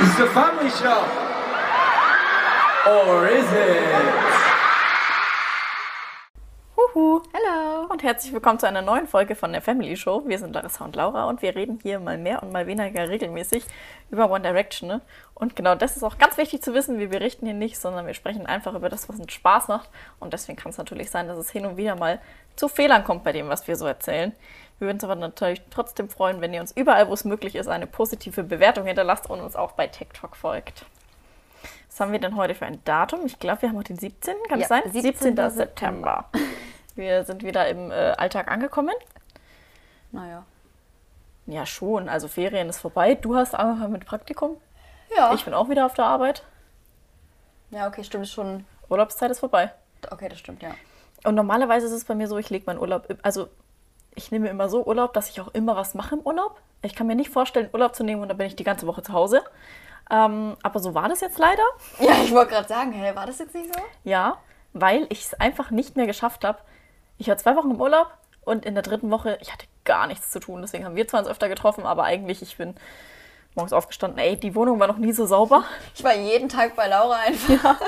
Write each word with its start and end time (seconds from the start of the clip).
It's 0.00 0.18
a 0.20 0.26
family 0.30 0.70
show. 0.70 1.02
Or 2.86 3.26
is 3.26 3.52
it? 3.52 4.14
Huhu. 6.76 7.27
Und 7.98 8.04
herzlich 8.04 8.32
willkommen 8.32 8.60
zu 8.60 8.68
einer 8.68 8.80
neuen 8.80 9.08
Folge 9.08 9.34
von 9.34 9.50
der 9.50 9.60
Family 9.60 9.96
Show. 9.96 10.22
Wir 10.24 10.38
sind 10.38 10.54
Larissa 10.54 10.84
und 10.84 10.94
Laura 10.94 11.24
und 11.24 11.42
wir 11.42 11.56
reden 11.56 11.80
hier 11.82 11.98
mal 11.98 12.16
mehr 12.16 12.44
und 12.44 12.52
mal 12.52 12.68
weniger 12.68 13.08
regelmäßig 13.08 13.64
über 14.12 14.30
One 14.30 14.42
Direction. 14.42 14.88
Ne? 14.88 15.00
Und 15.34 15.56
genau 15.56 15.74
das 15.74 15.96
ist 15.96 16.04
auch 16.04 16.16
ganz 16.16 16.36
wichtig 16.36 16.62
zu 16.62 16.74
wissen. 16.74 17.00
Wir 17.00 17.08
berichten 17.08 17.44
hier 17.44 17.56
nicht, 17.56 17.76
sondern 17.76 18.06
wir 18.06 18.14
sprechen 18.14 18.46
einfach 18.46 18.72
über 18.76 18.88
das, 18.88 19.08
was 19.08 19.18
uns 19.18 19.32
Spaß 19.32 19.66
macht. 19.66 19.90
Und 20.20 20.32
deswegen 20.32 20.56
kann 20.56 20.70
es 20.70 20.78
natürlich 20.78 21.10
sein, 21.10 21.26
dass 21.26 21.38
es 21.38 21.50
hin 21.50 21.66
und 21.66 21.76
wieder 21.76 21.96
mal 21.96 22.20
zu 22.54 22.68
Fehlern 22.68 23.02
kommt 23.02 23.24
bei 23.24 23.32
dem, 23.32 23.48
was 23.48 23.66
wir 23.66 23.74
so 23.74 23.84
erzählen. 23.86 24.30
Wir 24.78 24.86
würden 24.86 24.98
uns 24.98 25.04
aber 25.04 25.16
natürlich 25.16 25.60
trotzdem 25.68 26.08
freuen, 26.08 26.40
wenn 26.40 26.54
ihr 26.54 26.60
uns 26.60 26.70
überall, 26.70 27.08
wo 27.08 27.14
es 27.14 27.24
möglich 27.24 27.56
ist, 27.56 27.66
eine 27.66 27.88
positive 27.88 28.44
Bewertung 28.44 28.86
hinterlasst 28.86 29.28
und 29.28 29.40
uns 29.40 29.56
auch 29.56 29.72
bei 29.72 29.88
TikTok 29.88 30.36
folgt. 30.36 30.86
Was 31.88 31.98
haben 31.98 32.12
wir 32.12 32.20
denn 32.20 32.36
heute 32.36 32.54
für 32.54 32.66
ein 32.66 32.78
Datum? 32.84 33.26
Ich 33.26 33.40
glaube, 33.40 33.62
wir 33.62 33.70
haben 33.70 33.76
heute 33.76 33.92
den 33.94 33.98
17. 33.98 34.36
Kann 34.48 34.60
Ja, 34.60 34.62
es 34.62 34.68
sein? 34.68 34.82
17. 34.86 35.50
September. 35.50 36.26
Wir 36.98 37.22
sind 37.22 37.44
wieder 37.44 37.68
im 37.68 37.92
äh, 37.92 37.94
Alltag 37.94 38.50
angekommen. 38.50 38.94
Naja. 40.10 40.44
Ja, 41.46 41.64
schon. 41.64 42.08
Also 42.08 42.26
Ferien 42.26 42.68
ist 42.68 42.80
vorbei. 42.80 43.14
Du 43.14 43.36
hast 43.36 43.54
angefangen 43.54 43.92
mit 43.92 44.04
Praktikum. 44.04 44.56
Ja. 45.16 45.32
Ich 45.32 45.44
bin 45.44 45.54
auch 45.54 45.68
wieder 45.68 45.86
auf 45.86 45.94
der 45.94 46.06
Arbeit. 46.06 46.42
ja, 47.70 47.86
okay, 47.86 48.02
stimmt 48.02 48.26
schon. 48.26 48.66
Urlaubszeit 48.88 49.30
ist 49.30 49.38
vorbei. 49.38 49.72
Okay, 50.10 50.28
das 50.28 50.40
stimmt, 50.40 50.60
ja. 50.60 50.74
Und 51.24 51.36
normalerweise 51.36 51.86
ist 51.86 51.92
es 51.92 52.04
bei 52.04 52.16
mir 52.16 52.26
so, 52.26 52.36
ich 52.36 52.50
lege 52.50 52.64
meinen 52.66 52.80
Urlaub, 52.80 53.06
also 53.22 53.48
ich 54.16 54.32
nehme 54.32 54.48
immer 54.48 54.68
so 54.68 54.84
Urlaub, 54.84 55.12
dass 55.14 55.28
ich 55.30 55.40
auch 55.40 55.48
immer 55.54 55.76
was 55.76 55.94
mache 55.94 56.16
im 56.16 56.22
Urlaub. 56.22 56.60
Ich 56.82 56.96
kann 56.96 57.06
mir 57.06 57.14
nicht 57.14 57.30
vorstellen, 57.30 57.70
Urlaub 57.72 57.94
zu 57.94 58.02
nehmen 58.02 58.22
und 58.22 58.28
dann 58.28 58.38
bin 58.38 58.48
ich 58.48 58.56
die 58.56 58.64
ganze 58.64 58.88
Woche 58.88 59.02
zu 59.02 59.12
Hause. 59.12 59.42
Ähm, 60.10 60.56
aber 60.64 60.80
so 60.80 60.94
war 60.94 61.08
das 61.08 61.20
jetzt 61.20 61.38
leider. 61.38 61.62
Ja, 62.00 62.14
ich 62.24 62.32
wollte 62.32 62.54
gerade 62.54 62.68
sagen, 62.68 62.92
hä, 62.92 63.14
war 63.14 63.26
das 63.26 63.38
jetzt 63.38 63.54
nicht 63.54 63.72
so? 63.72 63.80
Ja, 64.02 64.38
weil 64.72 65.06
ich 65.10 65.26
es 65.26 65.34
einfach 65.34 65.70
nicht 65.70 65.96
mehr 65.96 66.06
geschafft 66.06 66.44
habe. 66.44 66.58
Ich 67.18 67.28
war 67.28 67.36
zwei 67.36 67.56
Wochen 67.56 67.70
im 67.72 67.80
Urlaub 67.80 68.08
und 68.44 68.64
in 68.64 68.74
der 68.74 68.82
dritten 68.82 69.10
Woche, 69.10 69.38
ich 69.40 69.52
hatte 69.52 69.66
gar 69.84 70.06
nichts 70.06 70.30
zu 70.30 70.40
tun. 70.40 70.60
Deswegen 70.62 70.84
haben 70.84 70.96
wir 70.96 71.06
zwar 71.08 71.20
uns 71.20 71.28
öfter 71.28 71.48
getroffen, 71.48 71.84
aber 71.84 72.04
eigentlich, 72.04 72.42
ich 72.42 72.56
bin 72.56 72.74
morgens 73.54 73.72
aufgestanden, 73.72 74.18
ey, 74.20 74.36
die 74.36 74.54
Wohnung 74.54 74.78
war 74.78 74.86
noch 74.86 74.98
nie 74.98 75.12
so 75.12 75.26
sauber. 75.26 75.64
Ich 75.94 76.04
war 76.04 76.14
jeden 76.14 76.48
Tag 76.48 76.76
bei 76.76 76.86
Laura 76.86 77.16
einfach. 77.16 77.80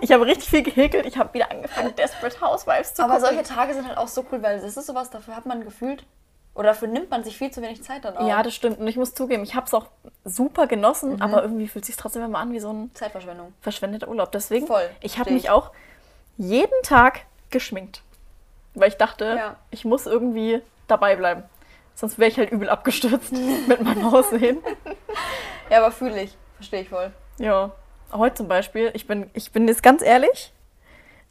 Ich 0.00 0.12
habe 0.12 0.24
richtig 0.26 0.48
viel 0.48 0.62
gehäkelt. 0.62 1.04
Ich 1.06 1.18
habe 1.18 1.34
wieder 1.34 1.50
angefangen, 1.50 1.94
Desperate 1.96 2.40
Housewives 2.40 2.94
zu 2.94 3.02
Aber 3.02 3.14
gucken. 3.18 3.34
solche 3.36 3.42
Tage 3.42 3.74
sind 3.74 3.88
halt 3.88 3.98
auch 3.98 4.08
so 4.08 4.24
cool, 4.30 4.42
weil 4.42 4.60
das 4.60 4.76
ist 4.76 4.86
sowas, 4.86 5.10
dafür 5.10 5.34
hat 5.34 5.46
man 5.46 5.64
gefühlt, 5.64 6.04
oder 6.54 6.68
dafür 6.68 6.88
nimmt 6.88 7.10
man 7.10 7.24
sich 7.24 7.36
viel 7.36 7.50
zu 7.50 7.60
wenig 7.60 7.82
Zeit 7.82 8.04
dann 8.04 8.16
auch. 8.16 8.26
Ja, 8.28 8.42
das 8.42 8.54
stimmt. 8.54 8.78
Und 8.78 8.86
ich 8.86 8.96
muss 8.96 9.14
zugeben, 9.14 9.42
ich 9.42 9.54
habe 9.56 9.66
es 9.66 9.74
auch 9.74 9.86
super 10.24 10.66
genossen, 10.68 11.20
aber 11.20 11.42
irgendwie 11.42 11.66
fühlt 11.68 11.82
es 11.84 11.88
sich 11.88 11.96
trotzdem 11.96 12.22
immer 12.22 12.38
an 12.38 12.52
wie 12.52 12.60
so 12.60 12.72
ein 12.72 12.90
Zeitverschwendung. 12.94 13.52
verschwendeter 13.60 14.08
Urlaub. 14.08 14.30
Deswegen, 14.32 14.66
Voll, 14.66 14.88
ich 15.00 15.18
habe 15.18 15.32
mich 15.32 15.44
ich. 15.44 15.50
auch 15.50 15.72
jeden 16.38 16.82
Tag 16.82 17.22
geschminkt. 17.50 18.02
Weil 18.76 18.88
ich 18.88 18.96
dachte, 18.96 19.24
Ja. 19.36 19.56
ich 19.70 19.84
muss 19.84 20.06
irgendwie 20.06 20.62
dabei 20.86 21.16
bleiben. 21.16 21.42
Sonst 21.94 22.18
wäre 22.18 22.30
ich 22.30 22.36
halt 22.38 22.50
übel 22.52 22.68
abgestürzt 22.68 23.32
mit 23.68 23.82
meinem 23.82 24.06
Aussehen. 24.06 24.58
Ja, 25.70 25.78
aber 25.78 25.90
fühle 25.90 26.22
ich. 26.22 26.36
Verstehe 26.56 26.82
ich 26.82 26.88
voll. 26.90 27.10
Ja, 27.38 27.72
heute 28.12 28.36
zum 28.36 28.48
Beispiel, 28.48 28.90
ich 28.94 29.06
bin, 29.06 29.30
ich 29.34 29.50
bin 29.52 29.66
jetzt 29.66 29.82
ganz 29.82 30.02
ehrlich, 30.02 30.52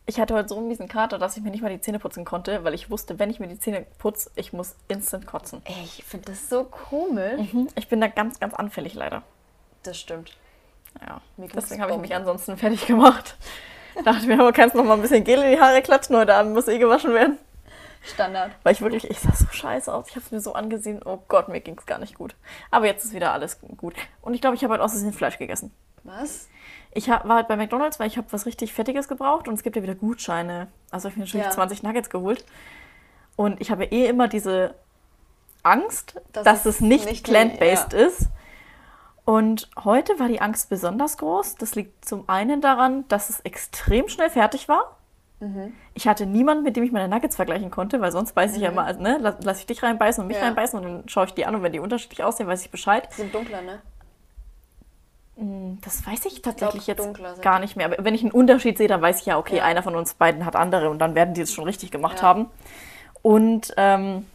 ich 0.08 0.20
hatte 0.20 0.36
heute 0.36 0.50
so 0.50 0.58
einen 0.58 0.68
miesen 0.68 0.88
Kater, 0.88 1.18
dass 1.18 1.36
ich 1.38 1.42
mir 1.44 1.50
nicht 1.50 1.62
mal 1.64 1.70
die 1.70 1.82
Zähne 1.82 1.98
putzen 2.00 2.26
konnte, 2.26 2.64
weil 2.64 2.74
ich 2.76 2.92
wusste, 2.92 3.18
wenn 3.18 3.30
ich 3.32 3.40
mir 3.40 3.48
die 3.48 3.58
Zähne 3.60 3.86
putze, 3.98 4.30
ich 4.36 4.54
muss 4.54 4.76
instant 4.88 5.26
kotzen. 5.26 5.62
Ey, 5.66 5.84
ich 5.84 6.04
finde 6.04 6.32
das 6.32 6.48
so 6.50 6.64
komisch. 6.64 7.54
Mhm. 7.54 7.70
Ich 7.76 7.88
bin 7.88 8.02
da 8.02 8.08
ganz, 8.08 8.40
ganz 8.40 8.54
anfällig 8.54 8.94
leider. 8.94 9.24
Das 9.84 10.00
stimmt. 10.00 10.38
Ja, 11.02 11.22
deswegen 11.38 11.82
habe 11.82 11.92
ich 11.94 11.98
mich 11.98 12.14
ansonsten 12.16 12.56
fertig 12.58 12.86
gemacht. 12.86 13.36
Dachte 14.04 14.28
mir, 14.28 14.40
aber 14.40 14.52
kannst 14.52 14.76
noch 14.76 14.84
mal 14.84 14.94
ein 14.96 15.02
bisschen 15.02 15.24
Gel 15.24 15.42
in 15.42 15.52
die 15.52 15.60
Haare 15.60 15.82
klatschen, 15.82 16.16
heute 16.18 16.36
Abend 16.36 16.54
muss 16.54 16.68
eh 16.68 16.78
gewaschen 16.78 17.14
werden. 17.14 17.38
Standard. 18.04 18.52
Weil 18.64 18.74
ich 18.74 18.82
wirklich, 18.82 19.10
ich 19.10 19.20
sah 19.20 19.34
so 19.34 19.46
scheiße 19.50 19.92
aus. 19.92 20.06
Ich 20.10 20.16
habe 20.16 20.26
es 20.26 20.32
mir 20.32 20.40
so 20.40 20.54
angesehen, 20.54 21.02
oh 21.04 21.20
Gott, 21.28 21.48
mir 21.50 21.60
ging 21.62 21.76
es 21.80 21.86
gar 21.88 21.98
nicht 21.98 22.16
gut. 22.16 22.36
Aber 22.70 22.86
jetzt 22.86 23.04
ist 23.04 23.14
wieder 23.16 23.32
alles 23.34 23.60
gut. 23.78 23.96
Und 24.22 24.34
ich 24.36 24.42
glaube, 24.42 24.56
ich 24.56 24.64
habe 24.64 24.74
halt 24.78 24.82
Versehen 24.92 25.12
Fleisch 25.14 25.40
gegessen. 25.40 25.72
Was? 26.04 26.48
Ich 26.92 27.10
hab, 27.10 27.28
war 27.28 27.38
halt 27.38 27.48
bei 27.48 27.56
McDonalds, 27.56 28.00
weil 28.00 28.08
ich 28.08 28.18
habe 28.18 28.28
was 28.32 28.46
richtig 28.46 28.74
Fettiges 28.74 29.08
gebraucht 29.08 29.48
und 29.48 29.56
es 29.56 29.64
gibt 29.64 29.76
ja 29.76 29.82
wieder 29.82 29.96
Gutscheine. 29.96 30.68
Also 30.92 31.06
habe 31.06 31.14
ich 31.14 31.18
mir 31.18 31.24
natürlich 31.26 31.46
Ja. 31.48 31.52
20 31.52 31.82
Nuggets 31.84 32.10
geholt. 32.12 32.46
Und 33.36 33.60
ich 33.60 33.72
habe 33.72 33.86
eh 33.86 34.06
immer 34.06 34.28
diese 34.28 34.76
Angst, 35.64 36.22
Dass 36.32 36.44
dass, 36.44 36.60
es 36.66 36.76
es 36.76 36.82
nicht, 36.82 37.06
nicht- 37.08 37.26
plant-based 37.26 37.94
ja. 37.94 38.00
ist. 38.00 38.28
Und 39.26 39.70
heute 39.84 40.20
war 40.20 40.28
die 40.28 40.40
Angst 40.40 40.70
besonders 40.70 41.18
groß. 41.18 41.56
Das 41.56 41.74
liegt 41.76 42.06
zum 42.06 42.30
einen 42.30 42.62
daran, 42.62 43.08
dass 43.08 43.30
es 43.30 43.40
extrem 43.42 44.08
schnell 44.08 44.30
fertig 44.30 44.70
war. 44.70 44.98
Mhm. 45.40 45.74
Ich 45.96 46.08
hatte 46.08 46.26
niemanden, 46.28 46.64
mit 46.64 46.76
dem 46.76 46.84
ich 46.84 46.92
meine 46.92 47.08
Nuggets 47.08 47.36
vergleichen 47.36 47.72
konnte, 47.72 48.00
weil 48.02 48.12
sonst 48.12 48.36
weiß 48.36 48.56
ich 48.56 48.62
ja 48.62 48.70
immer, 48.70 48.86
also, 48.86 49.02
ne, 49.02 49.18
lass, 49.20 49.36
lass 49.42 49.60
ich 49.60 49.66
dich 49.66 49.82
reinbeißen 49.82 50.22
und 50.22 50.28
mich 50.28 50.38
Ja. 50.38 50.44
reinbeißen 50.44 50.80
und 50.80 50.86
dann 50.86 51.10
schaue 51.10 51.26
ich 51.26 51.34
die 51.34 51.46
an 51.46 51.56
und 51.56 51.64
wenn 51.64 51.74
die 51.74 51.80
unterschiedlich 51.80 52.24
aussehen, 52.24 52.48
weiß 52.48 52.62
ich 52.64 52.70
Bescheid. 52.72 53.10
Die 53.12 53.16
sind 53.16 53.34
dunkler, 53.34 53.62
ne? 53.62 53.82
Das 55.82 56.08
weiß 56.08 56.26
ich 56.28 56.42
tatsächlich 56.42 56.86
glaub, 56.86 57.14
jetzt 57.16 57.42
gar 57.42 57.60
nicht 57.60 57.76
mehr. 57.76 57.88
Aber 57.88 57.98
wenn 58.06 58.16
ich 58.16 58.22
einen 58.22 58.32
Unterschied 58.32 58.78
sehe, 58.78 58.88
dann 58.88 59.02
weiß 59.02 59.20
ich 59.20 59.26
ja, 59.26 59.38
okay, 59.38 59.58
Ja. 59.58 59.66
einer 59.66 59.84
von 59.84 59.94
uns 59.96 60.14
beiden 60.14 60.46
hat 60.46 60.56
andere 60.56 60.90
und 60.90 61.00
dann 61.00 61.14
werden 61.14 61.34
die 61.34 61.42
es 61.42 61.52
schon 61.52 61.66
richtig 61.66 61.92
gemacht 61.92 62.20
Ja. 62.20 62.24
haben. 62.24 62.46
Und 63.22 63.74
ähm, 63.76 64.26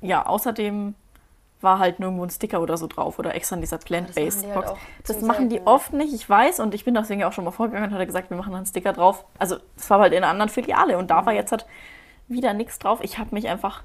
ja, 0.00 0.24
außerdem 0.24 0.94
war 1.60 1.78
halt 1.80 1.98
nirgendwo 1.98 2.24
ein 2.24 2.30
Sticker 2.30 2.60
oder 2.60 2.76
so 2.76 2.86
drauf 2.86 3.18
oder 3.18 3.34
extra 3.34 3.56
in 3.56 3.60
dieser 3.62 3.78
Plant-Based 3.78 4.44
halt 4.44 4.54
Box. 4.54 4.68
auch 4.70 4.78
das 5.06 5.20
machen 5.22 5.48
die 5.48 5.56
selten. 5.56 5.68
oft 5.68 5.92
nicht, 5.92 6.14
ich 6.14 6.28
weiß, 6.28 6.60
und 6.60 6.72
ich 6.74 6.84
bin 6.84 6.94
deswegen 6.94 7.24
auch 7.24 7.32
schon 7.32 7.44
mal 7.44 7.50
vorgegangen 7.50 7.88
und 7.88 7.94
hatte 7.94 8.06
gesagt, 8.06 8.30
wir 8.30 8.36
machen 8.36 8.54
einen 8.54 8.66
Sticker 8.66 8.92
drauf. 8.92 9.24
Also 9.38 9.56
es 9.76 9.90
war 9.90 9.98
halt 9.98 10.12
in 10.12 10.18
einer 10.18 10.28
anderen 10.30 10.48
Filiale 10.50 10.96
und 10.98 11.04
Mhm. 11.04 11.08
da 11.08 11.26
war 11.26 11.32
jetzt 11.32 11.50
halt 11.50 11.66
wieder 12.28 12.52
nichts 12.52 12.78
drauf. 12.78 13.00
Ich 13.02 13.18
habe 13.18 13.34
mich 13.34 13.48
einfach 13.48 13.82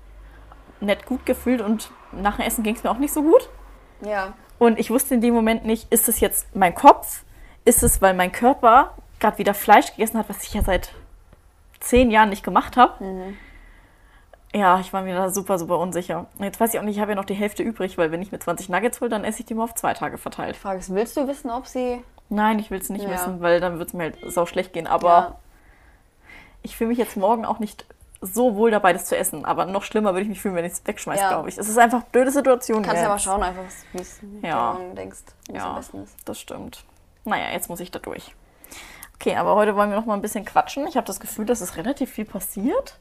nett 0.81 1.05
gut 1.05 1.25
gefühlt 1.25 1.61
und 1.61 1.89
nach 2.11 2.35
dem 2.37 2.45
Essen 2.45 2.63
ging 2.63 2.75
es 2.75 2.83
mir 2.83 2.91
auch 2.91 2.97
nicht 2.97 3.13
so 3.13 3.23
gut. 3.23 3.49
Ja. 4.01 4.33
Und 4.59 4.77
ich 4.79 4.91
wusste 4.91 5.15
in 5.15 5.21
dem 5.21 5.33
Moment 5.33 5.65
nicht, 5.65 5.91
ist 5.91 6.07
es 6.09 6.19
jetzt 6.19 6.55
mein 6.55 6.75
Kopf? 6.75 7.23
Ist 7.65 7.81
es, 7.83 8.01
weil 8.01 8.13
mein 8.13 8.31
Körper 8.31 8.91
gerade 9.19 9.37
wieder 9.37 9.53
Fleisch 9.53 9.91
gegessen 9.91 10.17
hat, 10.19 10.27
was 10.29 10.43
ich 10.43 10.53
ja 10.53 10.61
seit 10.61 10.93
zehn 11.79 12.11
Jahren 12.11 12.29
nicht 12.29 12.43
gemacht 12.43 12.75
habe? 12.77 13.03
Mhm. 13.03 13.37
Ja, 14.55 14.79
ich 14.79 14.93
war 14.93 15.01
mir 15.01 15.15
da 15.15 15.29
super, 15.29 15.57
super 15.57 15.79
unsicher. 15.79 16.27
Jetzt 16.39 16.59
weiß 16.59 16.73
ich 16.73 16.79
auch 16.79 16.83
nicht, 16.83 16.95
ich 16.95 17.01
habe 17.01 17.11
ja 17.11 17.15
noch 17.15 17.25
die 17.25 17.33
Hälfte 17.33 17.63
übrig, 17.63 17.97
weil 17.97 18.11
wenn 18.11 18.21
ich 18.21 18.31
mir 18.31 18.39
20 18.39 18.69
Nuggets 18.69 19.01
hole, 19.01 19.09
dann 19.09 19.23
esse 19.23 19.39
ich 19.39 19.45
die 19.47 19.55
mal 19.55 19.63
auf 19.63 19.73
zwei 19.73 19.93
Tage 19.95 20.17
verteilt. 20.19 20.55
Frage 20.55 20.79
ist, 20.79 20.93
willst 20.93 21.17
du 21.17 21.27
wissen, 21.27 21.49
ob 21.49 21.65
sie. 21.65 22.03
Nein, 22.29 22.59
ich 22.59 22.69
will 22.69 22.79
es 22.79 22.89
nicht 22.89 23.03
Ja. 23.03 23.11
wissen, 23.11 23.41
weil 23.41 23.59
dann 23.59 23.79
wird 23.79 23.89
es 23.89 23.93
mir 23.93 24.03
halt 24.03 24.17
sau 24.27 24.45
schlecht 24.45 24.73
gehen. 24.73 24.85
Aber 24.85 25.07
Ja. 25.09 25.35
ich 26.61 26.77
fühle 26.77 26.89
mich 26.89 26.99
jetzt 26.99 27.17
morgen 27.17 27.45
auch 27.45 27.57
nicht 27.59 27.85
so 28.21 28.55
wohl 28.55 28.69
dabei, 28.71 28.93
das 28.93 29.05
zu 29.05 29.17
essen. 29.17 29.43
Aber 29.43 29.65
noch 29.65 29.83
schlimmer 29.83 30.11
würde 30.13 30.21
ich 30.21 30.29
mich 30.29 30.39
fühlen, 30.39 30.55
wenn 30.55 30.65
ich 30.65 30.73
es 30.73 30.85
wegschmeiße, 30.85 31.21
Ja. 31.21 31.29
glaube 31.29 31.49
ich. 31.49 31.57
Es 31.57 31.67
ist 31.67 31.77
einfach 31.77 31.99
eine 32.01 32.07
blöde 32.11 32.31
Situation. 32.31 32.83
Kannst 32.83 33.01
ja 33.01 33.07
mal 33.09 33.15
jetzt. 33.15 33.23
schauen, 33.23 33.41
einfach, 33.43 33.63
wie 33.91 33.99
es 34.01 34.19
Ja. 34.43 34.73
du 34.79 34.95
denkst, 34.95 35.19
wie 35.49 35.55
Ja, 35.55 35.69
am 35.71 35.75
besten 35.75 36.03
ist. 36.03 36.15
das 36.25 36.39
stimmt. 36.39 36.85
Naja, 37.25 37.51
jetzt 37.51 37.69
muss 37.69 37.79
ich 37.79 37.89
da 37.91 37.99
durch. 37.99 38.35
Okay, 39.15 39.35
aber 39.35 39.55
heute 39.55 39.75
wollen 39.75 39.89
wir 39.89 39.97
noch 39.97 40.05
mal 40.05 40.13
ein 40.15 40.21
bisschen 40.21 40.45
quatschen. 40.45 40.85
Ich 40.87 40.95
habe 40.95 41.07
das 41.07 41.19
Gefühl, 41.19 41.45
dass 41.45 41.61
es 41.61 41.75
relativ 41.75 42.11
viel 42.11 42.25
passiert. 42.25 42.97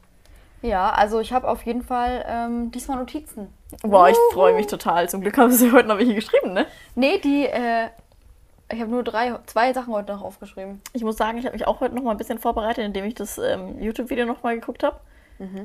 Ja, 0.63 0.89
also 0.91 1.19
ich 1.19 1.33
habe 1.33 1.47
auf 1.47 1.63
jeden 1.63 1.83
Fall 1.83 2.25
ähm, 2.27 2.71
diesmal 2.71 2.97
Notizen. 2.97 3.53
Boah, 3.83 4.09
ich 4.09 4.17
freue 4.31 4.55
mich 4.55 4.67
total. 4.67 5.09
Zum 5.09 5.21
Glück 5.21 5.37
haben 5.37 5.51
sie 5.51 5.71
heute 5.73 5.87
noch 5.87 5.97
welche 5.97 6.15
geschrieben, 6.15 6.53
ne? 6.53 6.65
Nee, 6.95 7.19
die, 7.19 7.45
äh, 7.45 7.89
ich 8.71 8.79
habe 8.79 8.89
nur 8.89 9.03
drei, 9.03 9.37
zwei 9.45 9.73
Sachen 9.73 9.93
heute 9.93 10.13
noch 10.13 10.23
aufgeschrieben. 10.23 10.81
Ich 10.93 11.03
muss 11.03 11.17
sagen, 11.17 11.37
ich 11.37 11.45
habe 11.45 11.55
mich 11.55 11.67
auch 11.67 11.81
heute 11.81 11.93
noch 11.93 12.03
mal 12.03 12.11
ein 12.11 12.17
bisschen 12.17 12.39
vorbereitet, 12.39 12.85
indem 12.85 13.05
ich 13.05 13.13
das 13.13 13.37
ähm, 13.37 13.79
YouTube-Video 13.79 14.25
noch 14.25 14.41
mal 14.41 14.55
geguckt 14.55 14.83
habe. 14.83 14.99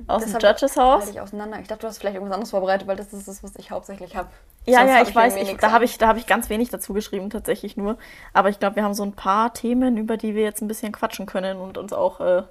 Aus 0.07 0.25
dem 0.25 0.33
Deshalb 0.33 0.43
Judges 0.43 0.77
halte 0.77 1.05
Haus. 1.05 1.11
ich 1.11 1.21
auseinander. 1.21 1.61
Ich 1.61 1.69
dachte, 1.69 1.83
du 1.83 1.87
hast 1.89 1.99
vielleicht 1.99 2.15
irgendwas 2.15 2.35
anderes 2.35 2.51
vorbereitet, 2.51 2.89
weil 2.89 2.97
das 2.97 3.13
ist 3.13 3.29
das, 3.29 3.45
was 3.45 3.55
ich 3.57 3.71
hauptsächlich 3.71 4.17
habe. 4.17 4.29
Ja, 4.67 4.79
Sonst 4.81 4.91
ja, 4.91 4.99
hab 4.99 5.09
ich 5.09 5.15
weiß, 5.15 5.37
ich, 5.37 5.57
da 5.57 5.71
habe 5.71 5.85
ich, 5.85 5.99
da 5.99 6.09
hab 6.09 6.17
ich 6.17 6.27
ganz 6.27 6.51
wenig 6.51 6.71
dazu 6.71 6.93
geschrieben, 6.95 7.31
tatsächlich 7.31 7.77
nur. 7.77 7.97
Aber 8.33 8.49
ich 8.49 8.59
glaube, 8.59 8.77
wir 8.77 8.83
haben 8.83 8.94
so 8.94 9.05
ein 9.05 9.12
paar 9.12 9.55
Themen, 9.55 9.97
über 9.97 10.17
die 10.17 10.35
wir 10.35 10.43
jetzt 10.43 10.62
ein 10.62 10.69
bisschen 10.69 10.93
quatschen 10.93 11.27
können 11.27 11.59
und 11.59 11.79
uns 11.79 11.93
auch, 11.93 12.21
äh, 12.21 12.43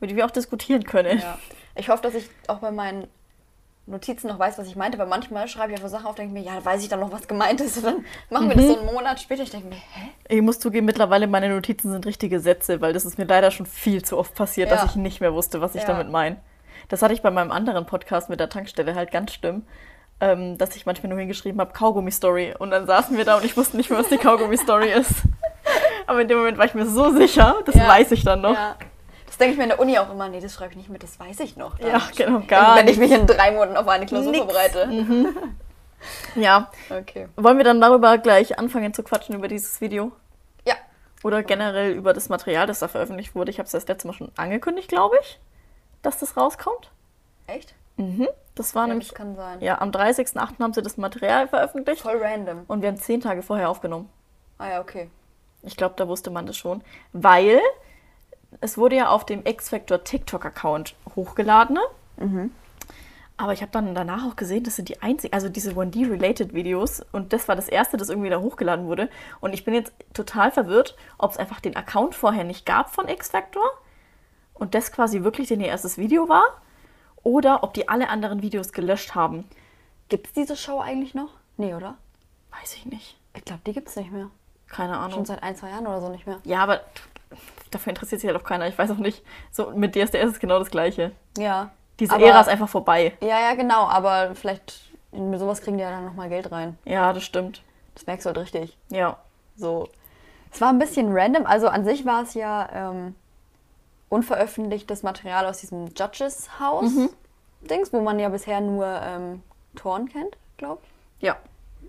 über 0.00 0.06
die 0.06 0.16
wir 0.16 0.24
auch 0.26 0.30
diskutieren 0.30 0.82
können. 0.84 1.18
Ja. 1.20 1.38
Ich 1.76 1.88
hoffe, 1.88 2.02
dass 2.02 2.14
ich 2.14 2.28
auch 2.48 2.58
bei 2.58 2.70
meinen 2.70 3.06
Notizen 3.86 4.28
noch 4.28 4.38
weiß, 4.38 4.56
was 4.58 4.66
ich 4.66 4.76
meinte, 4.76 4.98
weil 4.98 5.06
manchmal 5.06 5.48
schreibe 5.48 5.72
ich 5.72 5.78
einfach 5.78 5.88
Sachen 5.90 6.06
auf, 6.06 6.14
denke 6.14 6.32
mir, 6.32 6.40
ja, 6.42 6.54
da 6.54 6.64
weiß 6.64 6.82
ich 6.82 6.88
dann 6.88 7.00
noch, 7.00 7.10
was 7.12 7.26
gemeint 7.28 7.60
ist. 7.60 7.76
Und 7.78 7.84
dann 7.84 8.04
machen 8.30 8.48
wir 8.48 8.56
das 8.56 8.66
so 8.66 8.78
einen 8.78 8.86
Monat 8.86 9.20
später. 9.20 9.42
Ich 9.42 9.50
denke 9.50 9.68
mir, 9.68 9.74
hä? 9.74 10.08
Ich 10.28 10.40
muss 10.42 10.58
zugeben, 10.60 10.86
mittlerweile 10.86 11.26
meine 11.26 11.48
Notizen 11.48 11.90
sind 11.90 12.06
richtige 12.06 12.40
Sätze, 12.40 12.80
weil 12.80 12.92
das 12.92 13.04
ist 13.04 13.18
mir 13.18 13.24
leider 13.24 13.50
schon 13.50 13.66
viel 13.66 14.02
zu 14.04 14.16
oft 14.16 14.34
passiert, 14.34 14.70
Ja. 14.70 14.76
dass 14.76 14.90
ich 14.90 14.96
nicht 14.96 15.20
mehr 15.20 15.34
wusste, 15.34 15.60
was 15.60 15.74
ich 15.74 15.82
Ja. 15.82 15.88
damit 15.88 16.08
meine. 16.10 16.36
Das 16.88 17.02
hatte 17.02 17.14
ich 17.14 17.22
bei 17.22 17.30
meinem 17.30 17.50
anderen 17.50 17.84
Podcast 17.86 18.30
mit 18.30 18.40
der 18.40 18.48
Tankstelle 18.48 18.94
halt 18.94 19.10
ganz 19.10 19.32
schlimm, 19.34 19.64
ähm, 20.20 20.56
dass 20.58 20.76
ich 20.76 20.86
manchmal 20.86 21.10
nur 21.10 21.18
hingeschrieben 21.18 21.60
habe, 21.60 21.72
Kaugummi-Story. 21.72 22.54
Und 22.58 22.70
dann 22.70 22.86
saßen 22.86 23.16
wir 23.16 23.24
da 23.24 23.36
und 23.36 23.44
ich 23.44 23.56
wusste 23.56 23.76
nicht 23.76 23.90
mehr, 23.90 23.98
was 23.98 24.08
die 24.08 24.18
Kaugummi-Story 24.18 24.90
ist. 24.92 25.10
Aber 26.06 26.20
in 26.22 26.28
dem 26.28 26.38
Moment 26.38 26.58
war 26.58 26.64
ich 26.66 26.74
mir 26.74 26.86
so 26.86 27.10
sicher, 27.10 27.56
das 27.66 27.74
Ja. 27.74 27.88
weiß 27.88 28.12
ich 28.12 28.22
dann 28.24 28.40
noch. 28.40 28.54
Ja. 28.54 28.76
Das 29.40 29.46
denke 29.46 29.52
ich 29.52 29.56
mir 29.58 29.62
in 29.64 29.70
der 29.70 29.80
Uni 29.80 29.98
auch 29.98 30.10
immer, 30.10 30.28
nee, 30.28 30.38
das 30.40 30.52
schreibe 30.52 30.72
ich 30.72 30.76
nicht 30.76 30.90
mit, 30.90 31.02
das 31.02 31.18
weiß 31.18 31.40
ich 31.40 31.56
noch. 31.56 31.78
Ja, 31.80 32.02
genau, 32.14 32.40
gar 32.46 32.76
Wenn 32.76 32.88
ich 32.88 32.98
nicht. 32.98 33.10
mich 33.10 33.18
in 33.18 33.26
drei 33.26 33.52
Monaten 33.52 33.76
auf 33.78 33.88
eine 33.88 34.04
Klausur 34.04 34.30
Nix. 34.32 34.44
vorbereite. 34.44 34.88
Ja. 36.34 36.70
Okay. 36.88 37.28
Wollen 37.36 37.58
wir 37.58 37.64
dann 37.64 37.80
darüber 37.80 38.16
gleich 38.18 38.58
anfangen 38.58 38.94
zu 38.94 39.02
quatschen 39.02 39.34
über 39.34 39.48
dieses 39.48 39.80
Video? 39.82 40.12
Ja. 40.66 40.74
Oder 41.22 41.42
generell 41.42 41.92
über 41.92 42.12
das 42.14 42.28
Material, 42.30 42.66
das 42.66 42.78
da 42.78 42.88
veröffentlicht 42.88 43.34
wurde? 43.34 43.50
Ich 43.50 43.58
habe 43.58 43.66
es 43.66 43.72
das 43.72 43.86
letzte 43.86 44.06
Mal 44.08 44.14
schon 44.14 44.30
angekündigt, 44.36 44.88
glaube 44.88 45.16
ich, 45.20 45.38
dass 46.02 46.18
das 46.18 46.36
rauskommt. 46.38 46.90
Echt? 47.46 47.74
Mhm. 47.96 48.28
Das 48.54 48.74
war 48.74 48.84
Ja, 48.84 48.88
nämlich. 48.88 49.08
das 49.08 49.14
kann 49.16 49.36
sein. 49.36 49.60
Ja, 49.60 49.78
am 49.80 49.90
30.08. 49.90 50.58
haben 50.62 50.72
sie 50.72 50.80
das 50.82 50.96
Material 50.96 51.48
veröffentlicht 51.48 52.00
Voll 52.02 52.16
random. 52.22 52.64
und 52.66 52.80
wir 52.80 52.88
haben 52.88 52.96
zehn 52.96 53.20
Tage 53.20 53.42
vorher 53.42 53.68
aufgenommen. 53.68 54.08
Ah 54.56 54.68
ja, 54.70 54.80
okay. 54.80 55.10
Ich 55.62 55.76
glaube, 55.76 55.94
da 55.98 56.08
wusste 56.08 56.30
man 56.30 56.46
das 56.46 56.56
schon. 56.56 56.82
Weil 57.12 57.60
es 58.60 58.76
wurde 58.78 58.96
ja 58.96 59.08
auf 59.08 59.24
dem 59.24 59.44
X-Factor 59.44 60.04
TikTok-Account 60.04 60.94
hochgeladen. 61.14 61.78
ne? 62.18 62.50
Aber 63.36 63.54
ich 63.54 63.62
habe 63.62 63.72
dann 63.72 63.94
danach 63.94 64.26
auch 64.26 64.36
gesehen, 64.36 64.64
das 64.64 64.76
sind 64.76 64.90
die 64.90 65.00
einzigen, 65.00 65.32
also 65.32 65.48
diese 65.48 65.70
1D-related 65.72 66.52
Videos. 66.52 67.00
Und 67.12 67.32
das 67.32 67.48
war 67.48 67.56
das 67.56 67.68
erste, 67.68 67.96
das 67.96 68.10
irgendwie 68.10 68.28
da 68.28 68.38
hochgeladen 68.38 68.86
wurde. 68.86 69.08
Und 69.40 69.54
ich 69.54 69.64
bin 69.64 69.72
jetzt 69.72 69.94
total 70.12 70.50
verwirrt, 70.50 70.94
ob 71.16 71.30
es 71.30 71.38
einfach 71.38 71.60
den 71.60 71.74
Account 71.74 72.14
vorher 72.14 72.44
nicht 72.44 72.66
gab 72.66 72.94
von 72.94 73.08
X-Factor 73.08 73.64
und 74.52 74.74
das 74.74 74.92
quasi 74.92 75.22
wirklich 75.22 75.48
denn 75.48 75.60
ihr 75.60 75.68
erstes 75.68 75.96
Video 75.96 76.28
war. 76.28 76.44
Oder 77.22 77.62
ob 77.62 77.72
die 77.72 77.88
alle 77.88 78.10
anderen 78.10 78.42
Videos 78.42 78.72
gelöscht 78.72 79.14
haben. 79.14 79.48
Gibt 80.10 80.26
es 80.26 80.32
diese 80.34 80.56
Show 80.56 80.80
eigentlich 80.80 81.14
noch? 81.14 81.30
Nee, 81.56 81.74
oder? 81.74 81.96
Weiß 82.50 82.74
ich 82.74 82.84
nicht. 82.86 83.16
Ich 83.34 83.44
glaube, 83.44 83.62
die 83.66 83.72
gibt 83.72 83.88
es 83.88 83.96
nicht 83.96 84.12
mehr. 84.12 84.30
Keine 84.68 84.98
Ahnung. 84.98 85.12
Schon 85.12 85.24
seit 85.24 85.42
ein, 85.42 85.56
zwei 85.56 85.70
Jahren 85.70 85.86
oder 85.86 86.00
so 86.00 86.08
nicht 86.10 86.26
mehr. 86.26 86.40
Ja, 86.44 86.62
aber 86.62 86.80
dafür 87.70 87.90
interessiert 87.90 88.20
sich 88.20 88.28
halt 88.30 88.40
auch 88.40 88.44
keiner. 88.46 88.66
Ich 88.68 88.76
weiß 88.78 88.90
auch 88.90 88.96
nicht. 88.96 89.24
So, 89.50 89.70
mit 89.70 89.94
DSDS 89.94 90.32
ist 90.32 90.40
genau 90.40 90.58
das 90.58 90.70
Gleiche. 90.70 91.12
Ja. 91.38 91.70
Diese 91.98 92.14
Aber- 92.14 92.24
Ära 92.26 92.40
ist 92.40 92.48
einfach 92.48 92.68
vorbei. 92.68 93.16
Ja, 93.20 93.40
ja, 93.40 93.54
genau. 93.54 93.86
Aber 93.86 94.34
vielleicht 94.34 94.90
mit 95.12 95.38
sowas 95.38 95.60
kriegen 95.60 95.76
die 95.76 95.82
ja 95.82 95.90
dann 95.90 96.04
nochmal 96.04 96.28
Geld 96.28 96.50
rein. 96.52 96.78
Ja, 96.84 97.12
das 97.12 97.24
stimmt. 97.24 97.62
Das 97.94 98.06
merkst 98.06 98.24
du 98.26 98.28
halt 98.28 98.38
richtig. 98.38 98.76
Ja. 98.90 99.18
So. 99.56 99.88
Es 100.52 100.60
war 100.60 100.68
ein 100.70 100.78
bisschen 100.78 101.08
random. 101.12 101.46
Also 101.46 101.68
an 101.68 101.84
sich 101.84 102.04
war 102.06 102.22
es 102.22 102.34
ja 102.34 102.68
ähm, 102.72 103.14
unveröffentlichtes 104.08 105.02
Material 105.02 105.46
aus 105.46 105.58
diesem 105.58 105.88
Judges 105.96 106.58
House 106.58 106.92
Dings, 107.62 107.92
wo 107.92 108.00
man 108.00 108.18
ja 108.18 108.28
bisher 108.30 108.60
nur 108.60 108.86
ähm, 108.86 109.42
Thorn 109.76 110.08
kennt, 110.08 110.36
glaube 110.56 110.80
ich. 111.18 111.26
Ja. 111.26 111.36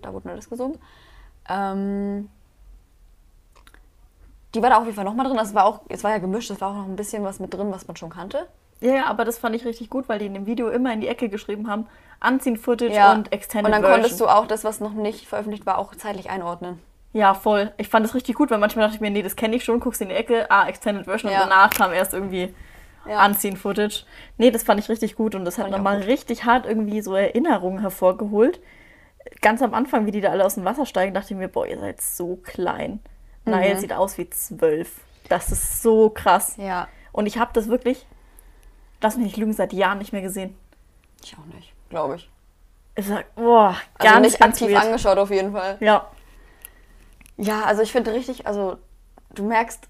Da 0.01 0.13
wurde 0.13 0.27
nur 0.27 0.35
das 0.35 0.49
gesungen. 0.49 0.77
Ähm, 1.49 2.29
die 4.55 4.61
war 4.61 4.69
da 4.69 4.77
auf 4.77 4.83
jeden 4.85 4.95
Fall 4.95 5.05
nochmal 5.05 5.25
drin. 5.27 5.37
Das 5.37 5.53
war 5.53 5.65
auch, 5.65 5.81
es 5.89 6.03
war 6.03 6.11
ja 6.11 6.17
gemischt, 6.17 6.49
es 6.51 6.59
war 6.61 6.71
auch 6.71 6.75
noch 6.75 6.85
ein 6.87 6.95
bisschen 6.95 7.23
was 7.23 7.39
mit 7.39 7.53
drin, 7.53 7.71
was 7.71 7.87
man 7.87 7.95
schon 7.95 8.09
kannte. 8.09 8.47
Ja, 8.81 8.93
ja, 8.95 9.05
aber 9.05 9.25
das 9.25 9.37
fand 9.37 9.55
ich 9.55 9.63
richtig 9.65 9.89
gut, 9.89 10.09
weil 10.09 10.19
die 10.19 10.25
in 10.25 10.33
dem 10.33 10.45
Video 10.47 10.69
immer 10.69 10.91
in 10.91 11.01
die 11.01 11.07
Ecke 11.07 11.29
geschrieben 11.29 11.69
haben, 11.69 11.85
Anziehen 12.19 12.57
Footage 12.57 12.93
Ja. 12.93 13.11
und 13.13 13.31
Extended 13.31 13.65
Und 13.67 13.71
dann 13.71 13.81
Version. 13.81 14.01
konntest 14.01 14.19
du 14.21 14.27
auch 14.27 14.47
das, 14.47 14.63
was 14.63 14.79
noch 14.79 14.93
nicht 14.93 15.27
veröffentlicht 15.27 15.65
war, 15.65 15.77
auch 15.77 15.93
zeitlich 15.95 16.29
einordnen. 16.29 16.79
Ja, 17.13 17.33
voll. 17.33 17.71
Ich 17.77 17.89
fand 17.89 18.05
das 18.05 18.15
richtig 18.15 18.35
gut, 18.35 18.49
weil 18.51 18.57
manchmal 18.57 18.85
dachte 18.85 18.95
ich 18.95 19.01
mir, 19.01 19.11
nee, 19.11 19.21
das 19.21 19.35
kenne 19.35 19.55
ich 19.55 19.63
schon, 19.63 19.79
guckst 19.79 20.01
in 20.01 20.09
die 20.09 20.15
Ecke, 20.15 20.49
ah, 20.49 20.67
Extended 20.67 21.05
Version 21.05 21.31
Ja. 21.31 21.43
und 21.43 21.49
danach 21.49 21.69
kam 21.71 21.91
erst 21.93 22.13
irgendwie 22.13 22.53
Ja. 23.07 23.17
Anziehen 23.17 23.57
Footage. 23.57 24.03
Nee, 24.37 24.49
das 24.51 24.63
fand 24.63 24.79
ich 24.79 24.87
richtig 24.89 25.15
gut 25.15 25.35
und 25.35 25.43
das 25.45 25.57
hat 25.57 25.65
Fand 25.65 25.73
auch 25.73 25.77
nochmal 25.79 26.01
richtig 26.01 26.45
hart 26.45 26.65
irgendwie 26.65 27.01
so 27.01 27.15
Erinnerungen 27.15 27.79
hervorgeholt. 27.81 28.59
Ganz 29.41 29.61
am 29.61 29.73
Anfang, 29.73 30.05
wie 30.05 30.11
die 30.11 30.21
da 30.21 30.29
alle 30.29 30.45
aus 30.45 30.55
dem 30.55 30.65
Wasser 30.65 30.85
steigen, 30.85 31.13
dachte 31.13 31.33
ich 31.33 31.39
mir, 31.39 31.47
boah, 31.47 31.65
ihr 31.67 31.79
seid 31.79 32.01
so 32.01 32.37
klein. 32.37 32.99
Mhm. 33.45 33.51
Naja, 33.51 33.77
sieht 33.77 33.93
aus 33.93 34.17
wie 34.17 34.29
zwölf. 34.29 35.01
Das 35.29 35.51
ist 35.51 35.81
so 35.81 36.09
krass. 36.09 36.55
Ja. 36.57 36.87
Und 37.11 37.25
ich 37.25 37.37
habe 37.37 37.51
das 37.53 37.67
wirklich, 37.67 38.05
lass 39.01 39.15
mich 39.17 39.25
nicht 39.25 39.37
lügen, 39.37 39.53
seit 39.53 39.73
Jahren 39.73 39.97
nicht 39.99 40.13
mehr 40.13 40.21
gesehen. 40.21 40.55
Ich 41.23 41.35
auch 41.37 41.45
nicht, 41.53 41.73
glaube 41.89 42.15
ich. 42.15 42.29
Ich 42.95 43.07
sag, 43.07 43.33
boah, 43.35 43.75
Also 43.97 44.13
ganz, 44.13 44.21
nicht 44.27 44.39
ganz 44.39 44.55
aktiv 44.61 44.75
weird. 44.75 44.85
angeschaut 44.85 45.17
auf 45.17 45.31
jeden 45.31 45.51
Fall. 45.53 45.77
Ja, 45.79 46.07
Ja, 47.37 47.63
also 47.63 47.81
ich 47.81 47.91
finde 47.91 48.13
richtig, 48.13 48.45
also 48.45 48.77
du 49.33 49.43
merkst 49.47 49.87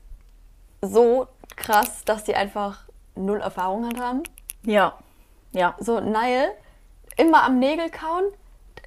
so 0.81 1.27
krass, 1.55 2.03
dass 2.05 2.23
die 2.23 2.35
einfach 2.35 2.83
null 3.15 3.41
Erfahrung 3.41 3.85
halt 3.85 3.99
haben. 3.99 4.23
ja, 4.63 4.97
ja. 5.51 5.75
So, 5.79 5.99
Niall, 5.99 6.51
immer 7.17 7.43
am 7.43 7.59
Nägel 7.59 7.89
kauen, 7.89 8.23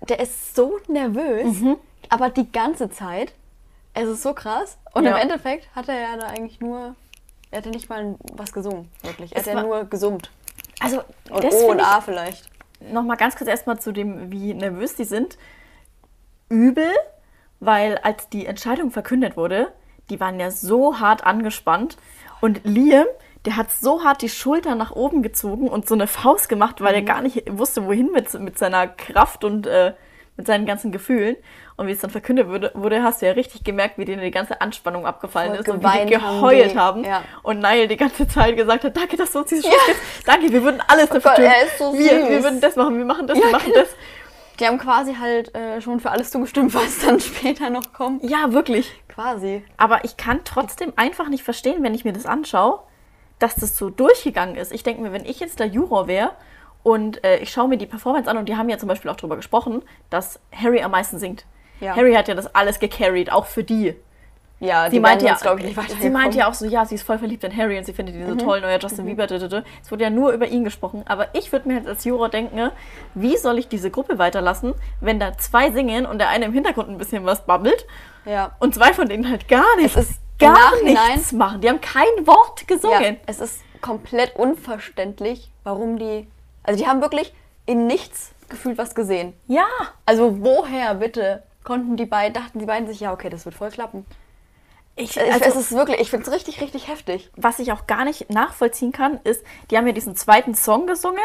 der 0.09 0.21
ist 0.21 0.55
so 0.55 0.79
nervös, 0.89 1.61
Mhm. 1.61 1.77
aber 2.09 2.31
die 2.31 2.51
ganze 2.51 2.89
Zeit. 2.91 3.35
Es 3.95 4.09
ist 4.09 4.23
so 4.23 4.35
krass. 4.35 4.77
Und 4.93 5.05
Ja. 5.05 5.13
im 5.13 5.17
Endeffekt 5.17 5.69
hat 5.75 5.89
er 5.89 5.99
ja 6.01 6.17
da 6.17 6.27
eigentlich 6.27 6.61
nur, 6.61 6.95
er 7.51 7.59
hatte 7.59 7.71
nicht 7.71 7.89
mal 7.89 8.17
was 8.33 8.53
gesungen, 8.53 8.91
wirklich. 9.03 9.33
Er 9.33 9.41
Es 9.41 9.47
hat 9.47 9.55
ja 9.55 9.63
nur 9.63 9.85
gesummt. 9.85 10.31
Also, 10.81 11.03
Und 11.31 11.45
das 11.45 11.55
O 11.55 11.71
und 11.71 11.81
A 11.81 12.01
vielleicht. 12.01 12.49
nochmal 12.81 13.17
ganz 13.17 13.37
kurz 13.37 13.49
erstmal 13.49 13.79
zu 13.79 13.93
dem, 13.93 14.31
wie 14.33 14.53
nervös 14.55 14.97
die 14.97 15.05
sind. 15.05 15.39
Übel, 16.49 16.91
weil 17.61 17.99
als 17.99 18.29
die 18.29 18.47
Entscheidung 18.47 18.91
verkündet 18.91 19.37
wurde, 19.37 19.73
die 20.11 20.21
waren 20.21 20.39
ja 20.39 20.51
so 20.51 20.99
hart 21.01 21.25
angespannt. 21.25 21.97
Und 22.41 22.61
Liam, 22.65 23.07
der 23.47 23.57
hat 23.57 23.71
so 23.71 24.05
hart 24.05 24.21
die 24.23 24.29
Schulter 24.29 24.75
nach 24.75 24.91
oben 24.91 25.23
gezogen 25.23 25.69
und 25.69 25.89
so 25.89 25.95
eine 25.95 26.07
Faust 26.07 26.49
gemacht, 26.49 26.81
weil 26.81 26.95
er 26.95 27.03
gar 27.03 27.23
nicht 27.23 27.45
wusste, 27.59 27.87
wohin 27.87 28.11
mit, 28.13 28.33
mit 28.35 28.59
seiner 28.59 28.87
Kraft 28.89 29.45
und 29.45 29.67
äh, 29.67 29.95
mit 30.37 30.47
seinen 30.47 30.67
ganzen 30.67 30.93
Gefühlen. 30.93 31.37
Und 31.77 31.87
wie 31.87 31.93
es 31.93 32.01
dann 32.01 32.11
verkündet 32.11 32.49
wurde, 32.49 32.71
wurde, 32.75 33.03
hast 33.03 33.23
du 33.23 33.27
ja 33.27 33.33
richtig 33.33 33.65
gemerkt, 33.65 33.99
wie 33.99 34.05
denen 34.05 34.23
die 34.23 34.31
ganze 34.31 34.61
Anspannung 34.61 35.07
abgefallen 35.07 35.51
Voll 35.53 35.61
ist 35.61 35.69
und 35.69 35.83
wie 35.83 35.87
die 35.87 36.11
geweint 36.11 36.23
haben 36.23 36.41
geheult 36.41 36.73
die, 36.73 36.79
haben. 36.79 37.05
ja. 37.05 37.23
Und 37.43 37.59
Niall 37.61 37.89
die 37.89 37.97
ganze 37.97 38.27
Zeit 38.29 38.57
gesagt 38.57 38.85
hat, 38.85 38.97
danke, 38.97 39.17
dass 39.17 39.33
du 39.33 39.41
uns 39.41 39.49
diese 39.49 39.63
Chance 39.63 39.79
gibst. 39.87 40.03
Danke, 40.29 40.53
wir 40.53 40.63
würden 40.63 40.83
alles 40.87 41.09
dafür 41.09 41.31
Gott, 41.31 41.37
tun. 41.37 41.45
er 41.45 41.65
ist 41.65 41.79
so 41.79 41.93
wir, 41.93 42.09
süß. 42.21 42.29
wir 42.29 42.43
würden 42.43 42.61
das 42.61 42.77
machen, 42.77 42.97
wir 42.99 43.05
machen 43.05 43.27
das, 43.27 43.39
Ja, 43.39 43.45
wir 43.45 43.53
machen 43.53 43.73
genau. 43.73 43.81
das. 43.85 43.95
Die 44.61 44.67
haben 44.67 44.79
quasi 44.79 45.15
halt 45.15 45.53
äh, 45.57 45.81
schon 45.81 45.99
für 45.99 46.11
alles 46.13 46.31
zugestimmt, 46.31 46.75
was 46.75 47.01
dann 47.01 47.19
später 47.21 47.71
noch 47.71 47.93
kommt. 47.93 48.23
Ja, 48.23 48.53
wirklich. 48.53 48.93
Quasi. 49.09 49.65
Aber 49.77 50.05
ich 50.05 50.17
kann 50.17 50.41
trotzdem 50.45 50.93
einfach 50.97 51.29
nicht 51.29 51.43
verstehen, 51.43 51.83
wenn 51.83 51.95
ich 51.95 52.05
mir 52.05 52.13
das 52.13 52.27
anschaue, 52.27 52.81
dass 53.41 53.57
das 53.57 53.77
so 53.77 53.91
durchgegangen 53.91 54.55
ist. 54.55 54.73
Ich 54.73 54.85
denke 54.85 55.03
mir, 55.03 55.13
wenn 55.13 55.25
ich 55.25 55.41
jetzt 55.41 55.59
der 55.59 55.67
Juror 55.67 56.07
wäre 56.07 56.33
und 56.85 57.25
äh, 57.25 57.39
ich 57.39 57.51
schaue 57.51 57.67
mir 57.67 57.77
die 57.79 57.87
Performance 57.87 58.31
an 58.31 58.37
und 58.39 58.49
die 58.49 58.57
haben 58.57 58.69
ja 58.69 58.79
zum 58.79 58.89
Beispiel 58.89 59.11
auch 59.11 59.17
darüber 59.17 59.35
gesprochen, 59.37 59.83
dass 60.11 60.39
Harry 60.55 60.81
am 60.83 60.93
meisten 60.93 61.19
singt. 61.19 61.45
Ja. 61.81 61.97
Harry 61.97 62.15
hat 62.15 62.29
ja 62.29 62.35
das 62.35 62.55
alles 62.55 62.79
gecarried, 62.79 63.33
auch 63.33 63.47
für 63.47 63.65
die. 63.65 63.97
Ja, 64.61 64.89
Sie 64.89 65.01
meinte, 65.01 65.27
ja, 65.27 65.37
sie 66.01 66.09
meinte 66.11 66.39
ja 66.39 66.49
auch 66.49 66.55
so, 66.55 66.65
ja, 66.65 66.87
sie 66.87 66.95
ist 66.95 67.03
voll 67.03 67.19
verliebt 67.19 67.43
in 67.45 67.55
Harry 67.55 67.77
und 67.77 67.85
sie 67.85 67.93
findet 67.93 68.15
ihn 68.15 68.27
so 68.27 68.37
toll, 68.37 68.61
neuer 68.61 68.79
Justin 68.79 69.05
Bieber. 69.05 69.27
d- 69.27 69.39
d- 69.39 69.49
d. 69.49 69.63
Es 69.83 69.91
wurde 69.91 70.05
ja 70.05 70.11
nur 70.11 70.31
über 70.33 70.47
ihn 70.47 70.63
gesprochen. 70.65 71.03
Aber 71.07 71.27
ich 71.35 71.51
würde 71.53 71.69
mir 71.69 71.75
halt 71.75 71.89
als 71.89 72.05
Juror 72.05 72.29
denken, 72.31 72.55
ne, 72.55 72.71
wie 73.15 73.37
soll 73.37 73.59
ich 73.59 73.69
diese 73.69 73.91
Gruppe 73.91 74.17
weiterlassen, 74.19 74.73
wenn 75.01 75.19
da 75.19 75.37
zwei 75.37 75.73
singen 75.73 76.07
und 76.07 76.19
der 76.19 76.29
eine 76.29 76.45
im 76.47 76.53
Hintergrund 76.53 76.89
ein 76.89 76.97
bisschen 76.99 77.27
was 77.27 77.45
babbelt 77.45 77.85
Ja. 78.25 78.53
und 78.61 78.75
zwei 78.75 78.95
von 78.95 79.09
denen 79.09 79.29
halt 79.29 79.49
gar 79.49 79.77
nichts, 79.77 79.97
Es 79.97 80.11
ist 80.11 80.21
gar 80.39 80.71
nichts 80.83 81.33
machen. 81.33 81.61
Die 81.61 81.69
haben 81.69 81.81
kein 81.83 82.05
Wort 82.27 82.61
ja. 82.61 82.67
gesungen. 82.77 83.17
Es 83.27 83.41
ist 83.41 83.61
komplett 83.83 84.37
unverständlich, 84.37 85.51
warum 85.65 85.99
die. 85.99 86.27
Also, 86.65 86.83
die 86.83 86.89
haben 86.89 87.01
wirklich 87.01 87.33
in 87.67 87.87
nichts 87.87 88.33
gefühlt 88.49 88.77
was 88.79 88.95
gesehen. 88.95 89.33
Ja. 89.47 89.67
Also, 90.05 90.43
woher 90.43 90.97
bitte 90.97 91.43
konnten 91.63 91.97
die 91.97 92.05
beiden, 92.07 92.35
dachten 92.35 92.59
die 92.59 92.67
beiden 92.67 92.87
sich, 92.89 93.01
ja, 93.01 93.13
okay, 93.13 93.31
das 93.31 93.45
wird 93.45 93.55
voll 93.55 93.71
klappen. 93.71 94.05
Ich, 94.97 95.19
also, 95.21 95.45
es 95.45 95.57
ist 95.57 95.73
wirklich, 95.73 96.01
ich 96.01 96.11
finde 96.11 96.27
es 96.27 96.33
richtig, 96.33 96.61
richtig 96.61 96.89
heftig. 96.89 97.31
was 97.37 97.59
ich 97.59 97.73
auch 97.73 97.87
gar 97.87 98.05
nicht 98.05 98.31
nachvollziehen 98.31 98.93
kann, 98.93 99.19
ist, 99.25 99.45
die 99.71 99.77
haben 99.77 99.87
ja 99.87 99.93
diesen 99.93 100.15
zweiten 100.15 100.55
Song 100.55 100.87
gesungen, 100.87 101.19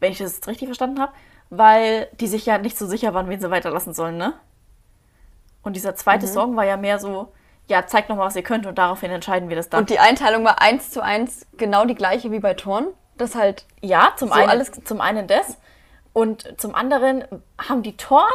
wenn 0.00 0.12
ich 0.12 0.18
das 0.18 0.46
richtig 0.46 0.68
verstanden 0.68 1.00
habe, 1.00 1.12
weil 1.48 2.08
die 2.20 2.26
sich 2.26 2.44
ja 2.44 2.58
nicht 2.58 2.76
so 2.76 2.86
sicher 2.86 3.14
waren, 3.14 3.28
wen 3.28 3.40
sie 3.40 3.50
weiterlassen 3.50 3.94
sollen, 3.94 4.16
ne? 4.18 4.34
Und 5.62 5.76
dieser 5.76 5.92
Mhm. 5.92 5.96
zweite 5.96 6.26
Song 6.26 6.56
war 6.56 6.64
ja 6.66 6.76
mehr 6.76 6.98
so, 6.98 7.32
ja, 7.68 7.86
zeigt 7.86 8.10
noch 8.10 8.16
mal, 8.16 8.26
was 8.26 8.36
ihr 8.36 8.42
könnt 8.42 8.66
und 8.66 8.76
daraufhin 8.76 9.10
entscheiden 9.10 9.48
wir 9.48 9.56
das 9.56 9.70
dann. 9.70 9.80
Und 9.80 9.90
die 9.90 9.98
Einteilung 10.00 10.44
war 10.44 10.60
eins 10.60 10.90
zu 10.90 11.00
eins 11.02 11.46
genau 11.56 11.86
die 11.86 11.94
gleiche 11.94 12.30
wie 12.30 12.40
bei 12.40 12.52
Thorn. 12.52 12.88
Das 13.16 13.34
halt, 13.34 13.64
ja, 13.80 14.12
zum, 14.16 14.28
so 14.28 14.34
einen, 14.34 14.50
alles- 14.50 14.72
zum 14.84 15.00
einen 15.00 15.26
das 15.26 15.56
und 16.12 16.60
zum 16.60 16.74
anderen 16.74 17.24
haben 17.58 17.82
die 17.82 17.96
Toren 17.96 18.26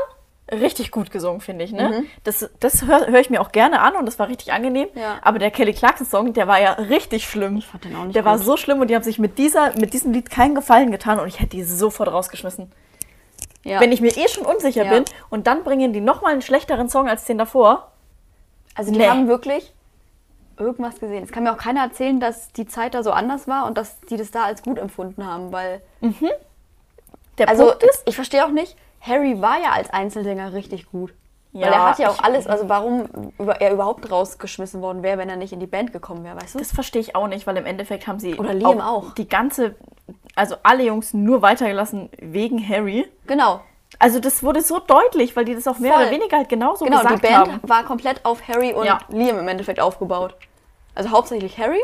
richtig 0.51 0.89
gut 0.91 1.11
gesungen, 1.11 1.41
finde 1.41 1.63
ich, 1.65 1.71
Mhm. 1.71 1.77
ne? 1.77 2.03
Das, 2.23 2.49
das 2.59 2.83
höre 2.85 3.05
hör 3.07 3.19
ich 3.19 3.29
mir 3.29 3.39
auch 3.39 3.51
gerne 3.51 3.81
an 3.81 3.95
und 3.95 4.05
das 4.07 4.17
war 4.17 4.27
richtig 4.29 4.51
angenehm. 4.51 4.87
Ja. 4.95 5.19
Aber 5.21 5.37
der 5.37 5.51
Kelly 5.51 5.73
Clarkson-Song, 5.73 6.33
der 6.33 6.47
war 6.47 6.59
ja 6.59 6.71
richtig 6.73 7.27
schlimm. 7.29 7.57
Ich 7.57 7.67
fand 7.67 7.83
den 7.83 7.95
auch 7.95 8.03
nicht 8.05 8.15
Der 8.15 8.25
war 8.25 8.37
gut. 8.37 8.45
so 8.45 8.57
schlimm 8.57 8.79
und 8.81 8.89
die 8.89 8.95
haben 8.95 9.03
sich 9.03 9.19
mit, 9.19 9.37
dieser, 9.37 9.77
mit 9.77 9.93
diesem 9.93 10.11
Lied 10.11 10.31
keinen 10.31 10.55
Gefallen 10.55 10.89
getan 10.91 11.19
und 11.19 11.27
ich 11.27 11.39
hätte 11.39 11.51
die 11.51 11.63
sofort 11.63 12.11
rausgeschmissen. 12.11 12.71
ja. 13.63 13.79
Wenn 13.79 13.91
ich 13.91 14.01
mir 14.01 14.15
eh 14.17 14.27
schon 14.27 14.45
unsicher 14.45 14.85
Ja. 14.85 14.91
bin 14.91 15.05
und 15.29 15.45
dann 15.45 15.63
bringen 15.63 15.93
die 15.93 16.01
nochmal 16.01 16.31
einen 16.31 16.41
schlechteren 16.41 16.89
Song 16.89 17.07
als 17.07 17.25
den 17.25 17.37
davor. 17.37 17.91
Also 18.73 18.91
die 18.91 18.97
Nee. 18.99 19.07
haben 19.07 19.27
wirklich 19.27 19.73
irgendwas 20.59 20.99
gesehen. 20.99 21.23
Es 21.23 21.31
kann 21.31 21.43
mir 21.43 21.53
auch 21.53 21.57
keiner 21.57 21.81
erzählen, 21.83 22.19
dass 22.19 22.51
die 22.53 22.65
Zeit 22.67 22.93
da 22.93 23.03
so 23.03 23.11
anders 23.11 23.47
war 23.47 23.65
und 23.65 23.77
dass 23.77 23.99
die 24.01 24.17
das 24.17 24.31
da 24.31 24.43
als 24.43 24.61
gut 24.63 24.77
empfunden 24.77 25.25
haben, 25.25 25.51
weil 25.51 25.81
Der 27.37 27.49
also 27.49 27.67
Punkt 27.67 27.83
ist, 27.83 28.03
ich 28.05 28.15
verstehe 28.15 28.45
auch 28.45 28.49
nicht, 28.51 28.75
Harry 29.01 29.41
war 29.41 29.59
ja 29.61 29.71
als 29.71 29.89
Einzelsänger 29.91 30.53
richtig 30.53 30.91
gut. 30.91 31.13
weil 31.53 31.61
Ja, 31.63 31.67
er 31.69 31.85
hat 31.85 31.99
ja 31.99 32.09
auch 32.09 32.15
ich- 32.15 32.23
alles, 32.23 32.47
also 32.47 32.67
warum 32.69 33.31
er 33.37 33.71
überhaupt 33.71 34.11
rausgeschmissen 34.11 34.81
worden 34.81 35.03
wäre, 35.03 35.17
wenn 35.17 35.29
er 35.29 35.37
nicht 35.37 35.53
in 35.53 35.59
die 35.59 35.67
Band 35.67 35.93
gekommen 35.93 36.23
wäre, 36.23 36.35
weißt 36.35 36.55
du? 36.55 36.59
das 36.59 36.71
verstehe 36.71 37.01
ich 37.01 37.15
auch 37.15 37.27
nicht, 37.27 37.47
weil 37.47 37.55
im 37.57 37.65
Endeffekt 37.65 38.07
haben 38.07 38.19
sie 38.19 38.35
Oder 38.35 38.53
Liam 38.53 38.81
auch. 38.81 39.13
die 39.13 39.27
ganze, 39.29 39.75
also 40.35 40.55
alle 40.63 40.83
Jungs 40.83 41.13
nur 41.13 41.41
weitergelassen 41.41 42.09
wegen 42.19 42.59
Harry. 42.67 43.07
genau. 43.25 43.61
Also 43.97 44.19
das 44.19 44.43
wurde 44.43 44.61
so 44.61 44.79
deutlich, 44.79 45.35
weil 45.35 45.45
die 45.45 45.55
das 45.55 45.67
auch 45.67 45.79
mehr 45.79 45.93
Voll. 45.93 46.03
oder 46.03 46.11
weniger 46.11 46.37
halt 46.37 46.49
genauso 46.49 46.85
Genau, 46.85 46.99
die 47.01 47.07
gesagt 47.07 47.21
Band 47.23 47.35
haben. 47.37 47.59
war 47.63 47.83
komplett 47.83 48.23
auf 48.23 48.47
Harry 48.47 48.73
und 48.73 48.85
Ja. 48.85 48.99
Liam 49.09 49.39
im 49.39 49.47
Endeffekt 49.47 49.79
aufgebaut. 49.79 50.35
Also 50.95 51.09
hauptsächlich 51.09 51.57
Harry. 51.57 51.81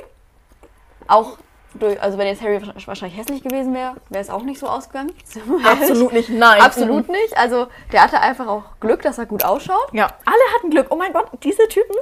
Auch 1.07 1.37
durch, 1.73 2.01
also 2.01 2.17
wenn 2.17 2.27
jetzt 2.27 2.41
Harry 2.41 2.61
wahrscheinlich 2.85 3.17
hässlich 3.17 3.43
gewesen 3.43 3.73
wäre, 3.73 3.95
wäre 4.09 4.21
es 4.21 4.29
auch 4.29 4.43
nicht 4.43 4.59
so 4.59 4.67
ausgegangen. 4.67 5.11
Absolut 5.65 6.13
nicht, 6.13 6.29
nein. 6.29 6.61
Absolut 6.61 7.09
nicht. 7.09 7.35
Also 7.37 7.67
der 7.91 8.03
hatte 8.03 8.19
einfach 8.21 8.47
auch 8.47 8.63
Glück, 8.79 9.01
dass 9.01 9.17
er 9.17 9.25
gut 9.25 9.43
ausschaut. 9.43 9.87
Ja, 9.91 10.05
alle 10.25 10.37
hatten 10.57 10.69
Glück. 10.69 10.87
Oh 10.89 10.95
mein 10.95 11.11
Gott, 11.11 11.27
diese 11.43 11.67
Typen, 11.67 11.95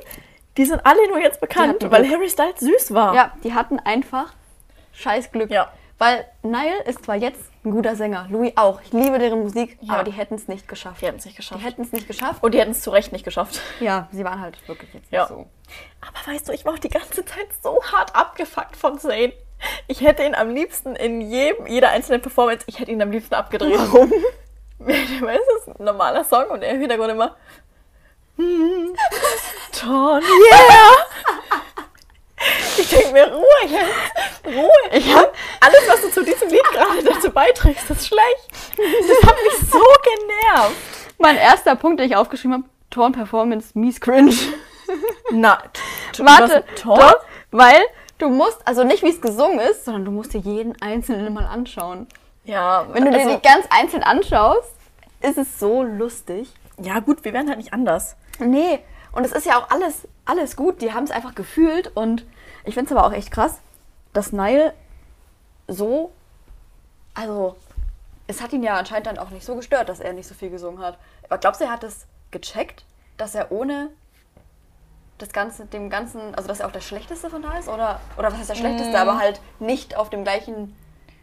die 0.58 0.66
sind 0.66 0.86
alle 0.86 1.08
nur 1.10 1.20
jetzt 1.20 1.42
bekannt, 1.42 1.90
weil 1.90 2.04
Glück. 2.04 2.14
Harry 2.18 2.30
Styles 2.30 2.60
süß 2.60 2.94
war. 2.94 3.16
Ja, 3.16 3.32
die 3.44 3.54
hatten 3.54 3.80
einfach 3.80 4.34
scheiß 4.94 5.32
Glück. 5.32 5.50
Ja. 5.50 5.72
Weil 5.98 6.26
Niall 6.44 6.82
ist 6.86 7.04
zwar 7.06 7.16
jetzt 7.16 7.42
ein 7.66 7.72
guter 7.72 7.96
Sänger, 7.96 8.28
Louis 8.30 8.52
auch. 8.56 8.82
Ich 8.82 8.92
liebe 8.92 9.20
deren 9.20 9.42
Musik, 9.42 9.78
Ja. 9.82 9.94
aber 9.94 10.04
die 10.04 10.12
hätten 10.12 10.36
es 10.36 10.48
nicht 10.48 10.68
geschafft. 10.68 11.02
Die 11.02 11.06
hätten 11.06 11.18
es 11.20 11.26
nicht 11.26 11.36
Die 11.38 11.42
geschafft. 11.42 11.64
hätten 11.64 11.82
es 11.82 11.92
nicht 11.92 12.08
geschafft. 12.08 12.44
Und 12.44 12.54
die 12.54 12.60
hätten 12.60 12.72
es 12.72 12.82
zu 12.82 12.90
Recht 12.92 13.12
nicht 13.14 13.24
geschafft. 13.24 13.60
Ja, 13.80 14.08
sie 14.12 14.24
waren 14.26 14.42
halt 14.42 14.58
wirklich 14.68 14.94
jetzt 14.94 15.12
Ja. 15.12 15.22
nicht 15.22 15.30
so. 15.30 15.48
Aber 16.02 16.34
weißt 16.34 16.50
du, 16.50 16.52
ich 16.54 16.66
war 16.66 16.74
auch 16.74 16.80
die 16.80 16.90
ganze 16.90 17.24
Zeit 17.26 17.48
so 17.62 17.82
hart 17.92 18.16
abgefuckt 18.16 18.76
von 18.76 19.00
Zayn. 19.00 19.32
Ich 19.88 20.02
hätte 20.02 20.24
ihn 20.24 20.36
am 20.36 20.50
liebsten 20.50 20.96
in 20.96 21.22
jedem, 21.22 21.66
jeder 21.68 21.90
einzelnen 21.90 22.22
Performance, 22.22 22.66
ich 22.68 22.80
hätte 22.80 22.92
ihn 22.92 23.02
am 23.02 23.12
liebsten 23.12 23.34
abgedreht. 23.36 23.78
Warum? 23.78 24.12
Weißt 24.80 25.22
du, 25.22 25.26
das 25.26 25.68
ist 25.68 25.80
ein 25.80 25.86
normaler 25.86 26.26
Song 26.26 26.46
und 26.50 26.62
er 26.64 26.72
im 26.72 26.82
Hintergrund 26.82 27.12
immer. 27.12 27.38
"Hmm, 28.36 28.94
Ton, 29.72 30.22
yeah! 30.52 31.06
Ich 32.78 32.90
denke 32.90 33.14
mir, 33.14 33.32
Ruhe 33.32 33.46
jetzt, 33.70 34.46
Ruhe. 34.46 34.70
Ich 34.92 35.16
hab 35.16 35.32
alles, 35.64 35.80
was 35.88 36.02
du 36.02 36.10
zu 36.12 36.24
diesem 36.24 36.50
Lied 36.50 36.64
gerade 36.72 37.04
dazu 37.04 37.32
beiträgst, 37.32 37.90
ist 37.90 38.08
schlecht. 38.08 38.48
Das 38.78 39.30
hat 39.30 39.36
mich 39.44 39.70
so 39.70 39.80
genervt. 40.04 40.76
Mein 41.18 41.38
erster 41.38 41.76
Punkt, 41.76 42.00
den 42.00 42.08
ich 42.08 42.16
aufgeschrieben 42.16 42.54
habe, 42.54 42.64
Torn 42.90 43.14
Performance, 43.14 43.70
mies 43.74 44.00
cringe. 44.02 44.36
Na, 45.32 45.58
Warte, 46.20 46.64
doch, 46.84 47.16
weil 47.52 47.82
du 48.18 48.30
musst, 48.30 48.60
also 48.66 48.84
nicht 48.84 49.04
wie 49.04 49.10
es 49.10 49.22
gesungen 49.22 49.60
ist, 49.60 49.86
sondern 49.86 50.06
du 50.06 50.12
musst 50.12 50.34
dir 50.34 50.40
jeden 50.40 50.80
einzelnen 50.82 51.34
mal 51.34 51.46
anschauen. 51.46 52.08
Ja, 52.44 52.86
Wenn 52.92 53.06
du 53.06 53.12
dir 53.12 53.20
also- 53.20 53.36
die 53.36 53.42
ganz 53.42 53.66
einzeln 53.70 54.04
anschaust, 54.04 54.72
ist 55.22 55.38
es 55.38 55.60
so 55.60 55.84
lustig. 55.84 56.52
Ja, 56.78 57.00
gut, 57.00 57.24
wir 57.24 57.34
werden 57.34 57.48
halt 57.48 57.58
nicht 57.58 57.72
anders. 57.74 58.16
Nee, 58.40 58.80
und 59.14 59.26
es 59.26 59.32
ist 59.32 59.46
ja 59.46 59.58
auch 59.58 59.70
alles, 59.70 60.08
alles 60.26 60.56
gut. 60.56 60.82
Die 60.82 60.94
haben 60.94 61.04
es 61.06 61.12
einfach 61.12 61.36
gefühlt 61.36 61.92
und 61.96 62.26
ich 62.66 62.74
finde 62.74 62.92
es 62.92 62.98
aber 62.98 63.08
auch 63.08 63.14
echt 63.14 63.32
krass, 63.32 63.60
dass 64.12 64.32
Niall 64.34 64.74
so, 65.68 66.12
also 67.14 67.56
es 68.28 68.42
hat 68.42 68.54
ihn 68.54 68.64
ja 68.64 68.76
anscheinend 68.78 69.08
dann 69.08 69.18
auch 69.18 69.30
nicht 69.30 69.46
so 69.46 69.56
gestört, 69.56 69.90
dass 69.90 70.00
er 70.00 70.14
nicht 70.14 70.28
so 70.28 70.34
viel 70.34 70.50
gesungen 70.50 70.80
hat. 70.82 70.98
Aber 71.26 71.38
glaubst 71.38 71.62
du, 71.62 71.66
er 71.66 71.72
hat 71.72 71.84
es 71.84 72.06
gecheckt, 72.32 72.86
dass 73.18 73.36
er 73.36 73.52
ohne 73.52 73.90
das 75.18 75.30
Ganze, 75.30 75.66
dem 75.66 75.90
Ganzen, 75.90 76.34
also 76.36 76.48
dass 76.48 76.60
er 76.60 76.68
auch 76.68 76.72
der 76.72 76.82
Schlechteste 76.82 77.30
von 77.30 77.42
da 77.42 77.58
ist? 77.58 77.68
Oder, 77.70 78.00
oder 78.18 78.32
was 78.32 78.40
heißt 78.40 78.50
der 78.50 78.56
Schlechteste, 78.56 78.98
aber 78.98 79.18
halt 79.20 79.40
nicht 79.60 79.96
auf 79.96 80.10
dem 80.10 80.24
gleichen 80.24 80.76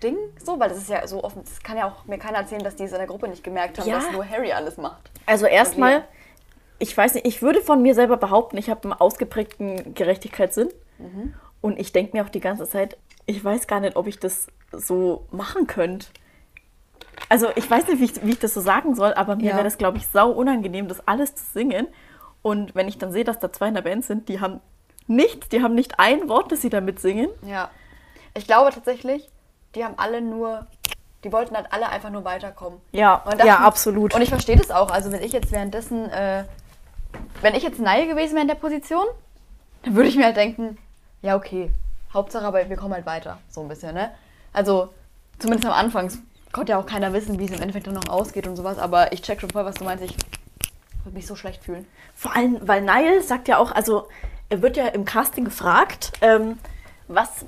Ding 0.03 0.17
so? 0.43 0.59
Weil 0.61 0.69
das 0.69 0.79
ist 0.79 0.89
ja 0.89 1.07
so 1.07 1.25
offen, 1.25 1.43
das 1.45 1.63
kann 1.63 1.77
ja 1.77 1.89
auch 1.89 2.05
mir 2.05 2.19
keiner 2.19 2.39
erzählen, 2.39 2.63
dass 2.63 2.77
die 2.77 2.85
es 2.85 2.93
in 2.93 2.99
der 2.99 3.07
Gruppe 3.07 3.29
nicht 3.29 3.43
gemerkt 3.45 3.79
haben, 3.79 3.89
Ja. 3.89 3.97
dass 3.99 4.11
nur 4.13 4.29
Harry 4.29 4.53
alles 4.53 4.77
macht. 4.77 5.11
Also 5.27 5.47
erstmal, 5.47 6.05
ich 6.79 6.97
weiß 6.97 7.15
nicht, 7.15 7.27
ich 7.27 7.43
würde 7.43 7.61
von 7.61 7.83
mir 7.83 7.95
selber 7.95 8.17
behaupten, 8.17 8.57
ich 8.57 8.71
habe 8.71 8.85
einen 8.85 8.93
ausgeprägten 8.93 9.95
Gerechtigkeitssinn. 9.95 10.69
Und 11.63 11.79
ich 11.79 11.93
denke 11.93 12.17
mir 12.17 12.25
auch 12.25 12.29
die 12.31 12.41
ganze 12.41 12.69
Zeit, 12.69 12.97
ich 13.27 13.43
weiß 13.45 13.67
gar 13.67 13.81
nicht, 13.81 13.97
ob 13.97 14.07
ich 14.07 14.19
das 14.19 14.49
so 14.73 15.27
machen 15.31 15.67
könnte. 15.67 16.07
Also 17.29 17.49
ich 17.55 17.71
weiß 17.71 17.87
nicht, 17.89 18.00
wie 18.00 18.05
ich, 18.05 18.25
wie 18.25 18.31
ich 18.31 18.39
das 18.39 18.55
so 18.55 18.61
sagen 18.61 18.95
soll, 18.95 19.12
aber 19.15 19.37
mir 19.37 19.50
Ja. 19.50 19.55
wäre 19.55 19.65
das, 19.65 19.79
glaube 19.79 19.99
ich, 19.99 20.07
sau 20.09 20.31
unangenehm, 20.31 20.89
das 20.89 21.07
alles 21.07 21.35
zu 21.35 21.45
singen. 21.53 21.87
Und 22.43 22.75
wenn 22.75 22.89
ich 22.89 22.99
dann 22.99 23.12
sehe, 23.12 23.25
dass 23.25 23.39
da 23.39 23.53
zwei 23.53 23.69
in 23.69 23.75
der 23.75 23.83
Band 23.83 24.05
sind, 24.05 24.29
die 24.29 24.41
haben 24.41 24.61
nichts, 25.07 25.49
die 25.49 25.62
haben 25.62 25.75
nicht 25.75 25.99
ein 25.99 26.29
Wort, 26.29 26.50
das 26.50 26.62
sie 26.62 26.71
damit 26.71 27.00
singen. 27.00 27.29
Ja. 27.43 27.71
Ich 28.35 28.47
glaube 28.47 28.71
tatsächlich, 28.73 29.29
die 29.75 29.85
haben 29.85 29.95
alle 29.99 30.21
nur, 30.23 30.67
die 31.25 31.33
wollten 31.33 31.55
halt 31.57 31.73
alle 31.73 31.89
einfach 31.89 32.11
nur 32.11 32.25
weiterkommen. 32.25 32.81
Ja, 32.93 33.23
dachten- 33.27 33.47
ja, 33.47 33.59
absolut. 33.59 34.15
Und 34.15 34.23
ich 34.23 34.31
verstehe 34.31 34.57
das 34.57 34.71
auch. 34.71 34.91
Also 34.91 35.12
wenn 35.12 35.23
ich 35.23 35.33
jetzt 35.33 35.53
währenddessen, 35.53 36.09
äh, 36.11 36.45
wenn 37.43 37.55
ich 37.55 37.62
jetzt 37.62 37.79
Neil 37.81 38.07
gewesen 38.07 38.33
wäre 38.35 38.43
in 38.43 38.49
der 38.49 38.55
Position, 38.55 39.05
dann 39.83 39.95
würde 39.95 40.09
ich 40.09 40.17
mir 40.17 40.25
halt 40.27 40.37
denken, 40.37 40.79
ja 41.23 41.37
okay, 41.37 41.71
Hauptsache, 42.12 42.45
aber 42.45 42.69
wir 42.69 42.76
kommen 42.76 42.95
halt 42.95 43.07
weiter. 43.07 43.38
So 43.49 43.61
ein 43.61 43.69
bisschen, 43.69 43.95
ne? 43.95 44.11
Also 44.52 44.90
zumindest 45.38 45.67
am 45.67 45.73
Anfang. 45.73 46.11
Konnte 46.52 46.73
ja 46.73 46.81
auch 46.81 46.87
keiner 46.87 47.12
wissen, 47.12 47.38
wie 47.38 47.45
es 47.45 47.52
im 47.52 47.61
Endeffekt 47.61 47.87
dann 47.87 47.95
noch 47.95 48.09
ausgeht 48.09 48.49
und 48.49 48.57
sowas. 48.57 48.79
Aber 48.79 49.12
ich 49.12 49.23
check 49.23 49.40
schon 49.40 49.50
voll, 49.50 49.64
was 49.64 49.76
du 49.76 49.85
meinst. 49.85 50.02
Ich 50.02 50.17
würde 51.05 51.17
mich 51.17 51.26
so 51.26 51.37
schlecht 51.37 51.62
fühlen. 51.62 51.87
Vor 52.14 52.35
allem, 52.35 52.59
weil 52.62 52.83
Niall 52.83 53.23
sagt 53.23 53.47
ja 53.47 53.59
auch, 53.59 53.71
also 53.71 54.09
er 54.49 54.61
wird 54.61 54.76
ja 54.76 54.88
im 54.88 55.05
Casting 55.05 55.45
gefragt, 55.45 56.12
ähm, 56.21 56.59
was 57.07 57.47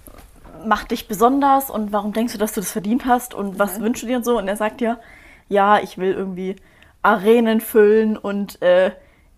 macht 0.65 0.93
dich 0.93 1.09
besonders 1.09 1.69
und 1.69 1.93
warum 1.93 2.13
denkst 2.13 2.33
du, 2.33 2.39
dass 2.39 2.53
du 2.53 2.61
das 2.61 2.71
verdient 2.71 3.05
hast 3.05 3.35
und 3.35 3.59
was 3.59 3.81
wünschst 3.81 4.05
du 4.05 4.07
dir 4.07 4.17
und 4.19 4.25
so. 4.25 4.39
Und 4.39 4.47
er 4.47 4.57
sagt 4.57 4.81
ja, 4.81 5.01
ja, 5.49 5.79
ich 5.79 5.99
will 5.99 6.13
irgendwie 6.13 6.57
Arenen 7.03 7.61
füllen 7.61 8.17
und 8.17 8.63
äh, 8.63 8.93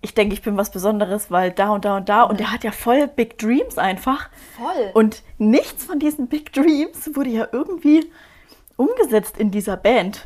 ich 0.05 0.15
denke, 0.15 0.35
ich 0.35 0.43
bin 0.43 0.57
was 0.57 0.71
Besonderes, 0.71 1.31
weil 1.31 1.51
da 1.51 1.71
und 1.71 1.85
da 1.85 1.97
und 1.97 2.09
da. 2.09 2.23
Und 2.25 2.41
er 2.41 2.53
hat 2.53 2.63
ja 2.63 2.71
voll 2.73 3.09
Big 3.09 3.39
Dreams 3.39 3.79
einfach. 3.79 4.29
Voll. 4.57 4.91
Und 4.95 5.23
nichts 5.39 5.85
von 5.85 5.99
diesen 5.99 6.29
Big 6.29 6.53
Dreams 6.53 7.11
wurde 7.15 7.31
ja 7.31 7.49
irgendwie 7.51 8.11
umgesetzt 8.77 9.39
in 9.39 9.51
dieser 9.51 9.77
Band. 9.77 10.25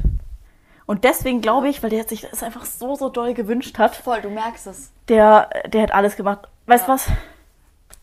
Und 0.86 1.04
deswegen 1.04 1.40
glaube 1.40 1.68
ich, 1.68 1.82
weil 1.82 1.90
der 1.90 2.08
sich 2.08 2.22
das 2.22 2.42
einfach 2.42 2.64
so, 2.64 2.94
so 2.94 3.08
doll 3.08 3.34
gewünscht 3.34 3.78
hat, 3.78 3.94
Voll, 3.94 4.20
du 4.22 4.30
merkst 4.30 4.66
es. 4.66 4.90
der, 5.08 5.48
der 5.68 5.82
hat 5.82 5.92
alles 5.92 6.16
gemacht. 6.16 6.48
Weißt 6.66 6.84
du 6.86 6.92
Ja. 6.92 6.94
was? 6.94 7.06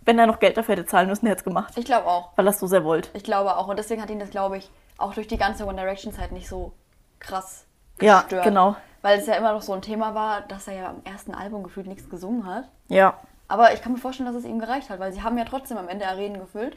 Wenn 0.06 0.20
er 0.20 0.28
noch 0.28 0.40
Geld 0.40 0.56
dafür 0.56 0.76
hätte 0.76 0.86
zahlen 0.86 1.08
müssen, 1.10 1.26
hätte 1.26 1.40
es 1.40 1.44
gemacht. 1.44 1.74
Ich 1.78 1.86
glaube 1.86 2.06
auch. 2.08 2.30
Weil 2.36 2.46
er 2.48 2.52
es 2.52 2.60
so 2.60 2.68
sehr 2.68 2.84
wollte. 2.84 3.10
Ich 3.14 3.24
glaube 3.24 3.58
auch. 3.58 3.68
Und 3.68 3.78
deswegen 3.80 4.02
hat 4.04 4.10
ihn 4.12 4.20
das, 4.20 4.30
glaube 4.30 4.58
ich, 4.58 4.70
auch 5.00 5.16
durch 5.16 5.28
die 5.28 5.38
ganze 5.38 5.66
One 5.66 5.78
Direction 5.82 6.14
Zeit 6.14 6.32
nicht 6.32 6.48
so 6.48 6.74
krass 7.20 7.66
Ja, 8.00 8.22
gestört. 8.22 8.44
genau. 8.44 8.76
Weil 9.06 9.20
es 9.20 9.28
ja 9.28 9.36
immer 9.36 9.54
noch 9.54 9.62
so 9.62 9.72
ein 9.72 9.84
Thema 9.84 10.16
war, 10.16 10.42
dass 10.42 10.68
er 10.68 10.74
ja 10.74 10.90
am 10.90 11.04
ersten 11.04 11.36
Album 11.36 11.62
gefühlt 11.62 11.86
nichts 11.86 12.10
gesungen 12.10 12.48
hat. 12.48 12.68
Ja, 12.88 13.20
Aber 13.48 13.72
ich 13.72 13.84
kann 13.84 13.92
mir 13.92 14.00
vorstellen, 14.00 14.26
dass 14.26 14.36
es 14.36 14.46
ihm 14.50 14.58
gereicht 14.58 14.90
hat, 14.90 15.00
weil 15.00 15.14
sie 15.14 15.22
haben 15.22 15.38
ja 15.38 15.46
trotzdem 15.46 15.78
am 15.78 15.88
Ende 15.88 16.08
Arenen 16.08 16.40
gefüllt. 16.40 16.76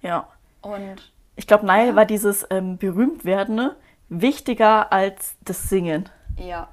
ja. 0.00 0.26
Und 0.62 1.12
Ich 1.34 1.46
glaube, 1.46 1.66
Niall 1.66 1.94
war 1.94 2.06
dieses 2.06 2.46
ähm, 2.48 2.78
Berühmtwerdende 2.78 3.76
wichtiger 4.08 4.90
als 4.90 5.36
das 5.42 5.68
Singen. 5.68 6.08
ja, 6.38 6.68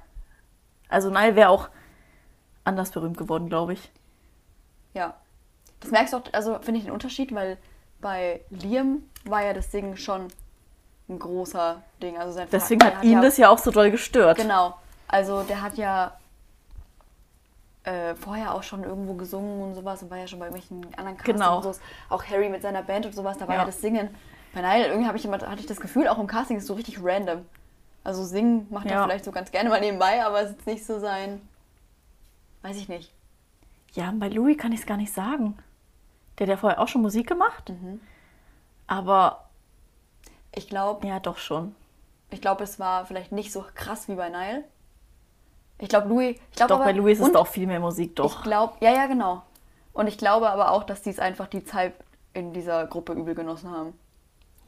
Also 0.88 1.10
Niall 1.10 1.36
wäre 1.36 1.50
auch 1.50 1.68
anders 2.64 2.90
berühmt 2.90 3.18
geworden, 3.18 3.50
glaube 3.50 3.74
ich. 3.74 3.92
ja. 4.94 5.12
Das 5.80 5.90
merkst 5.90 6.14
du 6.14 6.16
auch, 6.16 6.22
also 6.32 6.58
finde 6.62 6.78
ich 6.78 6.86
den 6.86 6.94
Unterschied, 6.94 7.34
weil 7.34 7.58
bei 8.00 8.40
Liam 8.48 9.02
war 9.26 9.44
ja 9.44 9.52
das 9.52 9.70
Singen 9.70 9.98
schon 9.98 10.28
ein 11.10 11.18
großer 11.18 11.82
Ding. 12.02 12.16
Also 12.16 12.32
sein 12.32 12.48
Deswegen 12.50 12.80
Vater 12.80 12.96
hat 12.96 13.04
ihn 13.04 13.20
das 13.20 13.36
ja 13.36 13.50
auch 13.50 13.58
so 13.58 13.70
doll 13.70 13.90
gestört. 13.90 14.38
Genau. 14.38 14.78
Also 15.08 15.42
der 15.42 15.62
hat 15.62 15.76
ja 15.76 16.18
äh, 17.84 18.14
vorher 18.14 18.54
auch 18.54 18.62
schon 18.62 18.82
irgendwo 18.84 19.14
gesungen 19.14 19.62
und 19.62 19.74
sowas 19.74 20.02
und 20.02 20.10
war 20.10 20.18
ja 20.18 20.26
schon 20.26 20.38
bei 20.38 20.46
irgendwelchen 20.46 20.86
anderen 20.96 21.16
Castings 21.16 21.38
Genau. 21.40 21.56
und 21.58 21.62
sowas. 21.64 21.80
Auch 22.08 22.24
Harry 22.24 22.48
mit 22.48 22.62
seiner 22.62 22.82
Band 22.82 23.06
und 23.06 23.14
sowas, 23.14 23.36
da 23.38 23.46
war 23.46 23.54
Ja. 23.54 23.60
ja, 23.62 23.66
das 23.66 23.80
Singen. 23.80 24.08
Bei 24.54 24.60
Niall 24.60 24.82
irgendwie 24.88 25.06
habe 25.06 25.18
ich 25.18 25.24
immer, 25.24 25.38
hatte 25.40 25.60
ich 25.60 25.66
das 25.66 25.80
Gefühl, 25.80 26.08
auch 26.08 26.18
im 26.18 26.26
Casting 26.26 26.56
ist 26.56 26.66
so 26.66 26.74
richtig 26.74 26.98
random. 27.02 27.44
Also 28.04 28.24
singen 28.24 28.66
macht 28.70 28.86
er 28.86 28.92
Ja. 28.92 29.02
vielleicht 29.04 29.24
so 29.24 29.32
ganz 29.32 29.50
gerne 29.50 29.68
mal 29.70 29.80
nebenbei, 29.80 30.24
aber 30.24 30.40
es 30.42 30.50
ist 30.52 30.66
nicht 30.66 30.84
so 30.86 30.98
sein. 30.98 31.40
Weiß 32.62 32.76
ich 32.76 32.88
nicht. 32.88 33.12
Ja, 33.92 34.12
bei 34.14 34.28
Louis 34.28 34.56
kann 34.56 34.72
ich 34.72 34.80
es 34.80 34.86
gar 34.86 34.96
nicht 34.96 35.12
sagen. 35.12 35.58
Der 36.38 36.46
hat 36.46 36.50
ja 36.50 36.56
vorher 36.56 36.80
auch 36.80 36.88
schon 36.88 37.02
Musik 37.02 37.26
gemacht. 37.28 37.68
Mhm. 37.68 38.00
Aber 38.86 39.44
Ich 40.52 40.68
glaube, 40.68 41.06
ja, 41.06 41.18
doch 41.20 41.36
schon. 41.38 41.74
ich 42.30 42.40
glaube, 42.40 42.64
es 42.64 42.78
war 42.78 43.06
vielleicht 43.06 43.32
nicht 43.32 43.52
so 43.52 43.64
krass 43.74 44.08
wie 44.08 44.14
bei 44.14 44.28
Niall. 44.28 44.64
Ich 45.78 45.88
glaube, 45.88 46.08
Louis. 46.08 46.36
Ich 46.50 46.56
glaube 46.56 46.68
Doch, 46.68 46.76
aber, 46.76 46.84
bei 46.84 46.92
Louis 46.92 47.18
ist 47.18 47.36
auch 47.36 47.46
viel 47.46 47.66
mehr 47.66 47.80
Musik, 47.80 48.10
Ich 48.10 48.14
doch. 48.14 48.42
glaube, 48.42 48.74
ja, 48.80 48.92
ja, 48.92 49.06
genau. 49.06 49.42
Und 49.92 50.06
ich 50.06 50.18
glaube 50.18 50.50
aber 50.50 50.70
auch, 50.70 50.84
dass 50.84 51.02
die 51.02 51.10
es 51.10 51.18
einfach 51.18 51.46
die 51.46 51.64
Zeit 51.64 51.94
in 52.32 52.52
dieser 52.52 52.86
Gruppe 52.86 53.12
übel 53.12 53.34
genossen 53.34 53.70
haben. 53.70 53.94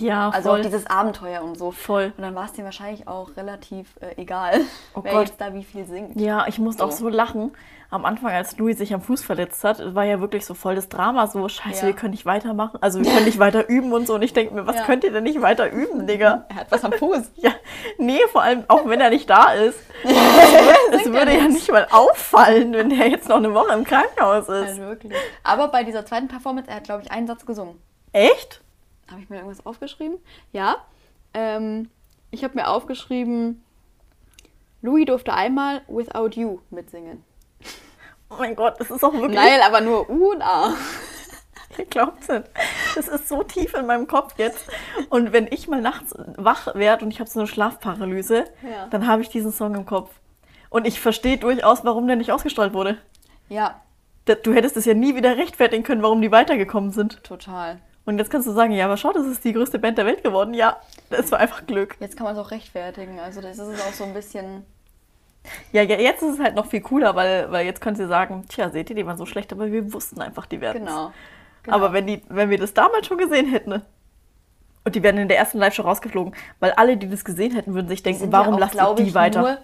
Ja, 0.01 0.29
Also 0.29 0.51
voll. 0.51 0.59
auch 0.61 0.63
dieses 0.65 0.87
Abenteuer 0.87 1.43
und 1.43 1.57
so. 1.57 1.71
Voll. 1.71 2.13
Und 2.17 2.23
dann 2.23 2.35
war 2.35 2.45
es 2.45 2.53
denen 2.53 2.67
wahrscheinlich 2.67 3.09
auch 3.09 3.31
relativ 3.37 3.89
äh, 4.01 4.21
egal, 4.21 4.61
Oh 4.95 5.01
wer 5.03 5.13
Gott. 5.13 5.29
jetzt 5.29 5.41
da 5.41 5.55
wie 5.55 5.65
viel 5.65 5.87
singt. 5.87 6.21
Ja, 6.21 6.47
ich 6.49 6.59
musste 6.59 6.85
auch 6.85 6.91
So. 6.93 7.05
so 7.05 7.09
lachen. 7.09 7.53
Am 7.89 8.05
Anfang, 8.05 8.33
als 8.33 8.59
Louis 8.59 8.77
sich 8.77 8.93
am 8.93 9.01
Fuß 9.01 9.23
verletzt 9.23 9.63
hat, 9.63 9.95
war 9.95 10.03
ja 10.05 10.21
wirklich 10.21 10.45
so 10.45 10.55
voll 10.55 10.75
das 10.75 10.89
Drama, 10.89 11.29
so, 11.29 11.49
scheiße, 11.49 11.83
Ja. 11.83 11.87
wir 11.87 11.93
können 11.95 12.11
nicht 12.11 12.27
weitermachen. 12.27 12.79
Also 12.83 13.01
wir 13.03 13.11
können 13.11 13.25
nicht 13.27 13.39
weiter 13.39 13.69
üben 13.69 13.93
und 13.93 14.07
so. 14.09 14.17
Und 14.17 14.23
ich 14.23 14.33
denke 14.33 14.53
mir, 14.55 14.67
was 14.67 14.75
Ja. 14.77 14.83
könnt 14.85 15.05
ihr 15.05 15.13
denn 15.13 15.23
nicht 15.23 15.41
weiter 15.41 15.71
üben, 15.71 16.07
Digga? 16.07 16.47
Er 16.51 16.57
hat 16.57 16.71
was 16.71 16.85
am 16.85 16.93
Fuß. 16.93 17.31
Ja, 17.37 17.53
nee, 17.99 18.19
vor 18.33 18.43
allem 18.43 18.65
auch 18.69 18.87
wenn 18.87 19.01
er 19.01 19.11
nicht 19.11 19.31
da 19.31 19.53
ist. 19.53 19.79
Es 20.05 21.05
würde, 21.07 21.33
ja 21.37 21.49
nicht 21.49 21.71
mal 21.71 21.87
auffallen, 21.91 22.73
wenn 22.75 22.91
der 22.91 23.09
jetzt 23.09 23.29
noch 23.29 23.37
eine 23.37 23.55
Woche 23.55 23.73
im 23.73 23.85
Krankenhaus 23.85 24.45
ist. 24.49 24.69
Also 24.69 24.83
wirklich. 24.83 25.13
Aber 25.45 25.69
bei 25.69 25.85
dieser 25.85 26.05
zweiten 26.05 26.29
Performance, 26.29 26.69
er 26.69 26.77
hat, 26.77 26.85
glaube 26.85 27.03
ich, 27.03 27.11
einen 27.13 27.27
Satz 27.27 27.47
gesungen. 27.47 27.81
Echt? 28.13 28.63
Habe 29.11 29.21
ich 29.21 29.29
mir 29.31 29.37
irgendwas 29.37 29.65
aufgeschrieben? 29.65 30.19
Ja. 30.53 30.77
Ähm, 31.35 31.91
ich 32.31 32.43
habe 32.45 32.55
mir 32.55 32.69
aufgeschrieben, 32.69 33.63
Louis 34.83 35.07
durfte 35.07 35.33
einmal 35.33 35.83
Without 35.89 36.31
You 36.41 36.59
mitsingen. 36.71 37.23
Oh 38.31 38.35
mein 38.39 38.57
Gott, 38.57 38.75
das 38.81 38.91
ist 38.91 39.05
auch 39.05 39.13
wirklich. 39.13 39.35
Nein, 39.37 39.61
aber 39.65 39.81
nur 39.81 40.09
U 40.11 40.33
und 40.33 40.43
A. 40.43 40.75
Ihr 41.79 41.85
glaubt's 41.85 42.27
nicht. 42.29 42.45
Das 42.95 43.07
ist 43.07 43.29
so 43.29 43.43
tief 43.43 43.75
in 43.75 43.87
meinem 43.87 44.07
Kopf 44.07 44.35
jetzt. 44.39 44.67
Und 45.11 45.33
wenn 45.33 45.47
ich 45.47 45.69
mal 45.69 45.81
nachts 45.81 46.15
wach 46.37 46.75
werde 46.75 47.05
und 47.05 47.11
ich 47.11 47.21
habe 47.21 47.29
so 47.31 47.39
eine 47.41 47.47
Schlafparalyse, 47.47 48.45
Ja. 48.63 48.87
dann 48.91 49.07
habe 49.07 49.23
ich 49.23 49.29
diesen 49.29 49.53
Song 49.53 49.75
im 49.75 49.85
Kopf. 49.87 50.11
Und 50.71 50.87
ich 50.87 51.01
verstehe 51.01 51.37
durchaus, 51.39 51.85
warum 51.85 52.07
der 52.07 52.17
nicht 52.17 52.33
ausgestrahlt 52.33 52.73
wurde. 52.73 52.99
Ja, 53.49 53.81
Du 54.43 54.53
hättest 54.53 54.77
es 54.77 54.87
ja 54.87 54.95
nie 54.95 55.15
wieder 55.15 55.37
rechtfertigen 55.37 55.85
können, 55.85 56.03
warum 56.03 56.21
die 56.21 56.33
weitergekommen 56.33 56.91
sind. 56.91 57.23
total. 57.23 57.79
Und 58.07 58.19
jetzt 58.19 58.31
kannst 58.31 58.47
du 58.47 58.53
sagen, 58.53 58.73
ja, 58.73 58.85
aber 58.87 58.97
schau, 58.97 59.13
das 59.13 59.27
ist 59.27 59.45
die 59.45 59.53
größte 59.53 59.79
Band 59.79 59.99
der 59.99 60.07
Welt 60.07 60.23
geworden. 60.23 60.55
Ja, 60.55 60.77
das 61.11 61.31
war 61.33 61.41
einfach 61.41 61.67
Glück. 61.67 61.97
Jetzt 62.01 62.17
kann 62.17 62.25
man 62.25 62.37
es 62.37 62.41
auch 62.41 62.53
rechtfertigen. 62.53 63.19
Also 63.19 63.41
das 63.41 63.59
ist 63.59 63.83
auch 63.83 63.93
so 63.93 64.05
ein 64.05 64.15
bisschen. 64.15 64.65
Ja, 65.73 65.83
ja, 65.83 65.99
jetzt 65.99 66.23
ist 66.23 66.35
es 66.35 66.41
halt 66.41 66.55
noch 66.55 66.67
viel 66.67 66.81
cooler, 66.81 67.15
weil, 67.15 67.51
weil 67.53 67.67
jetzt 67.67 67.81
können 67.81 67.97
sie 67.97 68.07
sagen, 68.07 68.45
tja, 68.49 68.71
seht 68.71 68.91
ihr, 68.91 68.97
die 68.97 69.07
waren 69.07 69.17
so 69.17 69.27
schlecht, 69.27 69.53
aber 69.53 69.71
wir 69.71 69.93
wussten 69.93 70.21
einfach, 70.21 70.47
die 70.47 70.61
werden 70.61 70.85
Genau. 70.85 71.13
genau. 71.63 71.77
Aber 71.77 71.93
wenn, 71.93 72.07
die, 72.07 72.23
wenn 72.29 72.51
wir 72.51 72.59
das 72.59 72.75
damals 72.75 73.07
schon 73.07 73.19
gesehen 73.19 73.49
hätten, 73.49 73.71
ne? 73.71 73.83
und 74.87 74.95
die 74.95 75.03
werden 75.03 75.21
in 75.21 75.29
der 75.29 75.37
ersten 75.37 75.59
Live-Show 75.59 75.83
rausgeflogen, 75.83 76.33
weil 76.61 76.71
alle, 76.73 76.97
die 76.97 77.11
das 77.11 77.25
gesehen 77.25 77.53
hätten, 77.53 77.75
würden 77.75 77.89
sich 77.89 78.05
denken, 78.05 78.31
warum 78.31 78.55
ja 78.59 78.67
auch, 78.67 78.75
lasst 78.75 78.75
ihr 78.75 79.05
die 79.05 79.09
ich, 79.09 79.15
weiter? 79.15 79.41
Nur, 79.41 79.59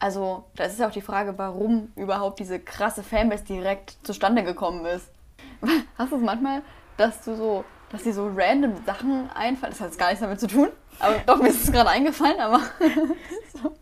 also, 0.00 0.44
da 0.56 0.64
ist 0.64 0.80
ja 0.80 0.88
auch 0.88 0.92
die 0.92 1.00
Frage, 1.00 1.38
warum 1.38 1.92
überhaupt 1.94 2.40
diese 2.40 2.58
krasse 2.58 3.04
Fanbase 3.04 3.44
direkt 3.44 3.96
zustande 4.02 4.42
gekommen 4.42 4.84
ist. 4.86 5.08
Hast 5.98 6.10
du 6.10 6.16
es 6.16 6.22
manchmal, 6.22 6.62
dass 7.00 7.22
du 7.22 7.34
so, 7.34 7.64
dass 7.90 8.02
dir 8.02 8.12
so 8.12 8.30
random 8.34 8.74
Sachen 8.84 9.30
einfallen? 9.34 9.72
Das 9.72 9.80
hat 9.80 9.88
jetzt 9.88 9.98
gar 9.98 10.08
nichts 10.08 10.20
damit 10.20 10.38
zu 10.40 10.46
tun, 10.46 10.68
aber 10.98 11.16
doch, 11.26 11.38
mir 11.40 11.48
ist 11.48 11.64
es 11.64 11.72
gerade 11.72 11.90
eingefallen, 11.90 12.38
aber 12.40 12.60
so, 13.62 13.74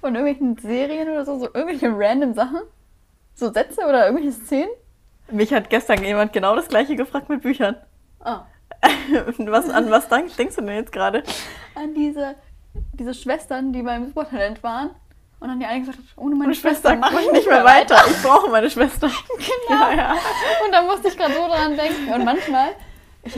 von 0.00 0.14
irgendwelchen 0.14 0.56
Serien 0.58 1.08
oder 1.08 1.24
so, 1.24 1.38
so 1.38 1.46
irgendwelche 1.52 1.88
random 1.92 2.32
Sachen? 2.34 2.60
So 3.34 3.52
Sätze 3.52 3.82
oder 3.86 4.06
irgendwelche 4.06 4.32
Szenen? 4.32 4.70
Mich 5.30 5.52
hat 5.52 5.68
gestern 5.68 6.02
jemand 6.02 6.32
genau 6.32 6.56
das 6.56 6.68
gleiche 6.68 6.96
gefragt 6.96 7.28
mit 7.28 7.42
Büchern. 7.42 7.76
Ah, 8.20 8.46
was, 9.38 9.68
an 9.70 9.90
was 9.90 10.08
denk- 10.08 10.34
denkst 10.36 10.56
du 10.56 10.62
denn 10.62 10.76
jetzt 10.76 10.92
gerade? 10.92 11.22
an 11.74 11.94
diese, 11.94 12.34
diese 12.94 13.14
Schwestern, 13.14 13.72
die 13.72 13.82
beim 13.82 14.06
Supertalent 14.06 14.62
waren. 14.62 14.90
Und 15.40 15.48
dann 15.48 15.60
die 15.60 15.66
eine 15.66 15.80
gesagt 15.80 15.98
hat, 15.98 16.04
ohne 16.16 16.34
meine 16.34 16.48
Meine 16.48 16.54
Schwester 16.54 16.90
Schwester 16.90 16.96
mache 16.96 17.22
ich 17.22 17.32
nicht 17.32 17.48
mehr 17.48 17.64
weiter. 17.64 17.96
Ich 18.08 18.22
brauche 18.22 18.50
meine 18.50 18.68
Schwester. 18.70 19.08
Genau. 19.68 19.80
Ja, 19.80 19.94
ja. 19.94 20.12
Und 20.64 20.72
da 20.72 20.82
musste 20.82 21.08
ich 21.08 21.16
gerade 21.16 21.34
so 21.34 21.46
dran 21.46 21.76
denken. 21.76 22.12
Und 22.12 22.24
manchmal. 22.24 22.70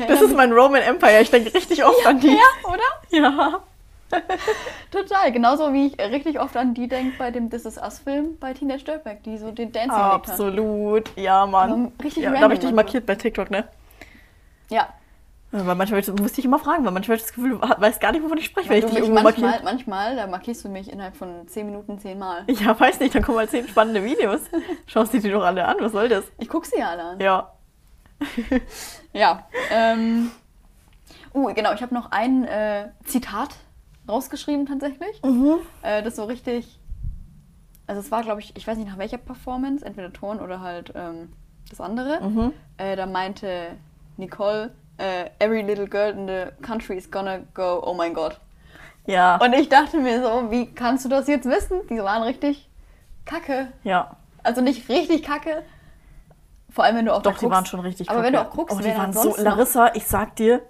Das 0.08 0.22
ist 0.22 0.34
mein 0.34 0.52
Roman 0.52 0.82
Empire. 0.82 1.20
Ich 1.20 1.30
denke 1.30 1.52
richtig 1.52 1.84
oft 1.84 2.06
an 2.06 2.20
die. 2.20 2.28
ja, 2.28 2.68
oder? 2.68 2.80
Ja. 3.10 3.60
Total. 4.90 5.30
Genauso 5.32 5.72
wie 5.72 5.88
ich 5.88 5.98
richtig 5.98 6.40
oft 6.40 6.56
an 6.56 6.74
die 6.74 6.88
denke 6.88 7.16
bei 7.18 7.30
dem 7.30 7.50
This 7.50 7.64
Is 7.66 7.76
Us-Film 7.76 8.38
bei 8.38 8.54
Teenage 8.54 8.84
Dirtbag, 8.84 9.22
die 9.24 9.36
so 9.38 9.50
den 9.50 9.72
Dancing. 9.72 9.90
Absolut. 9.92 11.10
Ja, 11.16 11.44
Mann. 11.46 11.70
Also 11.70 11.92
richtig 12.02 12.22
ja, 12.22 12.30
da 12.30 12.34
random 12.34 12.44
habe 12.44 12.54
ich 12.54 12.60
dich 12.60 12.72
markiert 12.72 13.06
bei 13.06 13.14
TikTok, 13.14 13.50
ne? 13.50 13.68
Ja. 14.70 14.88
Weil 15.52 15.74
manchmal 15.74 16.00
musste 16.20 16.38
ich 16.38 16.44
immer 16.44 16.60
fragen, 16.60 16.84
weil 16.84 16.92
manchmal 16.92 17.16
habe 17.16 17.22
ich 17.22 17.22
das 17.26 17.32
Gefühl, 17.34 17.58
du 17.58 17.60
weißt 17.60 18.00
gar 18.00 18.12
nicht, 18.12 18.22
wovon 18.22 18.38
ich 18.38 18.44
spreche, 18.44 18.68
wenn 18.70 18.80
Du 18.80 18.86
ich 18.86 18.92
dich 18.92 19.02
irgendwo 19.02 19.20
manchmal, 19.20 19.50
markiere. 19.50 19.64
manchmal, 19.64 20.16
da 20.16 20.26
markierst 20.28 20.64
du 20.64 20.68
mich 20.68 20.90
innerhalb 20.92 21.16
von 21.16 21.48
10 21.48 21.66
Minuten 21.66 21.98
10 21.98 22.18
Mal. 22.18 22.44
Ja, 22.48 22.78
weiß 22.78 23.00
nicht, 23.00 23.14
dann 23.14 23.22
kommen 23.22 23.38
halt 23.38 23.50
zehn 23.50 23.66
spannende 23.66 24.04
Videos. 24.04 24.42
Schaust 24.86 25.12
dir 25.12 25.20
die 25.20 25.30
doch 25.30 25.42
alle 25.42 25.64
an, 25.66 25.76
was 25.80 25.90
soll 25.92 26.08
das? 26.08 26.24
Ich 26.38 26.48
gucke 26.48 26.68
sie 26.68 26.78
ja 26.78 26.90
alle 26.90 27.02
an. 27.02 27.20
Ja. 27.20 27.52
Ja. 29.12 29.48
Ähm, 29.72 30.30
uh, 31.34 31.52
genau, 31.52 31.72
ich 31.72 31.82
habe 31.82 31.92
noch 31.94 32.12
ein 32.12 32.44
äh, 32.44 32.90
Zitat 33.04 33.48
rausgeschrieben 34.08 34.66
tatsächlich. 34.66 35.20
Äh, 35.82 36.02
das 36.04 36.14
so 36.14 36.24
richtig. 36.24 36.78
Also 37.88 38.00
es 38.00 38.12
war, 38.12 38.22
glaube 38.22 38.40
ich, 38.40 38.56
ich 38.56 38.64
weiß 38.68 38.78
nicht 38.78 38.86
nach 38.88 38.98
welcher 38.98 39.18
Performance, 39.18 39.84
entweder 39.84 40.12
Ton 40.12 40.38
oder 40.38 40.60
halt 40.60 40.92
ähm, 40.94 41.32
das 41.68 41.80
andere. 41.80 42.20
Mhm. 42.20 42.52
Äh, 42.76 42.94
da 42.94 43.06
meinte 43.06 43.76
Nicole, 44.16 44.72
äh, 45.00 45.30
every 45.38 45.62
little 45.62 45.86
girl 45.88 46.10
in 46.12 46.26
the 46.28 46.46
country 46.62 46.96
is 46.96 47.10
gonna 47.10 47.40
go, 47.54 47.80
oh 47.84 47.94
mein 47.94 48.14
Gott. 48.14 48.38
Ja. 49.06 49.36
Und 49.42 49.52
ich 49.54 49.68
dachte 49.68 49.96
mir 49.98 50.22
so, 50.22 50.50
wie 50.50 50.66
kannst 50.72 51.04
du 51.04 51.08
das 51.08 51.26
jetzt 51.26 51.46
wissen? 51.48 51.80
Die 51.88 51.98
waren 51.98 52.22
richtig 52.22 52.68
kacke. 53.24 53.68
ja. 53.82 54.16
Also 54.42 54.60
nicht 54.62 54.88
richtig 54.88 55.22
kacke. 55.22 55.62
Vor 56.70 56.84
allem, 56.84 56.96
wenn 56.96 57.04
du 57.06 57.12
auch 57.14 57.20
Doch, 57.22 57.32
die 57.34 57.40
guckst. 57.40 57.54
waren 57.54 57.66
schon 57.66 57.80
richtig 57.80 58.08
Aber 58.08 58.20
kacke. 58.20 58.26
wenn 58.26 58.32
du 58.32 58.40
auch 58.40 58.50
guckst, 58.50 58.76
oh, 58.78 58.80
die 58.82 58.88
waren 58.96 59.12
so. 59.12 59.34
Larissa, 59.36 59.94
ich 59.94 60.06
sag 60.06 60.36
dir, 60.36 60.62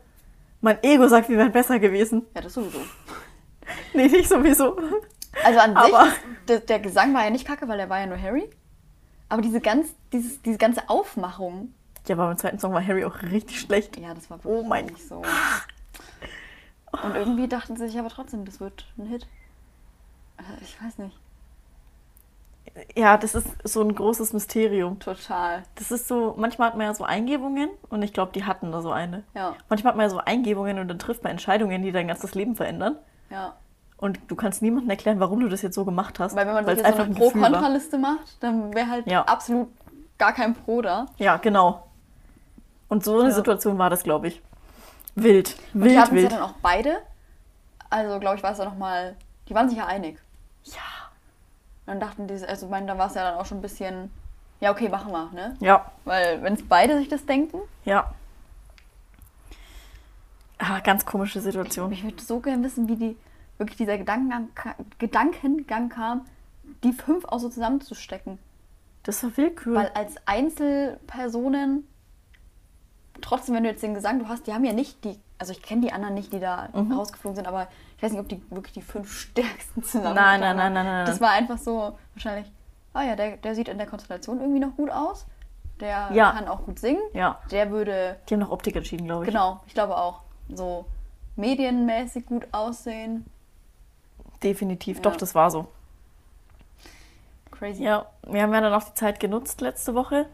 mein 0.61 0.83
Ego 0.83 1.07
sagt, 1.07 1.29
wir 1.29 1.39
wären 1.39 1.53
besser 1.53 1.79
gewesen. 1.79 2.27
Ja, 2.35 2.41
das 2.41 2.55
sowieso. 2.55 2.79
Nee, 3.95 4.09
nicht 4.09 4.29
sowieso. 4.29 4.77
Also 5.45 5.61
an 5.61 5.77
Aber- 5.77 6.05
sich, 6.07 6.15
der, 6.49 6.59
der 6.61 6.81
Gesang 6.81 7.15
war 7.15 7.23
ja 7.23 7.31
nicht 7.31 7.47
kacke, 7.47 7.69
weil 7.69 7.79
der 7.79 7.89
war 7.89 8.01
ja 8.01 8.07
nur 8.07 8.21
Harry. 8.21 8.51
Aber 9.29 9.43
diese, 9.43 9.61
ganz, 9.61 9.89
dieses, 10.13 10.43
diese 10.43 10.59
ganze 10.59 10.89
Aufmachung, 10.89 11.73
Ja, 12.09 12.15
aber 12.17 12.27
beim 12.29 12.39
zweiten 12.39 12.59
Song 12.59 12.73
war 12.73 12.85
Harry 12.87 13.05
auch 13.05 13.23
richtig 13.23 13.61
schlecht. 13.61 13.99
ja, 13.99 14.15
das 14.15 14.29
war 14.31 14.43
wirklich 14.43 14.65
Oh 14.65 14.67
mein 14.67 14.87
nicht 14.87 15.07
so. 15.07 15.23
Und 17.03 17.15
irgendwie 17.15 17.47
dachten 17.49 17.77
sie 17.77 17.87
sich 17.89 17.99
aber 17.99 18.09
trotzdem, 18.09 18.45
das 18.45 18.59
wird 18.61 18.87
ein 18.99 19.07
Hit. 19.07 19.27
Äh, 20.39 20.43
Ich 20.63 20.77
weiß 20.83 20.99
nicht. 20.99 21.17
Ja, 22.97 23.17
das 23.17 23.35
ist 23.35 23.49
so 23.65 23.83
ein 23.83 23.95
großes 23.95 24.33
Mysterium. 24.33 24.99
Total. 25.01 25.63
Das 25.75 25.91
ist 25.91 26.07
so, 26.09 26.35
manchmal 26.37 26.69
hat 26.69 26.77
man 26.77 26.87
ja 26.87 26.95
so 26.95 27.05
Eingebungen 27.05 27.69
und 27.89 28.03
ich 28.03 28.13
glaube, 28.13 28.33
die 28.33 28.45
hatten 28.45 28.71
da 28.71 28.81
so 28.81 28.93
eine. 28.93 29.25
Ja, 29.35 29.55
Manchmal 29.69 29.93
hat 29.93 29.97
man 29.97 30.05
ja 30.05 30.11
so 30.11 30.19
Eingebungen 30.19 30.79
und 30.79 30.87
dann 30.89 30.99
trifft 30.99 31.25
man 31.25 31.33
Entscheidungen, 31.33 31.83
die 31.83 31.91
dein 31.93 32.07
ganzes 32.09 32.35
Leben 32.35 32.57
verändern. 32.57 32.97
ja. 33.31 33.55
Und 33.97 34.19
du 34.29 34.35
kannst 34.35 34.63
niemandem 34.63 34.89
erklären, 34.89 35.21
warum 35.21 35.41
du 35.41 35.49
das 35.49 35.61
jetzt 35.61 35.75
so 35.75 35.85
gemacht 35.85 36.19
hast. 36.21 36.35
Weil 36.35 36.47
wenn 36.47 36.55
man 36.55 36.65
es 36.67 36.79
jetzt 36.79 36.97
so 36.97 37.03
eine 37.03 37.15
war. 37.15 37.21
Pro-Kontra-Liste 37.21 37.99
macht, 37.99 38.43
dann 38.43 38.73
wäre 38.75 38.89
halt 38.89 39.07
Ja. 39.07 39.25
absolut 39.25 39.69
gar 40.17 40.33
kein 40.33 40.55
Pro 40.55 40.81
da. 40.81 41.05
Ja, 41.19 41.37
genau. 41.37 41.87
Und 42.91 43.03
so 43.05 43.19
eine 43.21 43.31
Ja. 43.31 43.35
Situation 43.35 43.79
war 43.79 43.89
das, 43.89 44.03
glaube 44.03 44.29
ich. 44.29 44.43
Wild. 45.15 45.57
Und 45.73 45.81
Wild, 45.83 45.93
die 45.93 45.99
hatten 45.99 46.15
wild. 46.17 46.33
dann 46.33 46.43
auch 46.43 46.55
beide. 46.61 46.99
Also, 47.89 48.19
glaube 48.21 48.37
ich, 48.37 48.43
war 48.43 48.53
es 48.53 48.59
ja 48.59 48.65
nochmal. 48.67 49.17
Die 49.49 49.55
waren 49.55 49.69
sich 49.69 49.79
ja 49.79 49.87
einig. 49.87 50.19
Ja. 50.65 50.75
Und 51.87 51.95
dann 51.95 52.01
dachten 52.01 52.27
die, 52.27 52.35
also, 52.45 52.67
ich 52.67 52.71
meine, 52.71 52.87
da 52.87 52.99
war 52.99 53.07
es 53.07 53.15
ja 53.15 53.31
dann 53.31 53.39
auch 53.41 53.47
schon 53.47 53.59
ein 53.59 53.63
bisschen. 53.63 54.11
Ja, 54.61 54.71
okay, 54.73 54.91
machen 54.91 55.11
wir, 55.11 55.31
ne? 55.33 55.57
Ja, 55.61 55.91
Weil, 56.05 56.43
wenn 56.43 56.53
es 56.53 56.63
beide 56.69 56.99
sich 56.99 57.09
das 57.09 57.25
denken, 57.25 57.59
ja. 57.87 58.13
Ah, 60.59 60.81
ganz 60.81 61.07
komische 61.07 61.41
Situation. 61.41 61.91
ich 61.93 62.05
würde 62.05 62.23
so 62.23 62.41
gerne 62.41 62.63
wissen, 62.65 62.87
wie 62.87 62.97
die 62.97 63.17
wirklich 63.57 63.79
dieser 63.79 63.97
Gedankengang, 63.97 64.51
Gedankengang 64.99 65.89
kam, 65.89 66.27
die 66.85 66.93
fünf 66.93 67.25
auch 67.25 67.39
so 67.39 67.49
zusammenzustecken. 67.49 68.39
Das 69.05 69.23
war 69.23 69.35
Willkür. 69.39 69.75
Weil 69.77 69.91
als 69.95 70.17
Einzelpersonen, 70.27 71.87
trotzdem, 73.21 73.55
wenn 73.55 73.63
du 73.65 73.71
jetzt 73.71 73.83
den 73.83 73.95
Gesang, 73.95 74.19
du 74.19 74.29
hast, 74.29 74.47
die 74.47 74.53
haben 74.55 74.65
ja 74.65 74.73
nicht 74.73 75.05
die, 75.05 75.19
also 75.39 75.53
ich 75.53 75.63
kenne 75.63 75.81
die 75.83 75.93
anderen 75.93 76.15
nicht, 76.15 76.33
die 76.33 76.41
da 76.41 76.69
Mhm. 76.73 76.93
rausgeflogen 76.93 77.37
sind, 77.37 77.47
aber 77.49 77.69
ich 77.97 78.03
weiß 78.03 78.13
nicht, 78.13 78.21
ob 78.21 78.29
die 78.29 78.43
wirklich 78.51 78.73
die 78.75 78.83
fünf 78.83 79.13
stärksten 79.13 79.83
zusammen 79.83 80.15
Nein, 80.15 80.41
nein, 80.41 80.57
nein, 80.57 80.73
nein, 80.73 80.85
nein, 80.87 81.07
Das 81.07 81.21
war 81.21 81.31
einfach 81.31 81.59
so, 81.59 81.97
wahrscheinlich, 82.15 82.51
ah 82.95 83.03
ja, 83.03 83.17
der, 83.17 83.37
der 83.37 83.55
sieht 83.55 83.69
in 83.69 83.79
der 83.79 83.87
Konstellation 83.87 84.41
irgendwie 84.41 84.61
noch 84.61 84.77
gut 84.77 84.91
aus. 84.91 85.27
Der 85.81 86.11
Ja. 86.13 86.33
kann 86.33 86.47
auch 86.49 86.65
gut 86.65 86.79
singen. 86.79 87.01
ja, 87.15 87.39
Der 87.51 87.71
würde, 87.71 88.17
die 88.29 88.35
haben 88.35 88.41
nach 88.41 88.51
Optik 88.51 88.77
entschieden, 88.77 89.07
glaube 89.07 89.25
ich. 89.25 89.31
genau, 89.31 89.61
ich 89.67 89.73
glaube 89.75 89.97
auch, 89.97 90.21
so 90.53 90.85
medienmäßig 91.37 92.27
gut 92.27 92.47
aussehen. 92.53 93.25
Definitiv, 94.43 94.97
Ja. 94.99 95.03
doch, 95.03 95.17
das 95.17 95.35
war 95.35 95.51
so. 95.51 95.69
Crazy. 97.51 97.83
Ja, 97.85 98.07
wir 98.27 98.43
haben 98.43 98.53
ja 98.55 98.61
dann 98.61 98.73
auch 98.73 98.83
die 98.85 98.95
Zeit 98.95 99.21
genutzt 99.21 99.61
letzte 99.61 99.95
Woche. 99.95 100.27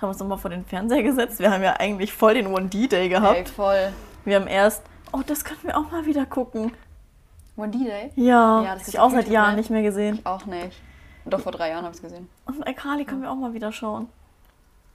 Haben 0.00 0.08
uns 0.10 0.18
nochmal 0.20 0.38
vor 0.38 0.50
den 0.50 0.64
Fernseher 0.64 1.02
gesetzt. 1.02 1.38
Wir 1.40 1.50
haben 1.50 1.62
ja 1.62 1.74
eigentlich 1.78 2.12
voll 2.12 2.34
den 2.34 2.46
One-D-Day 2.46 3.08
gehabt. 3.08 3.36
Ey, 3.36 3.46
voll. 3.46 3.92
Wir 4.24 4.36
haben 4.36 4.46
erst, 4.46 4.82
oh, 5.12 5.20
das 5.26 5.44
können 5.44 5.60
wir 5.62 5.76
auch 5.76 5.90
mal 5.90 6.06
wieder 6.06 6.24
gucken. 6.26 6.72
One 7.56 7.70
D-Day? 7.70 8.12
Ja, 8.14 8.62
Ja, 8.62 8.62
das 8.62 8.62
das 8.62 8.68
habe 8.68 8.80
ist 8.82 8.88
ich 8.88 9.00
auch 9.00 9.10
seit 9.10 9.28
Jahren 9.28 9.56
nicht 9.56 9.70
mehr 9.70 9.82
gesehen. 9.82 10.20
Auch 10.24 10.46
nicht. 10.46 10.80
Doch 11.24 11.40
vor 11.40 11.52
drei 11.52 11.70
Jahren 11.70 11.84
habe 11.84 11.90
ich 11.94 11.98
es 11.98 12.02
gesehen. 12.02 12.28
Und 12.46 12.66
iCarly 12.68 13.04
können 13.04 13.22
wir 13.22 13.30
auch 13.30 13.36
mal 13.36 13.52
wieder 13.54 13.72
schauen. 13.72 14.08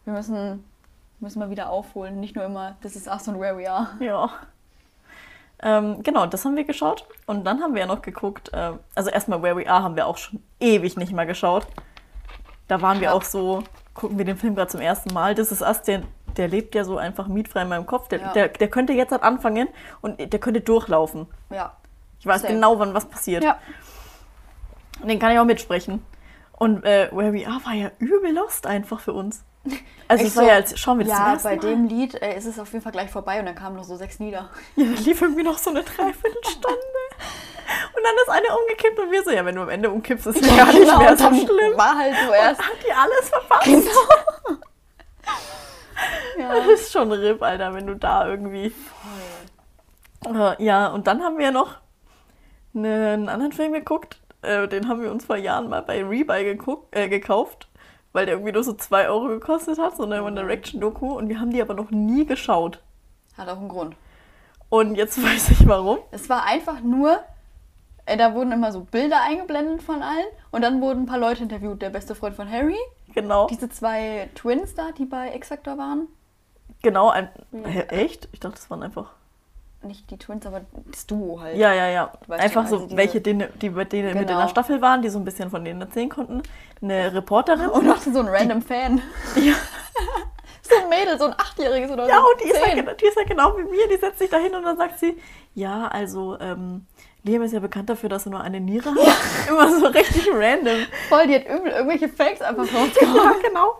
Wir 0.05 0.13
müssen, 0.13 0.63
müssen 1.19 1.39
mal 1.39 1.49
wieder 1.49 1.69
aufholen. 1.69 2.19
Nicht 2.19 2.35
nur 2.35 2.45
immer, 2.45 2.75
this 2.81 2.95
is 2.95 3.07
us 3.07 3.27
and 3.27 3.39
where 3.39 3.57
we 3.57 3.69
are. 3.69 3.89
Ja. 3.99 4.29
Ähm, 5.61 6.01
genau, 6.03 6.25
das 6.25 6.43
haben 6.45 6.55
wir 6.55 6.63
geschaut. 6.63 7.05
Und 7.25 7.45
dann 7.45 7.61
haben 7.61 7.73
wir 7.73 7.81
ja 7.81 7.87
noch 7.87 8.01
geguckt, 8.01 8.51
ähm, 8.53 8.79
also 8.95 9.09
erstmal 9.09 9.41
Where 9.43 9.55
We 9.55 9.69
Are 9.69 9.81
haben 9.83 9.95
wir 9.95 10.07
auch 10.07 10.17
schon 10.17 10.41
ewig 10.59 10.97
nicht 10.97 11.11
mehr 11.13 11.25
geschaut. 11.25 11.67
Da 12.67 12.81
waren 12.81 12.99
wir 12.99 13.09
Ja. 13.09 13.13
auch 13.13 13.23
so, 13.23 13.63
gucken 13.93 14.17
wir 14.17 14.25
den 14.25 14.37
Film 14.37 14.55
gerade 14.55 14.69
zum 14.71 14.81
ersten 14.81 15.13
Mal. 15.13 15.35
Das 15.35 15.51
ist 15.51 15.61
Us, 15.61 15.81
der, 15.83 16.03
der 16.37 16.47
lebt 16.47 16.75
ja 16.75 16.83
so 16.83 16.97
einfach 16.97 17.27
mietfrei 17.27 17.61
in 17.61 17.69
meinem 17.69 17.85
Kopf. 17.85 18.07
Der, 18.07 18.19
Ja. 18.19 18.33
der, 18.33 18.47
der 18.49 18.67
könnte 18.67 18.93
jetzt 18.93 19.11
halt 19.11 19.23
anfangen 19.23 19.67
und 20.01 20.19
der 20.19 20.39
könnte 20.39 20.61
durchlaufen. 20.61 21.27
Ja. 21.49 21.75
Ich 22.19 22.25
weiß 22.25 22.41
Same. 22.41 22.53
genau, 22.55 22.79
wann 22.79 22.93
was 22.93 23.05
passiert. 23.05 23.43
Ja. 23.43 23.57
Und 25.01 25.09
Den 25.09 25.19
kann 25.19 25.31
ich 25.31 25.39
auch 25.39 25.45
mitsprechen. 25.45 26.03
Und 26.53 26.83
äh, 26.85 27.09
Where 27.11 27.33
We 27.33 27.47
Are 27.47 27.59
war 27.65 27.73
ja 27.73 27.91
übel 27.99 28.33
lost 28.33 28.65
einfach 28.67 28.99
für 28.99 29.13
uns. 29.13 29.43
Also 30.09 30.23
Ich 30.25 30.29
es 30.31 30.35
war 30.35 30.43
so, 30.43 30.49
ja, 30.49 30.55
als 30.55 30.77
schauen 30.79 30.97
wir 30.99 31.05
das 31.05 31.17
Ja, 31.17 31.37
bei 31.41 31.55
Mal. 31.55 31.59
dem 31.61 31.85
Lied 31.85 32.21
äh, 32.21 32.37
ist 32.37 32.45
es 32.45 32.59
auf 32.59 32.71
jeden 32.73 32.83
Fall 32.83 32.91
gleich 32.91 33.09
vorbei 33.09 33.39
und 33.39 33.45
dann 33.45 33.55
kamen 33.55 33.75
noch 33.77 33.85
so 33.85 33.95
sechs 33.95 34.19
Lieder. 34.19 34.49
Ja, 34.75 34.83
lief 34.85 35.21
irgendwie 35.21 35.43
noch 35.43 35.57
so 35.57 35.69
eine 35.69 35.81
Dreiviertelstunde. 35.81 36.67
Und 37.95 38.03
dann 38.03 38.13
ist 38.21 38.29
eine 38.29 38.57
umgekippt 38.59 38.99
und 38.99 39.11
wir 39.11 39.23
so, 39.23 39.31
ja, 39.31 39.45
wenn 39.45 39.55
du 39.55 39.61
am 39.61 39.69
Ende 39.69 39.89
umkippst, 39.89 40.27
ist 40.27 40.41
ja 40.45 40.57
gar 40.57 40.65
nicht 40.67 40.79
Genau, 40.81 40.97
mehr 40.99 41.11
und 41.11 41.17
so 41.19 41.27
schlimm. 41.29 41.77
War 41.77 41.97
halt 41.97 42.13
so 42.27 42.33
erst. 42.33 42.59
Hat 42.61 42.77
die 42.85 42.91
alles 42.91 43.29
verpasst? 43.29 43.87
Ja. 46.37 46.53
Das 46.55 46.67
ist 46.67 46.91
schon 46.91 47.11
RIP, 47.11 47.41
Alter, 47.41 47.73
wenn 47.73 47.87
du 47.87 47.95
da 47.95 48.27
irgendwie. 48.27 48.73
Äh, 50.25 50.63
Ja, 50.63 50.87
und 50.87 51.07
dann 51.07 51.23
haben 51.23 51.37
wir 51.37 51.51
noch 51.51 51.75
ne- 52.73 53.13
einen 53.13 53.29
anderen 53.29 53.53
Film 53.53 53.73
geguckt. 53.73 54.19
Äh, 54.41 54.67
den 54.67 54.89
haben 54.89 55.01
wir 55.01 55.11
uns 55.11 55.25
vor 55.25 55.37
Jahren 55.37 55.69
mal 55.69 55.81
bei 55.81 56.03
Rebuy 56.03 56.43
geguckt, 56.43 56.93
äh, 56.95 57.07
gekauft, 57.07 57.69
weil 58.13 58.25
der 58.25 58.35
irgendwie 58.35 58.53
nur 58.53 58.63
so 58.63 58.73
2 58.73 59.09
Euro 59.09 59.27
gekostet 59.27 59.77
hat, 59.79 59.97
so 59.97 60.03
eine 60.03 60.23
One 60.23 60.35
Direction 60.39 60.79
Doku. 60.79 61.13
Und 61.17 61.27
wir 61.29 61.39
haben 61.39 61.51
die 61.51 61.61
aber 61.61 61.73
noch 61.73 61.91
nie 61.91 62.25
geschaut. 62.25 62.81
Hat 63.37 63.49
auch 63.49 63.57
einen 63.57 63.69
Grund. 63.69 63.95
Und 64.69 64.95
jetzt 64.95 65.21
weiß 65.23 65.49
ich 65.51 65.67
warum. 65.67 65.97
Es 66.11 66.29
war 66.29 66.45
einfach 66.45 66.79
nur, 66.81 67.19
äh, 68.05 68.15
da 68.17 68.33
wurden 68.33 68.51
immer 68.51 68.71
so 68.71 68.81
Bilder 68.81 69.21
eingeblendet 69.23 69.83
von 69.83 70.01
allen 70.01 70.25
und 70.51 70.61
dann 70.61 70.81
wurden 70.81 71.03
ein 71.03 71.05
paar 71.07 71.19
Leute 71.19 71.43
interviewt. 71.43 71.81
Der 71.81 71.89
beste 71.89 72.15
Freund 72.15 72.35
von 72.35 72.49
Harry, 72.49 72.77
Genau. 73.13 73.47
diese 73.47 73.69
zwei 73.69 74.29
Twins 74.35 74.73
da, 74.75 74.91
die 74.91 75.05
bei 75.05 75.35
X 75.35 75.49
Factor 75.49 75.77
waren. 75.77 76.07
Genau, 76.81 77.09
ein. 77.09 77.29
Hä, 77.63 77.81
echt? 77.89 78.29
Ich 78.31 78.39
dachte, 78.39 78.55
das 78.55 78.69
waren 78.69 78.83
einfach. 78.83 79.11
Nicht 79.83 80.09
die 80.11 80.17
Twins, 80.17 80.45
aber 80.45 80.61
das 80.91 81.05
Duo 81.05 81.41
halt. 81.41 81.57
Ja, 81.57 81.73
ja, 81.73 81.87
ja. 81.89 82.11
Einfach 82.29 82.67
schon, 82.67 82.79
so, 82.79 82.83
also 82.85 82.97
welche, 82.97 83.19
die, 83.21 83.45
die 83.61 83.69
bei 83.69 83.83
denen 83.85 84.07
mit 84.13 84.21
in 84.21 84.27
Genau. 84.27 84.41
der 84.41 84.47
Staffel 84.47 84.81
waren, 84.81 85.01
die 85.01 85.09
so 85.09 85.19
ein 85.19 85.25
bisschen 85.25 85.49
von 85.49 85.63
denen 85.65 85.81
erzählen 85.81 86.09
konnten. 86.09 86.41
Eine 86.81 87.13
Reporterin. 87.13 87.67
Und 87.67 87.85
noch 87.85 87.97
so 87.97 88.17
ein 88.19 88.27
random 88.27 88.61
Fan. 88.61 89.01
Ja. 89.35 89.53
So 90.65 90.75
ein 90.81 90.87
Mädel, 90.87 91.19
so 91.19 91.25
ein 91.25 91.33
Achtjähriges 91.33 91.91
oder 91.91 92.07
Ja, 92.07 92.21
so. 92.21 92.27
und 92.31 92.39
die 92.41 92.49
ist, 92.49 92.65
ja, 92.65 92.73
gen- 92.73 92.97
die 92.97 93.05
ist 93.05 93.17
ja 93.17 93.23
genau 93.25 93.57
wie 93.57 93.63
mir. 93.63 93.85
Die 93.91 93.97
setzt 93.97 94.17
sich 94.19 94.29
da 94.29 94.37
hin 94.37 94.55
und 94.55 94.63
dann 94.63 94.77
sagt 94.77 94.97
sie, 94.97 95.17
ja, 95.55 95.89
also, 95.89 96.37
ähm, 96.39 96.85
Liam 97.23 97.41
ist 97.41 97.51
ja 97.51 97.59
bekannt 97.59 97.89
dafür, 97.89 98.07
dass 98.07 98.25
er 98.25 98.31
nur 98.31 98.39
eine 98.39 98.61
Niere 98.61 98.89
hat. 98.91 99.17
Immer 99.49 99.69
so 99.77 99.87
richtig 99.87 100.29
random. 100.33 100.85
Voll, 101.09 101.27
die 101.27 101.35
hat 101.35 101.45
übel 101.49 101.69
irgendwelche 101.69 102.07
Fakes 102.07 102.41
einfach 102.41 102.65
ja, 102.65 102.79
rausgehauen. 102.79 103.41
genau. 103.43 103.75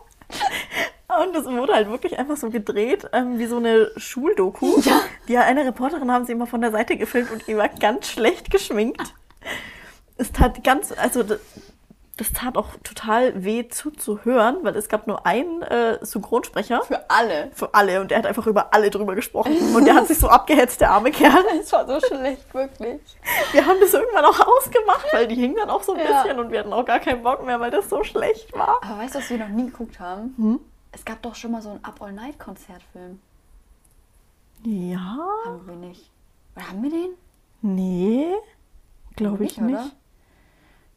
Und 1.23 1.36
das 1.36 1.45
wurde 1.45 1.73
halt 1.73 1.89
wirklich 1.89 2.17
einfach 2.17 2.38
so 2.38 2.49
gedreht, 2.49 3.08
ähm, 3.13 3.38
wie 3.39 3.45
so 3.45 3.58
eine 3.58 3.91
Schuldoku. 3.97 4.80
Ja. 4.84 5.02
Die 5.28 5.38
eine 5.38 5.65
Reporterin 5.65 6.12
haben 6.12 6.26
sie 6.26 6.32
immer 6.34 6.47
von 6.47 6.62
der 6.62 6.71
Seite 6.71 6.97
gefilmt 6.97 7.32
und 7.32 7.47
die 7.47 7.56
war 7.58 7.69
ganz 7.69 8.08
schlecht 8.08 8.49
geschminkt. 8.52 9.13
Es 10.17 10.32
tat 10.32 10.63
ganz, 10.63 10.91
also 10.91 11.23
das, 11.23 11.39
das 12.17 12.32
tat 12.32 12.58
auch 12.58 12.69
total 12.84 13.43
weh 13.43 13.67
zuzuhören, 13.69 14.58
weil 14.62 14.76
es 14.76 14.88
gab 14.89 15.08
nur 15.08 15.26
einen 15.26 15.63
äh, 15.63 15.97
Synchronsprecher 16.06 16.82
Für 16.84 17.10
alle. 17.10 17.49
für 17.54 17.73
alle 17.73 17.99
und 18.02 18.12
der 18.12 18.19
hat 18.19 18.26
einfach 18.28 18.45
über 18.45 18.73
alle 18.73 18.89
drüber 18.91 19.15
gesprochen. 19.15 19.54
Und 19.76 19.86
der 19.86 19.95
hat 19.95 20.08
sich 20.08 20.19
so 20.19 20.28
abgehetzt, 20.30 20.82
der 20.82 20.91
arme 20.91 21.10
Kerl. 21.12 21.43
Es 21.60 21.71
war 21.71 21.88
so 21.88 21.99
schlecht, 22.06 22.54
wirklich. 22.54 23.02
Wir 23.52 23.65
haben 23.65 23.80
das 23.82 23.93
irgendwann 23.93 24.26
auch 24.26 24.39
ausgemacht, 24.39 25.08
weil 25.13 25.28
die 25.28 25.36
hingen 25.36 25.56
dann 25.56 25.69
auch 25.71 25.82
so 25.84 25.93
ein 25.93 25.99
Ja. 25.99 26.21
bisschen 26.21 26.39
und 26.39 26.52
wir 26.52 26.60
hatten 26.60 26.73
auch 26.73 26.86
gar 26.86 26.99
keinen 26.99 27.23
Bock 27.23 27.43
mehr, 27.45 27.60
weil 27.60 27.71
das 27.71 27.89
so 27.89 28.04
schlecht 28.04 28.54
war. 28.54 28.80
Aber 28.84 28.99
weißt 28.99 29.15
du, 29.15 29.19
was 29.19 29.30
wir 29.32 29.38
noch 29.39 29.47
nie 29.49 29.65
geguckt 29.65 29.99
haben? 29.99 30.34
Hm? 30.38 30.60
Es 30.93 31.03
gab 31.03 31.21
doch 31.21 31.36
schon 31.36 31.51
mal 31.51 31.62
so 31.62 31.71
einen 31.71 31.84
Up 31.84 32.01
All 32.01 32.13
Night 32.13 32.39
Konzertfilm. 32.39 33.19
Ja? 34.63 35.19
Haben 35.45 35.67
wir 35.67 35.75
nicht. 35.75 36.10
Oder 36.56 36.69
haben 36.69 36.84
wir 36.84 36.89
den? 36.89 37.10
Nee, 37.62 38.34
glaube 39.15 39.43
ich 39.45 39.58
Nicht, 39.58 39.73
oder? 39.73 39.89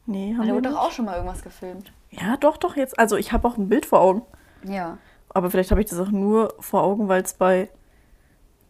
Nee, 0.07 0.35
haben 0.35 0.43
da 0.43 0.47
wir 0.47 0.55
wurde 0.55 0.71
doch 0.71 0.79
auch 0.79 0.93
schon 0.93 1.07
mal 1.07 1.17
irgendwas 1.17 1.43
gefilmt. 1.43 1.93
Ja, 2.11 2.37
doch, 2.37 2.57
doch, 2.57 2.77
jetzt. 2.77 2.99
Also 2.99 3.17
ich 3.17 3.33
habe 3.33 3.49
auch 3.49 3.57
ein 3.57 3.69
Bild 3.69 3.87
vor 3.87 4.01
Augen. 4.01 4.23
Ja. 4.63 4.99
Aber 5.31 5.51
vielleicht 5.51 5.71
habe 5.71 5.81
ich 5.81 5.89
das 5.89 5.99
auch 5.99 6.11
nur 6.11 6.55
vor 6.61 6.83
Augen, 6.83 7.09
weil 7.09 7.23
es 7.23 7.35
bei 7.35 7.69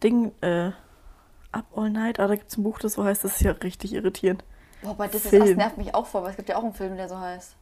Ding, 0.03 0.31
äh, 0.41 0.71
Up 1.51 1.65
All 1.75 1.89
Night, 1.89 2.19
ah, 2.19 2.27
da 2.27 2.35
gibt 2.35 2.49
es 2.49 2.57
ein 2.57 2.63
Buch, 2.63 2.79
das 2.79 2.93
so 2.93 3.03
heißt, 3.03 3.23
das 3.23 3.35
ist 3.35 3.41
ja 3.41 3.51
richtig 3.51 3.93
irritierend. 3.93 4.43
Boah, 4.81 4.95
bei 4.95 5.07
This 5.07 5.25
Is 5.25 5.29
Film. 5.29 5.47
Us 5.47 5.55
nervt 5.55 5.77
mich 5.77 5.93
auch 5.93 6.05
vor, 6.05 6.23
weil 6.23 6.31
es 6.31 6.37
gibt 6.37 6.49
ja 6.49 6.57
auch 6.57 6.63
einen 6.63 6.73
Film, 6.73 6.97
der 6.97 7.09
so 7.09 7.19
heißt. 7.19 7.55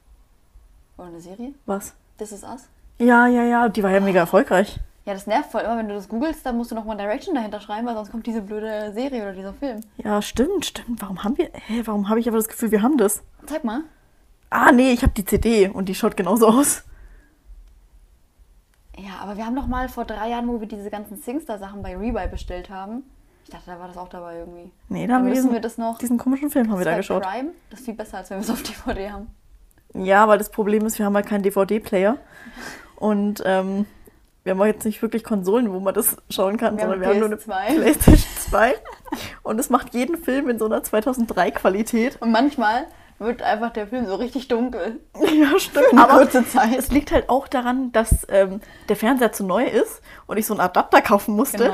Oder 0.97 1.07
eine 1.07 1.21
Serie? 1.21 1.53
Was? 1.65 1.93
This 2.17 2.31
Is 2.31 2.43
Us? 2.43 2.67
Ja, 2.97 3.27
ja, 3.27 3.43
ja, 3.43 3.69
die 3.69 3.83
war 3.83 3.91
ja 3.91 3.99
mega 3.99 4.19
erfolgreich. 4.21 4.79
Ja, 5.05 5.13
das 5.13 5.27
nervt 5.27 5.51
voll. 5.51 5.61
Immer 5.61 5.77
wenn 5.77 5.87
du 5.87 5.93
das 5.93 6.09
googelst, 6.09 6.45
dann 6.45 6.57
musst 6.57 6.71
du 6.71 6.75
noch 6.75 6.85
One 6.85 6.97
Direction 6.97 7.35
dahinter 7.35 7.59
schreiben, 7.59 7.85
weil 7.85 7.93
sonst 7.95 8.11
kommt 8.11 8.25
diese 8.25 8.41
blöde 8.41 8.91
Serie 8.93 9.21
oder 9.21 9.33
dieser 9.33 9.53
Film. 9.53 9.81
Ja, 9.97 10.21
stimmt, 10.21 10.65
stimmt. 10.65 11.01
Warum 11.01 11.23
haben 11.23 11.37
wir, 11.37 11.49
hä, 11.53 11.81
warum 11.85 12.09
habe 12.09 12.19
ich 12.19 12.27
aber 12.27 12.37
das 12.37 12.47
Gefühl, 12.47 12.71
wir 12.71 12.81
haben 12.81 12.97
das? 12.97 13.21
Zeig 13.45 13.63
mal. 13.63 13.81
Ah, 14.49 14.71
nee, 14.71 14.91
ich 14.91 15.03
habe 15.03 15.13
die 15.13 15.25
CD 15.25 15.67
und 15.67 15.89
die 15.89 15.95
schaut 15.95 16.17
genauso 16.17 16.47
aus. 16.47 16.83
Ja, 18.97 19.17
aber 19.21 19.37
wir 19.37 19.45
haben 19.45 19.55
doch 19.55 19.67
mal 19.67 19.89
vor 19.89 20.05
drei 20.05 20.29
Jahren, 20.29 20.47
wo 20.47 20.59
wir 20.59 20.67
diese 20.67 20.89
ganzen 20.89 21.17
Singstar-Sachen 21.17 21.83
bei 21.83 21.95
Rebuy 21.95 22.27
bestellt 22.27 22.69
haben. 22.69 23.03
Ich 23.43 23.51
dachte, 23.51 23.65
da 23.67 23.79
war 23.79 23.87
das 23.87 23.97
auch 23.97 24.07
dabei 24.07 24.39
irgendwie. 24.39 24.71
Nee, 24.89 25.05
da 25.05 25.15
haben 25.15 25.25
wir 25.25 25.29
müssen 25.29 25.43
diesen, 25.43 25.53
wir 25.53 25.59
das 25.61 25.77
noch. 25.77 25.99
diesen 25.99 26.17
komischen 26.17 26.49
Film 26.49 26.71
haben 26.71 26.79
wir 26.79 26.85
da 26.85 26.95
geschaut. 26.97 27.21
Prime, 27.21 27.49
das 27.69 27.81
ist 27.81 27.85
viel 27.85 27.93
besser, 27.93 28.17
als 28.17 28.29
wenn 28.31 28.37
wir 28.37 28.43
es 28.43 28.49
auf 28.49 28.63
DVD 28.85 29.11
haben. 29.11 29.27
Ja, 29.93 30.27
weil 30.27 30.37
das 30.39 30.49
Problem 30.49 30.85
ist, 30.85 30.97
wir 30.97 31.05
haben 31.05 31.15
halt 31.15 31.27
keinen 31.27 31.43
DVD-Player. 31.43 32.17
Und 32.95 33.41
ähm, 33.45 33.85
wir 34.43 34.51
haben 34.51 34.61
auch 34.61 34.65
jetzt 34.65 34.85
nicht 34.85 35.01
wirklich 35.01 35.23
Konsolen, 35.23 35.73
wo 35.73 35.79
man 35.79 35.93
das 35.93 36.17
schauen 36.29 36.57
kann, 36.57 36.77
Wir 36.77 36.81
sondern 36.81 37.01
wir 37.01 37.07
haben 37.07 37.19
nur 37.19 37.27
eine 37.27 37.35
PS2. 37.37 37.75
PlayStation 37.75 38.31
2. 38.49 38.75
Und 39.43 39.59
es 39.59 39.69
macht 39.69 39.93
jeden 39.93 40.17
Film 40.17 40.49
in 40.49 40.59
so 40.59 40.65
einer 40.65 40.81
2003-Qualität. 40.81 42.21
Und 42.21 42.31
manchmal 42.31 42.85
wird 43.17 43.41
einfach 43.41 43.71
der 43.71 43.87
Film 43.87 44.05
so 44.05 44.15
richtig 44.15 44.47
dunkel. 44.47 44.99
Ja, 45.33 45.57
stimmt. 45.57 45.97
Aber 45.97 46.17
kurze 46.17 46.47
Zeit. 46.47 46.77
es 46.77 46.91
liegt 46.91 47.11
halt 47.11 47.29
auch 47.29 47.47
daran, 47.47 47.91
dass 47.91 48.27
ähm, 48.29 48.61
der 48.89 48.95
Fernseher 48.95 49.31
zu 49.31 49.45
neu 49.45 49.65
ist 49.65 50.01
und 50.27 50.37
ich 50.37 50.45
so 50.45 50.53
einen 50.53 50.61
Adapter 50.61 51.01
kaufen 51.01 51.35
musste. 51.35 51.57
Genau. 51.57 51.73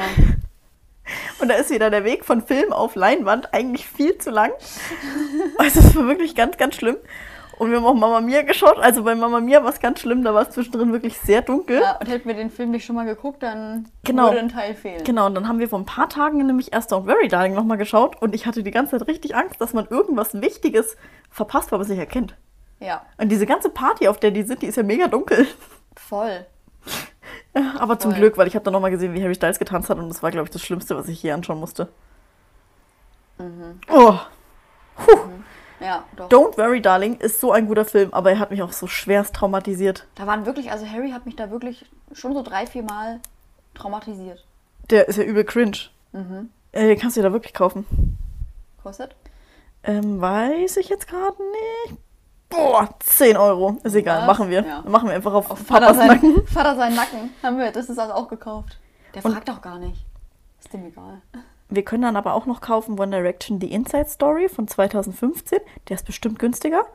Und 1.40 1.50
da 1.50 1.56
ist 1.56 1.72
wieder 1.72 1.90
der 1.90 2.04
Weg 2.04 2.24
von 2.24 2.42
Film 2.42 2.72
auf 2.72 2.96
Leinwand 2.96 3.54
eigentlich 3.54 3.88
viel 3.88 4.18
zu 4.18 4.30
lang. 4.30 4.52
Also 5.58 5.80
es 5.80 5.96
war 5.96 6.08
wirklich 6.08 6.36
ganz, 6.36 6.58
ganz 6.58 6.76
schlimm. 6.76 6.96
Und 7.62 7.70
wir 7.70 7.78
haben 7.78 7.86
auch 7.86 7.94
Mama 7.94 8.22
Mia 8.22 8.42
geschaut. 8.42 8.80
Also 8.80 9.04
bei 9.04 9.14
Mama 9.14 9.40
Mia 9.40 9.62
war 9.64 9.70
es 9.70 9.80
ganz 9.80 10.00
schlimm, 10.00 10.24
da 10.24 10.34
war 10.34 10.42
es 10.42 10.50
zwischendrin 10.50 10.92
wirklich 10.94 11.16
sehr 11.20 11.44
dunkel. 11.44 11.80
Ja, 11.80 11.98
und 12.00 12.10
hätten 12.10 12.28
wir 12.28 12.34
den 12.34 12.50
Film 12.50 12.72
nicht 12.72 12.84
schon 12.84 12.96
mal 12.96 13.06
geguckt, 13.06 13.44
dann 13.44 13.88
Genau. 14.04 14.30
würde 14.30 14.40
ein 14.40 14.50
Teil 14.50 14.74
fehlen. 14.74 15.04
Genau, 15.04 15.28
und 15.28 15.36
dann 15.36 15.48
haben 15.48 15.60
wir 15.60 15.70
vor 15.70 15.78
ein 15.78 15.86
paar 15.86 16.10
Tagen 16.10 16.44
nämlich 16.44 16.74
erst 16.74 16.92
Don't 16.92 17.06
Very 17.06 17.28
Darling 17.28 17.54
nochmal 17.54 17.78
geschaut 17.78 18.20
und 18.20 18.34
ich 18.34 18.48
hatte 18.48 18.64
die 18.64 18.72
ganze 18.72 18.98
Zeit 18.98 19.08
richtig 19.08 19.36
Angst, 19.36 19.62
dass 19.62 19.74
man 19.74 19.86
irgendwas 19.92 20.34
Wichtiges 20.42 20.98
verpasst, 21.30 21.72
was 21.72 21.78
man 21.82 21.90
nicht 21.90 22.00
erkennt. 22.00 22.36
Ja, 22.80 23.04
Und 23.20 23.30
diese 23.30 23.46
ganze 23.46 23.70
Party, 23.70 24.08
auf 24.08 24.20
der 24.20 24.32
die 24.32 24.42
sind, 24.42 24.64
die 24.64 24.66
ist 24.66 24.78
ja 24.78 24.82
mega 24.82 25.08
dunkel. 25.08 25.46
voll. 25.96 26.48
Aber 27.78 28.00
zum 28.00 28.10
Voll. 28.10 28.22
Glück, 28.22 28.38
weil 28.40 28.48
ich 28.48 28.56
habe 28.56 28.66
dann 28.66 28.74
nochmal 28.74 28.90
gesehen, 28.90 29.14
wie 29.14 29.22
Harry 29.22 29.36
Styles 29.36 29.60
getanzt 29.60 29.88
hat 29.92 30.00
und 30.00 30.10
das 30.10 30.24
war, 30.24 30.32
glaube 30.32 30.46
ich, 30.46 30.52
das 30.52 30.64
Schlimmste, 30.64 30.96
was 30.96 31.08
ich 31.08 31.22
je 31.22 31.32
anschauen 31.32 31.60
musste. 31.60 31.90
Mhm. 33.38 33.80
Oh, 33.88 34.16
Ja, 35.82 36.04
doch. 36.16 36.30
Don't 36.30 36.58
Worry 36.58 36.82
Darling 36.82 37.18
ist 37.18 37.40
so 37.40 37.52
ein 37.52 37.68
guter 37.68 37.86
Film, 37.86 38.14
aber 38.14 38.32
er 38.32 38.40
hat 38.40 38.52
mich 38.52 38.62
auch 38.62 38.72
so 38.72 38.88
schwerst 38.88 39.34
traumatisiert. 39.36 40.08
Da 40.16 40.28
waren 40.28 40.46
wirklich, 40.46 40.72
also 40.72 40.86
Harry 40.86 41.12
hat 41.12 41.26
mich 41.26 41.36
da 41.36 41.50
wirklich 41.52 41.86
schon 42.14 42.34
so 42.34 42.44
drei, 42.44 42.68
vier 42.68 42.84
Mal 42.84 43.20
traumatisiert. 43.74 44.46
Der 44.90 45.08
ist 45.08 45.18
ja 45.18 45.24
übel 45.24 45.44
cringe. 45.44 45.78
Mhm. 46.12 46.50
Äh, 46.72 46.88
den 46.88 47.00
kannst 47.00 47.18
du 47.18 47.22
dir 47.22 47.28
da 47.30 47.34
wirklich 47.34 47.54
kaufen. 47.54 48.18
Kostet? 48.84 49.16
Ähm, 49.84 50.22
weiß 50.22 50.78
ich 50.78 50.90
jetzt 50.90 51.08
gerade 51.08 51.38
nicht. 51.88 51.98
Boah, 52.50 52.90
10 53.00 53.38
Euro. 53.38 53.78
Ist 53.84 53.96
egal, 53.96 54.20
Was? 54.22 54.28
machen 54.28 54.50
wir. 54.50 54.66
Ja. 54.66 54.82
Machen 54.86 55.08
wir 55.08 55.16
einfach 55.16 55.34
auf, 55.34 55.50
Auf 55.50 55.60
Vater, 55.60 55.88
Papas 55.88 55.98
sein, 55.98 56.08
Nacken. 56.08 56.48
Vater 56.48 56.76
seinen 56.76 56.96
Nacken. 56.96 57.30
Haben 57.42 57.58
wir, 57.58 57.72
das 57.72 57.90
ist 57.90 57.98
also 57.98 58.14
auch 58.14 58.28
gekauft. 58.28 58.78
Der 59.16 59.24
Und- 59.26 59.32
fragt 59.34 59.50
auch 59.50 59.62
gar 59.62 59.80
nicht. 59.80 60.06
Ist 60.60 60.72
dem 60.74 60.86
egal. 60.86 61.22
Wir 61.72 61.84
können 61.84 62.04
dann 62.04 62.18
aber 62.18 62.34
auch 62.34 62.46
noch 62.46 62.60
kaufen 62.60 63.00
One 63.00 63.16
Direction 63.16 63.60
The 63.60 63.72
Inside 63.72 64.10
Story 64.10 64.50
von 64.50 64.68
2015. 64.68 65.60
Der 65.88 65.96
ist 65.96 66.06
bestimmt 66.06 66.38
günstiger. 66.38 66.86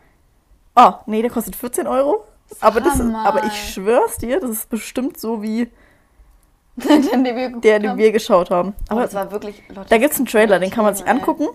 Oh, 0.76 0.92
nee, 1.06 1.22
der 1.22 1.30
kostet 1.30 1.56
14 1.56 1.86
Euro. 1.86 2.24
Aber, 2.60 2.80
das, 2.80 3.00
aber 3.00 3.44
ich 3.44 3.72
schwör's 3.72 4.18
dir, 4.18 4.38
das 4.38 4.50
ist 4.50 4.68
bestimmt 4.68 5.18
so 5.18 5.42
wie 5.42 5.68
den, 6.76 7.24
den 7.24 7.36
wir 7.36 7.58
der, 7.58 7.78
den 7.80 7.96
wir 7.96 8.12
geschaut 8.12 8.50
haben. 8.50 8.74
Aber 8.88 8.92
Aber 8.92 9.02
das 9.02 9.14
war 9.14 9.32
wirklich. 9.32 9.62
Leute, 9.68 9.88
da 9.88 9.98
gibt's 9.98 10.18
einen 10.18 10.26
Trailer, 10.26 10.58
den 10.58 10.70
kann 10.70 10.84
man 10.84 10.94
sich 10.94 11.06
angucken. 11.08 11.48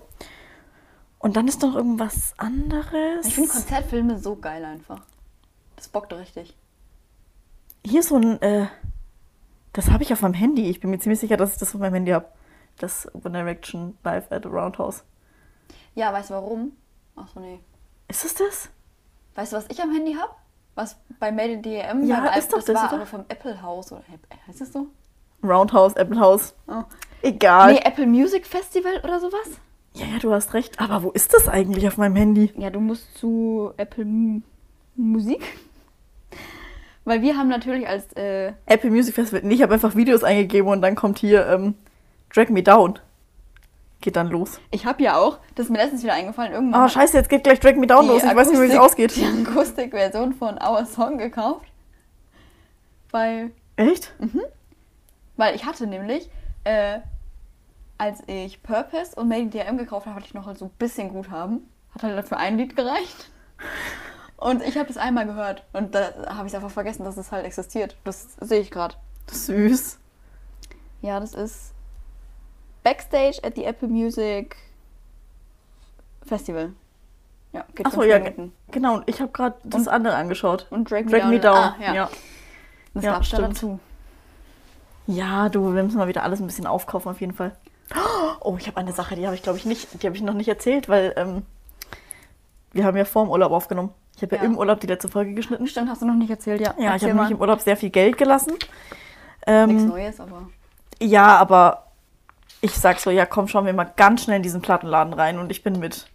Und 1.20 1.38
dann 1.38 1.48
ist 1.48 1.62
noch 1.62 1.76
irgendwas 1.76 2.34
anderes. 2.38 3.28
Ich 3.28 3.36
finde 3.36 3.52
Konzertfilme 3.52 4.18
so 4.18 4.36
geil 4.36 4.66
einfach. 4.66 5.02
Das 5.76 5.88
bockt 5.88 6.12
richtig. 6.14 6.58
Hier 7.86 8.02
so 8.02 8.16
ein, 8.18 8.42
äh, 8.42 8.66
das 9.74 9.92
habe 9.92 10.04
ich 10.04 10.12
auf 10.12 10.22
meinem 10.22 10.34
Handy. 10.34 10.70
Ich 10.70 10.80
bin 10.80 10.90
mir 10.90 11.00
ziemlich 11.00 11.20
sicher, 11.20 11.38
dass 11.38 11.54
ich 11.54 11.60
das 11.60 11.76
auf 11.76 11.80
meinem 11.80 11.94
Handy 11.94 12.12
habe. 12.12 12.26
Das 12.78 13.08
One 13.14 13.32
Direction 13.38 13.98
Live 14.04 14.32
at 14.32 14.44
the 14.44 14.50
Roundhouse. 14.50 15.04
Ja, 15.96 16.12
weißt 16.14 16.30
du 16.30 16.34
warum? 16.36 16.72
Achso, 17.16 17.40
nee. 17.40 17.60
Ist 18.08 18.26
es 18.26 18.34
das? 18.36 18.70
Weißt 19.36 19.54
du, 19.54 19.58
was 19.58 19.66
ich 19.70 19.82
am 19.82 19.92
Handy 19.92 20.14
habe? 20.14 20.34
Was 20.76 20.98
bei 21.20 21.32
Made 21.32 21.52
in 21.54 21.62
DRM 21.62 22.06
Ja, 22.06 22.26
ist 22.36 22.52
doch 22.54 22.58
das 22.58 22.66
das, 22.66 22.76
war 22.76 22.86
oder? 22.88 22.96
aber 22.98 23.06
vom 23.06 23.26
Apple 23.28 23.62
House 23.62 23.92
oder 23.92 24.04
heißt 24.48 24.62
das 24.62 24.72
so? 24.74 24.88
Roundhouse, 25.44 25.96
Apple 25.96 26.20
House. 26.20 26.54
Oh. 26.68 26.84
Egal. 27.22 27.74
Nee, 27.74 27.82
Apple 27.84 28.08
Music 28.08 28.46
Festival 28.48 29.00
oder 29.04 29.20
sowas? 29.20 29.50
Ja, 29.94 30.06
ja, 30.06 30.20
du 30.20 30.32
hast 30.32 30.54
recht. 30.54 30.80
Aber 30.80 31.04
wo 31.04 31.12
ist 31.12 31.34
das 31.34 31.48
eigentlich 31.50 31.88
auf 31.88 31.98
meinem 31.98 32.16
Handy? 32.16 32.54
Ja, 32.58 32.70
du 32.70 32.80
musst 32.80 33.18
zu 33.18 33.74
Apple 33.78 34.04
M 34.04 34.44
Musik. 34.96 35.42
Weil 37.06 37.22
wir 37.22 37.36
haben 37.38 37.50
natürlich 37.50 37.88
als 37.88 38.12
äh, 38.14 38.54
Apple 38.68 38.92
Music 38.92 39.16
Festival. 39.16 39.42
Nee, 39.44 39.56
ich 39.56 39.62
habe 39.64 39.74
einfach 39.74 39.96
Videos 39.96 40.24
eingegeben 40.24 40.70
und 40.70 40.82
dann 40.82 40.96
kommt 40.96 41.20
hier 41.20 41.48
ähm, 41.48 41.76
Drag 42.34 42.50
Me 42.50 42.64
Down. 42.64 43.00
Geht 44.02 44.16
dann 44.16 44.30
los. 44.30 44.60
Ich 44.72 44.86
habe 44.86 45.04
ja 45.04 45.18
auch, 45.18 45.38
das 45.56 45.66
ist 45.68 45.72
mir 45.72 45.78
letztens 45.78 46.02
wieder 46.04 46.14
eingefallen, 46.14 46.54
irgendwann 46.54 46.86
Oh, 46.86 46.88
scheiße, 46.88 47.16
jetzt 47.18 47.30
geht 47.30 47.44
gleich 47.44 47.60
Drag 47.60 47.76
Me 47.76 47.86
Down 47.86 48.08
los. 48.08 48.24
Ich 48.24 48.36
weiß 48.36 48.50
nicht, 48.50 48.60
wie 48.60 48.66
es 48.66 48.72
Akustik- 48.76 48.80
ausgeht. 48.80 49.16
Die 49.16 49.48
Akustikversion 49.48 50.34
von 50.34 50.56
Our 50.62 50.86
Song 50.86 51.18
gekauft. 51.20 51.66
Weil, 53.12 53.52
Echt? 53.76 54.14
weil 55.38 55.56
ich 55.56 55.66
hatte 55.66 55.86
nämlich, 55.86 56.30
äh, 56.64 57.00
als 57.98 58.24
ich 58.28 58.64
Purpose 58.64 59.16
und 59.16 59.28
Made 59.28 59.42
in 59.42 59.52
DRM 59.52 59.78
gekauft 59.78 60.06
habe, 60.08 60.16
hatte 60.16 60.26
ich 60.26 60.34
noch 60.34 60.46
halt 60.48 60.58
so 60.58 60.66
ein 60.66 60.72
bisschen 60.80 61.10
Guthaben. 61.10 61.70
Hat 61.94 62.04
halt 62.04 62.28
für 62.28 62.38
ein 62.38 62.58
Lied 62.58 62.76
gereicht. 62.76 63.30
Und 64.38 64.64
ich 64.64 64.78
habe 64.78 64.88
das 64.88 64.98
einmal 64.98 65.26
gehört. 65.28 65.64
Und 65.74 65.94
da 65.94 66.10
habe 66.36 66.48
ich 66.48 66.56
einfach 66.56 66.72
vergessen, 66.72 67.04
dass 67.04 67.18
es 67.18 67.32
halt 67.32 67.46
existiert. 67.46 67.96
Das 68.06 68.28
sehe 68.40 68.62
ich 68.62 68.72
gerade. 68.72 68.96
Süß. 69.30 70.00
Ja, 71.02 71.20
das 71.20 71.34
ist 71.34 71.71
Backstage 72.84 73.40
at 73.44 73.56
the 73.56 73.64
Apple 73.66 73.88
Music 73.88 74.56
Festival. 76.26 76.74
Ja, 77.54 77.66
geht 77.76 77.86
Achso, 77.86 78.04
ja, 78.04 78.20
Minuten. 78.20 78.54
genau. 78.72 78.96
Und 78.96 79.10
ich 79.10 79.20
habe 79.22 79.32
gerade 79.32 79.56
das 79.64 79.88
andere 79.88 80.16
angeschaut. 80.16 80.68
Und 80.70 80.90
Drag 80.90 81.04
Me 81.06 81.12
Drag 81.12 81.20
Down. 81.22 81.30
Me 81.30 81.40
Down. 81.40 81.56
Ah, 81.58 81.76
ja. 81.80 81.94
ja. 81.94 82.10
Das 82.94 83.04
Ja, 83.04 83.12
gab's 83.14 83.30
da 83.30 83.38
dazu. 83.40 83.80
Ja, 85.08 85.50
du, 85.50 85.74
wir 85.74 85.84
müssen 85.84 85.98
mal 85.98 86.08
wieder 86.08 86.24
alles 86.24 86.40
ein 86.40 86.48
bisschen 86.48 86.68
aufkaufen 86.68 87.10
auf 87.12 87.20
jeden 87.20 87.34
Fall. 87.34 87.56
Oh, 88.40 88.56
ich 88.58 88.68
habe 88.68 88.78
eine 88.78 88.94
Sache, 88.94 89.16
die 89.16 89.26
habe 89.26 89.36
ich 89.36 89.44
glaube 89.44 89.58
ich 89.58 89.66
nicht, 89.66 90.02
die 90.02 90.08
habe 90.08 90.16
ich 90.16 90.22
noch 90.22 90.34
nicht 90.34 90.48
erzählt, 90.48 90.88
weil 90.88 91.14
ähm, 91.18 91.42
wir 92.72 92.86
haben 92.86 92.96
ja 92.96 93.04
vor 93.04 93.26
dem 93.26 93.30
Urlaub 93.32 93.52
aufgenommen. 93.52 93.90
Ich 94.16 94.22
habe 94.22 94.36
ja. 94.38 94.44
Ja. 94.44 94.48
im 94.48 94.58
Urlaub 94.58 94.80
die 94.80 94.88
letzte 94.88 95.10
Folge 95.10 95.34
geschnitten. 95.34 95.68
Stimmt, 95.68 95.90
hast 95.90 96.02
du 96.02 96.06
noch 96.06 96.14
nicht 96.16 96.30
erzählt, 96.30 96.62
ja. 96.62 96.74
Ja, 96.78 96.96
ich 96.96 97.04
Erzähl 97.04 97.10
habe 97.10 97.16
mal. 97.16 97.24
nämlich 97.24 97.32
im 97.38 97.42
Urlaub 97.42 97.60
sehr 97.60 97.76
viel 97.76 97.90
Geld 97.90 98.18
gelassen. 98.18 98.52
Nichts 98.52 98.68
Ähm, 99.48 99.88
Neues, 99.90 100.20
aber. 100.22 100.50
ja, 101.02 101.38
aber 101.38 101.88
ich 102.62 102.76
sag 102.76 103.00
so, 103.00 103.10
ja 103.10 103.26
komm, 103.26 103.48
schauen 103.48 103.66
wir 103.66 103.74
mal 103.74 103.92
ganz 103.96 104.24
schnell 104.24 104.38
in 104.38 104.44
diesen 104.44 104.62
Plattenladen 104.62 105.14
rein 105.14 105.40
und 105.40 105.52
ich 105.52 105.64
bin 105.64 105.80
mit 105.80 106.08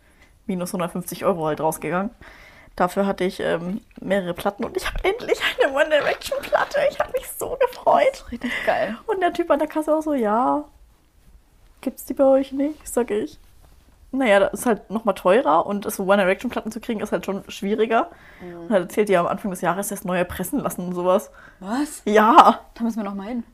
minus 0.46 0.70
150 0.70 1.24
Euro 1.24 1.46
halt 1.46 1.61
rausgegangen. 1.61 2.11
Dafür 2.76 3.06
hatte 3.06 3.24
ich 3.24 3.40
ähm, 3.40 3.80
mehrere 4.00 4.35
Platten 4.35 4.64
und 4.64 4.76
ich 4.76 4.87
habe 4.87 5.02
endlich 5.02 5.40
eine 5.61 5.72
One 5.74 5.88
Direction 5.88 6.38
Platte. 6.42 6.78
Ich 6.90 7.00
habe 7.00 7.11
mich 7.12 7.26
so 7.38 7.56
gefreut. 7.68 8.24
Richtig 8.30 8.52
geil. 8.66 8.96
Und 9.06 9.20
der 9.20 9.32
Typ 9.32 9.50
an 9.50 9.59
der 9.59 9.68
Kasse 9.68 9.96
auch 9.96 10.02
so, 10.02 10.12
ja, 10.12 10.64
gibt's 11.80 12.04
die 12.04 12.14
bei 12.14 12.24
euch 12.24 12.52
nicht? 12.52 12.87
Sag 12.87 13.11
ich. 13.11 13.38
Naja, 14.12 14.40
das 14.40 14.61
ist 14.61 14.66
halt 14.66 14.88
nochmal 14.90 15.14
teurer 15.14 15.66
und 15.66 15.90
so 15.90 16.04
One 16.04 16.18
Direction 16.18 16.50
Platten 16.50 16.70
zu 16.70 16.80
kriegen 16.80 17.00
ist 17.00 17.12
halt 17.12 17.26
schon 17.26 17.42
schwieriger. 17.48 18.11
Und 18.40 18.70
er 18.70 18.80
erzählt 18.80 19.09
ja 19.09 19.20
am 19.20 19.26
Anfang 19.26 19.50
des 19.50 19.62
Jahres 19.62 19.90
erst 19.90 20.04
neu 20.04 20.22
pressen 20.24 20.61
lassen 20.61 20.87
und 20.87 20.94
sowas. 20.94 21.30
Was? 21.61 22.02
Ja, 22.04 22.61
Da 22.74 22.85
müssen 22.85 22.98
wir 22.98 23.04
noch 23.04 23.14
mal 23.14 23.26
hin. 23.26 23.44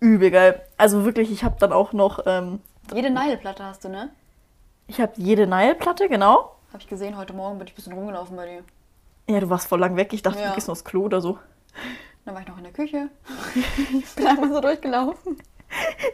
Übel 0.00 0.30
geil. 0.30 0.62
Also 0.76 1.04
wirklich, 1.04 1.30
ich 1.30 1.44
habe 1.44 1.56
dann 1.58 1.72
auch 1.72 1.92
noch, 1.92 2.20
ähm, 2.26 2.60
Jede 2.94 3.10
Nile-Platte 3.10 3.64
hast 3.64 3.84
du, 3.84 3.88
ne? 3.88 4.10
ich 4.86 5.00
habe 5.00 5.12
jede 5.16 5.46
Nile-Platte, 5.46 6.08
genau. 6.08 6.56
Hab 6.72 6.80
ich 6.80 6.88
gesehen, 6.88 7.16
heute 7.18 7.32
Morgen 7.34 7.58
bin 7.58 7.66
ich 7.66 7.72
ein 7.74 7.76
bisschen 7.76 7.92
rumgelaufen 7.92 8.36
bei 8.36 8.46
dir. 8.46 8.62
Ja, 9.28 9.40
du 9.40 9.50
warst 9.50 9.68
voll 9.68 9.78
lang 9.80 9.96
weg. 9.96 10.12
Ich 10.12 10.22
dachte, 10.22 10.40
Ja. 10.40 10.48
du 10.48 10.54
gehst 10.54 10.68
nur 10.68 10.72
aufs 10.72 10.84
Klo 10.84 11.02
oder 11.02 11.20
so. 11.20 11.38
Dann 12.24 12.34
war 12.34 12.40
ich 12.42 12.48
noch 12.48 12.56
in 12.58 12.64
der 12.64 12.72
Küche. 12.72 13.08
Ich 13.92 14.06
bin 14.16 14.26
einmal 14.26 14.50
so 14.50 14.60
durchgelaufen. 14.60 15.38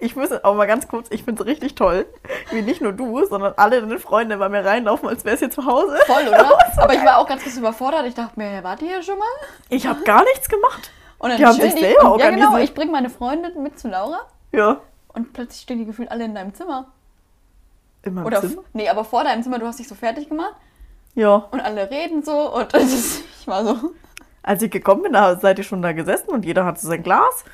Ich 0.00 0.16
muss 0.16 0.32
auch 0.32 0.54
mal 0.56 0.66
ganz 0.66 0.88
kurz, 0.88 1.08
ich 1.12 1.22
finde 1.22 1.42
es 1.42 1.46
richtig 1.48 1.76
toll, 1.76 2.06
wie 2.50 2.62
nicht 2.62 2.80
nur 2.80 2.92
du, 2.92 3.24
sondern 3.24 3.54
alle 3.56 3.80
deine 3.80 4.00
Freunde 4.00 4.36
bei 4.36 4.48
mir 4.48 4.64
reinlaufen, 4.64 5.08
als 5.08 5.24
wär's 5.24 5.38
hier 5.38 5.50
zu 5.50 5.64
Hause. 5.64 5.96
Voll, 6.06 6.26
oder? 6.26 6.58
Aber 6.82 6.92
ich 6.94 7.04
war 7.04 7.18
auch 7.18 7.28
ganz 7.28 7.44
bisschen 7.44 7.60
überfordert. 7.60 8.04
Ich 8.06 8.14
dachte 8.14 8.36
mir, 8.36 8.64
wart 8.64 8.82
ihr 8.82 8.88
hier 8.88 9.02
schon 9.04 9.18
mal? 9.18 9.26
Ich 9.68 9.86
habe 9.86 10.02
gar 10.02 10.24
nichts 10.24 10.48
gemacht. 10.48 10.90
Und 11.24 11.30
dann 11.30 11.38
Die 11.38 11.46
haben 11.46 11.54
sich 11.54 11.72
selber 11.72 12.12
und, 12.12 12.18
Ja, 12.20 12.28
genau. 12.30 12.42
organisiert. 12.48 12.62
Ich 12.68 12.74
bringe 12.74 12.92
meine 12.92 13.08
Freundin 13.08 13.62
mit 13.62 13.78
zu 13.78 13.88
Laura 13.88 14.20
Ja. 14.52 14.80
und 15.14 15.32
plötzlich 15.32 15.62
stehen 15.62 15.78
die 15.78 15.86
gefühlt 15.86 16.10
alle 16.10 16.24
in 16.24 16.34
deinem 16.34 16.52
Zimmer. 16.52 16.88
In 18.02 18.12
meinem 18.12 18.26
Oder, 18.26 18.42
Zimmer? 18.42 18.62
nee, 18.74 18.88
aber 18.90 19.04
vor 19.04 19.24
deinem 19.24 19.42
Zimmer, 19.42 19.58
du 19.58 19.66
hast 19.66 19.78
dich 19.78 19.88
so 19.88 19.94
fertig 19.94 20.28
gemacht 20.28 20.54
Ja. 21.14 21.36
und 21.50 21.60
alle 21.60 21.90
reden 21.90 22.22
so 22.22 22.54
und 22.54 22.72
ist, 22.74 23.22
ich 23.40 23.46
war 23.46 23.64
so, 23.64 23.76
Als 24.42 24.62
ich 24.62 24.70
gekommen 24.70 25.00
bin, 25.04 25.12
da 25.14 25.36
seid 25.36 25.56
ihr 25.56 25.64
schon 25.64 25.80
da 25.80 25.92
gesessen 25.92 26.28
und 26.28 26.44
jeder 26.44 26.66
hatte 26.66 26.80
sein 26.86 27.02
Glas. 27.02 27.44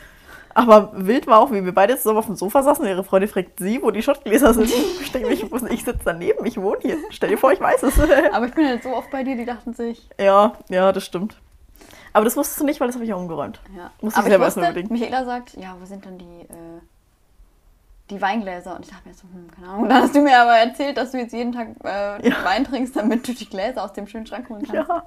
Aber 0.52 0.90
wild 0.94 1.28
war 1.28 1.38
auch, 1.38 1.52
wie 1.52 1.64
wir 1.64 1.72
beide 1.72 1.96
zusammen 1.96 2.18
auf 2.18 2.26
dem 2.26 2.34
Sofa 2.34 2.64
saßen. 2.64 2.84
Ihre 2.84 3.04
Freundin 3.04 3.30
fragt 3.30 3.60
sie, 3.60 3.80
wo 3.80 3.92
die 3.92 4.02
Schottgläser 4.02 4.52
sind. 4.52 4.68
Ich 5.00 5.12
denke, 5.12 5.28
ich, 5.32 5.44
ich 5.44 5.84
sitze 5.84 6.00
daneben, 6.04 6.44
ich 6.44 6.60
wohne 6.60 6.78
hier. 6.82 6.96
Stell 7.10 7.28
dir 7.30 7.38
vor, 7.38 7.52
ich 7.52 7.60
weiß 7.60 7.84
es. 7.84 8.00
aber 8.32 8.46
ich 8.46 8.54
bin 8.54 8.66
halt 8.66 8.82
so 8.82 8.88
oft 8.96 9.12
bei 9.12 9.22
dir, 9.22 9.36
die 9.36 9.44
dachten 9.44 9.74
sich, 9.74 10.08
ja, 10.18 10.54
ja, 10.68 10.90
das 10.90 11.04
stimmt. 11.04 11.36
Aber 12.12 12.24
das 12.24 12.36
wusstest 12.36 12.60
du 12.60 12.64
nicht, 12.64 12.80
weil 12.80 12.88
das 12.88 12.96
habe 12.96 13.04
ich 13.04 13.10
ja 13.10 13.16
umgeräumt. 13.16 13.60
ja. 13.76 13.90
Musst 14.00 14.16
du 14.16 14.18
aber 14.20 14.28
ich 14.28 14.32
selber 14.32 14.44
erstmal 14.46 14.70
überlegen. 14.70 14.92
Michaela 14.92 15.24
sagt, 15.24 15.56
ja, 15.56 15.76
wo 15.80 15.84
sind 15.84 16.04
denn 16.04 16.18
die, 16.18 16.40
äh, 16.42 16.80
die 18.10 18.20
Weingläser? 18.20 18.74
Und 18.76 18.84
ich 18.86 18.90
dachte 18.90 19.08
mir 19.08 19.14
so, 19.14 19.22
hm, 19.32 19.50
keine 19.50 19.68
Ahnung. 19.68 19.82
Und 19.84 19.88
dann 19.90 20.02
hast 20.02 20.14
du 20.14 20.20
mir 20.20 20.40
aber 20.40 20.56
erzählt, 20.56 20.96
dass 20.96 21.12
du 21.12 21.18
jetzt 21.18 21.32
jeden 21.32 21.52
Tag 21.52 21.68
äh, 21.84 22.28
Ja. 22.28 22.44
Wein 22.44 22.64
trinkst, 22.64 22.96
damit 22.96 23.26
du 23.28 23.32
die 23.34 23.48
Gläser 23.48 23.84
aus 23.84 23.92
dem 23.92 24.06
schönen 24.06 24.26
Schrank 24.26 24.48
holen 24.48 24.66
kannst. 24.66 24.88
Ja. 24.88 25.04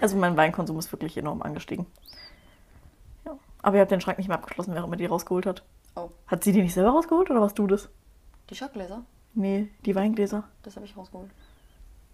Also 0.00 0.16
mein 0.16 0.36
Weinkonsum 0.36 0.78
ist 0.78 0.90
wirklich 0.92 1.16
enorm 1.18 1.42
angestiegen. 1.42 1.86
Ja. 3.26 3.36
Aber 3.62 3.76
ihr 3.76 3.82
habt 3.82 3.90
den 3.90 4.00
Schrank 4.00 4.18
nicht 4.18 4.28
mehr 4.28 4.38
abgeschlossen, 4.38 4.74
wer 4.74 4.84
immer 4.84 4.96
die 4.96 5.06
rausgeholt 5.06 5.46
hat. 5.46 5.62
Oh, 5.96 6.08
Hat 6.26 6.44
sie 6.44 6.52
die 6.52 6.62
nicht 6.62 6.72
selber 6.74 6.90
rausgeholt 6.90 7.30
oder 7.30 7.40
warst 7.40 7.58
du 7.58 7.66
das? 7.66 7.88
die 8.48 8.54
Schockgläser? 8.56 9.02
Nee, 9.34 9.68
die 9.84 9.94
Weingläser. 9.94 10.44
Das 10.62 10.76
habe 10.76 10.84
ich 10.86 10.96
rausgeholt. 10.96 11.30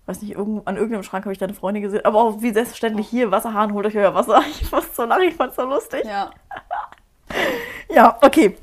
Weiß 0.07 0.23
nicht, 0.23 0.33
irgend, 0.33 0.66
an 0.66 0.77
irgendeinem 0.77 1.03
Schrank 1.03 1.25
habe 1.25 1.33
ich 1.33 1.38
deine 1.38 1.55
Freundin 1.55 1.83
gesehen. 1.83 2.05
Aber 2.05 2.21
auch 2.21 2.40
wie 2.40 2.53
selbstverständlich 2.53 3.09
hier, 3.09 3.31
Wasserhahn, 3.31 3.73
holt 3.73 3.87
euch 3.87 3.97
euer 3.97 4.14
Wasser. 4.14 4.42
Ich 4.61 4.71
muss 4.71 4.95
so 4.95 5.05
lachen, 5.05 5.25
ich 5.25 5.35
fand's 5.35 5.57
so 5.57 5.64
lustig. 5.64 6.05
Ja, 6.05 6.31
Ja, 7.88 8.19
okay. 8.23 8.57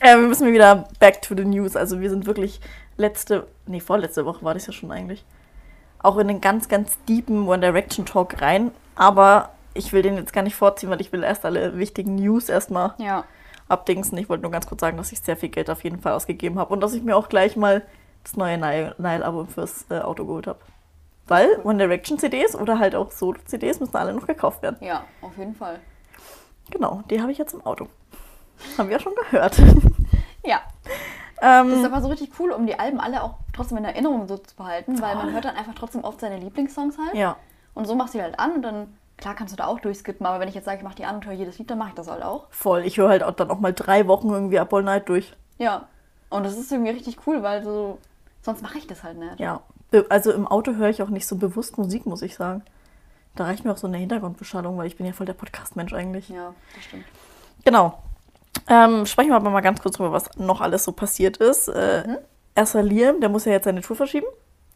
äh, 0.00 0.16
wir 0.16 0.28
müssen 0.28 0.52
wieder 0.52 0.88
back 0.98 1.22
to 1.22 1.34
the 1.36 1.44
news. 1.44 1.76
Also 1.76 2.00
wir 2.00 2.10
sind 2.10 2.26
wirklich 2.26 2.60
letzte, 2.96 3.46
nee, 3.66 3.80
vorletzte 3.80 4.24
Woche 4.24 4.44
war 4.44 4.54
das 4.54 4.66
ja 4.66 4.72
schon 4.72 4.90
eigentlich, 4.90 5.24
auch 5.98 6.18
in 6.18 6.28
den 6.28 6.40
ganz, 6.40 6.68
ganz 6.68 6.98
deepen 7.08 7.48
One 7.48 7.60
Direction 7.60 8.06
Talk 8.06 8.40
rein. 8.40 8.70
Aber 8.94 9.50
ich 9.74 9.92
will 9.92 10.02
den 10.02 10.16
jetzt 10.16 10.32
gar 10.32 10.42
nicht 10.42 10.56
vorziehen, 10.56 10.90
weil 10.90 11.00
ich 11.00 11.12
will 11.12 11.22
erst 11.22 11.44
alle 11.44 11.78
wichtigen 11.78 12.14
News 12.14 12.48
erstmal 12.48 12.94
ja. 12.98 13.24
abdingsen. 13.68 14.16
Ich 14.18 14.28
wollte 14.28 14.42
nur 14.42 14.52
ganz 14.52 14.66
kurz 14.66 14.80
sagen, 14.80 14.96
dass 14.96 15.12
ich 15.12 15.20
sehr 15.20 15.36
viel 15.36 15.48
Geld 15.48 15.70
auf 15.70 15.82
jeden 15.82 16.00
Fall 16.00 16.12
ausgegeben 16.12 16.58
habe 16.58 16.72
und 16.72 16.80
dass 16.80 16.94
ich 16.94 17.02
mir 17.02 17.16
auch 17.16 17.28
gleich 17.28 17.56
mal 17.56 17.82
das 18.24 18.36
neue 18.36 18.58
Nile- 18.58 18.94
Nile-Album 18.98 19.46
fürs 19.48 19.86
äh, 19.90 20.00
Auto 20.00 20.24
geholt 20.24 20.46
habe. 20.48 20.58
Weil 21.26 21.58
One 21.64 21.78
Direction 21.78 22.18
CDs 22.18 22.54
oder 22.56 22.78
halt 22.78 22.94
auch 22.94 23.10
Solo-CDs 23.10 23.80
müssen 23.80 23.96
alle 23.96 24.12
noch 24.12 24.26
gekauft 24.26 24.60
werden. 24.62 24.76
Ja, 24.80 25.04
auf 25.22 25.36
jeden 25.38 25.54
Fall. 25.54 25.78
Genau, 26.70 27.02
die 27.10 27.20
habe 27.20 27.32
ich 27.32 27.38
jetzt 27.38 27.54
im 27.54 27.64
Auto. 27.64 27.88
Haben 28.78 28.88
wir 28.88 28.96
ja 28.96 29.00
schon 29.02 29.14
gehört. 29.30 29.56
Ja. 30.46 30.60
Das 31.40 31.66
ist 31.68 31.74
ähm, 31.78 31.84
aber 31.86 32.02
so 32.02 32.08
richtig 32.08 32.32
cool, 32.38 32.52
um 32.52 32.66
die 32.66 32.78
Alben 32.78 33.00
alle 33.00 33.22
auch 33.22 33.36
trotzdem 33.54 33.78
in 33.78 33.86
Erinnerung 33.86 34.28
so 34.28 34.36
zu 34.36 34.54
behalten, 34.56 35.00
weil 35.00 35.16
man 35.16 35.32
hört 35.32 35.46
dann 35.46 35.56
einfach 35.56 35.72
trotzdem 35.74 36.04
oft 36.04 36.20
seine 36.20 36.36
Lieblingssongs 36.36 36.98
halt. 36.98 37.14
ja, 37.14 37.36
Und 37.72 37.86
so 37.86 37.94
machst 37.94 38.12
du 38.12 38.18
die 38.18 38.24
halt 38.24 38.38
an 38.38 38.52
und 38.52 38.60
dann, 38.62 38.98
klar 39.16 39.34
kannst 39.34 39.54
du 39.54 39.56
da 39.56 39.66
auch 39.66 39.80
durchskippen, 39.80 40.26
aber 40.26 40.40
wenn 40.40 40.48
ich 40.48 40.54
jetzt 40.54 40.66
sage, 40.66 40.76
ich 40.76 40.84
mach 40.84 40.92
die 40.94 41.06
an 41.06 41.14
und 41.16 41.24
höre 41.24 41.32
jedes 41.32 41.58
Lied, 41.58 41.70
dann 41.70 41.78
mache 41.78 41.88
ich 41.90 41.94
das 41.94 42.08
halt 42.08 42.22
auch. 42.22 42.46
voll. 42.50 42.84
Ich 42.84 42.98
höre 42.98 43.08
halt 43.08 43.22
auch 43.22 43.32
dann 43.32 43.50
auch 43.50 43.58
mal 43.58 43.72
drei 43.72 44.06
Wochen 44.06 44.28
irgendwie 44.28 44.58
Up 44.58 44.70
All 44.74 44.82
Night 44.82 45.08
durch. 45.08 45.34
Ja. 45.56 45.88
Und 46.28 46.44
das 46.44 46.58
ist 46.58 46.70
irgendwie 46.70 46.90
richtig 46.90 47.16
cool, 47.26 47.42
weil 47.42 47.64
so, 47.64 47.96
sonst 48.44 48.62
mache 48.62 48.78
ich 48.78 48.86
das 48.86 49.02
halt 49.02 49.18
nicht. 49.18 49.40
Ja. 49.40 49.60
Also 50.08 50.32
im 50.32 50.46
Auto 50.46 50.74
höre 50.74 50.88
ich 50.90 51.02
auch 51.02 51.08
nicht 51.08 51.26
so 51.26 51.36
bewusst 51.36 51.78
Musik, 51.78 52.06
muss 52.06 52.22
ich 52.22 52.34
sagen. 52.36 52.62
Da 53.36 53.44
reicht 53.44 53.64
mir 53.64 53.72
auch 53.72 53.76
so 53.76 53.86
eine 53.86 53.96
Hintergrundbeschallung, 53.98 54.76
weil 54.78 54.86
ich 54.86 54.96
bin 54.96 55.06
ja 55.06 55.12
voll 55.12 55.26
der 55.26 55.32
Podcast-Mensch 55.34 55.92
eigentlich. 55.92 56.28
Ja, 56.28 56.54
das 56.74 56.84
stimmt. 56.84 57.04
Genau. 57.64 57.98
Ähm, 58.68 59.06
sprechen 59.06 59.30
wir 59.30 59.36
aber 59.36 59.50
mal 59.50 59.60
ganz 59.60 59.80
kurz 59.82 59.96
drüber, 59.96 60.12
was 60.12 60.36
noch 60.36 60.60
alles 60.60 60.84
so 60.84 60.92
passiert 60.92 61.38
ist. 61.38 61.68
Äh, 61.68 62.04
Mhm. 62.06 62.18
Erster 62.56 62.84
Liam, 62.84 63.20
der 63.20 63.30
muss 63.30 63.46
ja 63.46 63.52
jetzt 63.52 63.64
seine 63.64 63.80
Tour 63.80 63.96
verschieben. 63.96 64.26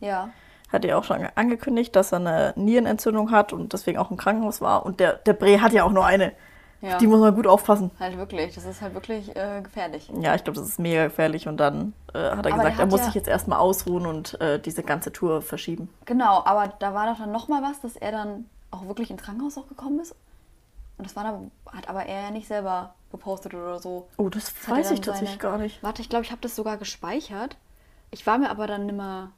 Ja. 0.00 0.30
Hat 0.72 0.84
ja 0.84 0.96
auch 0.98 1.04
schon 1.04 1.18
ange- 1.18 1.30
angekündigt, 1.36 1.94
dass 1.94 2.10
er 2.12 2.18
eine 2.18 2.52
Nierenentzündung 2.56 3.30
hat 3.30 3.52
und 3.52 3.72
deswegen 3.72 3.98
auch 3.98 4.10
im 4.10 4.16
Krankenhaus 4.16 4.60
war. 4.60 4.84
Und 4.84 4.98
der, 4.98 5.12
der 5.12 5.32
Bre 5.34 5.60
hat 5.62 5.72
ja 5.72 5.84
auch 5.84 5.92
nur 5.92 6.04
eine. 6.04 6.32
Ja. 6.80 6.98
Die 6.98 7.06
muss 7.08 7.20
man 7.20 7.34
gut 7.34 7.46
aufpassen. 7.46 7.90
halt 7.98 8.16
wirklich. 8.16 8.54
Das 8.54 8.64
ist 8.64 8.80
halt 8.80 8.94
wirklich 8.94 9.34
äh, 9.34 9.60
gefährlich. 9.62 10.10
Ja, 10.20 10.34
ich 10.36 10.44
glaube, 10.44 10.60
das 10.60 10.68
ist 10.68 10.78
mega 10.78 11.04
gefährlich. 11.06 11.48
Und 11.48 11.56
dann 11.58 11.92
äh, 12.14 12.18
hat 12.18 12.46
er 12.46 12.52
Aber 12.52 12.62
gesagt, 12.62 12.78
er 12.78 12.86
muss 12.86 13.00
ja- 13.00 13.06
sich 13.06 13.14
jetzt 13.14 13.28
erstmal 13.28 13.58
ausruhen 13.58 14.06
und 14.06 14.40
äh, 14.40 14.60
diese 14.60 14.82
ganze 14.84 15.12
Tour 15.12 15.42
verschieben. 15.42 15.88
Genau, 16.04 16.42
aber 16.44 16.68
da 16.78 16.94
war 16.94 17.06
doch 17.12 17.18
dann 17.18 17.32
nochmal 17.32 17.62
was, 17.62 17.80
dass 17.80 17.96
er 17.96 18.12
dann 18.12 18.46
auch 18.70 18.86
wirklich 18.86 19.10
ins 19.10 19.22
Krankenhaus 19.22 19.58
auch 19.58 19.66
gekommen 19.68 19.98
ist. 20.00 20.14
Und 20.98 21.06
das 21.06 21.16
war 21.16 21.24
dann, 21.24 21.50
hat 21.72 21.88
aber 21.88 22.04
er 22.06 22.22
ja 22.24 22.30
nicht 22.30 22.46
selber 22.48 22.94
gepostet 23.10 23.54
oder 23.54 23.78
so. 23.78 24.06
Oh, 24.16 24.28
das 24.28 24.52
er 24.66 24.76
weiß 24.76 24.90
ich 24.92 25.00
tatsächlich 25.00 25.38
gar 25.38 25.58
nicht. 25.58 25.82
Warte, 25.82 26.02
ich 26.02 26.08
glaube, 26.08 26.24
ich 26.24 26.30
habe 26.30 26.40
das 26.42 26.54
sogar 26.54 26.76
gespeichert. 26.76 27.56
Ich 28.10 28.26
war 28.26 28.38
mir 28.38 28.50
aber 28.50 28.66
dann 28.66 28.86
nimmer. 28.86 29.30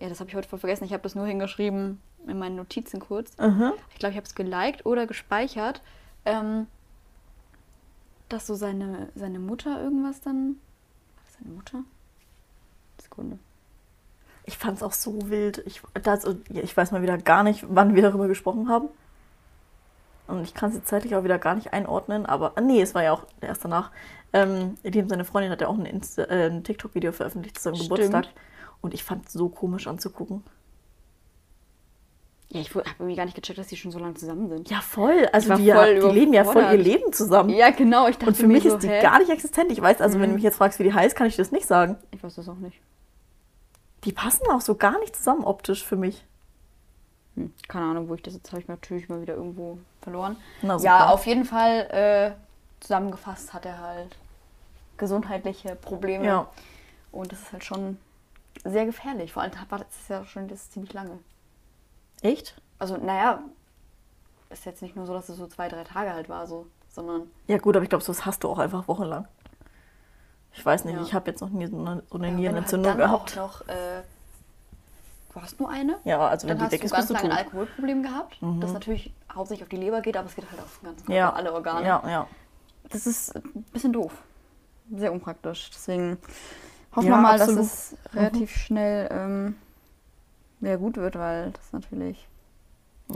Ja, 0.00 0.08
das 0.08 0.20
habe 0.20 0.30
ich 0.30 0.36
heute 0.36 0.48
voll 0.48 0.58
vergessen. 0.58 0.84
Ich 0.84 0.92
habe 0.92 1.02
das 1.02 1.14
nur 1.14 1.26
hingeschrieben 1.26 2.00
in 2.26 2.38
meinen 2.38 2.56
Notizen 2.56 3.00
kurz. 3.00 3.32
Aha. 3.38 3.72
Ich 3.92 3.98
glaube, 3.98 4.12
ich 4.12 4.16
habe 4.16 4.26
es 4.26 4.34
geliked 4.34 4.86
oder 4.86 5.06
gespeichert, 5.06 5.80
ähm, 6.24 6.66
dass 8.28 8.46
so 8.46 8.54
seine, 8.54 9.08
seine 9.14 9.38
Mutter 9.38 9.82
irgendwas 9.82 10.20
dann. 10.20 10.56
War 11.14 11.24
das 11.24 11.34
seine 11.38 11.54
Mutter? 11.54 11.84
Sekunde. 13.00 13.38
Ich 14.44 14.56
fand 14.56 14.78
es 14.78 14.82
auch 14.82 14.92
so 14.92 15.30
wild. 15.30 15.62
Ich, 15.66 15.82
das, 16.02 16.24
ich 16.48 16.76
weiß 16.76 16.90
mal 16.90 17.02
wieder 17.02 17.18
gar 17.18 17.42
nicht, 17.42 17.66
wann 17.68 17.94
wir 17.94 18.02
darüber 18.02 18.28
gesprochen 18.28 18.68
haben. 18.68 18.88
und 20.26 20.42
ich 20.42 20.54
kann 20.54 20.72
sie 20.72 20.82
zeitlich 20.82 21.14
auch 21.14 21.24
wieder 21.24 21.38
gar 21.38 21.54
nicht 21.54 21.72
einordnen, 21.72 22.26
aber 22.26 22.52
ah, 22.56 22.60
nee, 22.60 22.80
es 22.80 22.94
war 22.94 23.02
ja 23.02 23.12
auch 23.12 23.24
erst 23.40 23.64
danach. 23.64 23.90
Ähm, 24.32 24.76
seine 24.82 25.24
Freundin 25.24 25.50
hat 25.50 25.60
ja 25.60 25.68
auch 25.68 25.78
ein, 25.78 25.86
äh, 25.86 26.46
ein 26.46 26.64
TikTok-Video 26.64 27.12
veröffentlicht 27.12 27.56
zu 27.56 27.64
seinem 27.64 27.76
Stimmt. 27.76 27.90
Geburtstag. 27.90 28.26
Und 28.80 28.94
ich 28.94 29.04
fand 29.04 29.26
es 29.26 29.32
so 29.32 29.48
komisch 29.48 29.86
anzugucken. 29.86 30.44
Ja, 32.50 32.60
ich 32.62 32.74
habe 32.74 32.84
irgendwie 32.98 33.16
gar 33.16 33.26
nicht 33.26 33.34
gecheckt, 33.34 33.58
dass 33.58 33.66
die 33.66 33.76
schon 33.76 33.90
so 33.90 33.98
lange 33.98 34.14
zusammen 34.14 34.48
sind. 34.48 34.70
Ja, 34.70 34.80
voll. 34.80 35.28
Also 35.32 35.54
die, 35.56 35.70
voll 35.70 36.00
die 36.00 36.18
leben 36.18 36.32
ja 36.32 36.44
voll 36.44 36.62
ihr. 36.62 36.78
Leben 36.78 37.12
zusammen. 37.12 37.50
Ja, 37.50 37.70
genau. 37.70 38.08
Ich 38.08 38.16
dachte 38.16 38.28
und 38.28 38.36
für 38.36 38.46
mich 38.46 38.62
so, 38.62 38.70
ist 38.70 38.82
die 38.82 38.88
hä? 38.88 39.02
gar 39.02 39.18
nicht 39.18 39.30
existent. 39.30 39.70
Ich 39.70 39.82
weiß, 39.82 40.00
also 40.00 40.18
wenn 40.18 40.30
du 40.30 40.34
mich 40.34 40.44
jetzt 40.44 40.56
fragst, 40.56 40.78
wie 40.78 40.84
die 40.84 40.94
heißt, 40.94 41.14
kann 41.14 41.26
ich 41.26 41.36
das 41.36 41.52
nicht 41.52 41.66
sagen. 41.66 41.96
Ich 42.10 42.22
weiß 42.22 42.36
das 42.36 42.48
auch 42.48 42.56
nicht. 42.56 42.80
Die 44.04 44.12
passen 44.12 44.46
auch 44.50 44.62
so 44.62 44.76
gar 44.76 44.98
nicht 45.00 45.14
zusammen 45.14 45.44
optisch 45.44 45.84
für 45.84 45.96
mich. 45.96 46.24
Hm, 47.34 47.52
keine 47.68 47.84
Ahnung, 47.84 48.08
wo 48.08 48.14
ich 48.14 48.22
das 48.22 48.32
jetzt 48.32 48.50
habe 48.50 48.62
ich 48.62 48.68
natürlich 48.68 49.10
mal 49.10 49.20
wieder 49.20 49.34
irgendwo 49.34 49.78
verloren. 50.00 50.36
Na, 50.62 50.78
ja, 50.78 51.10
auf 51.10 51.26
jeden 51.26 51.44
Fall 51.44 51.90
äh, 51.90 52.30
zusammengefasst 52.80 53.52
hat 53.52 53.66
er 53.66 53.78
halt 53.78 54.16
gesundheitliche 54.96 55.74
Probleme. 55.74 56.24
Ja. 56.24 56.48
Und 57.12 57.30
das 57.30 57.40
ist 57.40 57.52
halt 57.52 57.64
schon 57.64 57.98
sehr 58.64 58.86
gefährlich. 58.86 59.34
Vor 59.34 59.42
allem 59.42 59.52
war 59.68 59.78
das 59.80 60.08
ja 60.08 60.24
schon 60.24 60.48
das 60.48 60.70
ziemlich 60.70 60.94
lange. 60.94 61.18
Echt? 62.22 62.60
Also, 62.78 62.96
naja, 62.96 63.40
ist 64.50 64.64
jetzt 64.64 64.82
nicht 64.82 64.96
nur 64.96 65.06
so, 65.06 65.12
dass 65.14 65.28
es 65.28 65.36
so 65.36 65.46
zwei, 65.46 65.68
drei 65.68 65.84
Tage 65.84 66.12
halt 66.12 66.28
war, 66.28 66.46
so, 66.46 66.66
sondern 66.90 67.22
Ja 67.46 67.58
gut, 67.58 67.76
aber 67.76 67.82
ich 67.82 67.88
glaube, 67.90 68.04
das 68.04 68.24
hast 68.26 68.44
du 68.44 68.48
auch 68.48 68.58
einfach 68.58 68.88
wochenlang. 68.88 69.26
Ich 70.54 70.64
weiß 70.64 70.84
nicht, 70.84 70.96
Ja. 70.96 71.02
ich 71.02 71.14
habe 71.14 71.30
jetzt 71.30 71.40
noch 71.40 71.50
nie 71.50 71.66
so 71.66 71.78
eine, 71.78 72.02
so 72.10 72.16
eine 72.18 72.26
Ja, 72.26 72.30
wenn 72.32 72.36
du 72.36 72.40
Nierenentzündung 72.40 72.92
halt 72.92 73.00
gehabt. 73.00 73.38
Auch 73.38 73.60
noch, 73.60 73.68
äh, 73.68 74.02
du 75.34 75.42
hast 75.42 75.60
nur 75.60 75.68
eine. 75.70 75.98
Ja, 76.04 76.26
also 76.26 76.48
wenn 76.48 76.58
Dann 76.58 76.58
die 76.58 76.64
hast 76.64 76.72
weg 76.72 76.80
du 76.80 76.86
ist, 76.86 76.92
ganz 76.92 77.08
bist 77.08 77.22
du 77.22 77.26
ein. 77.26 77.32
Alkoholproblem 77.32 78.02
gehabt, 78.02 78.38
das 78.60 78.72
natürlich 78.72 79.12
hauptsächlich 79.32 79.64
auf 79.64 79.68
die 79.68 79.76
Leber 79.76 80.00
geht, 80.00 80.16
aber 80.16 80.26
es 80.28 80.34
geht 80.34 80.50
halt 80.50 80.60
auf 80.60 80.78
den 80.80 80.86
ganzen 80.86 81.06
Körper, 81.06 81.16
Ja, 81.18 81.32
alle 81.32 81.52
Organe. 81.52 81.86
Ja, 81.86 82.02
ja. 82.08 82.26
Das 82.90 83.06
ist 83.06 83.36
ein 83.36 83.64
bisschen 83.72 83.92
doof. 83.92 84.12
Sehr 84.96 85.12
unpraktisch. 85.12 85.70
Deswegen 85.70 86.16
hoffen 86.96 87.08
wir 87.10 87.16
mal, 87.18 87.34
absolut. 87.38 87.60
dass 87.60 87.92
es 87.92 87.96
relativ 88.14 88.50
schnell 88.56 89.08
ähm, 89.12 89.56
wieder 90.60 90.78
gut 90.78 90.96
wird, 90.96 91.16
weil 91.16 91.50
das 91.52 91.72
natürlich. 91.72 92.26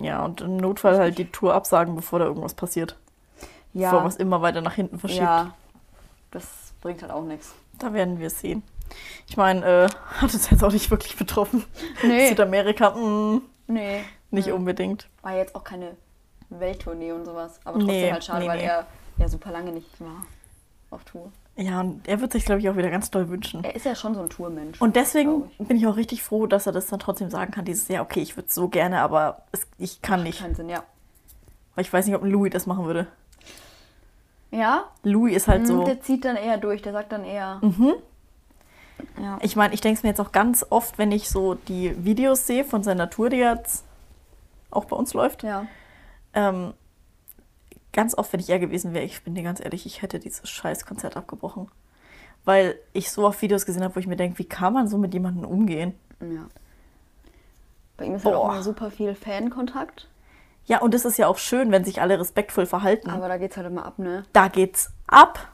Ja, 0.00 0.24
und 0.24 0.40
im 0.40 0.56
Notfall 0.56 0.98
halt 0.98 1.18
die 1.18 1.26
Tour 1.30 1.54
absagen, 1.54 1.94
bevor 1.96 2.18
da 2.18 2.24
irgendwas 2.26 2.54
passiert. 2.54 2.96
Bevor 3.72 3.98
Ja, 4.00 4.04
was 4.04 4.16
immer 4.16 4.40
weiter 4.42 4.60
nach 4.62 4.74
hinten 4.74 4.98
verschiebt. 4.98 5.22
ja, 5.22 5.54
das 6.30 6.72
bringt 6.80 7.02
halt 7.02 7.12
auch 7.12 7.24
nichts. 7.24 7.54
Da 7.78 7.92
werden 7.92 8.18
wir 8.18 8.28
es 8.28 8.40
sehen. 8.40 8.62
Ich 9.26 9.36
meine, 9.36 9.64
äh, 9.64 9.88
hat 10.20 10.32
es 10.34 10.50
jetzt 10.50 10.62
auch 10.64 10.72
nicht 10.72 10.90
wirklich 10.90 11.16
betroffen. 11.16 11.64
Nee. 12.02 12.28
Südamerika, 12.28 12.90
mh, 12.90 13.40
Nee. 13.66 14.04
nicht 14.30 14.46
Ja. 14.48 14.54
unbedingt. 14.54 15.08
War 15.22 15.36
jetzt 15.36 15.54
auch 15.54 15.64
keine 15.64 15.96
Welttournee 16.50 17.12
und 17.12 17.24
sowas. 17.24 17.60
Aber 17.64 17.78
trotzdem 17.78 17.86
Nee, 17.96 18.12
halt 18.12 18.24
schade, 18.24 18.40
nee, 18.40 18.48
weil 18.48 18.58
nee. 18.58 18.64
er 18.64 18.86
ja 19.18 19.28
super 19.28 19.50
lange 19.50 19.72
nicht 19.72 20.00
war 20.00 20.22
auf 20.90 21.04
Tour. 21.04 21.30
Ja, 21.56 21.80
und 21.80 22.08
er 22.08 22.20
wird 22.20 22.32
sich, 22.32 22.46
glaube 22.46 22.60
ich, 22.60 22.70
auch 22.70 22.76
wieder 22.76 22.90
ganz 22.90 23.10
doll 23.10 23.28
wünschen. 23.28 23.62
Er 23.62 23.76
ist 23.76 23.84
ja 23.84 23.94
schon 23.94 24.14
so 24.14 24.22
ein 24.22 24.30
Tourmensch. 24.30 24.80
Und 24.80 24.96
deswegen 24.96 25.50
glaub 25.56 25.68
bin 25.68 25.76
ich 25.76 25.86
auch 25.86 25.96
richtig 25.96 26.22
froh, 26.22 26.46
dass 26.46 26.66
er 26.66 26.72
das 26.72 26.86
dann 26.86 26.98
trotzdem 26.98 27.28
sagen 27.28 27.52
kann, 27.52 27.64
dieses 27.64 27.88
Jahr, 27.88 28.02
okay, 28.02 28.20
ich 28.20 28.36
würde 28.36 28.50
so 28.50 28.68
gerne, 28.68 29.02
aber 29.02 29.42
es, 29.52 29.66
ich 29.78 30.00
kann 30.00 30.22
nicht. 30.22 30.40
Keinen 30.40 30.54
Sinn, 30.54 30.70
ja. 30.70 30.82
Weil 31.74 31.84
ich 31.84 31.92
weiß 31.92 32.06
nicht, 32.06 32.14
ob 32.14 32.22
ein 32.22 32.30
Louis 32.30 32.50
das 32.50 32.66
machen 32.66 32.86
würde. 32.86 33.06
Ja, 34.50 34.84
Louis 35.02 35.36
ist 35.36 35.48
halt 35.48 35.60
hm, 35.60 35.66
so. 35.66 35.84
der 35.84 36.00
zieht 36.00 36.24
dann 36.24 36.36
eher 36.36 36.56
durch, 36.56 36.82
der 36.82 36.92
sagt 36.92 37.12
dann 37.12 37.24
eher. 37.24 37.58
Mhm. 37.62 37.94
Ja. 39.20 39.38
Ich 39.42 39.56
meine, 39.56 39.74
ich 39.74 39.80
denke 39.80 39.98
es 39.98 40.02
mir 40.02 40.10
jetzt 40.10 40.20
auch 40.20 40.32
ganz 40.32 40.64
oft, 40.70 40.96
wenn 40.98 41.12
ich 41.12 41.28
so 41.28 41.54
die 41.54 42.04
Videos 42.04 42.46
sehe 42.46 42.64
von 42.64 42.82
seiner 42.82 43.10
Tour, 43.10 43.30
die 43.30 43.36
jetzt 43.36 43.84
auch 44.70 44.86
bei 44.86 44.96
uns 44.96 45.12
läuft. 45.12 45.42
ja. 45.42 45.66
Ähm, 46.34 46.72
ganz 47.92 48.16
oft, 48.16 48.32
wenn 48.32 48.40
ich 48.40 48.50
er 48.50 48.58
gewesen 48.58 48.94
wäre, 48.94 49.04
ich 49.04 49.22
bin 49.22 49.34
dir 49.34 49.42
ganz 49.42 49.60
ehrlich, 49.60 49.86
ich 49.86 50.02
hätte 50.02 50.18
dieses 50.18 50.48
scheiß 50.48 50.86
Konzert 50.86 51.16
abgebrochen. 51.16 51.68
Weil 52.44 52.76
ich 52.92 53.10
so 53.10 53.26
oft 53.26 53.40
Videos 53.42 53.66
gesehen 53.66 53.84
habe, 53.84 53.94
wo 53.94 54.00
ich 54.00 54.06
mir 54.06 54.16
denke, 54.16 54.38
wie 54.38 54.44
kann 54.44 54.72
man 54.72 54.88
so 54.88 54.98
mit 54.98 55.14
jemandem 55.14 55.44
umgehen? 55.44 55.94
Ja. 56.20 56.46
Bei 57.96 58.06
ihm 58.06 58.14
ist 58.14 58.24
halt 58.24 58.34
auch 58.34 58.50
immer 58.50 58.62
super 58.62 58.90
viel 58.90 59.14
Fankontakt. 59.14 60.08
Ja, 60.64 60.80
und 60.80 60.94
es 60.94 61.04
ist 61.04 61.18
ja 61.18 61.26
auch 61.28 61.38
schön, 61.38 61.70
wenn 61.72 61.84
sich 61.84 62.00
alle 62.00 62.18
respektvoll 62.18 62.66
verhalten. 62.66 63.10
Aber 63.10 63.28
da 63.28 63.36
geht's 63.36 63.56
halt 63.56 63.66
immer 63.66 63.84
ab, 63.84 63.98
ne? 63.98 64.24
da 64.32 64.48
geht's 64.48 64.90
ab. 65.06 65.48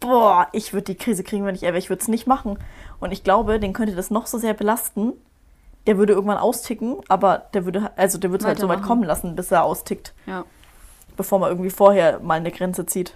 Boah, 0.00 0.48
ich 0.52 0.72
würde 0.72 0.84
die 0.84 0.94
Krise 0.94 1.24
kriegen, 1.24 1.44
wenn 1.46 1.54
ich 1.54 1.62
er 1.62 1.72
wäre. 1.72 1.78
Ich 1.78 1.88
würde 1.88 2.02
es 2.02 2.08
nicht 2.08 2.26
machen. 2.26 2.58
Und 3.00 3.12
ich 3.12 3.24
glaube, 3.24 3.58
den 3.58 3.72
könnte 3.72 3.94
das 3.94 4.10
noch 4.10 4.26
so 4.26 4.38
sehr 4.38 4.54
belasten. 4.54 5.14
Der 5.86 5.96
würde 5.96 6.12
irgendwann 6.12 6.36
austicken, 6.36 6.98
aber 7.08 7.46
der 7.54 7.64
würde, 7.64 7.92
also 7.96 8.18
der 8.18 8.30
würde 8.30 8.42
es 8.42 8.46
halt 8.46 8.58
so 8.58 8.68
weit 8.68 8.82
kommen 8.82 9.04
lassen, 9.04 9.36
bis 9.36 9.50
er 9.50 9.64
austickt, 9.64 10.14
Ja. 10.26 10.44
Bevor 11.16 11.38
man 11.38 11.50
irgendwie 11.50 11.70
vorher 11.70 12.20
mal 12.20 12.34
eine 12.34 12.50
Grenze 12.50 12.86
zieht. 12.86 13.14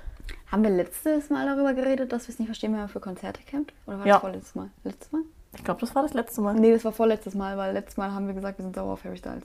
Haben 0.51 0.63
wir 0.65 0.71
letztes 0.71 1.31
Mal 1.31 1.47
darüber 1.47 1.75
geredet, 1.75 2.13
dass 2.13 2.27
wir 2.27 2.33
es 2.33 2.39
nicht 2.39 2.49
verstehen, 2.49 2.73
wenn 2.73 2.81
man 2.81 2.89
für 2.89 3.01
Konzerte 3.01 3.41
campt? 3.49 3.73
Oder 3.87 4.01
war 4.01 4.07
Ja. 4.07 4.15
das 4.15 4.21
vorletztes 4.23 4.55
Mal? 4.55 4.69
Letztes 4.85 5.13
Mal? 5.13 5.23
Ich 5.57 5.65
glaube, 5.65 5.81
das 5.81 5.95
war 5.95 6.03
das 6.03 6.15
letzte 6.15 6.41
Mal. 6.41 6.55
Nee, 6.55 6.73
das 6.73 6.85
war 6.85 6.93
vorletztes 6.93 7.35
Mal, 7.35 7.57
weil 7.57 7.73
letztes 7.73 7.97
Mal 7.97 8.13
haben 8.13 8.27
wir 8.27 8.35
gesagt, 8.35 8.59
wir 8.59 8.65
sind 8.65 8.75
sauer 8.75 8.93
auf 8.93 9.05
Harry 9.05 9.17
Styles. 9.17 9.45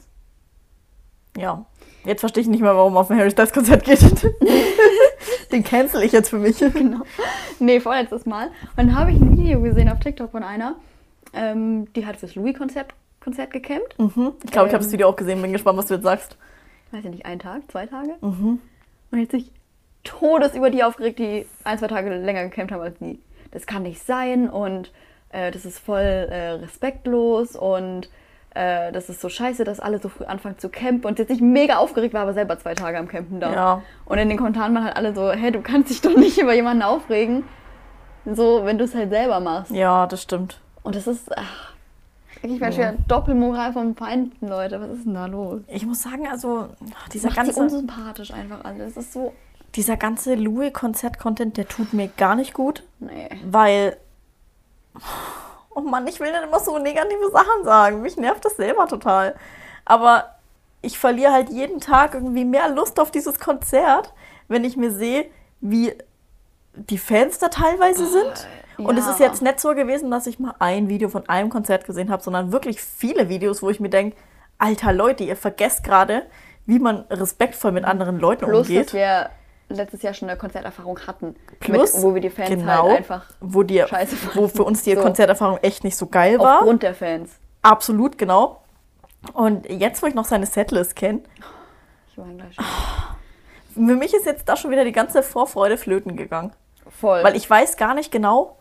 Ja. 1.38 1.66
Jetzt 2.06 2.22
verstehe 2.22 2.42
ich 2.42 2.48
nicht 2.48 2.62
mehr, 2.62 2.76
warum 2.76 2.96
auf 2.98 3.10
ein 3.12 3.18
Harry 3.18 3.32
Styles 3.32 3.52
Konzert 3.54 3.84
geht. 3.84 4.00
Den 5.52 5.64
cancel 5.64 6.02
ich 6.04 6.12
jetzt 6.12 6.30
für 6.30 6.40
mich. 6.40 6.58
genau. 6.60 7.02
Nee, 7.60 7.80
vorletztes 7.80 8.26
Mal. 8.26 8.48
Und 8.48 8.78
dann 8.78 8.96
habe 8.96 9.12
ich 9.12 9.20
ein 9.22 9.38
Video 9.38 9.62
gesehen 9.62 9.90
auf 9.90 10.00
TikTok 10.00 10.32
von 10.32 10.44
einer, 10.44 10.76
ähm, 11.34 11.92
die 11.94 12.06
hat 12.06 12.18
fürs 12.18 12.36
Louis-Konzert 12.36 12.94
Konzert 13.22 13.52
gecampt. 13.52 13.98
Mhm. 13.98 14.34
Ich 14.44 14.52
glaube, 14.52 14.68
ich 14.68 14.74
habe 14.74 14.84
das 14.84 14.88
Ähm. 14.88 14.94
Video 14.94 15.10
auch 15.10 15.16
gesehen. 15.16 15.42
Bin 15.42 15.52
gespannt, 15.52 15.78
was 15.80 15.88
du 15.88 15.96
jetzt 15.96 16.04
sagst. 16.04 16.38
Weiß 16.96 17.04
ich 17.04 17.12
nicht, 17.12 17.26
einen 17.26 17.40
Tag, 17.40 17.70
zwei 17.70 17.88
Tage. 17.88 18.16
Mhm. 18.22 18.62
Und 19.12 19.20
jetzt 19.20 19.32
sich 19.32 19.52
todes 20.06 20.56
über 20.56 20.70
die 20.70 20.82
aufgeregt, 20.82 21.20
die 21.20 21.46
ein, 21.66 21.78
zwei 21.78 21.88
Tage 21.88 22.10
länger 22.16 22.46
gecampt 22.46 22.72
haben 22.72 22.82
als 22.82 22.98
die. 23.00 23.20
Das 23.52 23.66
kann 23.66 23.84
nicht 23.84 24.02
sein 24.02 24.50
und 24.50 24.94
äh, 25.30 25.52
das 25.52 25.66
ist 25.66 25.80
voll 25.80 26.00
äh, 26.00 26.52
respektlos 26.52 27.58
und 27.58 28.10
äh, 28.54 28.94
das 28.94 29.10
ist 29.10 29.20
so 29.20 29.28
scheiße, 29.28 29.66
dass 29.66 29.82
alle 29.82 30.00
so 30.00 30.08
früh 30.08 30.24
anfangen 30.24 30.58
zu 30.58 30.70
campen 30.70 31.06
und 31.06 31.20
jetzt 31.20 31.28
sich 31.28 31.42
mega 31.42 31.78
aufgeregt 31.78 32.14
war, 32.14 32.22
aber 32.22 32.34
selber 32.34 32.58
zwei 32.60 32.76
Tage 32.76 32.98
am 32.98 33.10
Campen 33.10 33.42
da. 33.42 33.54
Ja. 33.54 33.82
Und 34.06 34.18
in 34.18 34.30
den 34.30 34.38
Kommentaren 34.38 34.74
waren 34.74 34.86
halt 34.86 34.96
alle 34.96 35.14
so, 35.14 35.32
hey, 35.32 35.52
du 35.52 35.60
kannst 35.60 35.90
dich 35.90 36.00
doch 36.00 36.16
nicht 36.16 36.38
über 36.42 36.54
jemanden 36.54 36.84
aufregen, 36.84 37.44
so 38.24 38.64
wenn 38.64 38.78
du 38.78 38.86
es 38.86 38.96
halt 38.96 39.10
selber 39.10 39.42
machst. 39.42 39.72
Ja, 39.72 40.08
das 40.08 40.22
stimmt. 40.22 40.62
Und 40.82 40.96
das 40.96 41.08
ist, 41.08 41.30
ach, 41.38 41.75
ich 42.54 42.60
meine, 42.60 42.76
ja. 42.76 42.94
Doppelmoral 43.08 43.74
vom 43.74 43.96
Feinden, 43.96 44.48
Leute, 44.48 44.80
was 44.80 44.90
ist 44.90 45.06
denn 45.06 45.14
da 45.14 45.26
los? 45.26 45.62
Ich 45.68 45.86
muss 45.86 46.02
sagen, 46.02 46.28
also 46.28 46.70
dieser 47.14 47.30
Macht 47.30 47.40
sie 47.40 47.46
ganze, 47.46 47.60
unsympathisch 47.60 48.32
einfach 48.32 48.64
alles. 48.64 48.96
Das 48.96 49.06
ist 49.06 49.14
so, 49.14 49.34
dieser 49.76 49.98
ganze 49.98 50.36
Louis-Konzert-Content, 50.36 51.58
der 51.58 51.68
tut 51.68 51.94
mir 51.94 52.08
gar 52.08 52.36
nicht 52.36 52.54
gut, 52.54 52.84
nee. 53.00 53.30
weil. 53.46 53.98
Oh 55.78 55.82
Mann, 55.82 56.08
ich 56.08 56.22
will 56.22 56.32
nicht 56.32 56.44
immer 56.44 56.62
so 56.62 56.80
negative 56.80 57.30
Sachen 57.34 57.66
sagen. 57.66 58.02
Mich 58.02 58.16
nervt 58.16 58.46
das 58.46 58.56
selber 58.56 58.88
total. 58.88 59.36
Aber 59.84 60.36
ich 60.82 60.98
verliere 60.98 61.34
halt 61.34 61.50
jeden 61.50 61.82
Tag 61.82 62.14
irgendwie 62.14 62.46
mehr 62.46 62.70
Lust 62.70 63.00
auf 63.00 63.12
dieses 63.12 63.40
Konzert, 63.40 64.14
wenn 64.48 64.64
ich 64.64 64.78
mir 64.78 64.92
sehe, 64.92 65.26
wie 65.60 65.94
die 66.76 66.98
Fans 66.98 67.40
da 67.40 67.50
teilweise 67.50 68.08
sind. 68.08 68.48
Und 68.78 68.98
es 68.98 69.08
ist 69.08 69.20
jetzt 69.20 69.42
nicht 69.42 69.60
so 69.60 69.74
gewesen, 69.74 70.12
dass 70.12 70.28
ich 70.28 70.40
mal 70.40 70.56
ein 70.60 70.88
Video 70.90 71.10
von 71.10 71.28
einem 71.30 71.50
Konzert 71.50 71.86
gesehen 71.86 72.10
habe, 72.12 72.22
sondern 72.24 72.52
wirklich 72.52 72.82
viele 72.82 73.30
Videos, 73.30 73.62
wo 73.62 73.70
ich 73.70 73.80
mir 73.80 73.90
denke, 73.90 74.16
alter 74.58 74.94
Leute, 74.94 75.24
ihr 75.24 75.36
vergesst 75.36 75.84
gerade, 75.84 76.24
wie 76.66 76.80
man 76.80 77.00
respektvoll 77.10 77.72
mit 77.72 77.86
anderen 77.86 78.20
Leuten 78.20 78.46
Plus, 78.46 78.68
umgeht. 78.68 78.88
dass 78.88 78.94
wir 78.94 79.30
letztes 79.70 80.02
Jahr 80.02 80.14
schon 80.14 80.30
eine 80.30 80.38
Konzerterfahrung 80.38 81.00
hatten, 81.08 81.36
Plus, 81.60 81.94
mit, 81.96 82.04
wo 82.04 82.14
wir 82.14 82.22
die 82.22 82.30
Fans 82.30 82.50
genau, 82.50 82.84
halt 82.90 82.98
einfach 82.98 83.26
wo, 83.40 83.64
die, 83.64 83.84
scheiße 83.88 84.16
wo 84.34 84.42
fanden. 84.42 84.50
für 84.50 84.64
uns 84.64 84.84
die 84.84 84.96
So. 84.96 85.02
Konzerterfahrung 85.02 85.58
echt 85.62 85.84
nicht 85.84 85.96
so 85.98 86.08
geil 86.08 86.40
war. 86.40 86.60
aufgrund 86.60 86.84
der 86.84 86.94
Fans. 86.96 87.32
Absolut, 87.62 88.18
genau. 88.18 88.62
Und 89.34 89.68
jetzt, 89.70 90.04
wo 90.04 90.08
ich 90.08 90.14
noch 90.14 90.26
seine 90.26 90.46
Setlist 90.46 90.96
kenne, 90.96 91.22
Ich 92.12 92.18
war 92.18 92.26
gleich 92.28 92.54
schon. 92.56 92.66
für 93.88 93.96
mich 93.96 94.14
ist 94.14 94.26
jetzt 94.26 94.48
da 94.48 94.56
schon 94.56 94.70
wieder 94.72 94.86
die 94.86 94.92
ganze 94.92 95.24
Vorfreude 95.24 95.78
flöten 95.78 96.16
gegangen. 96.16 96.52
Voll. 97.00 97.24
Weil 97.24 97.36
ich 97.36 97.50
weiß 97.50 97.78
gar 97.78 97.96
nicht 97.96 98.12
genau, 98.12 98.58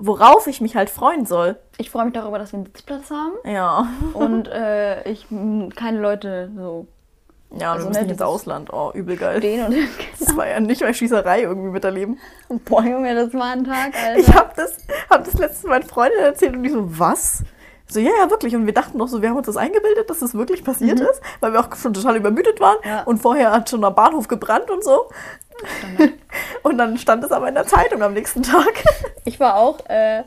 worauf 0.00 0.46
ich 0.46 0.60
mich 0.60 0.76
halt 0.76 0.90
freuen 0.90 1.26
soll. 1.26 1.56
ich 1.78 1.90
freue 1.90 2.04
mich 2.06 2.14
darüber, 2.14 2.38
dass 2.38 2.52
wir 2.52 2.58
einen 2.58 2.66
Sitzplatz 2.66 3.10
haben 3.10 3.32
Ja. 3.44 3.86
und 4.14 4.48
äh, 4.48 5.08
ich 5.08 5.26
keine 5.76 6.00
Leute 6.00 6.50
so 6.56 6.86
Ja, 7.58 7.72
Also, 7.72 7.84
wir 7.86 7.88
müssen 7.90 8.06
ne, 8.06 8.12
ins 8.12 8.22
Ausland. 8.22 8.72
Oh, 8.72 8.90
übel 8.94 9.16
geil. 9.16 9.38
stehen 9.38 9.66
und 9.66 9.76
Das 10.18 10.36
war 10.36 10.46
ja 10.48 10.58
nicht 10.60 10.80
mal 10.80 10.94
Schießerei 10.94 11.42
irgendwie 11.42 11.70
miterleben. 11.70 12.18
boah 12.64 12.82
Junge, 12.82 13.14
das 13.14 13.32
war 13.34 13.52
ein 13.52 13.64
Tag, 13.64 13.92
Alter. 13.94 14.18
Ich 14.18 14.34
habe 14.34 14.50
das, 14.56 14.76
hab 15.10 15.24
das 15.24 15.34
letztes 15.34 15.64
Mal 15.64 15.78
meinen 15.80 15.88
Freundinnen 15.88 16.24
erzählt 16.24 16.54
und 16.56 16.62
die 16.62 16.70
so, 16.70 16.98
was? 16.98 17.42
So, 17.92 17.98
ja, 17.98 18.12
ja, 18.22 18.30
wirklich. 18.30 18.54
Und 18.54 18.66
wir 18.66 18.72
dachten 18.72 18.98
noch 18.98 19.08
so, 19.08 19.20
wir 19.20 19.30
haben 19.30 19.36
uns 19.36 19.46
das 19.46 19.56
eingebildet, 19.56 20.08
dass 20.08 20.20
das 20.20 20.32
wirklich 20.34 20.62
passiert 20.62 21.00
ist, 21.00 21.20
weil 21.40 21.52
wir 21.52 21.58
auch 21.58 21.74
schon 21.74 21.92
total 21.92 22.16
übermüdet 22.16 22.60
waren. 22.60 22.76
Mhm. 22.84 22.88
Ja. 22.88 23.02
Und 23.02 23.18
vorher 23.20 23.50
hat 23.50 23.68
schon 23.68 23.80
der 23.80 23.90
Bahnhof 23.90 24.28
gebrannt 24.28 24.70
und 24.70 24.84
so. 24.84 25.08
Und 26.62 26.78
dann 26.78 26.98
stand 26.98 27.24
es 27.24 27.32
aber 27.32 27.48
in 27.48 27.54
der 27.54 27.66
Zeitung 27.66 28.02
am 28.02 28.14
nächsten 28.14 28.42
Tag. 28.42 28.72
Ich 29.26 29.38
war 29.38 29.56
auch 29.56 29.78
äh, 29.88 30.22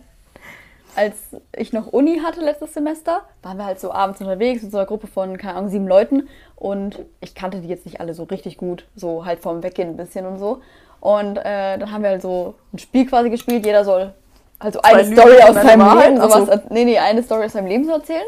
als 0.96 1.16
ich 1.56 1.74
noch 1.74 1.88
Uni 1.88 2.20
hatte 2.20 2.42
letztes 2.42 2.74
Semester, 2.74 3.22
waren 3.42 3.58
wir 3.58 3.66
halt 3.66 3.80
so 3.80 3.92
abends 3.92 4.22
unterwegs 4.22 4.62
mit 4.62 4.72
so 4.72 4.78
einer 4.78 4.86
Gruppe 4.86 5.08
von, 5.08 5.38
keine 5.38 5.56
Ahnung, 5.56 5.70
sieben 5.70 5.88
Leuten. 5.88 6.30
Und 6.56 7.00
ich 7.20 7.34
kannte 7.36 7.60
die 7.60 7.68
jetzt 7.68 7.86
nicht 7.86 8.00
alle 8.00 8.14
so 8.14 8.24
richtig 8.24 8.58
gut, 8.58 8.86
so 8.96 9.26
halt 9.26 9.40
vorm 9.40 9.64
Weggehen 9.64 9.90
ein 9.90 9.98
bisschen 9.98 10.26
und 10.26 10.38
so. 10.38 10.62
Und 11.00 11.38
äh, 11.38 11.78
dann 11.78 11.92
haben 11.92 12.04
wir 12.04 12.12
halt 12.12 12.22
so 12.22 12.56
ein 12.72 12.80
Spiel 12.80 13.06
quasi 13.08 13.30
gespielt. 13.30 13.66
Jeder 13.66 13.84
soll 13.84 14.14
also 14.60 14.80
eine 14.82 15.02
Lügen 15.04 15.16
Story 15.18 15.42
aus 15.42 15.56
eine 15.56 15.70
seinem 15.70 15.82
Wahrheit? 15.82 16.14
Leben, 16.16 16.30
so. 16.30 16.52
er- 16.52 16.64
nee, 16.70 16.86
nee, 16.86 16.98
eine 17.00 17.24
Story 17.24 17.46
aus 17.46 17.54
seinem 17.54 17.68
Leben 17.68 17.86
zu 17.86 17.92
erzählen. 17.92 18.24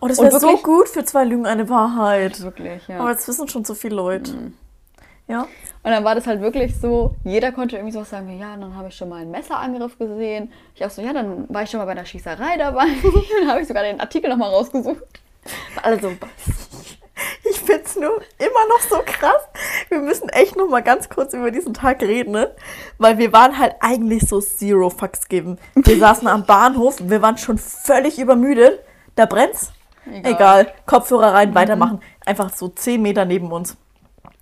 Oh, 0.00 0.08
das 0.08 0.20
wäre 0.20 0.40
so 0.40 0.56
gut 0.58 0.88
für 0.88 1.04
zwei 1.04 1.24
Lügen 1.24 1.46
eine 1.46 1.68
Wahrheit. 1.68 2.40
Wirklich, 2.42 2.86
ja. 2.88 2.98
Aber 3.00 3.10
jetzt 3.10 3.28
wissen 3.28 3.48
schon 3.48 3.64
so 3.64 3.74
viele 3.74 3.94
Leute. 3.96 4.32
Ja. 5.30 5.42
Und 5.82 5.90
dann 5.92 6.04
war 6.04 6.14
das 6.14 6.26
halt 6.26 6.42
wirklich 6.42 6.76
so, 6.76 7.14
jeder 7.24 7.52
konnte 7.52 7.76
irgendwie 7.76 7.92
so 7.92 8.04
sagen, 8.04 8.38
ja, 8.38 8.54
dann 8.56 8.76
habe 8.76 8.88
ich 8.88 8.96
schon 8.96 9.08
mal 9.08 9.22
einen 9.22 9.30
Messerangriff 9.30 9.96
gesehen. 9.96 10.52
Ich 10.74 10.84
auch 10.84 10.90
so, 10.90 11.00
ja, 11.00 11.12
dann 11.12 11.46
war 11.48 11.62
ich 11.62 11.70
schon 11.70 11.78
mal 11.78 11.86
bei 11.86 11.92
einer 11.92 12.04
Schießerei 12.04 12.58
dabei. 12.58 12.86
dann 13.40 13.48
habe 13.48 13.62
ich 13.62 13.68
sogar 13.68 13.82
den 13.82 14.00
Artikel 14.00 14.28
nochmal 14.28 14.50
rausgesucht. 14.50 15.02
War 15.74 15.84
alle 15.84 15.98
so, 15.98 16.12
Ich 17.48 17.60
find's 17.60 17.96
nur 17.96 18.20
immer 18.38 18.68
noch 18.68 18.80
so 18.88 18.96
krass. 19.04 19.42
Wir 19.88 20.00
müssen 20.00 20.28
echt 20.28 20.56
noch 20.56 20.68
mal 20.68 20.82
ganz 20.82 21.08
kurz 21.08 21.32
über 21.32 21.50
diesen 21.50 21.74
Tag 21.74 22.02
reden, 22.02 22.32
ne? 22.32 22.54
Weil 22.98 23.18
wir 23.18 23.32
waren 23.32 23.56
halt 23.58 23.76
eigentlich 23.80 24.28
so 24.28 24.40
zero 24.40 24.90
fucks 24.90 25.28
geben. 25.28 25.58
Wir 25.74 25.98
saßen 26.00 26.28
am 26.28 26.44
Bahnhof, 26.44 26.96
wir 27.00 27.22
waren 27.22 27.38
schon 27.38 27.58
völlig 27.58 28.18
übermüdet. 28.18 28.80
Da 29.16 29.26
brennt's. 29.26 29.72
Egal. 30.06 30.32
Egal. 30.32 30.72
Kopfhörer 30.86 31.34
rein, 31.34 31.54
weitermachen. 31.54 32.00
Einfach 32.26 32.50
so 32.52 32.68
10 32.68 33.00
Meter 33.00 33.24
neben 33.24 33.50
uns. 33.52 33.76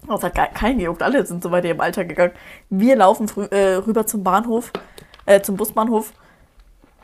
Das 0.06 0.22
hat 0.22 0.34
keinen 0.54 0.78
gejuckt. 0.78 1.02
Alle 1.02 1.26
sind 1.26 1.42
so 1.42 1.50
weit 1.50 1.64
im 1.64 1.80
Alter 1.80 2.04
gegangen. 2.04 2.32
Wir 2.70 2.96
laufen 2.96 3.28
äh, 3.50 3.74
rüber 3.74 4.06
zum 4.06 4.22
Bahnhof, 4.24 4.72
äh, 5.26 5.40
zum 5.42 5.56
Busbahnhof. 5.56 6.12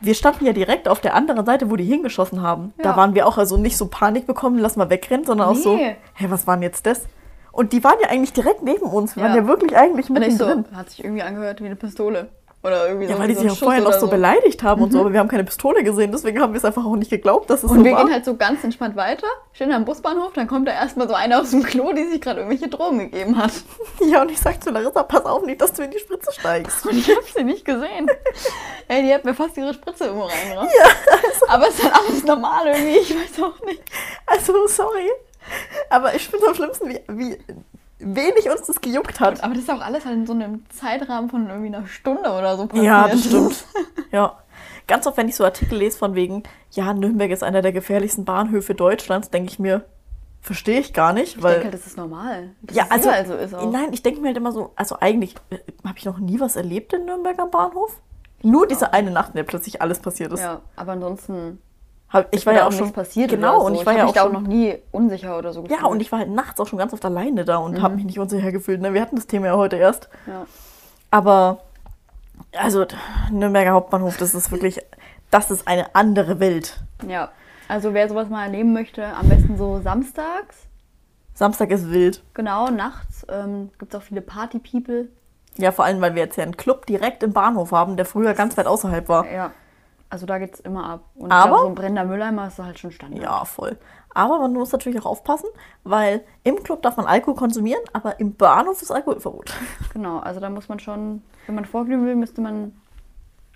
Wir 0.01 0.14
standen 0.14 0.45
ja 0.47 0.53
direkt 0.53 0.88
auf 0.88 1.01
der 1.01 1.14
anderen 1.14 1.45
Seite, 1.47 1.70
wo 1.70 1.76
die 1.76 1.84
hingeschossen 1.84 2.42
haben. 2.42 2.72
Da 2.78 2.90
Ja. 2.90 2.97
waren 2.97 3.14
wir 3.14 3.26
auch 3.26 3.38
also 3.38 3.57
nicht 3.57 3.76
so 3.76 3.86
Panik 3.88 4.26
bekommen, 4.26 4.59
lass 4.59 4.76
mal 4.76 4.90
wegrennen, 4.90 5.24
sondern 5.24 5.49
auch 5.49 5.55
so, 5.57 5.76
Nee. 5.76 5.97
hä, 6.14 6.26
was 6.28 6.47
war 6.47 6.57
denn 6.57 6.62
jetzt 6.62 6.86
das? 6.86 7.07
Und 7.53 7.72
die 7.72 7.84
waren 7.84 7.97
ja 8.03 8.09
eigentlich 8.11 8.32
direkt 8.32 8.62
neben 8.62 8.86
uns. 8.86 9.16
Wir 9.16 9.22
Ja. 9.22 9.28
waren 9.30 9.36
ja 9.36 9.47
wirklich 9.47 9.76
eigentlich 9.76 10.11
ich 10.11 10.36
so, 10.36 10.47
mittendrin. 10.47 10.64
hat 10.76 10.90
sich 10.90 11.05
irgendwie 11.05 11.22
angehört 11.22 11.61
wie 11.61 11.66
eine 11.66 11.76
Pistole. 11.76 12.28
Oder 12.64 12.88
irgendwie 12.88 13.06
Ja, 13.08 13.12
so, 13.14 13.18
weil 13.20 13.28
die 13.28 13.34
so 13.34 13.40
sich 13.42 13.50
auch 13.50 13.56
vorher 13.58 13.82
noch 13.82 13.92
so 13.92 14.06
beleidigt 14.08 14.62
haben 14.62 14.82
und 14.82 14.90
so, 14.90 15.00
aber 15.00 15.12
wir 15.12 15.20
haben 15.20 15.28
keine 15.28 15.44
Pistole 15.44 15.84
gesehen, 15.84 16.12
deswegen 16.12 16.40
haben 16.40 16.54
wir 16.54 16.58
es 16.58 16.64
einfach 16.64 16.84
auch 16.84 16.96
nicht 16.96 17.10
geglaubt, 17.10 17.50
dass 17.50 17.62
es 17.62 17.70
Und 17.70 17.78
so 17.80 17.84
wir 17.84 17.92
war. 17.92 18.04
gehen 18.04 18.12
halt 18.12 18.24
so 18.24 18.36
ganz 18.36 18.64
entspannt 18.64 18.96
weiter, 18.96 19.26
stehen 19.52 19.70
am 19.70 19.84
Busbahnhof, 19.84 20.32
dann 20.32 20.46
kommt 20.48 20.66
da 20.66 20.72
erstmal 20.72 21.06
so 21.06 21.12
einer 21.14 21.40
aus 21.42 21.50
dem 21.50 21.62
Klo, 21.62 21.92
die 21.92 22.04
sich 22.08 22.22
gerade 22.22 22.40
irgendwelche 22.40 22.68
Drogen 22.68 22.98
gegeben 23.10 23.36
hat. 23.36 23.52
Ja, 24.00 24.22
und 24.22 24.30
ich 24.30 24.40
sag 24.40 24.62
zu 24.64 24.70
Larissa, 24.70 25.02
pass 25.02 25.24
auf 25.24 25.44
nicht, 25.44 25.60
dass 25.60 25.72
du 25.74 25.82
in 25.82 25.90
die 25.90 25.98
Spritze 25.98 26.32
steigst. 26.32 26.84
Und 26.86 26.96
ich 26.96 27.08
habe 27.08 27.24
sie 27.36 27.44
nicht 27.44 27.64
gesehen. 27.64 28.10
Ey, 28.88 29.02
die 29.02 29.14
hat 29.14 29.24
mir 29.24 29.34
fast 29.34 29.56
ihre 29.56 29.72
Spritze 29.74 30.04
irgendwo 30.06 30.24
reingerannt. 30.26 30.70
Aber 31.48 31.68
es 31.68 31.74
ist 31.78 31.84
halt 31.84 31.94
alles 31.94 32.24
normal 32.24 32.66
irgendwie, 32.66 32.98
ich 32.98 33.10
weiß 33.10 33.42
auch 33.42 33.60
nicht. 33.66 33.82
Also, 34.26 34.66
sorry. 34.66 35.10
Aber 35.90 36.14
ich 36.14 36.26
finde 36.28 36.48
am 36.48 36.54
schlimmsten, 36.54 36.88
wie, 36.88 37.00
wie 37.08 37.38
wenig 38.05 38.48
uns 38.50 38.66
das 38.66 38.80
gejuckt 38.80 39.20
hat. 39.20 39.42
Aber 39.42 39.55
das 39.55 39.64
ist 39.64 39.70
auch 39.70 39.80
alles 39.80 40.05
halt 40.05 40.14
in 40.14 40.26
so 40.26 40.32
einem 40.32 40.64
Zeitrahmen 40.70 41.30
von 41.30 41.48
irgendwie 41.48 41.74
einer 41.74 41.86
Stunde 41.86 42.30
oder 42.30 42.57
so 42.57 42.66
passiert. 42.66 42.84
Ja, 42.86 43.09
das 43.09 43.24
stimmt. 43.24 43.64
Ja. 44.12 44.38
Ganz 44.86 45.07
oft, 45.07 45.16
wenn 45.16 45.28
ich 45.28 45.36
so 45.36 45.44
Artikel 45.44 45.78
lese 45.78 45.96
von 45.96 46.14
wegen, 46.14 46.42
ja, 46.70 46.92
Nürnberg 46.92 47.30
ist 47.30 47.42
einer 47.42 47.62
der 47.62 47.72
gefährlichsten 47.72 48.24
Bahnhöfe 48.26 48.74
Deutschlands, 48.74 49.30
denke 49.30 49.50
ich 49.50 49.59
mir, 49.59 49.86
verstehe 50.42 50.78
ich 50.78 50.92
gar 50.92 51.14
nicht, 51.14 51.36
Ich 51.36 51.42
weil. 51.42 51.52
denke 51.55 51.64
halt, 51.66 51.74
das 51.74 51.86
ist 51.86 51.96
normal. 51.96 52.50
Das 52.62 52.76
ja, 52.76 52.84
ist 52.84 53.07
also, 53.09 53.32
so 53.32 53.38
ist 53.38 53.55
auch. 53.55 53.70
nein, 53.72 53.88
ich 53.92 54.02
denke 54.02 54.20
mir 54.20 54.26
halt 54.28 54.36
immer 54.36 54.52
so, 54.52 54.72
also 54.76 54.98
eigentlich 55.00 55.34
habe 55.86 55.96
ich 55.96 56.05
noch 56.05 56.18
nie 56.18 56.38
was 56.38 56.57
erlebt 56.57 56.92
in 56.92 57.07
Nürnberg 57.07 57.38
am 57.38 57.50
Bahnhof. 57.50 57.98
Nur 58.42 58.66
diese 58.66 58.92
eine 58.92 59.11
Nacht, 59.11 59.30
in 59.30 59.36
der 59.36 59.44
plötzlich 59.44 59.80
alles 59.80 60.00
passiert 60.00 60.30
ist. 60.32 60.40
Ja, 60.40 60.61
aber 60.76 60.92
ansonsten 60.92 61.62
Hab, 62.14 62.34
ich 62.34 62.46
war 62.46 62.54
ja 62.54 62.66
auch 62.66 62.72
schon 62.72 62.92
passiert 62.92 63.30
Genau, 63.30 63.60
so. 63.60 63.66
und 63.66 63.74
ich 63.74 63.84
war 63.84 63.92
hab 63.92 63.98
ja 64.00 64.06
auch, 64.06 64.12
da 64.12 64.20
auch 64.22 64.24
schon, 64.32 64.32
noch 64.44 64.48
nie 64.48 64.76
unsicher 64.92 65.36
oder 65.36 65.52
so 65.52 65.62
gefühlt. 65.62 65.80
Ja, 65.80 65.86
und 65.86 66.00
ich 66.00 66.10
war 66.12 66.20
halt 66.20 66.30
nachts 66.30 66.58
auch 66.60 66.66
schon 66.66 66.78
ganz 66.78 66.92
oft 66.94 67.04
alleine 67.04 67.44
da 67.44 67.56
und 67.58 67.72
Mhm. 67.78 67.82
habe 67.82 67.96
mich 67.96 68.04
nicht 68.06 68.18
unsicher 68.18 68.52
gefühlt. 68.52 68.80
Ne? 68.80 68.94
Wir 68.94 69.02
hatten 69.02 69.16
das 69.16 69.26
Thema 69.26 69.46
ja 69.48 69.56
heute 69.56 69.76
erst. 69.76 70.08
Ja. 70.26 70.46
Aber, 71.10 71.58
also, 72.56 72.86
Nürnberger 73.30 73.72
Hauptbahnhof, 73.72 74.16
das 74.16 74.34
ist 74.34 74.50
wirklich, 74.50 74.80
das 75.30 75.50
ist 75.50 75.66
eine 75.68 75.94
andere 75.94 76.40
Welt. 76.40 76.80
ja, 77.06 77.30
also 77.68 77.94
wer 77.94 78.08
sowas 78.08 78.28
mal 78.28 78.44
erleben 78.44 78.72
möchte, 78.72 79.04
am 79.04 79.28
besten 79.28 79.56
so 79.56 79.80
samstags. 79.82 80.66
Samstag 81.34 81.70
ist 81.70 81.90
wild. 81.90 82.22
Genau, 82.34 82.68
nachts 82.70 83.26
ähm, 83.28 83.70
gibt 83.78 83.92
es 83.94 84.00
auch 84.00 84.04
viele 84.04 84.20
Party-People. 84.20 85.08
Ja, 85.56 85.72
vor 85.72 85.84
allem, 85.84 86.00
weil 86.00 86.14
wir 86.14 86.22
jetzt 86.22 86.36
ja 86.36 86.42
einen 86.44 86.56
Club 86.56 86.86
direkt 86.86 87.22
im 87.22 87.32
Bahnhof 87.32 87.72
haben, 87.72 87.96
der 87.96 88.04
früher 88.06 88.34
ganz 88.34 88.56
weit 88.56 88.66
außerhalb 88.66 89.08
war. 89.08 89.26
Ja, 89.30 89.50
also 90.14 90.26
da 90.26 90.38
geht's 90.38 90.60
immer 90.60 90.88
ab. 90.88 91.00
Und 91.16 91.30
Aber- 91.32 91.48
glaub, 91.50 91.60
so 91.62 91.66
ein 91.68 91.74
brennender 91.74 92.04
Mülleimer 92.04 92.46
ist 92.46 92.58
halt 92.58 92.78
schon 92.78 92.92
Standard. 92.92 93.20
Ja, 93.22 93.44
voll. 93.44 93.76
Aber 94.14 94.38
man 94.38 94.52
muss 94.52 94.70
natürlich 94.70 95.00
auch 95.00 95.06
aufpassen, 95.06 95.48
weil 95.82 96.24
im 96.44 96.62
Club 96.62 96.82
darf 96.82 96.96
man 96.96 97.06
Alkohol 97.06 97.34
konsumieren, 97.34 97.82
aber 97.92 98.20
im 98.20 98.34
Bahnhof 98.36 98.80
ist 98.80 98.90
Alkoholverbot. 98.92 99.52
Genau, 99.92 100.18
also 100.20 100.38
da 100.40 100.50
muss 100.50 100.68
man 100.68 100.78
schon, 100.78 101.22
wenn 101.46 101.54
man 101.56 101.64
vorglühen 101.64 102.06
will, 102.06 102.14
müsste 102.16 102.40
man 102.40 102.72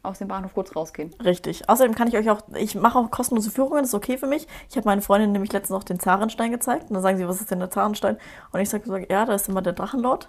aus 0.02 0.18
dem 0.18 0.28
Bahnhof 0.28 0.54
kurz 0.54 0.74
rausgehen. 0.74 1.14
Richtig. 1.24 1.68
Außerdem 1.68 1.94
kann 1.94 2.08
ich 2.08 2.16
euch 2.16 2.28
auch, 2.30 2.40
ich 2.54 2.74
mache 2.74 2.98
auch 2.98 3.10
kostenlose 3.10 3.50
Führungen, 3.50 3.78
das 3.82 3.88
ist 3.90 3.94
okay 3.94 4.18
für 4.18 4.26
mich. 4.28 4.46
Ich 4.68 4.76
habe 4.76 4.86
meine 4.88 5.00
Freundin 5.02 5.32
nämlich 5.32 5.52
letztens 5.52 5.76
auch 5.78 5.84
den 5.84 5.98
Zarenstein 6.00 6.50
gezeigt. 6.50 6.84
Und 6.90 6.94
dann 6.94 7.02
sagen 7.02 7.18
sie, 7.18 7.26
was 7.28 7.40
ist 7.40 7.50
denn 7.50 7.58
der 7.60 7.70
Zarenstein? 7.70 8.16
Und 8.52 8.60
ich 8.60 8.68
sage, 8.68 9.06
ja, 9.10 9.24
da 9.26 9.34
ist 9.34 9.48
immer 9.48 9.62
der 9.62 9.72
Drachenlord. 9.74 10.28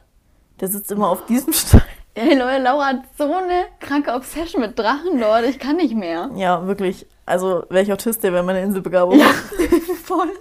Der 0.59 0.67
sitzt 0.67 0.91
immer 0.91 1.09
auf 1.09 1.25
diesem 1.25 1.53
Stein. 1.61 1.81
Ey 2.15 2.35
Leute, 2.37 2.61
Laura 2.63 2.87
hat 2.87 3.01
so 3.17 3.23
eine 3.33 3.65
kranke 3.79 4.13
Obsession 4.13 4.61
mit 4.61 4.77
Drachen, 4.77 5.19
Leute. 5.19 5.47
Ich 5.47 5.59
kann 5.59 5.77
nicht 5.77 5.95
mehr. 5.95 6.29
Ja, 6.35 6.65
wirklich. 6.67 7.05
Also 7.25 7.63
wäre 7.69 7.83
ich 7.83 7.93
Autist, 7.93 8.23
der 8.23 8.33
wäre 8.33 8.43
meine 8.43 8.61
Inselbegabung. 8.61 9.19
Voll. 10.03 10.31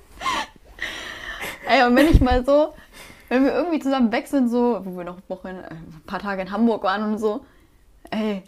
Ey, 1.69 1.87
und 1.87 1.95
wenn 1.95 2.09
ich 2.09 2.21
mal 2.21 2.45
so, 2.45 2.75
wenn 3.29 3.45
wir 3.45 3.53
irgendwie 3.53 3.79
zusammen 3.79 4.11
weg 4.11 4.27
sind, 4.27 4.49
so, 4.49 4.81
wo 4.83 4.97
wir 4.97 5.05
noch 5.05 5.16
eine 5.19 5.29
Woche, 5.29 5.51
in- 5.51 5.59
äh, 5.59 5.69
ein 5.71 6.03
paar 6.07 6.19
Tage 6.19 6.43
in 6.43 6.51
Hamburg 6.51 6.83
waren 6.83 7.03
und 7.05 7.19
so, 7.19 7.45
ey, 8.11 8.43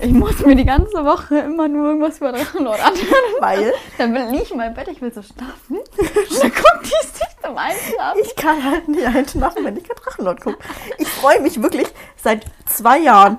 ich 0.00 0.12
muss 0.12 0.44
mir 0.44 0.56
die 0.56 0.64
ganze 0.64 1.04
Woche 1.04 1.38
immer 1.38 1.68
nur 1.68 1.88
irgendwas 1.88 2.18
über 2.18 2.32
Drachenlord 2.32 2.84
anhören. 2.84 3.34
Weil 3.40 3.72
Dann 3.98 4.14
will 4.14 4.40
ich 4.40 4.50
in 4.50 4.56
mein 4.56 4.74
Bett, 4.74 4.88
ich 4.88 5.00
will 5.00 5.12
so 5.12 5.22
schlafen. 5.22 5.78
Und 5.78 6.42
dann 6.42 6.50
guckt 6.50 6.84
die 6.84 7.06
sich 7.06 7.28
zum 7.42 7.56
Einschlafen. 7.56 8.20
ich 8.22 8.34
kann 8.36 8.64
halt 8.64 8.88
nicht 8.88 9.06
einschlafen, 9.06 9.64
wenn 9.64 9.76
ich 9.76 9.84
kein 9.84 9.96
Drachenlord 9.96 10.40
gucke. 10.40 10.58
Ich 10.98 11.08
freue 11.08 11.40
mich 11.40 11.62
wirklich 11.62 11.86
seit 12.22 12.44
zwei 12.66 12.98
Jahren. 12.98 13.38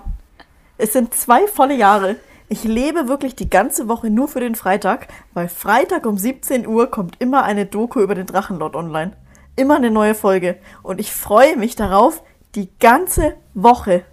Es 0.78 0.94
sind 0.94 1.14
zwei 1.14 1.48
volle 1.48 1.76
Jahre. 1.76 2.18
Ich 2.48 2.64
lebe 2.64 3.08
wirklich 3.08 3.36
die 3.36 3.50
ganze 3.50 3.88
Woche 3.88 4.10
nur 4.10 4.28
für 4.28 4.40
den 4.40 4.56
Freitag, 4.56 5.08
weil 5.34 5.50
Freitag 5.50 6.06
um 6.06 6.18
17 6.18 6.68
Uhr 6.68 6.88
kommt 6.92 7.16
immer 7.20 7.44
eine 7.44 7.66
Doku 7.66 8.02
über 8.02 8.14
den 8.14 8.28
Drachenlord 8.28 8.76
online. 8.76 9.14
Immer 9.56 9.78
eine 9.78 9.90
neue 9.90 10.14
Folge. 10.14 10.58
Und 10.84 11.00
ich 11.00 11.12
freue 11.12 11.58
mich 11.58 11.76
darauf 11.76 12.22
die 12.54 12.70
ganze 12.80 13.36
Woche. 13.54 14.04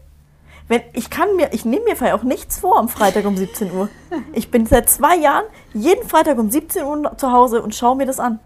Wenn, 0.72 0.80
ich 0.94 1.10
kann 1.10 1.36
mir, 1.36 1.52
ich 1.52 1.66
nehme 1.66 1.84
mir 1.84 1.96
vorher 1.96 2.14
auch 2.14 2.22
nichts 2.22 2.58
vor 2.58 2.78
am 2.78 2.88
Freitag 2.88 3.26
um 3.26 3.36
17 3.36 3.70
Uhr. 3.72 3.90
Ich 4.32 4.50
bin 4.50 4.64
seit 4.64 4.88
zwei 4.88 5.18
Jahren 5.18 5.44
jeden 5.74 6.08
Freitag 6.08 6.38
um 6.38 6.50
17 6.50 6.82
Uhr 6.84 7.12
zu 7.18 7.30
Hause 7.30 7.60
und 7.60 7.74
schaue 7.74 7.94
mir 7.94 8.06
das 8.06 8.18
an. 8.18 8.38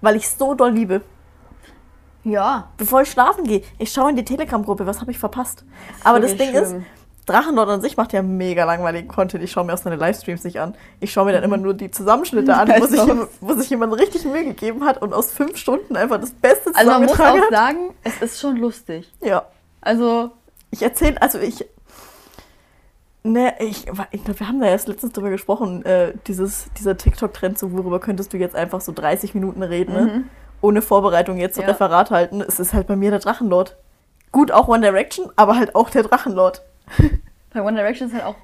Weil 0.00 0.14
ich 0.14 0.28
so 0.30 0.54
doll 0.54 0.70
liebe. 0.70 1.00
Ja, 2.22 2.68
Bevor 2.76 3.02
ich 3.02 3.10
schlafen 3.10 3.42
gehe, 3.42 3.62
ich 3.78 3.92
schaue 3.92 4.10
in 4.10 4.16
die 4.16 4.24
Telegram-Gruppe, 4.24 4.86
was 4.86 5.00
habe 5.00 5.10
ich 5.10 5.18
verpasst? 5.18 5.64
Aber 6.04 6.20
das 6.20 6.36
Ding 6.36 6.54
ist, 6.54 6.68
schlimm. 6.68 6.86
Drachenlord 7.26 7.68
an 7.68 7.80
sich 7.80 7.96
macht 7.96 8.12
ja 8.12 8.22
mega 8.22 8.62
langweiligen 8.62 9.08
Content. 9.08 9.42
Ich 9.42 9.50
schaue 9.50 9.64
mir 9.64 9.74
auch 9.74 9.78
seine 9.78 9.96
Livestreams 9.96 10.44
nicht 10.44 10.60
an. 10.60 10.76
Ich 11.00 11.10
schaue 11.10 11.24
mir 11.24 11.32
dann 11.32 11.42
immer 11.42 11.56
nur 11.56 11.74
die 11.74 11.90
Zusammenschnitte 11.90 12.54
an, 12.54 12.68
wo 12.78 12.86
sich, 12.86 13.00
wo 13.40 13.54
sich 13.54 13.70
jemand 13.70 13.98
richtig 13.98 14.24
Mühe 14.24 14.44
gegeben 14.44 14.84
hat 14.84 15.02
und 15.02 15.12
aus 15.12 15.32
fünf 15.32 15.56
Stunden 15.56 15.96
einfach 15.96 16.20
das 16.20 16.30
Beste 16.30 16.70
also 16.76 16.92
man 16.92 17.02
muss 17.02 17.10
zusammengetragen 17.10 17.40
auch 17.40 17.44
hat. 17.46 17.52
sagen, 17.52 17.94
es 18.04 18.22
ist 18.22 18.40
schon 18.40 18.56
lustig. 18.56 19.12
Ja. 19.20 19.46
Also, 19.80 20.30
Ich 20.70 20.82
erzähle, 20.82 21.20
also 21.20 21.38
ich. 21.38 21.64
Ne, 23.22 23.54
ich, 23.60 23.86
ich 24.12 24.24
glaube, 24.24 24.40
wir 24.40 24.48
haben 24.48 24.60
da 24.60 24.66
erst 24.66 24.88
letztens 24.88 25.12
drüber 25.12 25.28
gesprochen, 25.28 25.84
äh, 25.84 26.14
dieses, 26.26 26.70
dieser 26.78 26.96
TikTok-Trend, 26.96 27.58
so 27.58 27.72
worüber 27.72 28.00
könntest 28.00 28.32
du 28.32 28.38
jetzt 28.38 28.56
einfach 28.56 28.80
so 28.80 28.92
30 28.92 29.34
Minuten 29.34 29.62
reden, 29.62 29.92
ne? 29.92 30.24
ohne 30.62 30.80
Vorbereitung 30.80 31.36
jetzt 31.36 31.56
so 31.56 31.60
Mhm. 31.60 31.66
Ja. 31.68 31.72
Referat 31.72 32.10
halten. 32.10 32.40
Es 32.40 32.58
ist 32.58 32.72
halt 32.72 32.86
bei 32.86 32.96
mir 32.96 33.10
der 33.10 33.20
Drachenlord. 33.20 33.76
Gut, 34.32 34.52
auch 34.52 34.68
One 34.68 34.80
Direction, 34.80 35.30
aber 35.36 35.56
halt 35.56 35.74
auch 35.74 35.90
der 35.90 36.04
Drachenlord. 36.04 36.62
bei 37.52 37.62
One 37.62 37.76
Direction 37.76 38.08
ist 38.08 38.14
halt 38.14 38.24
auch 38.24 38.36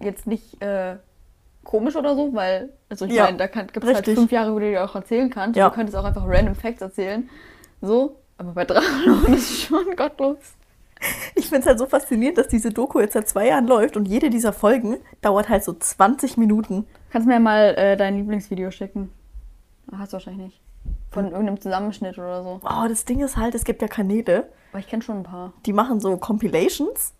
jetzt 0.00 0.26
nicht 0.26 0.60
äh, 0.62 0.96
komisch 1.64 1.96
oder 1.96 2.14
so, 2.14 2.32
weil, 2.34 2.70
also 2.88 3.04
ich 3.04 3.12
Ja, 3.12 3.24
meine, 3.24 3.38
da 3.38 3.46
gibt 3.46 3.76
es 3.84 3.94
halt 3.94 4.06
fünf 4.06 4.30
Jahre, 4.32 4.54
wo 4.54 4.58
du 4.58 4.70
dir 4.70 4.84
auch 4.84 4.94
erzählen 4.94 5.28
kannst. 5.28 5.56
Ja. 5.56 5.68
Du 5.68 5.74
könntest 5.74 5.96
auch 5.96 6.04
einfach 6.04 6.24
random 6.26 6.54
Facts 6.54 6.80
erzählen. 6.80 7.28
So, 7.82 8.16
aber 8.38 8.52
bei 8.52 8.64
Drachenlord 8.64 9.28
ist 9.36 9.50
es 9.50 9.62
schon 9.62 9.96
gottlos. 9.96 10.38
Ich 11.34 11.46
finde 11.48 11.60
es 11.60 11.66
halt 11.66 11.78
so 11.78 11.86
faszinierend, 11.86 12.38
dass 12.38 12.48
diese 12.48 12.70
Doku 12.70 13.00
jetzt 13.00 13.12
seit 13.14 13.28
zwei 13.28 13.48
Jahren 13.48 13.66
läuft 13.66 13.96
und 13.96 14.06
jede 14.06 14.30
dieser 14.30 14.52
Folgen 14.52 14.96
dauert 15.20 15.48
halt 15.48 15.64
so 15.64 15.72
20 15.74 16.36
Minuten. 16.36 16.86
Kannst 17.10 17.28
mir 17.28 17.40
mal 17.40 17.74
äh, 17.76 17.96
dein 17.96 18.16
Lieblingsvideo 18.16 18.70
schicken. 18.70 19.10
Ah, 19.90 19.98
Hast 19.98 20.12
du 20.12 20.14
wahrscheinlich 20.14 20.46
nicht. 20.46 20.60
Von 21.10 21.26
irgendeinem 21.26 21.60
Zusammenschnitt 21.60 22.16
oder 22.18 22.42
so. 22.42 22.60
Oh, 22.62 22.88
das 22.88 23.04
Ding 23.04 23.20
ist 23.20 23.36
halt, 23.36 23.54
es 23.54 23.64
gibt 23.64 23.82
ja 23.82 23.88
Kanäle, 23.88 24.48
Aber 24.72 24.80
ich 24.80 24.88
kenne 24.88 25.02
schon 25.02 25.18
ein 25.18 25.22
paar. 25.24 25.52
die 25.66 25.72
machen 25.72 26.00
so 26.00 26.16
Compilations 26.16 27.12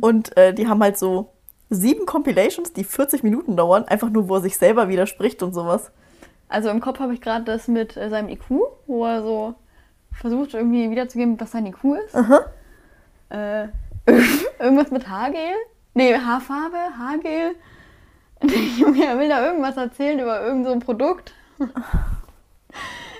und 0.00 0.36
äh, 0.36 0.52
die 0.52 0.66
haben 0.66 0.82
halt 0.82 0.98
so 0.98 1.30
sieben 1.70 2.04
Compilations, 2.06 2.72
die 2.72 2.82
40 2.84 3.22
Minuten 3.22 3.56
dauern, 3.56 3.84
einfach 3.84 4.10
nur, 4.10 4.28
wo 4.28 4.34
er 4.36 4.40
sich 4.40 4.56
selber 4.56 4.88
widerspricht 4.88 5.42
und 5.44 5.54
sowas. 5.54 5.92
Also 6.48 6.68
im 6.70 6.80
Kopf 6.80 6.98
habe 6.98 7.14
ich 7.14 7.20
gerade 7.20 7.44
das 7.44 7.68
mit 7.68 7.96
äh, 7.96 8.10
seinem 8.10 8.28
IQ, 8.28 8.42
wo 8.88 9.06
er 9.06 9.22
so 9.22 9.54
versucht 10.12 10.54
irgendwie 10.54 10.90
wiederzugeben, 10.90 11.40
was 11.40 11.52
sein 11.52 11.66
IQ 11.66 11.84
ist. 12.04 12.14
Aha. 12.16 12.40
Äh, 13.30 13.68
irgendwas 14.58 14.90
mit 14.90 15.08
Haargel? 15.08 15.54
Nee, 15.94 16.14
Haarfarbe, 16.14 16.76
Haargel. 16.98 17.54
Junge, 18.78 19.04
er 19.04 19.18
will 19.18 19.28
da 19.28 19.44
irgendwas 19.44 19.76
erzählen 19.76 20.18
über 20.18 20.40
irgend 20.42 20.66
so 20.66 20.72
ein 20.72 20.80
Produkt. 20.80 21.34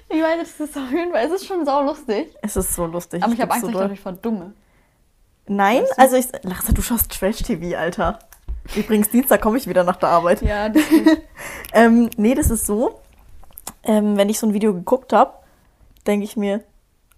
Ich 0.09 0.21
weiß, 0.21 0.39
das 0.39 0.69
ist 0.69 0.77
auf 0.77 0.91
jeden 0.91 1.13
Fall, 1.13 1.25
es 1.27 1.33
ist 1.33 1.47
schon 1.47 1.65
sau 1.65 1.83
lustig. 1.83 2.35
Es 2.43 2.57
ist 2.57 2.75
so 2.75 2.87
lustig. 2.87 3.23
Aber 3.23 3.33
ich 3.33 3.41
habe 3.41 3.53
Angst, 3.53 3.67
so 3.67 3.69
dass 3.69 3.75
ich 3.77 3.81
dadurch 3.83 4.01
verdumme. 4.01 4.53
Nein, 5.47 5.85
also 5.97 6.17
ich. 6.17 6.27
Larissa, 6.43 6.73
du 6.73 6.83
schaust 6.83 7.13
Trash-TV, 7.13 7.77
Alter. 7.77 8.19
Übrigens, 8.77 9.11
Dienstag 9.11 9.41
komme 9.41 9.59
ich 9.59 9.67
wieder 9.67 9.85
nach 9.85 9.97
der 9.97 10.09
Arbeit. 10.11 10.43
Ja, 10.43 10.69
das 10.69 10.83
Ähm, 11.73 12.11
nee, 12.17 12.35
das 12.35 12.51
ist 12.51 12.67
so. 12.67 13.01
Ähm, 13.83 14.17
wenn 14.17 14.29
ich 14.29 14.39
so 14.39 14.47
ein 14.47 14.53
Video 14.53 14.73
geguckt 14.73 15.13
habe, 15.13 15.33
denke 16.07 16.25
ich 16.25 16.37
mir, 16.37 16.63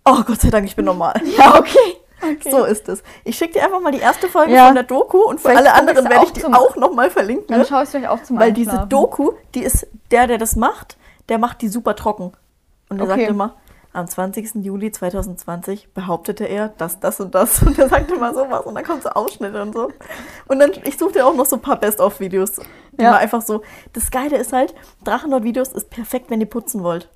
oh 0.04 0.22
Gott 0.24 0.40
sei 0.40 0.50
Dank, 0.50 0.66
ich 0.66 0.76
bin 0.76 0.84
normal. 0.84 1.20
ja 1.36 1.58
okay. 1.58 1.96
Okay. 2.22 2.50
So 2.50 2.64
ist 2.64 2.88
es. 2.88 3.02
Ich 3.24 3.36
schicke 3.36 3.54
dir 3.54 3.64
einfach 3.64 3.80
mal 3.80 3.92
die 3.92 3.98
erste 4.00 4.28
Folge 4.28 4.52
Ja. 4.52 4.66
von 4.66 4.74
der 4.74 4.84
Doku 4.84 5.18
und 5.18 5.40
für 5.40 5.48
Vielleicht 5.50 5.66
alle 5.68 5.74
anderen 5.74 6.08
werde 6.08 6.24
ich 6.26 6.32
die 6.32 6.44
auch 6.44 6.76
nochmal 6.76 7.10
verlinken. 7.10 7.46
Dann 7.48 7.66
schaue 7.66 7.78
ich 7.80 7.84
es 7.84 7.90
vielleicht 7.90 8.08
auch 8.08 8.22
zum 8.22 8.38
Weil 8.38 8.52
diese. 8.52 8.86
Doku, 8.88 9.32
die 9.54 9.62
ist 9.62 9.86
der, 10.10 10.26
der 10.26 10.38
das 10.38 10.56
macht, 10.56 10.96
der 11.28 11.38
macht 11.38 11.62
die 11.62 11.68
super 11.68 11.96
trocken. 11.96 12.32
Und 12.88 12.98
er 13.00 13.04
Okay. 13.06 13.20
sagt 13.20 13.30
immer, 13.30 13.54
am 13.94 14.06
20. 14.08 14.64
Juli 14.64 14.90
2020 14.90 15.92
behauptete 15.92 16.44
er 16.46 16.68
das, 16.78 16.98
das 17.00 17.20
und 17.20 17.34
das. 17.34 17.62
Und 17.62 17.78
er 17.78 17.88
sagt 17.90 18.10
immer 18.10 18.32
sowas 18.32 18.64
und 18.64 18.74
dann 18.74 18.84
kommt 18.84 19.02
so 19.02 19.10
Ausschnitte 19.10 19.60
und 19.60 19.74
so. 19.74 19.90
Und 20.48 20.58
dann, 20.60 20.72
ich 20.84 20.96
suche 20.98 21.12
dir 21.12 21.26
auch 21.26 21.34
noch 21.34 21.44
so 21.46 21.56
ein 21.56 21.62
paar 21.62 21.76
Best-of-Videos. 21.78 22.52
Die 22.92 23.02
Ja. 23.02 23.10
mal 23.12 23.18
einfach 23.18 23.42
so. 23.42 23.62
Das 23.92 24.10
Geile 24.10 24.36
ist 24.38 24.52
halt, 24.52 24.74
Drachenlord-Videos 25.04 25.68
ist 25.72 25.90
perfekt, 25.90 26.30
wenn 26.30 26.40
ihr 26.40 26.48
putzen 26.48 26.82
wollt. 26.82 27.10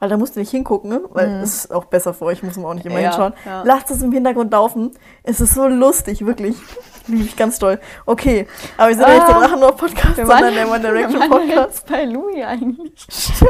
Weil 0.00 0.08
da 0.08 0.16
musst 0.16 0.34
du 0.34 0.40
nicht 0.40 0.50
hingucken, 0.50 0.90
ne? 0.90 1.02
weil 1.10 1.28
es 1.42 1.64
ist 1.66 1.72
auch 1.72 1.84
besser 1.84 2.12
für 2.14 2.24
euch, 2.24 2.42
muss 2.42 2.56
man 2.56 2.64
auch 2.66 2.74
nicht 2.74 2.86
immer 2.86 2.96
Mhm. 2.96 3.02
Ja, 3.02 3.10
hinschauen. 3.10 3.34
ja. 3.44 3.62
Lasst 3.64 3.90
es 3.90 4.02
im 4.02 4.10
Hintergrund 4.12 4.50
laufen. 4.50 4.92
Es 5.22 5.40
ist 5.40 5.54
so 5.54 5.68
lustig, 5.68 6.24
wirklich. 6.26 6.56
Liebe 7.06 7.24
ich 7.24 7.36
ganz 7.36 7.58
doll. 7.58 7.78
Okay, 8.06 8.48
aber 8.78 8.88
wir 8.88 8.96
sind 8.96 9.06
ja 9.06 9.14
nicht 9.14 9.28
der 9.28 9.36
Ah. 9.36 9.40
Drachenlord-Podcast, 9.40 10.16
sondern 10.16 10.54
der 10.54 10.68
One 10.70 10.82
wir 10.82 10.90
Direction 10.90 11.20
waren 11.20 11.30
Podcast. 11.30 11.68
jetzt 11.76 11.86
bei 11.86 12.04
Louis 12.06 12.44
eigentlich. 12.44 13.06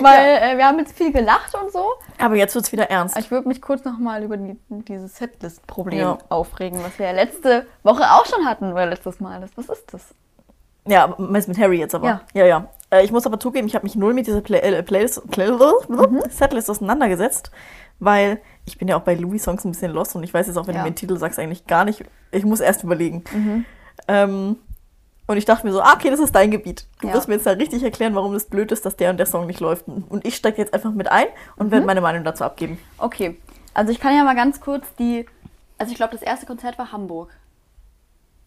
Weil 0.00 0.38
äh, 0.54 0.56
wir 0.56 0.66
haben 0.66 0.78
jetzt 0.78 0.96
viel 0.96 1.12
gelacht 1.12 1.54
und 1.54 1.70
so. 1.70 1.84
Aber 2.18 2.36
jetzt 2.36 2.54
wird 2.54 2.64
es 2.64 2.72
wieder 2.72 2.88
ernst. 2.90 3.18
Ich 3.18 3.30
würde 3.30 3.46
mich 3.48 3.60
kurz 3.60 3.84
nochmal 3.84 4.22
über 4.22 4.38
die, 4.38 4.56
dieses 4.70 5.16
Setlist-Problem 5.16 5.98
Ja. 6.00 6.18
aufregen, 6.30 6.82
was 6.82 6.98
wir 6.98 7.06
ja 7.06 7.12
letzte 7.12 7.66
Woche 7.82 8.02
auch 8.04 8.24
schon 8.24 8.46
hatten, 8.46 8.72
oder 8.72 8.86
letztes 8.86 9.20
Mal. 9.20 9.46
Was 9.56 9.68
ist 9.68 9.92
das? 9.92 10.02
Ja, 10.86 11.14
meinst 11.18 11.48
mit 11.48 11.58
Harry 11.58 11.78
jetzt 11.78 11.94
aber? 11.94 12.06
Ja. 12.06 12.20
Ja, 12.32 12.46
ja. 12.46 12.68
Äh, 12.92 13.04
ich 13.04 13.10
muss 13.10 13.26
aber 13.26 13.40
zugeben, 13.40 13.66
ich 13.66 13.74
habe 13.74 13.84
mich 13.84 13.96
null 13.96 14.14
mit 14.14 14.26
dieser 14.26 14.40
Play 14.42 14.58
äh, 14.60 14.82
Playlist, 14.82 15.28
Playlist 15.30 15.88
Mhm. 15.88 16.22
Setlist 16.28 16.70
auseinandergesetzt, 16.70 17.50
weil 17.98 18.40
ich 18.64 18.78
bin 18.78 18.86
ja 18.88 18.96
auch 18.96 19.02
bei 19.02 19.14
Louis 19.14 19.42
Songs 19.42 19.64
ein 19.64 19.72
bisschen 19.72 19.92
lost 19.92 20.14
und 20.14 20.22
ich 20.22 20.32
weiß 20.32 20.46
jetzt 20.46 20.56
auch, 20.56 20.66
wenn 20.66 20.74
Ja. 20.74 20.82
du 20.82 20.86
mir 20.88 20.90
den 20.92 20.96
Titel 20.96 21.16
sagst, 21.16 21.38
eigentlich 21.38 21.66
gar 21.66 21.84
nicht. 21.84 22.04
Ich 22.30 22.44
muss 22.44 22.60
erst 22.60 22.84
überlegen. 22.84 23.24
Mhm. 23.32 23.64
Ähm, 24.08 24.56
und 25.26 25.36
ich 25.36 25.44
dachte 25.44 25.66
mir 25.66 25.72
so, 25.72 25.80
ah, 25.80 25.94
okay, 25.94 26.10
das 26.10 26.20
ist 26.20 26.34
dein 26.34 26.50
Gebiet. 26.50 26.86
Du 27.00 27.08
Ja. 27.08 27.14
wirst 27.14 27.28
mir 27.28 27.34
jetzt 27.34 27.46
da 27.46 27.52
richtig 27.52 27.82
erklären, 27.82 28.14
warum 28.14 28.34
es 28.34 28.44
blöd 28.44 28.70
ist, 28.72 28.84
dass 28.84 28.96
der 28.96 29.10
und 29.10 29.16
der 29.16 29.26
Song 29.26 29.46
nicht 29.46 29.60
läuft. 29.60 29.86
Und 29.88 30.26
ich 30.26 30.36
steige 30.36 30.58
jetzt 30.58 30.74
einfach 30.74 30.92
mit 30.92 31.10
ein 31.10 31.26
und 31.56 31.68
Mhm. 31.68 31.70
werde 31.72 31.86
meine 31.86 32.00
Meinung 32.00 32.24
dazu 32.24 32.44
abgeben. 32.44 32.78
Okay, 32.98 33.38
also 33.72 33.90
ich 33.92 34.00
kann 34.00 34.14
ja 34.14 34.24
mal 34.24 34.34
ganz 34.36 34.60
kurz 34.60 34.84
die. 34.98 35.26
Also 35.78 35.90
ich 35.92 35.96
glaube, 35.96 36.12
das 36.12 36.22
erste 36.22 36.46
Konzert 36.46 36.78
war 36.78 36.92
Hamburg. 36.92 37.30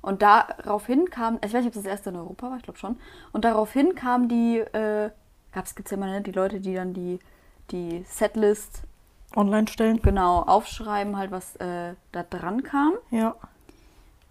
Und 0.06 0.22
daraufhin 0.22 1.10
kam, 1.10 1.39
ich 1.43 1.51
weiß 1.51 1.64
nicht, 1.64 1.70
ob 1.70 1.74
das 1.74 1.82
das 1.82 1.91
erste 1.91 2.12
in 2.12 2.16
Europa 2.16 2.51
war, 2.51 2.58
ich 2.58 2.64
glaube 2.64 2.78
schon. 2.78 2.99
Und 3.32 3.43
daraufhin 3.43 3.95
kam 3.95 4.30
die, 4.30 4.60
äh, 4.60 5.10
gab 5.51 5.66
es 5.66 5.74
gibt's 5.74 5.89
ja 5.89 5.97
immer, 5.97 6.06
ne, 6.06 6.22
die 6.22 6.32
Leute, 6.32 6.60
die 6.60 6.76
dann 6.76 6.93
die, 6.93 7.18
die 7.72 8.03
Setlist 8.08 8.84
Online 9.36 9.68
stellen. 9.68 9.99
genau 10.03 10.43
aufschreiben, 10.43 11.18
halt 11.18 11.32
was 11.32 11.56
äh, 11.56 11.95
da 12.12 12.22
dran 12.22 12.62
kam. 12.62 12.93
Ja. 13.10 13.34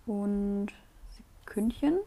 Und 0.07 0.69
Sekündchen. 1.45 1.99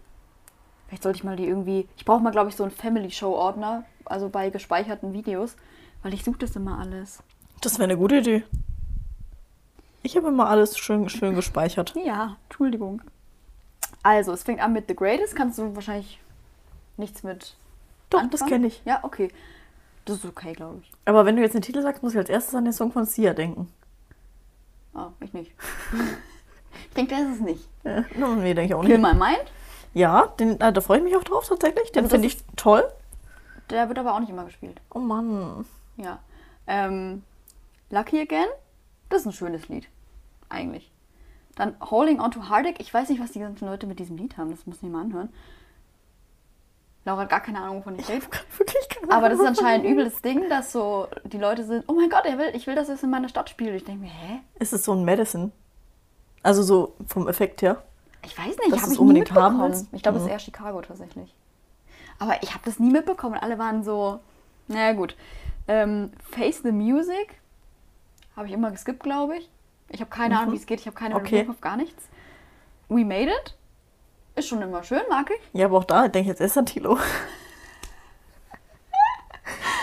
Vielleicht 0.88 1.03
sollte 1.03 1.18
ich 1.18 1.26
mal 1.26 1.36
die 1.36 1.45
irgendwie. 1.45 1.89
Ich 1.97 2.05
brauche 2.05 2.24
mal, 2.24 2.32
glaube 2.32 2.49
ich, 2.49 2.55
so 2.55 2.63
einen 2.63 2.72
Family 2.72 3.11
Show 3.11 3.34
Ordner, 3.34 3.84
also 4.05 4.30
bei 4.30 4.49
gespeicherten 4.49 5.11
Videos, 5.11 5.57
weil 6.03 6.13
ich 6.13 6.24
suche 6.24 6.38
das 6.38 6.55
immer 6.55 6.80
alles. 6.80 7.22
Das 7.59 7.80
wäre 7.80 7.89
eine 7.89 7.97
gute 7.97 8.20
Idee. 8.20 8.45
Ich 10.03 10.15
habe 10.15 10.30
immer 10.30 10.47
alles 10.47 10.78
schön, 10.78 11.09
schön 11.09 11.36
gespeichert. 11.36 11.93
Ja, 12.01 12.38
Entschuldigung. 12.45 13.01
Also, 14.03 14.31
es 14.31 14.43
fängt 14.43 14.61
an 14.61 14.73
mit 14.73 14.87
The 14.87 14.95
Greatest. 14.95 15.35
Kannst 15.35 15.57
du 15.59 15.75
wahrscheinlich 15.75 16.19
nichts 16.97 17.23
mit. 17.23 17.55
Doch, 18.09 18.19
anfangen? 18.19 18.31
das 18.31 18.45
kenne 18.47 18.67
ich. 18.67 18.81
Ja, 18.85 18.99
okay. 19.03 19.29
Das 20.05 20.17
ist 20.17 20.25
okay, 20.25 20.53
glaube 20.53 20.79
ich. 20.81 20.91
Aber 21.05 21.25
wenn 21.25 21.35
du 21.35 21.41
jetzt 21.41 21.53
den 21.53 21.61
Titel 21.61 21.81
sagst, 21.81 22.01
muss 22.01 22.13
ich 22.13 22.17
als 22.17 22.29
erstes 22.29 22.55
an 22.55 22.63
den 22.63 22.73
Song 22.73 22.91
von 22.91 23.05
Sia 23.05 23.33
denken. 23.33 23.71
Ah, 24.93 25.09
ich 25.19 25.33
nicht. 25.33 25.51
ich 26.87 26.93
denke, 26.95 27.13
das 27.13 27.23
ist 27.23 27.35
es 27.35 27.41
nicht. 27.41 27.67
Ja, 27.83 28.05
no, 28.15 28.35
nee, 28.35 28.53
denke 28.53 28.67
ich 28.67 28.73
auch 28.73 28.85
Kill 28.85 28.97
nicht. 28.97 29.13
My 29.13 29.13
Mind. 29.13 29.51
Ja, 29.93 30.27
den, 30.39 30.59
äh, 30.61 30.71
da 30.71 30.79
freue 30.81 30.99
ich 30.99 31.03
mich 31.03 31.15
auch 31.17 31.23
drauf 31.23 31.47
tatsächlich. 31.47 31.91
Den 31.91 32.05
Also 32.05 32.15
finde 32.15 32.27
ich 32.27 32.37
toll. 32.55 32.85
Der 33.69 33.89
wird 33.89 33.99
aber 33.99 34.13
auch 34.13 34.19
nicht 34.19 34.29
immer 34.29 34.45
gespielt. 34.45 34.79
Oh 34.93 34.99
Mann. 34.99 35.65
Ja. 35.97 36.19
Ähm, 36.67 37.23
Lucky 37.89 38.21
Again. 38.21 38.47
Das 39.09 39.21
ist 39.21 39.27
ein 39.27 39.33
schönes 39.33 39.67
Lied. 39.67 39.87
Eigentlich. 40.49 40.91
Dann 41.57 41.75
Holding 41.81 42.21
On 42.21 42.31
to 42.31 42.49
Heartache. 42.49 42.75
Ich 42.79 42.93
weiß 42.93 43.09
nicht, 43.09 43.21
was 43.21 43.31
die 43.31 43.39
ganzen 43.39 43.65
Leute 43.67 43.85
mit 43.87 43.99
diesem 43.99 44.15
Lied 44.17 44.37
haben. 44.37 44.51
Das 44.51 44.65
muss 44.65 44.77
ich 44.81 44.89
mal 44.89 45.01
anhören. 45.01 45.29
Laura 47.05 47.21
hat 47.21 47.29
gar 47.29 47.39
keine 47.39 47.59
Ahnung, 47.61 47.77
wovon 47.79 47.97
ich 47.97 48.07
rede. 48.09 48.25
Wirklich 48.57 48.89
keine 48.89 49.11
Aber 49.11 49.29
das 49.29 49.39
ist 49.39 49.45
anscheinend 49.45 49.85
ein 49.85 49.91
übles 49.93 50.21
Ding, 50.21 50.49
dass 50.49 50.71
so 50.71 51.07
die 51.23 51.37
Leute 51.37 51.63
sind, 51.65 51.85
oh 51.87 51.93
mein 51.93 52.09
Gott, 52.09 52.25
will, 52.25 52.51
ich 52.53 52.67
will, 52.67 52.75
dass 52.75 52.89
es 52.89 53.01
in 53.01 53.09
meiner 53.09 53.29
Stadt 53.29 53.49
spielt. 53.49 53.75
Ich 53.75 53.85
denke 53.85 54.03
mir, 54.03 54.11
hä? 54.11 54.39
Ist 54.59 54.73
es 54.73 54.83
so 54.83 54.91
ein 54.93 55.03
Medicine? 55.05 55.51
Also 56.43 56.63
so 56.63 56.95
vom 57.07 57.27
Effekt 57.27 57.61
her. 57.61 57.81
Ich 58.25 58.37
weiß 58.37 58.57
nicht, 58.57 58.71
habe 58.71 58.81
ich 58.81 58.87
nie 58.89 58.97
unbedingt 58.97 59.31
haben 59.31 59.53
mitbekommen. 59.53 59.71
willst? 59.71 59.87
Ich 59.93 60.03
glaube, 60.03 60.17
es 60.17 60.23
ist 60.23 60.27
Mhm. 60.27 60.33
eher 60.33 60.39
Chicago 60.39 60.81
tatsächlich. 60.81 61.33
Aber 62.19 62.43
ich 62.43 62.53
habe 62.53 62.63
das 62.65 62.77
nie 62.79 62.91
mitbekommen. 62.91 63.35
Alle 63.39 63.57
waren 63.57 63.83
so, 63.83 64.19
naja 64.67 64.91
gut. 64.93 65.15
Ähm, 65.69 66.11
Face 66.31 66.61
the 66.63 66.71
Music 66.71 67.39
habe 68.35 68.47
ich 68.47 68.53
immer 68.53 68.71
geskippt, 68.71 69.01
glaube 69.01 69.37
ich. 69.37 69.49
Ich 69.89 70.01
habe 70.01 70.09
keine 70.09 70.39
Ahnung, 70.39 70.53
wie 70.53 70.57
es 70.57 70.65
geht. 70.65 70.79
Ich 70.79 70.88
habe 70.88 70.95
keine 70.95 71.15
Mhm. 71.15 71.21
Okay. 71.21 71.47
Auf 71.49 71.61
gar 71.61 71.77
nichts. 71.77 72.03
We 72.89 73.05
Made 73.05 73.31
It 73.31 73.55
ist 74.35 74.47
schon 74.47 74.61
immer 74.61 74.83
schön, 74.83 75.01
mag 75.09 75.29
ich. 75.31 75.39
Ja, 75.59 75.65
aber 75.65 75.77
auch 75.79 75.83
da 75.83 76.07
denke 76.07 76.19
ich 76.21 76.27
jetzt 76.27 76.41
erst 76.41 76.57
an 76.57 76.65
Tilo. 76.65 76.97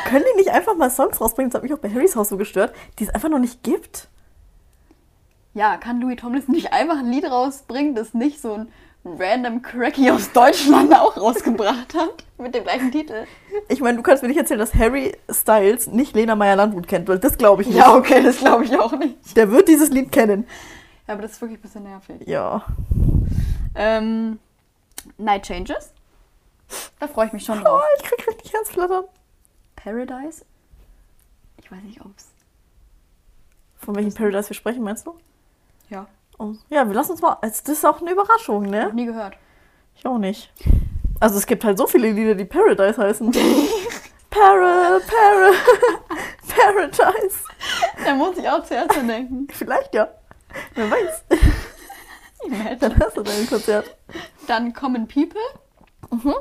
Können 0.07 0.25
die 0.33 0.39
nicht 0.39 0.51
einfach 0.51 0.77
mal 0.77 0.91
Songs 0.91 1.21
rausbringen? 1.21 1.51
Das 1.51 1.57
hat 1.57 1.63
mich 1.63 1.73
auch 1.73 1.79
bei 1.79 1.91
Harrys 1.91 2.15
Haus 2.15 2.29
so 2.29 2.37
gestört, 2.37 2.75
die 2.99 3.05
es 3.05 3.11
einfach 3.11 3.29
noch 3.31 3.39
nicht 3.39 3.63
gibt. 3.63 4.09
Ja, 5.55 5.77
kann 5.77 6.01
Louis 6.01 6.17
Tomlinson 6.17 6.55
nicht 6.55 6.73
einfach 6.73 6.99
ein 6.99 7.11
Lied 7.11 7.25
rausbringen, 7.25 7.95
das 7.95 8.13
nicht 8.13 8.41
so 8.41 8.53
ein 8.55 8.69
random 9.05 9.61
Cracky 9.63 10.11
aus 10.11 10.33
Deutschland 10.33 10.93
auch 10.99 11.17
rausgebracht 11.17 11.95
hat? 11.95 12.25
Mit 12.39 12.55
dem 12.55 12.65
gleichen 12.65 12.91
Titel. 12.91 13.27
Ich 13.69 13.81
meine, 13.81 13.97
du 13.97 14.03
kannst 14.03 14.23
mir 14.23 14.29
nicht 14.29 14.39
erzählen, 14.39 14.59
dass 14.61 14.75
Harry 14.75 15.17
Styles 15.31 15.87
nicht 15.89 16.15
Lena 16.17 16.35
Meyer-Landrut 16.35 16.89
kennt, 16.89 17.09
weil 17.09 17.19
das 17.19 17.39
glaube 17.39 17.63
ich 17.63 17.69
nicht. 17.69 17.77
Ja, 17.79 17.95
okay, 17.95 18.23
das 18.23 18.39
glaube 18.39 18.65
ich 18.65 18.77
auch 18.79 18.93
nicht. 18.99 19.37
Der 19.37 19.51
wird 19.51 19.69
dieses 19.69 19.91
Lied 19.91 20.11
kennen. 20.11 20.47
Ja, 21.07 21.15
aber 21.15 21.23
das 21.23 21.33
ist 21.33 21.41
wirklich 21.43 21.59
ein 21.59 21.63
bisschen 21.63 21.83
nervig. 21.85 22.27
Ja. 22.27 22.65
Ähm, 23.75 24.39
Night 25.19 25.45
Changes. 25.47 25.93
Da 26.99 27.07
freue 27.07 27.27
ich 27.27 27.33
mich 27.33 27.45
schon 27.45 27.61
Oh, 27.61 27.65
drauf. 27.65 27.83
ich 27.99 28.03
krieg 28.05 28.27
richtig 28.27 28.53
Herzflattern. 28.53 29.05
Paradise. 29.77 30.45
Ich 31.61 31.71
weiß 31.71 31.83
nicht, 31.83 32.01
ob's. 32.01 32.29
Von 33.77 33.95
welchem 33.97 34.15
Paradise 34.15 34.49
wir 34.49 34.55
sprechen, 34.57 34.83
meinst 34.83 35.07
du? 35.07 35.15
Ja. 35.91 36.07
Oh. 36.39 36.55
Ja, 36.69 36.87
wir 36.87 36.95
lassen 36.95 37.13
uns 37.13 37.23
mal. 37.23 37.39
Das 37.43 37.61
ist 37.61 37.85
auch 37.85 38.01
eine 38.01 38.11
Überraschung, 38.13 38.65
Noch 38.65 38.71
ne? 38.71 38.91
nie 38.93 39.07
gehört. 39.07 39.37
Ich 39.95 40.07
auch 40.07 40.19
nicht. 40.19 40.53
Also 41.21 41.39
es 41.39 41.47
gibt 41.47 41.65
halt 41.65 41.79
so 41.79 41.87
viele 41.87 42.11
Lieder, 42.11 42.35
die 42.35 42.45
Paradise 42.45 43.01
heißen. 43.01 43.31
Para, 44.31 44.99
Para, 44.99 45.53
Paradise. 46.49 47.39
Da 48.05 48.15
muss 48.15 48.37
ich 48.37 48.49
auch 48.49 48.65
zuerst 48.65 48.97
denken. 48.97 49.47
Vielleicht 49.53 49.95
ja. 49.95 50.09
Wer 50.75 50.91
weiß. 50.91 51.25
Imagine. 52.45 52.77
Dann 52.79 52.99
hast 53.01 53.17
du 53.17 53.23
dein 53.23 53.47
Konzert. 53.47 53.97
Dann 54.47 54.73
Common 54.73 55.07
People. 55.07 55.41
Mhm. 56.11 56.35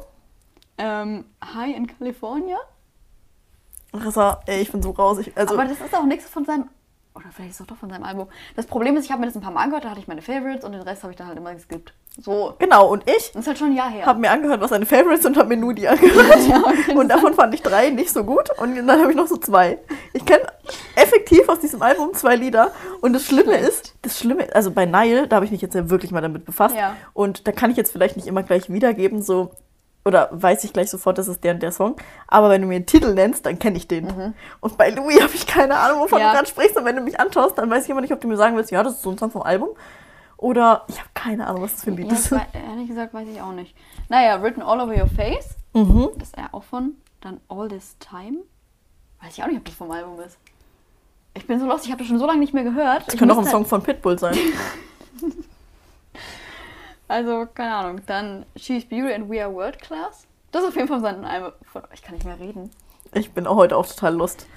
Ähm, 0.77 1.25
High 1.53 1.75
in 1.75 1.87
California. 1.87 2.57
Ey, 4.47 4.61
ich 4.61 4.71
bin 4.71 4.81
so 4.81 4.89
raus. 4.91 5.19
Ich, 5.19 5.37
also, 5.37 5.53
aber 5.53 5.65
das 5.65 5.79
ist 5.79 5.95
auch 5.95 6.05
nichts 6.05 6.27
von 6.27 6.45
seinem 6.45 6.67
Oder 7.15 7.25
vielleicht 7.31 7.51
ist 7.51 7.59
es 7.59 7.67
doch 7.67 7.77
von 7.77 7.89
seinem 7.89 8.03
Album. 8.03 8.27
Das 8.55 8.65
Problem 8.65 8.97
ist, 8.97 9.05
ich 9.05 9.11
habe 9.11 9.19
mir 9.21 9.27
das 9.27 9.35
ein 9.35 9.41
paar 9.41 9.51
Mal 9.51 9.61
angehört, 9.61 9.85
da 9.85 9.89
hatte 9.91 9.99
ich 9.99 10.07
meine 10.07 10.21
Favorites 10.23 10.65
und 10.65 10.71
den 10.71 10.81
Rest 10.81 11.03
habe 11.03 11.11
ich 11.13 11.17
dann 11.17 11.27
halt 11.27 11.37
immer 11.37 11.53
geskippt. 11.53 11.93
So. 12.19 12.53
Genau, 12.59 12.87
und 12.91 13.03
ich 13.09 13.31
Das 13.33 13.41
ist 13.41 13.47
halt 13.47 13.57
schon 13.57 13.69
ein 13.71 13.75
Jahr 13.75 13.89
her. 13.89 14.05
habe 14.05 14.19
mir 14.19 14.31
angehört, 14.31 14.61
was 14.61 14.69
seine 14.71 14.85
Favorites 14.85 15.25
und 15.25 15.37
habe 15.37 15.49
mir 15.49 15.57
nur 15.57 15.73
die 15.73 15.87
angehört. 15.87 16.87
und 16.95 17.07
davon 17.09 17.33
fand 17.35 17.53
ich 17.53 17.61
drei 17.61 17.89
nicht 17.91 18.11
so 18.11 18.23
gut 18.23 18.49
und 18.59 18.75
dann 18.75 18.99
habe 19.01 19.11
ich 19.11 19.15
noch 19.17 19.27
so 19.27 19.37
zwei. 19.37 19.77
Ich 20.13 20.25
kenne 20.25 20.43
effektiv 20.95 21.47
aus 21.49 21.59
diesem 21.59 21.81
Album 21.81 22.13
zwei 22.13 22.35
Lieder 22.35 22.71
und 23.01 23.13
das 23.13 23.25
Schlimme 23.25 23.55
ist, 23.57 23.95
das 24.01 24.17
Schlimme, 24.19 24.47
also 24.53 24.71
bei 24.71 24.85
Nile, 24.85 25.27
da 25.27 25.35
habe 25.37 25.45
ich 25.45 25.51
mich 25.51 25.61
jetzt 25.61 25.75
ja 25.75 25.89
wirklich 25.89 26.11
mal 26.11 26.21
damit 26.21 26.45
befasst 26.45 26.75
Ja. 26.75 26.95
und 27.13 27.47
da 27.47 27.51
kann 27.51 27.71
ich 27.71 27.77
jetzt 27.77 27.91
vielleicht 27.91 28.15
nicht 28.15 28.27
immer 28.27 28.43
gleich 28.43 28.71
wiedergeben, 28.71 29.21
so 29.21 29.51
oder 30.05 30.29
weiß 30.31 30.63
ich 30.65 30.73
gleich 30.73 30.89
sofort, 30.89 31.17
das 31.17 31.27
ist 31.27 31.43
der 31.43 31.53
und 31.53 31.63
der 31.63 31.71
Song. 31.71 31.95
Aber 32.27 32.49
wenn 32.49 32.61
du 32.61 32.67
mir 32.67 32.75
einen 32.75 32.85
Titel 32.85 33.13
nennst, 33.13 33.45
dann 33.45 33.57
kenne 33.59 33.77
ich 33.77 33.87
den. 33.87 34.33
Und 34.59 34.77
bei 34.77 34.89
Louis 34.89 35.21
habe 35.21 35.33
ich 35.33 35.47
keine 35.47 35.77
Ahnung, 35.77 36.01
wovon 36.01 36.19
Mhm. 36.19 36.23
Ja. 36.23 36.29
du 36.31 36.35
gerade 36.37 36.47
sprichst. 36.49 36.77
Und 36.77 36.85
wenn 36.85 36.95
du 36.95 37.01
mich 37.01 37.19
anschaust, 37.19 37.57
dann 37.57 37.69
weiß 37.69 37.85
ich 37.85 37.89
immer 37.89 38.01
nicht, 38.01 38.11
ob 38.13 38.19
du 38.21 38.27
mir 38.27 38.35
sagen 38.37 38.55
willst, 38.55 38.71
ja, 38.71 38.83
das 38.83 38.93
ist 38.95 39.01
so 39.01 39.11
ein 39.11 39.17
Song 39.17 39.31
vom 39.31 39.41
Album. 39.43 39.69
Oder 40.37 40.83
ich 40.89 40.99
habe 40.99 41.09
keine 41.13 41.47
Ahnung, 41.47 41.61
was 41.61 41.73
das 41.75 41.83
für 41.85 41.91
ein 41.91 41.97
Lied 41.97 42.07
Ja, 42.11 42.13
ist. 42.17 42.31
ehrlich 42.31 42.87
gesagt 42.89 43.13
weiß 43.13 43.27
ich 43.33 43.39
auch 43.41 43.53
nicht. 43.53 43.75
Naja, 44.09 44.41
Written 44.41 44.61
All 44.61 44.81
Over 44.81 44.93
Your 44.97 45.07
Face. 45.07 45.55
Mhm. 45.73 46.09
Das 46.17 46.29
ist 46.29 46.37
ja 46.37 46.49
auch 46.51 46.63
von. 46.63 46.95
Dann 47.21 47.39
All 47.47 47.69
This 47.69 47.95
Time. 47.99 48.39
Weiß 49.21 49.37
ich 49.37 49.41
auch 49.43 49.47
nicht, 49.47 49.57
ob 49.57 49.63
das 49.65 49.73
vom 49.75 49.89
Album 49.89 50.19
ist. 50.19 50.37
Ich 51.35 51.47
bin 51.47 51.59
so 51.61 51.65
lost, 51.65 51.85
ich 51.85 51.91
habe 51.91 51.99
das 51.99 52.07
schon 52.09 52.19
so 52.19 52.27
lange 52.27 52.39
nicht 52.39 52.53
mehr 52.53 52.63
gehört. 52.65 53.07
Das 53.07 53.13
Ich 53.13 53.19
könnte 53.19 53.33
auch 53.33 53.39
ein 53.39 53.45
Song 53.45 53.65
von 53.65 53.81
Pitbull 53.81 54.19
sein. 54.19 54.35
Also, 57.07 57.45
keine 57.53 57.75
Ahnung. 57.75 58.01
Dann 58.05 58.45
She's 58.55 58.85
Beauty 58.85 59.13
and 59.13 59.29
We 59.29 59.43
Are 59.43 59.53
World 59.53 59.79
Class. 59.79 60.27
Das 60.51 60.63
ist 60.63 60.69
auf 60.69 60.75
jeden 60.75 60.87
Fall 60.87 60.97
von 60.99 61.03
seinem 61.03 61.25
Album. 61.25 61.51
Von, 61.71 61.83
ich 61.93 62.01
kann 62.01 62.15
nicht 62.15 62.25
mehr 62.25 62.39
reden. 62.39 62.69
Ich 63.13 63.31
bin 63.33 63.45
auch 63.47 63.55
heute 63.55 63.77
auch 63.77 63.85
total 63.85 64.15
lust. 64.15 64.47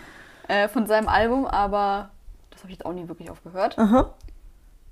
Äh, 0.49 0.69
von 0.69 0.87
seinem 0.87 1.09
Album, 1.09 1.47
aber 1.47 2.11
das 2.51 2.61
habe 2.63 2.71
ich 2.73 2.79
jetzt 2.79 2.87
auch 2.87 2.93
nie 2.93 3.09
wirklich 3.09 3.31
aufgehört. 3.31 3.79
Aha. 3.79 4.15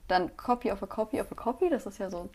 Dann 0.09 0.37
Copy 0.37 0.71
of 0.73 0.83
a 0.83 0.87
Copy 0.87 1.21
of 1.21 1.31
a 1.31 1.35
Copy. 1.35 1.71
Das 1.71 1.87
ist 1.87 1.99
ja 1.99 2.11
so. 2.11 2.29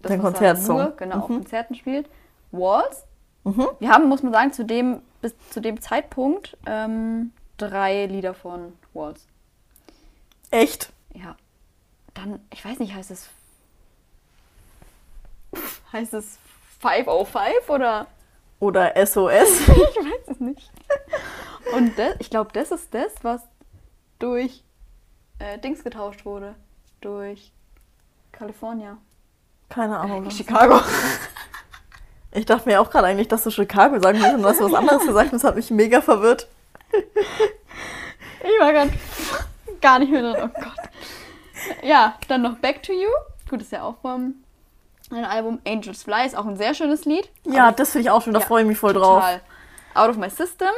Das, 0.00 0.10
Dein 0.10 0.20
er 0.20 0.24
Konzertsong. 0.24 0.76
Nur, 0.76 0.96
genau, 0.96 1.16
auf 1.18 1.28
Mhm. 1.28 1.34
Konzerten 1.38 1.74
spielt. 1.74 2.08
Walls. 2.52 3.04
Mhm. 3.44 3.68
Wir 3.78 3.90
haben, 3.90 4.08
muss 4.08 4.22
man 4.22 4.32
sagen, 4.32 4.52
zu 4.52 4.64
dem, 4.64 5.02
bis 5.20 5.34
zu 5.50 5.60
dem 5.60 5.80
Zeitpunkt 5.80 6.56
ähm, 6.66 7.32
drei 7.56 8.06
Lieder 8.06 8.34
von 8.34 8.72
Walls. 8.94 9.26
Echt? 10.50 10.92
Ja. 11.14 11.36
Dann, 12.14 12.40
ich 12.52 12.64
weiß 12.64 12.78
nicht, 12.78 12.94
heißt 12.94 13.10
es. 13.10 13.28
Heißt 15.92 16.14
es 16.14 16.38
505 16.80 17.68
oder? 17.68 18.06
Oder 18.60 18.94
SOS? 19.06 19.60
Ich 19.68 19.76
weiß 19.76 20.28
es 20.28 20.40
nicht. 20.40 20.70
Und 21.74 21.98
das, 21.98 22.16
ich 22.18 22.30
glaube, 22.30 22.50
das 22.52 22.70
ist 22.70 22.92
das, 22.94 23.12
was 23.22 23.42
durch 24.18 24.64
äh, 25.38 25.58
Dings 25.58 25.84
getauscht 25.84 26.24
wurde. 26.24 26.54
Durch 27.00 27.52
California. 28.32 28.98
Keine 29.68 29.98
Ahnung. 29.98 30.30
Chicago. 30.30 30.80
Ich 32.32 32.46
dachte 32.46 32.68
mir 32.68 32.80
auch 32.80 32.90
gerade 32.90 33.06
eigentlich, 33.06 33.28
dass 33.28 33.44
du 33.44 33.50
Chicago 33.50 34.00
sagen 34.00 34.20
willst 34.20 34.34
und 34.34 34.42
du 34.42 34.48
hast 34.48 34.60
was 34.60 34.74
anderes 34.74 35.06
gesagt. 35.06 35.32
Das 35.32 35.44
hat 35.44 35.56
mich 35.56 35.70
mega 35.70 36.00
verwirrt. 36.00 36.48
Ich 36.92 38.60
war 38.60 38.72
gerade 38.72 38.92
gar 39.80 39.98
nicht 39.98 40.10
mehr 40.12 40.22
drin. 40.22 40.36
Oh 40.44 40.60
Gott. 40.60 41.82
Ja, 41.82 42.18
dann 42.28 42.42
noch 42.42 42.58
Back 42.58 42.82
to 42.82 42.92
You. 42.92 43.08
Gut, 43.48 43.62
ist 43.62 43.72
ja 43.72 43.82
auch 43.82 43.96
vom 44.00 44.34
ein 45.10 45.24
Album 45.24 45.58
Angels 45.66 46.02
Fly. 46.02 46.26
Ist 46.26 46.36
auch 46.36 46.46
ein 46.46 46.56
sehr 46.56 46.74
schönes 46.74 47.04
Lied. 47.04 47.28
Ja, 47.44 47.72
das 47.72 47.90
finde 47.92 48.06
ich 48.06 48.10
auch 48.10 48.22
schön. 48.22 48.32
Da 48.34 48.40
Ja, 48.40 48.46
freue 48.46 48.62
ich 48.62 48.68
mich 48.68 48.78
voll 48.78 48.92
drauf. 48.92 49.20
Total. 49.22 49.40
Out 49.94 50.10
of 50.10 50.16
My 50.16 50.30
System. 50.30 50.68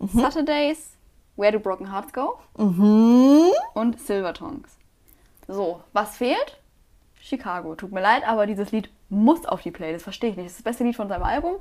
Saturdays. 0.00 0.90
Where 1.36 1.52
Do 1.52 1.60
Broken 1.60 1.92
Hearts 1.92 2.12
Go? 2.12 2.38
Mhm. 2.56 3.50
Und 3.74 4.00
Silver 4.00 4.32
Tongues. 4.32 4.76
So, 5.48 5.82
was 5.92 6.16
fehlt? 6.16 6.58
Chicago. 7.20 7.74
Tut 7.74 7.92
mir 7.92 8.00
leid, 8.00 8.26
aber 8.26 8.46
dieses 8.46 8.72
Lied 8.72 8.90
muss 9.08 9.44
auf 9.46 9.60
die 9.62 9.70
Playlist. 9.70 10.04
Verstehe 10.04 10.30
ich 10.30 10.36
nicht. 10.36 10.46
Das 10.46 10.52
ist 10.52 10.60
das 10.60 10.64
beste 10.64 10.84
Lied 10.84 10.96
von 10.96 11.08
seinem 11.08 11.24
Album. 11.24 11.56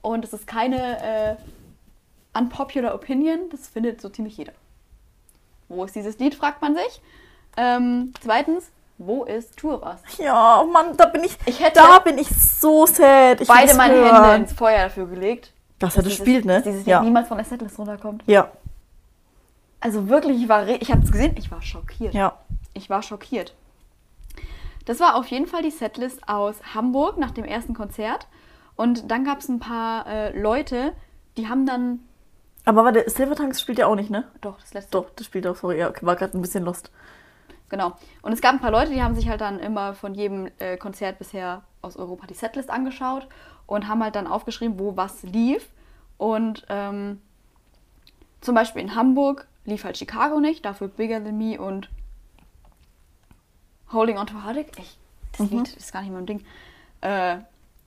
Und 0.00 0.24
es 0.24 0.32
ist 0.32 0.46
keine 0.46 1.02
äh, 1.02 1.36
unpopular 2.38 2.94
Opinion. 2.94 3.50
Das 3.50 3.68
findet 3.68 4.00
so 4.00 4.08
ziemlich 4.08 4.36
jeder. 4.36 4.52
Wo 5.68 5.84
ist 5.84 5.94
dieses 5.94 6.18
Lied, 6.18 6.34
fragt 6.34 6.62
man 6.62 6.74
sich. 6.74 7.02
Ähm, 7.56 8.14
zweitens, 8.20 8.70
wo 8.98 9.24
ist 9.24 9.62
of 9.64 9.82
Us? 9.82 10.18
Ja, 10.18 10.60
oh 10.60 10.66
Mann, 10.66 10.96
da 10.96 11.06
bin 11.06 11.24
ich. 11.24 11.38
Ich 11.46 11.60
hätte 11.60 11.80
da 11.80 11.98
bin 12.00 12.18
ich 12.18 12.28
so 12.28 12.84
sad. 12.86 13.40
Ich 13.40 13.48
beide 13.48 13.68
das 13.68 13.76
meine 13.76 13.94
hören. 13.94 14.24
Hände 14.24 14.36
ins 14.36 14.52
Feuer 14.52 14.84
dafür 14.84 15.06
gelegt. 15.06 15.52
Dass 15.78 15.96
er 15.96 16.02
das 16.02 16.14
spielt, 16.14 16.44
ne? 16.44 16.54
Dass 16.54 16.64
dieses 16.64 16.86
Ja. 16.86 17.00
niemals 17.02 17.28
von 17.28 17.36
der 17.38 17.46
Setlist 17.46 17.78
runterkommt. 17.78 18.24
Ja, 18.26 18.50
Also 19.80 20.08
wirklich, 20.08 20.42
ich 20.42 20.48
war, 20.48 20.66
ich 20.66 20.90
habe 20.90 21.02
es 21.04 21.12
gesehen, 21.12 21.36
ich 21.38 21.50
war 21.50 21.62
schockiert. 21.62 22.12
ja. 22.14 22.34
Ich 22.74 22.90
war 22.90 23.02
schockiert. 23.02 23.54
Das 24.84 25.00
war 25.00 25.16
auf 25.16 25.26
jeden 25.26 25.46
Fall 25.46 25.62
die 25.62 25.70
Setlist 25.70 26.28
aus 26.28 26.56
Hamburg 26.74 27.18
nach 27.18 27.30
dem 27.32 27.44
ersten 27.44 27.74
Konzert. 27.74 28.26
Und 28.76 29.10
dann 29.10 29.24
gab 29.24 29.38
es 29.40 29.48
ein 29.48 29.58
paar 29.58 30.06
äh, 30.06 30.38
Leute, 30.38 30.92
die 31.36 31.48
haben 31.48 31.66
dann. 31.66 32.00
Aber 32.64 32.84
warte, 32.84 33.08
Silvertanks 33.10 33.60
spielt 33.60 33.78
ja 33.78 33.86
auch 33.86 33.96
nicht, 33.96 34.10
ne? 34.10 34.24
Doch, 34.40 34.60
das 34.60 34.74
letzte. 34.74 34.90
Doch, 34.92 35.06
das 35.16 35.26
spielt 35.26 35.46
auch, 35.46 35.56
sorry, 35.56 35.78
ja, 35.78 35.88
okay, 35.88 36.06
war 36.06 36.16
gerade 36.16 36.36
ein 36.38 36.42
bisschen 36.42 36.64
lost. 36.64 36.90
Genau. 37.68 37.92
Und 38.22 38.32
es 38.32 38.40
gab 38.40 38.52
ein 38.52 38.60
paar 38.60 38.70
Leute, 38.70 38.92
die 38.92 39.02
haben 39.02 39.14
sich 39.14 39.28
halt 39.28 39.40
dann 39.40 39.60
immer 39.60 39.94
von 39.94 40.14
jedem 40.14 40.48
äh, 40.58 40.76
Konzert 40.76 41.18
bisher 41.18 41.62
aus 41.82 41.96
Europa 41.96 42.26
die 42.26 42.34
Setlist 42.34 42.70
angeschaut 42.70 43.28
und 43.66 43.88
haben 43.88 44.02
halt 44.02 44.14
dann 44.14 44.26
aufgeschrieben, 44.26 44.78
wo 44.78 44.96
was 44.96 45.22
lief. 45.22 45.68
Und 46.16 46.66
ähm, 46.68 47.20
zum 48.40 48.54
Beispiel 48.54 48.82
in 48.82 48.94
Hamburg 48.94 49.46
lief 49.64 49.84
halt 49.84 49.98
Chicago 49.98 50.40
nicht, 50.40 50.64
dafür 50.64 50.88
Bigger 50.88 51.22
Than 51.22 51.36
Me 51.36 51.60
und 51.60 51.88
Holding 53.92 54.18
On 54.18 54.26
to 54.26 54.44
Heartache. 54.44 54.70
Ich, 54.78 54.98
das 55.36 55.50
Lied 55.50 55.76
ist 55.76 55.92
gar 55.92 56.02
nicht 56.02 56.12
mein 56.12 56.26
Ding. 56.26 56.44
Äh, 57.00 57.38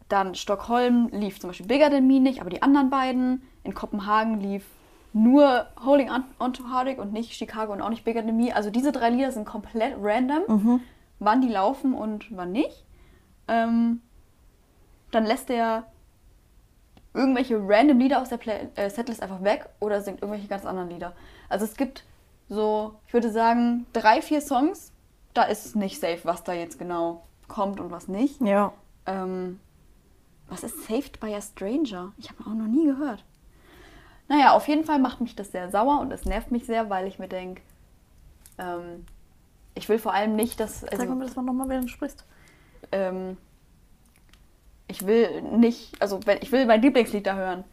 dann 0.09 0.35
Stockholm 0.35 1.09
lief 1.11 1.39
zum 1.39 1.49
Beispiel 1.49 1.65
Bigger 1.67 1.89
Than 1.89 2.07
Me 2.07 2.19
nicht, 2.19 2.41
aber 2.41 2.49
die 2.49 2.61
anderen 2.61 2.89
beiden. 2.89 3.41
In 3.63 3.73
Kopenhagen 3.73 4.39
lief 4.39 4.65
nur 5.13 5.67
Holding 5.83 6.09
On, 6.09 6.23
on 6.39 6.53
to 6.53 6.63
Heartache 6.71 7.01
und 7.01 7.11
nicht 7.11 7.33
Chicago 7.33 7.73
und 7.73 7.81
auch 7.81 7.89
nicht 7.89 8.05
Bigger 8.05 8.25
Than 8.25 8.37
Me. 8.37 8.55
Also 8.55 8.69
diese 8.69 8.91
drei 8.91 9.09
Lieder 9.09 9.31
sind 9.31 9.45
komplett 9.45 9.95
random, 10.01 10.43
wann 11.19 11.41
die 11.41 11.49
laufen 11.49 11.93
und 11.93 12.25
wann 12.35 12.51
nicht. 12.51 12.85
Ähm, 13.47 14.01
dann 15.11 15.25
lässt 15.25 15.49
er 15.49 15.85
irgendwelche 17.13 17.59
random 17.61 17.99
Lieder 17.99 18.21
aus 18.21 18.29
der 18.29 18.37
Play 18.37 18.69
äh, 18.75 18.89
Setlist 18.89 19.21
einfach 19.21 19.43
weg 19.43 19.67
oder 19.79 20.01
singt 20.01 20.21
irgendwelche 20.21 20.47
ganz 20.47 20.65
anderen 20.65 20.89
Lieder. 20.89 21.13
Also 21.49 21.65
es 21.65 21.75
gibt 21.75 22.05
so, 22.47 22.95
ich 23.07 23.13
würde 23.13 23.31
sagen, 23.31 23.85
drei, 23.93 24.21
vier 24.21 24.41
Songs, 24.41 24.91
da 25.33 25.43
ist 25.43 25.75
nicht 25.75 25.99
safe, 25.99 26.19
was 26.23 26.43
da 26.43 26.53
jetzt 26.53 26.79
genau 26.79 27.23
kommt 27.47 27.79
und 27.79 27.91
was 27.91 28.07
nicht. 28.07 28.41
Ja. 28.41 28.73
Ähm, 29.05 29.59
was 30.47 30.63
ist 30.63 30.85
Saved 30.85 31.19
by 31.19 31.33
a 31.33 31.41
Stranger? 31.41 32.11
Ich 32.17 32.29
habe 32.29 32.41
auch 32.41 32.53
noch 32.53 32.67
nie 32.67 32.85
gehört. 32.85 33.23
Naja, 34.31 34.53
auf 34.53 34.65
jeden 34.69 34.85
Fall 34.85 34.97
macht 34.99 35.19
mich 35.19 35.35
das 35.35 35.51
sehr 35.51 35.69
sauer 35.69 35.99
und 35.99 36.09
es 36.13 36.23
nervt 36.23 36.51
mich 36.51 36.65
sehr, 36.65 36.89
weil 36.89 37.05
ich 37.05 37.19
mir 37.19 37.27
denke, 37.27 37.61
ähm, 38.57 39.05
ich 39.75 39.89
will 39.89 39.99
vor 39.99 40.13
allem 40.13 40.37
nicht, 40.37 40.57
dass. 40.61 40.79
Sag 40.81 40.93
Also, 40.93 41.05
mal 41.13 41.25
das 41.25 41.35
mal 41.35 41.41
nochmal, 41.41 41.67
während 41.67 41.85
du 41.85 41.89
sprichst. 41.89 42.23
ähm, 42.93 43.35
ich 44.87 45.05
will 45.05 45.41
nicht, 45.41 46.01
also 46.01 46.19
wenn, 46.25 46.37
ich 46.41 46.51
will 46.53 46.65
mein 46.65 46.81
Lieblingslied 46.81 47.27
da 47.27 47.35
hören. 47.35 47.65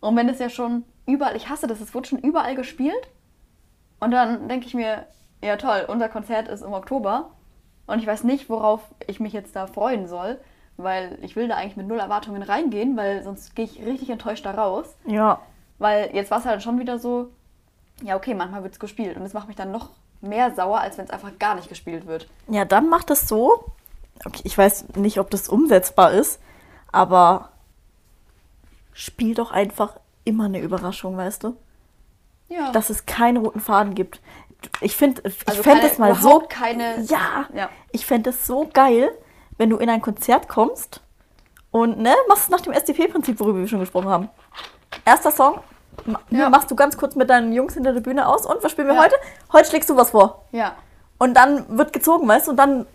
Und 0.00 0.16
wenn 0.16 0.28
es 0.28 0.38
ja 0.38 0.50
schon 0.50 0.84
überall, 1.06 1.34
ich 1.36 1.48
hasse 1.48 1.66
das, 1.66 1.80
es 1.80 1.94
wurde 1.94 2.08
schon 2.08 2.18
überall 2.18 2.54
gespielt. 2.54 3.08
Und 4.00 4.10
dann 4.10 4.48
denke 4.48 4.66
ich 4.66 4.74
mir, 4.74 5.06
ja 5.42 5.56
toll, 5.56 5.84
unser 5.88 6.08
Konzert 6.10 6.48
ist 6.48 6.62
im 6.62 6.72
Oktober. 6.74 7.30
Und 7.86 8.00
ich 8.00 8.06
weiß 8.06 8.24
nicht, 8.24 8.50
worauf 8.50 8.82
ich 9.06 9.18
mich 9.18 9.32
jetzt 9.32 9.56
da 9.56 9.66
freuen 9.66 10.06
soll, 10.08 10.38
weil 10.78 11.18
ich 11.22 11.36
will 11.36 11.48
da 11.48 11.56
eigentlich 11.56 11.76
mit 11.76 11.88
null 11.88 11.98
Erwartungen 12.00 12.42
reingehen, 12.42 12.96
weil 12.98 13.22
sonst 13.22 13.54
gehe 13.56 13.64
ich 13.64 13.82
richtig 13.84 14.10
enttäuscht 14.10 14.44
da 14.46 14.52
raus. 14.52 14.94
Ja. 15.06 15.40
Weil 15.80 16.10
jetzt 16.14 16.30
war 16.30 16.38
es 16.38 16.44
halt 16.44 16.62
schon 16.62 16.78
wieder 16.78 16.98
so, 17.00 17.30
ja 18.02 18.14
okay, 18.14 18.34
manchmal 18.34 18.62
wird 18.62 18.74
es 18.74 18.78
gespielt. 18.78 19.16
Und 19.16 19.24
das 19.24 19.32
macht 19.32 19.48
mich 19.48 19.56
dann 19.56 19.72
noch 19.72 19.88
mehr 20.20 20.54
sauer, 20.54 20.78
als 20.80 20.96
wenn 20.98 21.06
es 21.06 21.10
einfach 21.10 21.36
gar 21.40 21.54
nicht 21.56 21.68
gespielt 21.68 22.06
wird. 22.06 22.28
Ja, 22.48 22.64
dann 22.64 22.88
macht 22.88 23.10
es 23.10 23.26
so. 23.26 23.64
Okay, 24.24 24.42
ich 24.44 24.56
weiß 24.56 24.84
nicht, 24.96 25.18
ob 25.18 25.30
das 25.30 25.48
umsetzbar 25.48 26.12
ist, 26.12 26.38
aber 26.92 27.48
spiel 28.92 29.34
doch 29.34 29.50
einfach 29.50 29.96
immer 30.24 30.44
eine 30.44 30.60
Überraschung, 30.60 31.16
weißt 31.16 31.44
du? 31.44 31.56
Ja. 32.48 32.70
Dass 32.72 32.90
es 32.90 33.06
keinen 33.06 33.38
roten 33.38 33.60
Faden 33.60 33.94
gibt. 33.94 34.20
Ich 34.82 34.94
finde, 34.96 35.22
ich 35.24 35.48
Also 35.48 35.62
fände 35.62 35.86
es 35.86 35.96
mal 35.98 36.14
so. 36.14 36.40
keine- 36.48 37.00
Ja, 37.04 37.46
Ja. 37.54 37.70
ich 37.92 38.04
fände 38.04 38.30
es 38.30 38.46
so 38.46 38.68
geil, 38.70 39.10
wenn 39.56 39.70
du 39.70 39.78
in 39.78 39.88
ein 39.88 40.02
Konzert 40.02 40.48
kommst 40.48 41.00
und 41.70 41.98
ne, 41.98 42.14
machst 42.28 42.44
es 42.44 42.48
nach 42.50 42.60
dem 42.60 42.74
SDP-Prinzip, 42.74 43.40
worüber 43.40 43.60
wir 43.60 43.68
schon 43.68 43.80
gesprochen 43.80 44.08
haben. 44.10 44.28
Erster 45.04 45.30
Song, 45.30 45.60
Ja. 46.30 46.48
machst 46.50 46.70
du 46.70 46.76
ganz 46.76 46.96
kurz 46.96 47.14
mit 47.14 47.28
deinen 47.30 47.52
Jungs 47.52 47.74
hinter 47.74 47.92
der 47.92 48.00
Bühne 48.00 48.26
aus 48.26 48.46
und 48.46 48.62
was 48.62 48.72
spielen 48.72 48.88
wir 48.88 48.94
Ja. 48.94 49.02
heute? 49.02 49.16
Heute 49.52 49.68
schlägst 49.68 49.90
du 49.90 49.96
was 49.96 50.10
vor. 50.10 50.44
ja. 50.52 50.72
Und 51.18 51.34
dann 51.34 51.76
wird 51.76 51.92
gezogen, 51.92 52.26
weißt 52.26 52.46
du, 52.46 52.52
und 52.52 52.56
dann. 52.56 52.86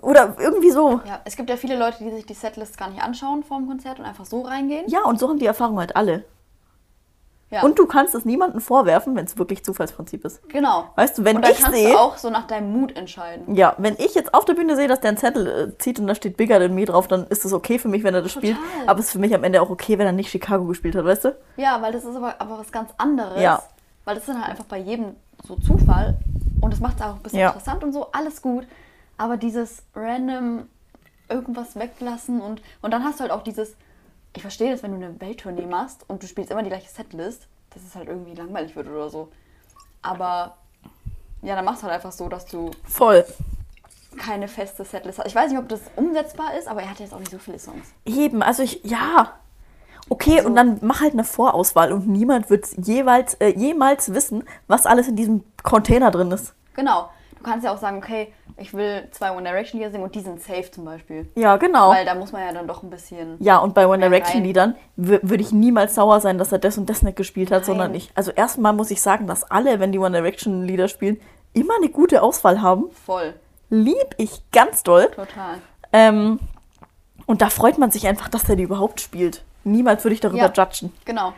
Oder 0.00 0.34
irgendwie 0.40 0.72
so. 0.72 1.00
Ja, 1.04 1.20
es 1.24 1.36
gibt 1.36 1.48
ja 1.48 1.56
viele 1.56 1.76
Leute, 1.78 1.98
die 2.02 2.10
sich 2.10 2.26
die 2.26 2.34
Setlist 2.34 2.76
gar 2.76 2.88
nicht 2.90 3.00
anschauen 3.00 3.44
vor 3.44 3.58
dem 3.58 3.68
Konzert 3.68 4.00
und 4.00 4.04
einfach 4.04 4.24
so 4.24 4.40
reingehen. 4.40 4.84
Ja, 4.88 5.04
und 5.04 5.20
so 5.20 5.28
haben 5.28 5.38
die 5.38 5.46
Erfahrung 5.46 5.78
halt 5.78 5.94
alle. 5.94 6.24
Ja. 7.52 7.62
Und 7.62 7.78
du 7.78 7.86
kannst 7.86 8.14
es 8.14 8.24
niemandem 8.24 8.60
vorwerfen, 8.60 9.14
wenn 9.14 9.26
es 9.26 9.36
wirklich 9.36 9.62
Zufallsprinzip 9.64 10.24
ist. 10.24 10.48
Genau. 10.48 10.86
Weißt 10.96 11.18
du, 11.18 11.24
wenn 11.24 11.36
und 11.36 11.42
dann 11.44 11.52
ich 11.52 11.60
kannst 11.60 11.76
sehe- 11.78 11.90
du 11.92 11.98
auch 11.98 12.16
so 12.16 12.30
nach 12.30 12.46
deinem 12.46 12.72
Mut 12.72 12.96
entscheiden. 12.96 13.54
Ja, 13.54 13.74
wenn 13.78 13.94
ich 13.98 14.14
jetzt 14.14 14.32
auf 14.32 14.44
der 14.46 14.54
Bühne 14.54 14.74
sehe, 14.74 14.88
dass 14.88 15.00
der 15.00 15.10
einen 15.10 15.18
Zettel 15.18 15.46
äh, 15.46 15.78
zieht 15.78 16.00
und 16.00 16.06
da 16.06 16.14
steht 16.14 16.36
Bigger 16.38 16.58
Than 16.58 16.74
Me 16.74 16.86
drauf, 16.86 17.08
dann 17.08 17.26
ist 17.26 17.44
es 17.44 17.52
okay 17.52 17.78
für 17.78 17.88
mich, 17.88 18.02
wenn 18.04 18.14
er 18.14 18.22
das 18.22 18.32
spielt. 18.32 18.56
Total. 18.56 18.88
Aber 18.88 18.98
es 19.00 19.06
ist 19.06 19.12
für 19.12 19.18
mich 19.18 19.34
am 19.34 19.44
Ende 19.44 19.60
auch 19.60 19.68
okay, 19.70 19.98
wenn 19.98 20.06
er 20.06 20.12
nicht 20.12 20.30
Chicago 20.30 20.64
gespielt 20.64 20.96
hat, 20.96 21.04
weißt 21.04 21.26
du? 21.26 21.36
Ja, 21.58 21.80
weil 21.82 21.92
das 21.92 22.04
ist 22.04 22.16
aber, 22.16 22.34
aber 22.40 22.58
was 22.58 22.72
ganz 22.72 22.90
anderes. 22.96 23.40
Ja. 23.42 23.62
Weil 24.06 24.14
das 24.14 24.24
ist 24.24 24.28
dann 24.30 24.40
halt 24.40 24.50
einfach 24.50 24.64
bei 24.64 24.78
jedem 24.78 25.14
so 25.46 25.54
Zufall. 25.56 26.16
Und 26.62 26.72
das 26.72 26.80
macht 26.80 26.96
es 26.96 27.02
auch 27.02 27.16
ein 27.16 27.22
bisschen 27.22 27.40
Ja. 27.40 27.48
interessant 27.48 27.84
und 27.84 27.92
so, 27.92 28.06
alles 28.12 28.40
gut. 28.40 28.66
Aber 29.18 29.36
dieses 29.36 29.82
random 29.94 30.68
irgendwas 31.28 31.76
weglassen 31.76 32.40
und, 32.40 32.62
und 32.80 32.90
dann 32.92 33.04
hast 33.04 33.18
du 33.18 33.22
halt 33.22 33.30
auch 33.32 33.42
dieses, 33.42 33.74
ich 34.34 34.42
verstehe 34.42 34.70
das, 34.72 34.82
wenn 34.82 34.92
du 34.98 35.04
eine 35.04 35.20
Welttournee 35.20 35.66
machst 35.66 36.04
und 36.08 36.22
du 36.22 36.26
spielst 36.26 36.50
immer 36.50 36.62
die 36.62 36.68
gleiche 36.70 36.88
Setlist, 36.88 37.46
dass 37.70 37.82
es 37.82 37.94
halt 37.94 38.08
irgendwie 38.08 38.34
langweilig 38.34 38.74
wird 38.76 38.88
oder 38.88 39.08
so. 39.10 39.28
Aber 40.02 40.56
ja, 41.42 41.54
dann 41.56 41.64
machst 41.64 41.82
du 41.82 41.86
halt 41.86 41.94
einfach 41.96 42.12
so, 42.12 42.28
dass 42.28 42.46
du 42.46 42.70
Voll. 42.84 43.24
keine 44.18 44.48
feste 44.48 44.84
Setlist 44.84 45.18
hast. 45.18 45.26
Ich 45.26 45.34
weiß 45.34 45.50
nicht, 45.50 45.58
ob 45.58 45.68
das 45.68 45.80
umsetzbar 45.96 46.54
ist, 46.58 46.68
aber 46.68 46.82
er 46.82 46.90
hat 46.90 47.00
jetzt 47.00 47.12
auch 47.14 47.18
nicht 47.18 47.30
so 47.30 47.38
viele 47.38 47.58
Songs. 47.58 47.86
Eben, 48.04 48.42
also 48.42 48.62
ich, 48.62 48.80
ja. 48.84 49.32
Okay, 50.08 50.38
Also- 50.38 50.48
und 50.48 50.56
dann 50.56 50.78
mach 50.82 51.00
halt 51.00 51.12
eine 51.12 51.24
Vorauswahl 51.24 51.92
und 51.92 52.08
niemand 52.08 52.50
wird 52.50 52.66
jeweils, 52.86 53.34
äh, 53.34 53.48
jemals 53.56 54.12
wissen, 54.12 54.44
was 54.66 54.86
alles 54.86 55.08
in 55.08 55.16
diesem 55.16 55.44
Container 55.62 56.10
drin 56.10 56.30
ist. 56.32 56.54
Genau. 56.74 57.10
Du 57.36 57.42
kannst 57.44 57.64
ja 57.64 57.72
auch 57.74 57.78
sagen, 57.78 57.98
okay, 57.98 58.32
ich 58.56 58.74
will 58.74 59.08
zwei 59.10 59.32
One 59.32 59.42
Direction 59.42 59.78
Lieder 59.80 59.90
singen 59.90 60.04
und 60.04 60.14
die 60.14 60.20
sind 60.20 60.40
safe 60.42 60.70
zum 60.70 60.84
Beispiel. 60.84 61.30
Ja, 61.34 61.56
genau. 61.56 61.90
Weil 61.90 62.04
da 62.04 62.14
muss 62.14 62.32
man 62.32 62.42
ja 62.42 62.52
dann 62.52 62.66
doch 62.68 62.82
ein 62.82 62.90
bisschen. 62.90 63.36
Ja, 63.40 63.58
und 63.58 63.74
bei 63.74 63.86
One 63.86 63.98
Direction. 63.98 64.42
Liedern 64.44 64.74
wür- 64.98 65.20
würde 65.22 65.42
ich 65.42 65.52
niemals 65.52 65.94
sauer 65.94 66.20
sein, 66.20 66.38
dass 66.38 66.52
er 66.52 66.58
das 66.58 66.78
und 66.78 66.88
das 66.90 67.02
nicht 67.02 67.16
gespielt 67.16 67.50
hat, 67.50 67.60
Nein. 67.60 67.66
sondern 67.66 67.94
ich. 67.94 68.10
Also 68.14 68.30
erstmal 68.30 68.72
muss 68.72 68.90
ich 68.90 69.00
sagen, 69.02 69.26
dass 69.26 69.44
alle, 69.50 69.80
wenn 69.80 69.92
die 69.92 69.98
One 69.98 70.12
Direction 70.16 70.64
Lieder 70.64 70.88
spielen, 70.88 71.20
immer 71.52 71.74
eine 71.76 71.88
gute 71.90 72.22
Auswahl 72.22 72.62
haben. 72.62 72.90
Voll. 73.06 73.34
Lieb 73.70 74.14
ich 74.18 74.42
ganz 74.52 74.82
doll. 74.82 75.06
Total. 75.14 75.56
Ähm, 75.92 76.38
und 77.26 77.40
da 77.42 77.48
freut 77.50 77.78
man 77.78 77.90
sich 77.90 78.06
einfach, 78.06 78.28
dass 78.28 78.44
der 78.44 78.56
die 78.56 78.62
überhaupt 78.64 79.00
spielt. 79.00 79.44
Niemals 79.64 80.04
würde 80.04 80.14
ich 80.14 80.20
darüber 80.20 80.38
Ja. 80.38 80.52
judgen. 80.52 80.92
Genau. 81.04 81.32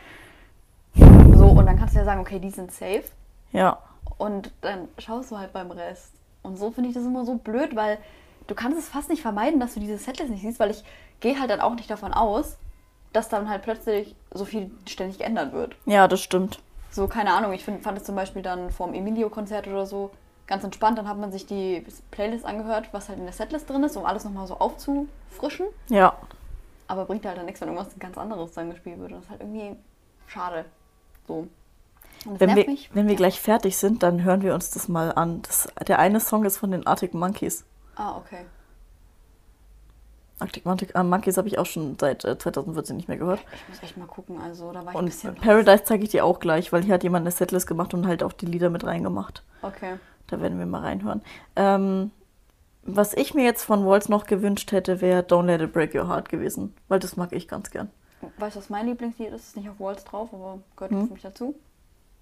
So, 0.97 1.47
und 1.47 1.67
dann 1.67 1.79
kannst 1.79 1.95
du 1.95 1.99
ja 1.99 2.05
sagen, 2.05 2.21
okay, 2.21 2.39
die 2.39 2.51
sind 2.51 2.73
safe. 2.73 3.05
Ja. 3.53 3.79
Und 4.17 4.51
dann 4.61 4.89
schaust 4.99 5.31
du 5.31 5.39
halt 5.39 5.53
beim 5.53 5.71
Rest. 5.71 6.12
Und 6.45 6.57
so 6.57 6.70
finde 6.70 6.90
ich 6.90 6.95
das 6.95 7.05
immer 7.05 7.24
so 7.24 7.34
blöd, 7.34 7.74
weil 7.74 7.99
du 8.47 8.55
kannst 8.55 8.78
es 8.78 8.88
fast 8.88 9.09
nicht 9.09 9.22
vermeiden, 9.22 9.59
dass 9.59 9.74
du 9.74 9.80
diese 9.80 9.99
Setlist 9.99 10.30
nicht 10.30 10.42
siehst, 10.42 10.61
weil 10.61 10.70
ich 10.70 10.84
gehe 11.20 11.40
halt 11.40 11.51
dann 11.51 11.61
auch 11.61 11.74
nicht 11.74 11.90
davon 11.90 12.12
aus, 12.12 12.59
dass 13.12 13.28
dann 13.28 13.49
halt 13.49 13.62
plötzlich 13.62 14.14
so 14.32 14.45
viel 14.45 14.70
ständig 14.86 15.18
geändert 15.18 15.53
wird. 15.53 15.74
Ja, 15.86 16.07
das 16.07 16.20
stimmt. 16.20 16.61
So, 16.90 17.09
keine 17.09 17.32
Ahnung, 17.32 17.53
ich 17.53 17.64
find, 17.64 17.82
fand 17.82 17.99
es 17.99 18.05
zum 18.05 18.14
Beispiel 18.14 18.42
dann 18.42 18.70
vorm 18.70 18.95
Emilio-Konzert 18.95 19.66
oder 19.66 19.86
so 19.86 20.11
ganz 20.47 20.62
entspannt. 20.62 20.99
Dann 20.99 21.09
hat 21.09 21.18
man 21.18 21.32
sich 21.32 21.47
die 21.47 21.84
Playlist 22.11 22.45
angehört, 22.45 22.88
was 22.92 23.09
halt 23.09 23.18
in 23.18 23.24
der 23.24 23.32
Setlist 23.32 23.68
drin 23.68 23.82
ist, 23.82 23.97
um 23.97 24.05
alles 24.05 24.24
nochmal 24.24 24.47
so 24.47 24.59
aufzufrischen. 24.59 25.66
Ja. 25.88 26.16
Aber 26.86 27.07
bringt 27.07 27.24
halt 27.24 27.38
dann 27.38 27.47
nichts, 27.47 27.61
wenn 27.61 27.68
irgendwas 27.68 27.99
ganz 27.99 28.18
anderes 28.18 28.53
dann 28.53 28.70
gespielt 28.70 28.99
wird. 28.99 29.12
Und 29.12 29.18
das 29.18 29.24
ist 29.24 29.30
halt 29.30 29.40
irgendwie 29.40 29.76
schade. 30.26 30.66
So. 31.26 31.49
Das 32.25 32.41
Wenn 32.41 32.57
wir, 32.57 32.66
mich. 32.66 32.91
wenn 32.95 33.07
wir 33.09 33.16
gleich 33.16 33.41
fertig 33.41 33.77
sind, 33.77 34.03
dann 34.03 34.22
hören 34.25 34.43
wir 34.43 34.55
uns 34.55 34.70
das 34.70 34.89
mal 34.89 35.12
an. 35.12 35.43
Das, 35.43 35.68
der 35.87 35.99
eine 35.99 36.20
Song 36.20 36.45
ist 36.45 36.57
von 36.57 36.70
den 36.70 36.87
Arctic 36.87 37.12
Monkeys. 37.14 37.64
Ah, 37.97 38.16
okay. 38.16 38.45
Arctic 40.41 40.64
Monkeys, 40.64 40.91
äh, 40.91 41.03
Monkeys 41.03 41.37
habe 41.37 41.49
ich 41.49 41.59
auch 41.59 41.66
schon 41.66 41.97
seit 41.99 42.25
äh, 42.25 42.37
2014 42.37 42.97
nicht 42.97 43.09
mehr 43.09 43.18
gehört. 43.18 43.41
Ich 43.55 43.68
muss 43.68 43.83
echt 43.83 43.97
mal 43.97 44.07
gucken. 44.07 44.41
Also, 44.41 44.72
da 44.72 44.81
war 44.85 44.91
ich 44.93 44.97
ein 44.97 44.97
Und 44.97 45.05
bisschen. 45.07 45.35
Paradise 45.37 45.85
zeige 45.85 46.03
ich 46.05 46.11
dir 46.11 46.25
auch 46.25 46.41
gleich, 46.41 46.72
weil 46.72 46.83
hier 46.83 46.95
hat 46.95 47.03
jemand 47.05 47.22
eine 47.22 47.31
Setlist 47.31 47.66
gemacht 47.66 47.95
und 47.95 48.07
halt 48.07 48.22
auch 48.22 48.33
die 48.33 48.47
Lieder 48.47 48.70
mit 48.70 48.85
reingemacht. 48.85 49.43
Okay. 49.62 49.95
Da 50.27 50.41
werden 50.41 50.59
wir 50.59 50.66
mal 50.66 50.81
reinhören. 50.81 51.22
Ähm, 51.55 52.11
was 52.83 53.14
ich 53.14 53.35
mir 53.35 53.45
jetzt 53.45 53.64
von 53.64 53.87
Waltz 53.87 54.09
noch 54.09 54.27
gewünscht 54.27 54.72
hätte, 54.72 55.01
wäre 55.01 55.22
Don't 55.22 55.45
Let 55.47 55.61
It 55.61 55.72
Break 55.72 55.95
Your 55.95 56.09
Heart 56.09 56.29
gewesen. 56.29 56.75
Weil 56.89 56.99
das 56.99 57.16
mag 57.16 57.33
ich 57.33 57.47
ganz 57.49 57.70
gern. 57.70 57.91
Weißt 58.39 58.57
du, 58.57 58.61
was 58.61 58.70
mein 58.70 58.87
Lieblingslied 58.87 59.29
ist? 59.29 59.49
Ist 59.49 59.57
nicht 59.57 59.68
auf 59.68 59.79
Walls 59.79 60.05
drauf, 60.05 60.31
aber 60.33 60.59
gehört 60.77 60.93
Hm? 60.93 61.07
für 61.07 61.12
mich 61.12 61.22
dazu. 61.22 61.55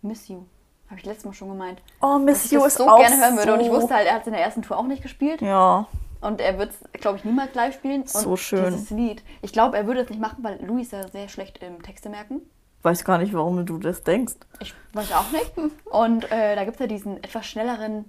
Miss 0.02 0.28
You. 0.28 0.42
Habe 0.88 1.00
ich 1.00 1.06
letztes 1.06 1.24
Mal 1.24 1.32
schon 1.32 1.48
gemeint. 1.48 1.80
Oh, 2.02 2.18
Miss 2.18 2.50
You 2.50 2.64
ist 2.64 2.76
so 2.76 2.86
auch 2.88 2.98
gerne 2.98 3.16
hören 3.16 3.36
würde. 3.38 3.54
Und 3.54 3.60
ich 3.60 3.66
so- 3.68 3.72
wusste 3.74 3.94
halt, 3.94 4.06
er 4.06 4.14
hat 4.14 4.20
es 4.22 4.26
in 4.26 4.34
der 4.34 4.42
ersten 4.42 4.62
Tour 4.62 4.76
auch 4.78 4.86
nicht 4.86 5.02
gespielt. 5.02 5.40
Ja, 5.40 5.86
Und 6.20 6.40
er 6.40 6.58
wird 6.58 6.70
es, 6.70 7.00
glaube 7.00 7.16
ich, 7.18 7.24
niemals 7.24 7.54
live 7.54 7.74
spielen. 7.74 8.02
Und 8.02 8.08
So 8.10 8.36
schön. 8.36 8.72
Dieses 8.74 8.90
Lied. 8.90 9.22
Ich 9.40 9.52
glaube, 9.52 9.76
er 9.76 9.86
würde 9.86 10.00
es 10.02 10.08
nicht 10.10 10.20
machen, 10.20 10.38
weil 10.44 10.62
Louis 10.64 10.86
ist 10.88 10.92
ja 10.92 11.08
sehr 11.08 11.28
schlecht 11.28 11.58
im 11.62 11.82
Texte 11.82 12.08
merken. 12.10 12.42
weiß 12.82 13.04
gar 13.04 13.18
nicht, 13.18 13.32
warum 13.32 13.64
du 13.64 13.78
das 13.78 14.02
denkst. 14.02 14.34
Ich 14.60 14.74
weiß 14.92 15.12
auch 15.12 15.30
nicht. 15.32 15.52
Und 15.86 16.30
äh, 16.30 16.54
da 16.56 16.64
gibt 16.64 16.76
es 16.76 16.80
ja 16.80 16.86
diesen 16.86 17.16
etwas 17.24 17.46
schnelleren 17.46 18.04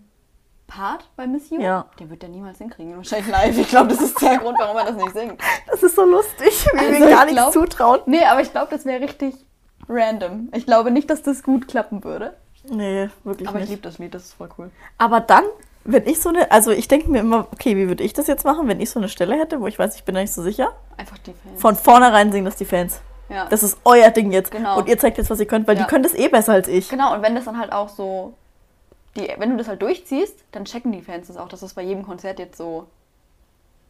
Part 0.68 1.10
bei 1.16 1.26
Miss 1.28 1.50
You. 1.52 1.60
Ja. 1.62 1.86
Den 2.00 2.10
wird 2.10 2.24
er 2.24 2.30
niemals 2.30 2.58
hinkriegen. 2.58 2.96
Wahrscheinlich 2.98 3.30
live. 3.32 3.58
Ich 3.58 3.68
glaube, 3.70 3.90
das 3.90 4.02
ist 4.02 4.20
der 4.22 4.38
Grund, 4.40 4.58
warum 4.60 4.78
er 4.78 4.86
das 4.86 4.96
nicht 4.96 5.14
singt. 5.14 5.40
Das 5.68 5.82
ist 5.84 5.96
so 5.96 6.04
lustig, 6.04 6.66
wie 6.74 6.78
Also 6.80 6.92
wir 6.92 7.00
gar 7.10 7.28
ich 7.28 7.34
nichts 7.34 7.52
glaub- 7.52 7.54
zutrauen. 7.54 8.00
Nee, 8.08 8.26
aber 8.26 8.42
ich 8.42 8.52
glaube, 8.52 8.68
das 8.72 8.84
wäre 8.86 9.02
richtig 9.02 9.36
random. 9.90 10.50
Ich 10.54 10.66
glaube 10.66 10.92
nicht, 10.92 11.10
dass 11.10 11.22
das 11.22 11.44
gut 11.44 11.68
klappen 11.68 12.04
würde. 12.04 12.34
Nee, 12.70 13.10
wirklich 13.24 13.48
Aber 13.50 13.58
ich 13.60 13.64
nicht. 13.64 13.70
liebe 13.72 13.82
das 13.82 13.98
Lied, 14.00 14.14
das 14.14 14.24
ist 14.24 14.34
voll 14.34 14.50
cool. 14.58 14.72
Aber 14.98 15.20
dann, 15.20 15.44
wenn 15.84 16.08
ich 16.08 16.22
so 16.22 16.30
eine, 16.30 16.50
also 16.52 16.72
ich 16.72 16.88
denke 16.88 17.10
mir 17.12 17.20
immer, 17.20 17.48
okay, 17.52 17.76
wie 17.76 17.88
würde 17.90 18.04
ich 18.04 18.14
das 18.14 18.28
jetzt 18.28 18.46
machen, 18.46 18.68
wenn 18.70 18.80
ich 18.80 18.90
so 18.90 19.00
eine 19.00 19.10
Stelle 19.10 19.36
hätte, 19.38 19.60
wo 19.60 19.68
ich 19.68 19.78
weiß, 19.78 19.96
ich 19.96 20.04
bin 20.06 20.16
da 20.16 20.22
nicht 20.22 20.32
so 20.34 20.42
sicher? 20.42 20.72
Einfach 20.98 21.18
die 21.18 21.34
Fans. 21.34 21.60
Von 21.62 21.76
vornherein 21.76 22.32
singen 22.32 22.46
das 22.46 22.56
die 22.56 22.66
Fans. 22.66 23.02
ja. 23.30 23.46
Das 23.50 23.64
ist 23.64 23.78
euer 23.84 24.10
Ding 24.12 24.32
jetzt. 24.32 24.52
Genau. 24.52 24.78
Und 24.78 24.88
ihr 24.88 24.98
zeigt 24.98 25.18
jetzt, 25.18 25.30
was 25.30 25.40
ihr 25.42 25.46
könnt, 25.48 25.68
weil 25.68 25.76
Ja. 25.78 25.84
die 25.84 25.90
können 25.90 26.04
das 26.04 26.14
eh 26.14 26.30
besser 26.30 26.54
als 26.54 26.68
ich. 26.70 26.88
Genau, 26.90 27.14
und 27.14 27.22
wenn 27.22 27.36
das 27.36 27.46
dann 27.46 27.60
halt 27.60 27.72
auch 27.74 27.90
so. 27.90 28.34
Die, 29.18 29.28
wenn 29.38 29.52
du 29.52 29.58
das 29.58 29.68
halt 29.68 29.82
durchziehst, 29.82 30.44
dann 30.54 30.66
checken 30.66 30.92
die 30.92 31.02
Fans 31.02 31.28
das 31.28 31.38
auch, 31.38 31.48
dass 31.50 31.60
das 31.60 31.74
bei 31.76 31.84
jedem 31.84 32.04
Konzert 32.04 32.40
jetzt 32.40 32.58
so. 32.58 32.88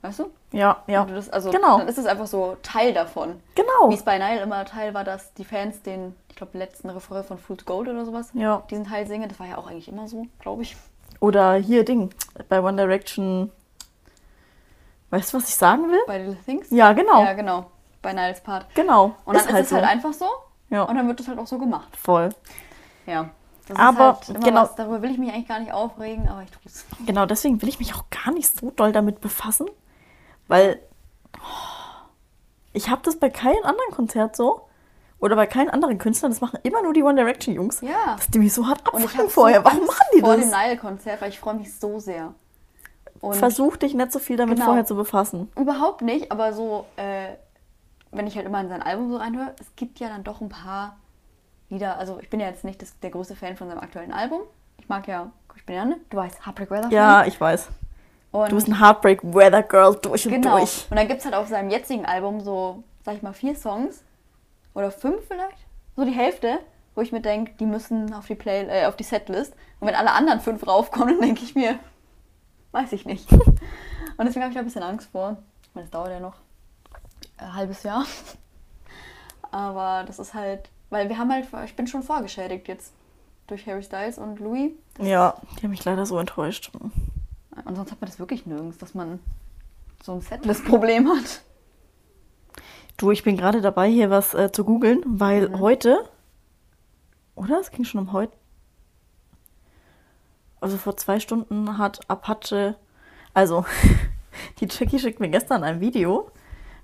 Weißt 0.03 0.19
du? 0.19 0.29
Ja, 0.51 0.83
ja. 0.87 1.05
Das, 1.05 1.29
also, 1.29 1.49
Genau. 1.49 1.77
Dann 1.79 1.87
ist 1.87 1.97
es 1.97 2.05
einfach 2.05 2.27
so 2.27 2.57
Teil 2.61 2.93
davon. 2.93 3.39
Genau. 3.55 3.89
Wie 3.89 3.93
es 3.95 4.03
bei 4.03 4.17
Nile 4.19 4.41
immer 4.41 4.65
Teil 4.65 4.93
war, 4.93 5.05
dass 5.05 5.33
die 5.35 5.45
Fans 5.45 5.81
den, 5.81 6.13
ich 6.29 6.35
glaube, 6.35 6.57
letzten 6.57 6.89
Refrain 6.89 7.23
von 7.23 7.37
Fool's 7.37 7.63
Gold 7.65 7.87
oder 7.87 8.03
sowas, 8.05 8.29
Ja. 8.33 8.63
diesen 8.69 8.83
Teil 8.85 9.07
singen. 9.07 9.29
Das 9.29 9.39
war 9.39 9.47
ja 9.47 9.57
auch 9.57 9.65
eigentlich 9.67 9.87
immer 9.87 10.07
so, 10.09 10.27
glaube 10.39 10.63
ich. 10.63 10.75
Oder 11.21 11.53
hier 11.55 11.85
Ding, 11.85 12.13
bei 12.49 12.61
One 12.61 12.75
Direction. 12.75 13.49
Weißt 15.09 15.31
du, 15.33 15.37
was 15.37 15.47
ich 15.47 15.55
sagen 15.55 15.89
will? 15.89 16.01
Bei 16.05 16.17
Little 16.17 16.35
Things. 16.43 16.67
Ja, 16.69 16.91
genau. 16.91 17.23
Ja, 17.23 17.31
genau. 17.33 17.65
Bei 18.01 18.11
Niles 18.11 18.41
Part. 18.41 18.65
Genau. 18.75 19.15
Und 19.23 19.35
dann 19.37 19.47
ist, 19.47 19.53
es 19.61 19.69
so. 19.69 19.75
halt 19.77 19.85
einfach 19.85 20.11
so. 20.11 20.25
Ja. 20.69 20.83
Und 20.83 20.95
dann 20.97 21.07
wird 21.07 21.19
es 21.21 21.29
halt 21.29 21.39
auch 21.39 21.47
so 21.47 21.57
gemacht. 21.57 21.95
Voll. 21.95 22.29
Ja. 23.05 23.29
Das 23.69 23.79
Aber 23.79 24.17
ist 24.21 24.27
halt 24.29 24.43
genau- 24.43 24.63
was, 24.63 24.75
darüber 24.75 25.01
will 25.01 25.11
ich 25.11 25.17
mich 25.17 25.31
eigentlich 25.31 25.47
gar 25.47 25.59
nicht 25.59 25.71
aufregen, 25.71 26.27
aber 26.27 26.41
ich 26.43 26.49
tue 26.51 26.59
es. 26.65 26.85
Genau, 27.05 27.25
deswegen 27.25 27.61
will 27.61 27.69
ich 27.69 27.79
mich 27.79 27.95
auch 27.95 28.03
gar 28.09 28.33
nicht 28.33 28.59
so 28.59 28.71
doll 28.71 28.91
damit 28.91 29.21
befassen, 29.21 29.67
weil 30.47 30.79
ich 32.73 32.89
habe 32.89 33.01
das 33.03 33.17
bei 33.17 33.29
keinem 33.29 33.63
anderen 33.63 33.91
Konzert 33.91 34.35
so 34.35 34.67
oder 35.19 35.35
bei 35.35 35.45
keinen 35.47 35.69
anderen 35.69 35.97
Künstlern. 35.97 36.31
Das 36.31 36.41
machen 36.41 36.59
immer 36.63 36.81
nur 36.81 36.93
die 36.93 37.03
One 37.03 37.15
Direction 37.15 37.55
Jungs. 37.55 37.81
Ja. 37.81 38.15
Dass 38.15 38.27
die 38.27 38.39
mich 38.39 38.53
so 38.53 38.67
hart 38.67 38.85
abfangen 38.85 39.29
vorher. 39.29 39.59
so 39.59 39.65
Warum 39.65 39.85
machen 39.85 40.05
die 40.15 40.19
vor 40.21 40.35
das? 40.35 40.41
dem 40.45 40.51
Nile-Konzert, 40.51 41.21
weil 41.21 41.29
ich 41.29 41.39
freue 41.39 41.55
mich 41.55 41.73
so 41.79 41.99
sehr. 41.99 42.33
Und 43.21 43.35
Versuch 43.35 43.77
dich 43.77 43.93
nicht 43.93 44.11
so 44.11 44.19
viel 44.19 44.35
damit 44.35 44.55
Genau. 44.55 44.65
vorher 44.65 44.85
zu 44.85 44.95
befassen. 44.95 45.49
überhaupt 45.55 46.01
nicht, 46.01 46.29
aber 46.31 46.51
so, 46.51 46.85
äh, 46.97 47.29
wenn 48.11 48.27
ich 48.27 48.35
halt 48.35 48.45
immer 48.45 48.59
in 48.59 48.67
sein 48.67 48.81
Album 48.81 49.09
so 49.09 49.17
reinhöre, 49.17 49.53
es 49.61 49.67
gibt 49.77 49.99
ja 49.99 50.09
dann 50.09 50.23
doch 50.25 50.41
ein 50.41 50.49
paar 50.49 50.97
Lieder. 51.69 51.97
Also 51.97 52.19
ich 52.19 52.29
bin 52.29 52.39
ja 52.41 52.47
jetzt 52.47 52.65
nicht 52.65 52.81
das, 52.81 52.99
der 52.99 53.11
größte 53.11 53.35
Fan 53.35 53.55
von 53.55 53.69
seinem 53.69 53.79
aktuellen 53.79 54.11
Album. 54.11 54.41
Ich 54.77 54.89
mag 54.89 55.07
ja, 55.07 55.31
ich 55.55 55.65
bin 55.65 55.75
ja, 55.75 55.85
ne? 55.85 55.97
Du 56.09 56.17
weißt, 56.17 56.45
Heartbreak 56.45 56.69
Weather. 56.69 56.89
Ja, 56.89 57.25
ich 57.25 57.39
weiß. 57.39 57.69
Und 58.33 58.51
Du 58.51 58.55
bist 58.55 58.67
ein 58.67 58.79
Heartbreak 58.79 59.23
Weather 59.23 59.61
Girl 59.61 59.95
durch 59.95 60.25
und 60.25 60.33
genau. 60.33 60.57
durch. 60.57 60.87
Und 60.89 60.97
dann 60.97 61.07
gibt 61.07 61.19
es 61.19 61.25
halt 61.25 61.35
auf 61.35 61.47
seinem 61.47 61.69
jetzigen 61.69 62.03
Album 62.05 62.41
so, 62.41 62.83
sag 63.05 63.15
ich 63.15 63.21
mal, 63.21 63.31
vier 63.31 63.55
Songs 63.55 64.03
oder 64.73 64.89
fünf 64.89 65.27
vielleicht, 65.27 65.67
so 65.95 66.03
die 66.03 66.11
Hälfte, 66.11 66.59
wo 66.95 67.01
ich 67.01 67.11
mir 67.11 67.21
denke, 67.21 67.53
die 67.59 67.67
müssen 67.67 68.11
auf 68.11 68.25
die 68.25 68.33
Play 68.33 68.65
äh, 68.67 68.87
auf 68.87 68.95
die 68.95 69.03
Setlist. 69.03 69.53
Und 69.79 69.87
wenn 69.87 69.93
alle 69.93 70.11
anderen 70.11 70.39
fünf 70.39 70.65
raufkommen, 70.65 71.09
dann 71.19 71.27
denke 71.27 71.43
ich 71.43 71.53
mir, 71.53 71.77
weiß 72.71 72.91
ich 72.93 73.05
nicht. 73.05 73.31
Und 74.17 74.25
deswegen 74.25 74.41
habe 74.41 74.49
ich 74.49 74.55
da 74.55 74.61
ein 74.61 74.65
bisschen 74.65 74.83
Angst 74.83 75.09
vor. 75.11 75.37
Ich 75.61 75.69
meine, 75.75 75.85
es 75.85 75.91
dauert 75.91 76.09
ja 76.09 76.19
noch 76.19 76.35
ein 77.37 77.53
halbes 77.53 77.83
Jahr. 77.83 78.03
Aber 79.51 80.05
das 80.07 80.17
ist 80.17 80.33
halt, 80.33 80.71
weil 80.89 81.07
wir 81.07 81.19
haben 81.19 81.31
halt, 81.31 81.47
ich 81.65 81.75
bin 81.75 81.85
schon 81.85 82.01
vorgeschädigt 82.01 82.67
jetzt 82.67 82.93
durch 83.45 83.67
Harry 83.67 83.83
Styles 83.83 84.17
und 84.17 84.39
Louis. 84.39 84.71
Ja, 84.99 85.35
die 85.59 85.63
haben 85.63 85.71
mich 85.71 85.85
leider 85.85 86.07
so 86.07 86.17
enttäuscht. 86.17 86.71
Und 87.65 87.75
sonst 87.75 87.91
hat 87.91 88.01
man 88.01 88.09
das 88.09 88.19
wirklich 88.19 88.45
nirgends, 88.45 88.77
dass 88.77 88.93
man 88.93 89.19
so 90.03 90.13
ein 90.13 90.21
Setlist-Problem 90.21 91.07
hat. 91.07 91.41
Du, 92.97 93.11
ich 93.11 93.23
bin 93.23 93.37
gerade 93.37 93.61
dabei, 93.61 93.89
hier 93.89 94.09
was 94.09 94.33
äh, 94.33 94.51
zu 94.51 94.63
googeln, 94.63 95.01
weil 95.05 95.49
Mhm. 95.49 95.59
heute, 95.59 95.97
oder? 97.35 97.59
Es 97.59 97.71
ging 97.71 97.85
schon 97.85 98.01
um 98.01 98.11
heute. 98.13 98.33
Also 100.61 100.77
vor 100.77 100.95
zwei 100.97 101.19
Stunden 101.19 101.77
hat 101.77 101.99
Apache, 102.09 102.75
also 103.33 103.65
die 104.59 104.67
Jackie 104.69 104.99
schickt 104.99 105.19
mir 105.19 105.29
gestern 105.29 105.63
ein 105.63 105.81
Video, 105.81 106.29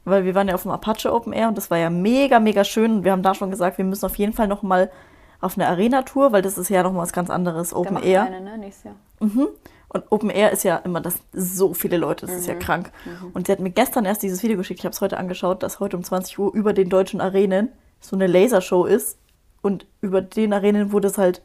weil 0.03 0.25
wir 0.25 0.35
waren 0.35 0.47
ja 0.49 0.55
auf 0.55 0.63
dem 0.63 0.71
Apache 0.71 1.13
Open 1.13 1.31
Air 1.33 1.47
und 1.49 1.57
das 1.57 1.71
war 1.71 1.77
ja 1.77 1.89
mega, 1.89 2.39
mega 2.39 2.63
schön. 2.63 2.97
Und 2.97 3.03
wir 3.03 3.11
haben 3.11 3.23
da 3.23 3.33
schon 3.35 3.51
gesagt, 3.51 3.77
wir 3.77 3.85
müssen 3.85 4.05
auf 4.05 4.15
jeden 4.17 4.33
Fall 4.33 4.47
noch 4.47 4.63
mal 4.63 4.91
auf 5.41 5.57
eine 5.57 5.67
Arena-Tour, 5.67 6.31
weil 6.33 6.41
das 6.41 6.57
ist 6.57 6.69
ja 6.69 6.83
noch 6.83 6.91
mal 6.91 6.99
was 7.03 7.13
ganz 7.13 7.29
anderes, 7.29 7.69
Der 7.69 7.77
Open 7.77 8.03
Air. 8.03 8.23
eine, 8.23 8.41
ne? 8.41 8.57
Nächstes 8.57 8.83
Jahr. 8.85 8.95
Und 9.89 10.03
Open 10.11 10.29
Air 10.29 10.51
ist 10.51 10.63
ja 10.63 10.75
immer 10.77 11.01
das 11.01 11.15
so 11.33 11.73
viele 11.73 11.97
Leute, 11.97 12.27
das 12.27 12.35
ist 12.35 12.47
ja 12.47 12.53
krank. 12.55 12.91
Und 13.33 13.47
sie 13.47 13.51
hat 13.51 13.59
mir 13.59 13.71
gestern 13.71 14.05
erst 14.05 14.21
dieses 14.21 14.43
Video 14.43 14.55
geschickt, 14.57 14.79
ich 14.79 14.85
habe 14.85 14.93
es 14.93 15.01
heute 15.01 15.17
angeschaut, 15.17 15.63
dass 15.63 15.79
heute 15.79 15.97
um 15.97 16.03
20 16.03 16.37
Uhr 16.37 16.53
über 16.53 16.73
den 16.73 16.89
deutschen 16.89 17.21
Arenen 17.21 17.69
so 17.99 18.15
eine 18.15 18.27
Lasershow 18.27 18.85
ist. 18.85 19.17
Und 19.61 19.85
über 19.99 20.21
den 20.21 20.53
Arenen, 20.53 20.93
wo 20.93 20.99
das 21.01 21.17
halt 21.17 21.41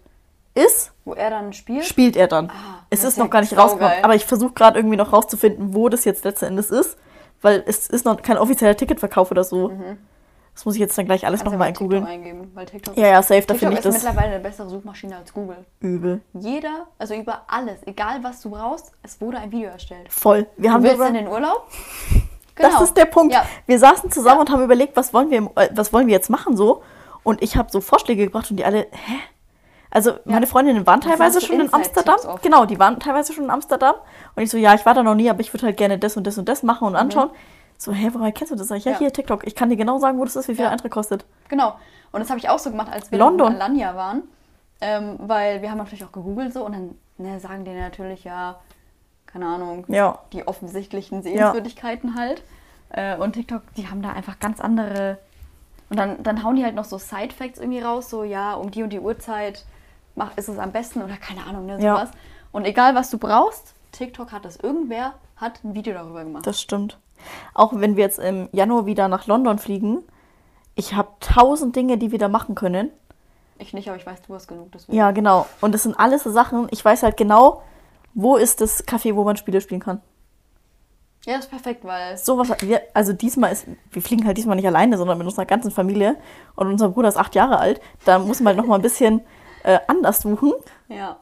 ist, 0.54 0.92
Wo 1.04 1.14
er 1.14 1.30
dann 1.30 1.52
spielt. 1.52 1.84
spielt 1.84 2.16
er 2.16 2.28
dann. 2.28 2.48
Ah, 2.50 2.84
es 2.90 3.00
ist 3.00 3.08
ist 3.08 3.16
ja 3.18 3.24
noch 3.24 3.30
gar 3.30 3.40
nicht 3.40 3.56
rausgekommen, 3.56 4.04
aber 4.04 4.14
ich 4.14 4.24
versuche 4.24 4.52
gerade 4.52 4.78
irgendwie 4.78 4.96
noch 4.96 5.12
rauszufinden, 5.12 5.74
wo 5.74 5.88
das 5.88 6.04
jetzt 6.04 6.24
letzten 6.24 6.44
Endes 6.44 6.70
ist, 6.70 6.96
weil 7.42 7.64
es 7.66 7.88
ist 7.88 8.04
noch 8.04 8.22
kein 8.22 8.38
offizieller 8.38 8.76
Ticketverkauf 8.76 9.30
oder 9.32 9.42
so. 9.42 9.72
Das 10.54 10.64
muss 10.64 10.74
ich 10.76 10.80
jetzt 10.80 10.96
dann 10.96 11.06
gleich 11.06 11.26
alles 11.26 11.44
nochmal 11.44 11.72
googeln. 11.72 12.06
eingeben, 12.06 12.50
weil 12.54 12.66
TikTok, 12.66 12.96
Ja, 12.96 13.08
ja, 13.08 13.22
safe, 13.22 13.42
da 13.42 13.54
finde 13.54 13.72
ich 13.74 13.78
ist 13.80 13.86
das 13.86 13.94
mittlerweile 14.04 14.34
eine 14.34 14.40
bessere 14.40 14.68
Suchmaschine 14.68 15.16
als 15.16 15.32
Google. 15.34 15.64
übel. 15.80 16.20
Jeder, 16.32 16.86
also 16.98 17.14
über 17.14 17.42
alles, 17.48 17.78
egal 17.86 18.22
was 18.22 18.40
du 18.40 18.50
brauchst, 18.50 18.92
es 19.02 19.20
wurde 19.20 19.38
ein 19.38 19.50
Video 19.50 19.70
erstellt. 19.70 20.12
Voll. 20.12 20.46
Wir 20.56 20.70
Du 20.70 20.74
haben 20.74 20.82
willst 20.84 21.00
in 21.08 21.14
den 21.14 21.28
Urlaub? 21.28 21.66
Das 22.56 22.68
Genau. 22.70 22.84
ist 22.84 22.96
der 22.96 23.06
Punkt. 23.06 23.34
Ja. 23.34 23.44
Wir 23.66 23.80
saßen 23.80 24.12
zusammen 24.12 24.42
und 24.42 24.50
haben 24.50 24.62
überlegt, 24.62 24.96
was 24.96 25.12
wollen 25.12 25.28
wir, 25.28 25.38
im, 25.38 25.50
äh, 25.56 25.70
was 25.72 25.92
wollen 25.92 26.06
wir 26.06 26.12
jetzt 26.14 26.30
machen 26.30 26.56
so. 26.56 26.84
Und 27.24 27.42
ich 27.42 27.56
habe 27.56 27.68
so 27.72 27.80
Vorschläge 27.80 28.26
gebracht 28.26 28.48
und 28.48 28.58
die 28.58 28.64
alle, 28.64 28.86
hä? 28.92 29.14
Also 29.90 30.12
meine 30.24 30.46
Freundinnen 30.46 30.86
waren 30.86 31.00
Das 31.00 31.10
teilweise 31.10 31.40
schon 31.40 31.58
in 31.58 31.74
Amsterdam. 31.74 32.16
Genau, 32.42 32.64
die 32.64 32.78
waren 32.78 33.00
teilweise 33.00 33.32
schon 33.32 33.44
in 33.44 33.50
Amsterdam. 33.50 33.96
Und 34.36 34.42
ich 34.44 34.50
so, 34.50 34.56
ja, 34.56 34.72
ich 34.74 34.86
war 34.86 34.94
da 34.94 35.02
noch 35.02 35.16
nie, 35.16 35.28
aber 35.28 35.40
ich 35.40 35.52
würde 35.52 35.66
halt 35.66 35.76
gerne 35.76 35.98
das 35.98 36.16
und 36.16 36.28
das 36.28 36.38
und 36.38 36.48
das 36.48 36.62
machen 36.62 36.86
und 36.86 36.94
anschauen. 36.94 37.30
So, 37.78 37.92
hä, 37.92 38.10
woher 38.12 38.32
kennst 38.32 38.52
du 38.52 38.56
das? 38.56 38.68
Sag 38.68 38.76
ich, 38.78 38.84
ja. 38.84 38.92
Ja. 38.92 38.98
hier 38.98 39.12
TikTok. 39.12 39.46
Ich 39.46 39.54
kann 39.54 39.68
dir 39.68 39.76
genau 39.76 39.98
sagen, 39.98 40.18
wo 40.18 40.24
das 40.24 40.36
ist, 40.36 40.48
wie 40.48 40.54
viel 40.54 40.64
Ja. 40.64 40.70
Eintritt 40.70 40.92
kostet. 40.92 41.24
Genau. 41.48 41.74
Und 42.12 42.20
das 42.20 42.30
habe 42.30 42.38
ich 42.38 42.48
auch 42.48 42.58
so 42.58 42.70
gemacht, 42.70 42.92
als 42.92 43.10
wir 43.10 43.18
London. 43.18 43.48
in 43.54 43.60
Alanya 43.60 43.94
waren. 43.96 44.22
Ähm, 44.80 45.16
weil 45.18 45.62
wir 45.62 45.70
haben 45.70 45.78
natürlich 45.78 46.04
auch 46.04 46.12
gegoogelt 46.12 46.52
so 46.52 46.64
und 46.64 46.72
dann 46.72 46.98
ne, 47.18 47.40
sagen 47.40 47.64
die 47.64 47.72
natürlich 47.72 48.24
ja, 48.24 48.56
keine 49.26 49.46
Ahnung, 49.46 49.84
Ja. 49.88 50.18
die 50.32 50.46
offensichtlichen 50.46 51.22
Sehenswürdigkeiten 51.22 52.16
halt. 52.16 52.42
Äh, 52.90 53.16
und 53.16 53.32
TikTok, 53.32 53.62
die 53.76 53.88
haben 53.88 54.02
da 54.02 54.10
einfach 54.12 54.38
ganz 54.38 54.60
andere. 54.60 55.18
Und 55.90 55.98
dann, 55.98 56.22
dann 56.22 56.42
hauen 56.44 56.56
die 56.56 56.64
halt 56.64 56.74
noch 56.74 56.84
so 56.84 56.98
Side-Facts 56.98 57.58
irgendwie 57.58 57.80
raus, 57.80 58.10
so 58.10 58.24
ja, 58.24 58.54
um 58.54 58.70
die 58.70 58.82
und 58.82 58.90
die 58.90 59.00
Uhrzeit 59.00 59.64
mach, 60.16 60.36
ist 60.36 60.48
es 60.48 60.58
am 60.58 60.70
besten 60.72 61.02
oder 61.02 61.16
keine 61.16 61.44
Ahnung, 61.46 61.66
ne, 61.66 61.80
Ja. 61.80 61.96
sowas. 61.96 62.10
Und 62.52 62.64
egal 62.64 62.94
was 62.94 63.10
du 63.10 63.18
brauchst, 63.18 63.74
TikTok 63.92 64.30
hat 64.32 64.44
das. 64.44 64.56
Irgendwer 64.56 65.14
hat 65.36 65.62
ein 65.64 65.74
Video 65.74 65.94
darüber 65.94 66.22
gemacht. 66.24 66.46
Das 66.46 66.60
stimmt. 66.60 66.98
Auch 67.54 67.72
wenn 67.74 67.96
wir 67.96 68.04
jetzt 68.04 68.18
im 68.18 68.48
Januar 68.52 68.86
wieder 68.86 69.08
nach 69.08 69.26
London 69.26 69.58
fliegen, 69.58 70.02
ich 70.74 70.94
habe 70.94 71.10
tausend 71.20 71.76
Dinge, 71.76 71.98
die 71.98 72.10
wir 72.10 72.18
da 72.18 72.28
machen 72.28 72.54
können. 72.54 72.90
Ich 73.58 73.72
nicht, 73.72 73.88
aber 73.88 73.96
ich 73.96 74.06
weiß, 74.06 74.22
du 74.22 74.34
hast 74.34 74.48
genug. 74.48 74.72
Deswegen. 74.72 74.96
Ja, 74.96 75.12
genau. 75.12 75.46
Und 75.60 75.72
das 75.72 75.84
sind 75.84 75.98
alles 75.98 76.24
so 76.24 76.30
Sachen, 76.30 76.66
ich 76.70 76.84
weiß 76.84 77.02
halt 77.02 77.16
genau, 77.16 77.62
wo 78.14 78.36
ist 78.36 78.60
das 78.60 78.86
Café, 78.86 79.14
wo 79.14 79.24
man 79.24 79.36
Spiele 79.36 79.60
spielen 79.60 79.80
kann. 79.80 80.00
ja, 81.26 81.36
ist 81.36 81.50
perfekt, 81.50 81.84
weil 81.84 82.16
Sowas, 82.16 82.48
wir, 82.60 82.82
also 82.92 83.12
diesmal 83.12 83.52
ist, 83.52 83.66
wir 83.90 84.02
fliegen 84.02 84.26
halt 84.26 84.36
diesmal 84.36 84.56
nicht 84.56 84.66
alleine, 84.66 84.96
sondern 84.96 85.18
mit 85.18 85.26
unserer 85.26 85.46
ganzen 85.46 85.70
Familie. 85.70 86.16
Und 86.56 86.68
unser 86.68 86.90
Bruder 86.90 87.08
ist 87.08 87.16
acht 87.16 87.34
Jahre 87.34 87.58
alt. 87.58 87.80
Da 88.04 88.18
muss 88.18 88.40
man 88.40 88.48
halt 88.48 88.56
noch 88.58 88.66
mal 88.66 88.76
ein 88.76 88.82
bisschen 88.82 89.20
äh, 89.62 89.78
anders 89.86 90.20
suchen 90.20 90.52
ja. 90.88 91.16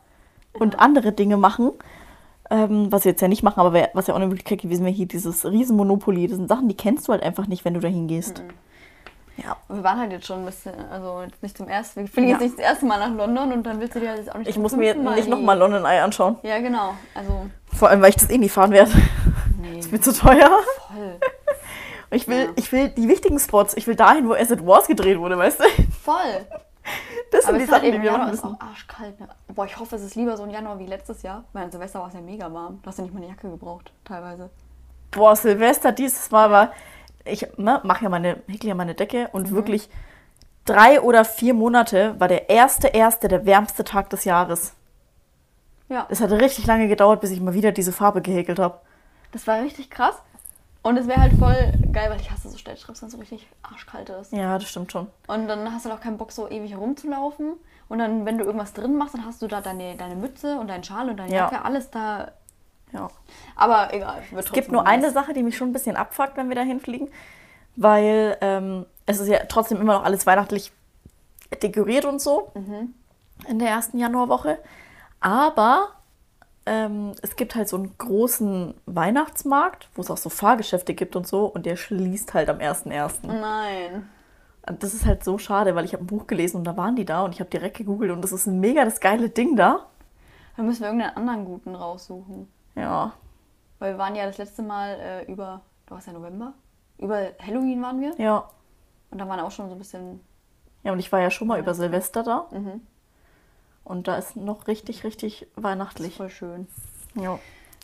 und 0.55 0.79
andere 0.79 1.13
Dinge 1.13 1.37
machen. 1.37 1.73
Ähm, 2.55 2.93
was 2.93 3.05
wir 3.05 3.13
jetzt 3.13 3.23
ja 3.23 3.29
nicht 3.29 3.43
machen, 3.43 3.61
aber 3.61 3.73
wär, 3.73 3.89
was 3.95 4.07
ja 4.09 4.13
auch 4.13 4.19
eine 4.19 4.27
Möglichkeit 4.27 4.61
gewesen 4.61 4.85
wäre, 4.85 4.95
hier 4.95 5.07
dieses 5.07 5.45
Riesenmonopoly. 5.47 6.27
Das 6.29 6.37
sind 6.37 6.49
Sachen, 6.49 6.69
die 6.69 6.77
kennst 6.77 7.09
du 7.09 7.13
halt 7.13 7.23
einfach 7.23 7.47
nicht, 7.47 7.65
wenn 7.65 7.73
du 7.73 7.81
da 7.81 7.89
hingehst. 7.89 8.43
Ja. 9.39 9.57
Und 9.69 9.77
wir 9.77 9.85
waren 9.85 9.99
halt 9.99 10.13
jetzt 10.13 10.27
schon 10.27 10.41
ein 10.41 10.45
bisschen, 10.45 10.75
also 10.91 11.23
jetzt 11.23 11.43
nicht 11.43 11.57
zum 11.57 11.67
ersten, 11.67 12.01
wir 12.01 12.09
fliegen 12.09 12.29
Ja. 12.29 12.35
jetzt 12.35 12.43
nicht 12.43 12.59
das 12.59 12.65
erste 12.65 12.85
Mal 12.85 12.99
nach 12.99 13.17
London 13.17 13.53
und 13.55 13.63
dann 13.65 13.81
willst 13.81 13.95
du 13.95 14.01
dir 14.01 14.11
halt 14.11 14.19
jetzt 14.19 14.31
auch 14.31 14.39
nicht 14.39 14.49
Ich 14.51 14.59
muss 14.59 14.77
mir 14.77 14.95
Mal 14.95 15.15
nicht 15.15 15.29
nochmal 15.29 15.57
London 15.59 15.85
Eye 15.87 16.01
anschauen. 16.03 16.37
Ja, 16.43 16.59
genau. 16.61 16.93
Also, 17.15 17.47
Vor 17.73 17.89
allem, 17.89 18.03
weil 18.03 18.11
ich 18.11 18.17
das 18.17 18.29
eh 18.29 18.37
nie 18.37 18.51
fahren 18.51 18.73
werde. 18.73 18.91
nee, 19.63 19.79
Ist 19.79 19.91
mir 19.91 20.01
zu 20.03 20.13
teuer. 20.13 20.51
voll. 20.89 21.19
Ich 22.11 22.29
will, 22.29 22.43
Ja. 22.43 22.49
ich 22.57 22.71
will 22.73 22.91
die 22.91 23.09
wichtigen 23.09 23.39
Spots. 23.39 23.75
Ich 23.75 23.87
will 23.87 23.95
dahin, 23.97 24.29
wo 24.29 24.35
As 24.35 24.51
It 24.51 24.67
Wars 24.67 24.87
gedreht 24.87 25.19
wurde, 25.19 25.39
weißt 25.39 25.61
du? 25.61 25.65
Voll. 26.05 26.45
Das 27.31 27.47
Aber 27.47 27.55
sind 27.55 27.57
es 27.57 27.59
die 27.59 27.65
ist 27.65 27.73
halt 27.73 27.83
Sachen, 27.83 27.85
eben 27.85 27.97
die 27.97 28.03
wir 28.03 28.11
Januar 28.13 28.27
machen 28.27 28.35
ist 28.35 28.45
auch 28.45 28.61
arschkalt. 28.61 29.19
Ne? 29.21 29.29
Boah, 29.55 29.65
ich 29.67 29.79
hoffe, 29.79 29.97
es 29.97 30.03
ist 30.03 30.15
lieber 30.17 30.37
so 30.37 30.43
ein 30.43 30.51
Januar 30.51 30.79
wie 30.79 30.87
letztes 30.87 31.23
Jahr. 31.23 31.45
Weil 31.53 31.65
an 31.65 31.71
Silvester 31.71 32.01
war 32.01 32.09
es 32.09 32.15
ja 32.15 32.21
mega 32.21 32.53
warm. 32.53 32.81
Du 32.83 32.87
hast 32.89 32.99
ja 32.99 33.05
nicht 33.05 33.15
mal 33.15 33.21
eine 33.21 33.29
Jacke 33.29 33.49
gebraucht, 33.49 33.93
teilweise. 34.05 34.51
Boah, 35.13 35.35
Silvester 35.37 35.93
dieses 35.93 36.31
Mal 36.31 36.51
war. 36.51 36.73
Ich 37.25 37.47
ne, 37.57 37.81
mache 37.85 38.05
ja 38.05 38.11
meine, 38.11 38.43
häkle 38.49 38.71
ja 38.71 38.75
meine 38.75 38.95
Decke 38.95 39.29
und 39.33 39.51
Mhm. 39.51 39.55
wirklich 39.55 39.89
drei 40.65 41.01
oder 41.01 41.25
vier 41.25 41.55
Monate 41.55 42.19
war 42.19 42.29
der 42.29 42.51
erste, 42.51 42.89
erste, 42.89 43.29
der 43.29 43.47
wärmste 43.47 43.85
Tag 43.85 44.11
des 44.11 44.25
Jahres. 44.25 44.75
Ja, 45.89 46.07
Es 46.09 46.21
hat 46.21 46.31
richtig 46.33 46.67
lange 46.67 46.89
gedauert, 46.89 47.21
bis 47.21 47.31
ich 47.31 47.41
mal 47.41 47.55
wieder 47.55 47.71
diese 47.73 47.93
Farbe 47.93 48.23
gehäkelt 48.23 48.59
habe. 48.59 48.81
das 49.33 49.47
war 49.47 49.61
richtig 49.63 49.91
krass. 49.91 50.17
Und 50.83 50.97
es 50.97 51.07
wäre 51.07 51.21
halt 51.21 51.33
voll 51.39 51.73
geil, 51.93 52.11
weil 52.11 52.21
ich 52.21 52.31
hasse 52.31 52.49
so 52.49 52.59
Stellstrips, 52.59 53.03
wenn 53.03 53.07
es 53.07 53.13
so 53.13 53.19
richtig 53.19 53.47
arschkalt 53.63 54.09
ist. 54.09 54.33
Ja, 54.33 54.59
das 54.59 54.69
stimmt 54.69 54.91
schon. 54.91 55.07
Und 55.29 55.47
dann 55.47 55.73
hast 55.73 55.85
du 55.85 55.91
halt 55.91 55.99
auch 56.01 56.03
keinen 56.03 56.19
Bock, 56.19 56.33
so 56.33 56.49
ewig 56.51 56.73
herumzulaufen. 56.73 57.53
Und 57.89 57.99
dann, 57.99 58.27
wenn 58.27 58.39
du 58.39 58.45
irgendwas 58.45 58.73
drin 58.73 58.97
machst, 58.97 59.15
dann 59.15 59.25
hast 59.25 59.43
du 59.43 59.47
da 59.47 59.61
deine, 59.61 59.97
deine 59.97 60.17
Mütze 60.17 60.59
und 60.59 60.69
deinen 60.69 60.83
Schal 60.83 61.09
und 61.09 61.19
deine 61.19 61.31
Ja. 61.33 61.45
Jacke, 61.51 61.65
alles 61.65 61.91
da. 61.91 62.33
Ja. 62.93 63.09
Aber 63.55 63.95
egal. 63.95 64.23
Es 64.37 64.51
gibt 64.53 64.73
nur 64.73 64.87
eine 64.87 65.11
Sache, 65.11 65.33
die 65.35 65.43
mich 65.43 65.57
schon 65.57 65.71
ein 65.71 65.73
bisschen 65.73 65.97
abfuckt, 65.97 66.37
wenn 66.37 66.49
wir 66.49 66.57
da 66.57 66.63
hinfliegen, 66.63 67.09
weil 67.77 68.37
ähm, 68.41 68.87
es 69.07 69.21
ist 69.21 69.29
ja 69.29 69.39
trotzdem 69.49 69.81
immer 69.81 69.95
noch 69.95 70.05
alles 70.05 70.27
weihnachtlich 70.27 70.73
dekoriert 71.63 72.05
und 72.05 72.21
so 72.21 72.51
in 73.49 73.59
der 73.59 73.69
ersten 73.69 73.99
Januarwoche. 73.99 74.59
Aber 75.21 75.89
ähm, 76.67 77.13
es 77.23 77.37
gibt 77.37 77.55
halt 77.55 77.69
so 77.69 77.77
einen 77.77 77.97
großen 77.99 78.75
Weihnachtsmarkt, 78.87 79.89
wo 79.95 80.03
es 80.03 80.11
auch 80.11 80.17
so 80.17 80.29
Fahrgeschäfte 80.31 80.95
gibt 80.95 81.17
und 81.17 81.27
so, 81.27 81.47
und 81.47 81.67
der 81.67 81.77
schließt 81.77 82.35
halt 82.35 82.49
am 82.49 82.59
1.1. 82.59 83.27
Nein. 83.27 84.09
Und 84.69 84.83
Das 84.83 84.95
ist 84.95 85.07
halt 85.07 85.25
so 85.25 85.39
schade, 85.39 85.75
weil 85.75 85.85
ich 85.85 85.93
habe 85.93 86.05
ein 86.05 86.07
Buch 86.07 86.27
gelesen 86.27 86.59
und 86.59 86.65
da 86.65 86.77
waren 86.77 86.95
die 86.95 87.05
da 87.05 87.23
und 87.25 87.35
ich 87.35 87.41
habe 87.41 87.51
direkt 87.51 87.79
gegoogelt 87.79 88.13
und 88.13 88.23
das 88.23 88.33
ist 88.33 88.47
ein 88.47 88.61
mega 88.61 88.85
das 88.85 89.01
geile 89.01 89.29
Ding 89.29 89.57
da. 89.57 89.87
Dann 90.57 90.67
müssen 90.67 90.83
wir 90.83 90.89
irgendeinen 90.89 91.17
anderen 91.17 91.45
guten 91.45 91.75
raussuchen. 91.75 92.47
Ja. 92.77 93.13
Weil 93.79 93.95
wir 93.95 93.99
waren 93.99 94.15
ja 94.15 94.27
das 94.27 94.39
letzte 94.39 94.63
Mal 94.63 95.01
äh, 95.01 95.33
über, 95.33 95.63
du 95.87 95.95
warst 95.95 96.07
ja 96.07 96.13
November, 96.13 96.53
über 96.99 97.31
Halloween 97.45 97.83
waren 97.83 98.01
wir. 98.01 98.15
Ja. 98.19 98.49
Und 99.11 99.19
da 99.21 99.29
waren 99.29 99.41
auch 99.41 99.51
schon 99.51 99.69
so 99.69 99.75
ein 99.75 99.79
bisschen, 99.79 100.21
Ja, 100.85 100.93
und 100.93 101.01
ich 101.01 101.11
war 101.11 101.21
ja 101.21 101.31
schon 101.31 101.49
mal 101.49 101.59
über 101.59 101.75
Silvester 101.75 102.23
da. 102.23 102.47
Mhm. 102.53 102.83
Und 103.85 104.09
da 104.09 104.17
ist 104.17 104.37
noch 104.37 104.67
richtig, 104.69 105.05
richtig 105.05 105.47
weihnachtlich. 105.57 106.17
voll 106.17 106.31
schön. 106.31 106.67
Ja. 107.15 107.39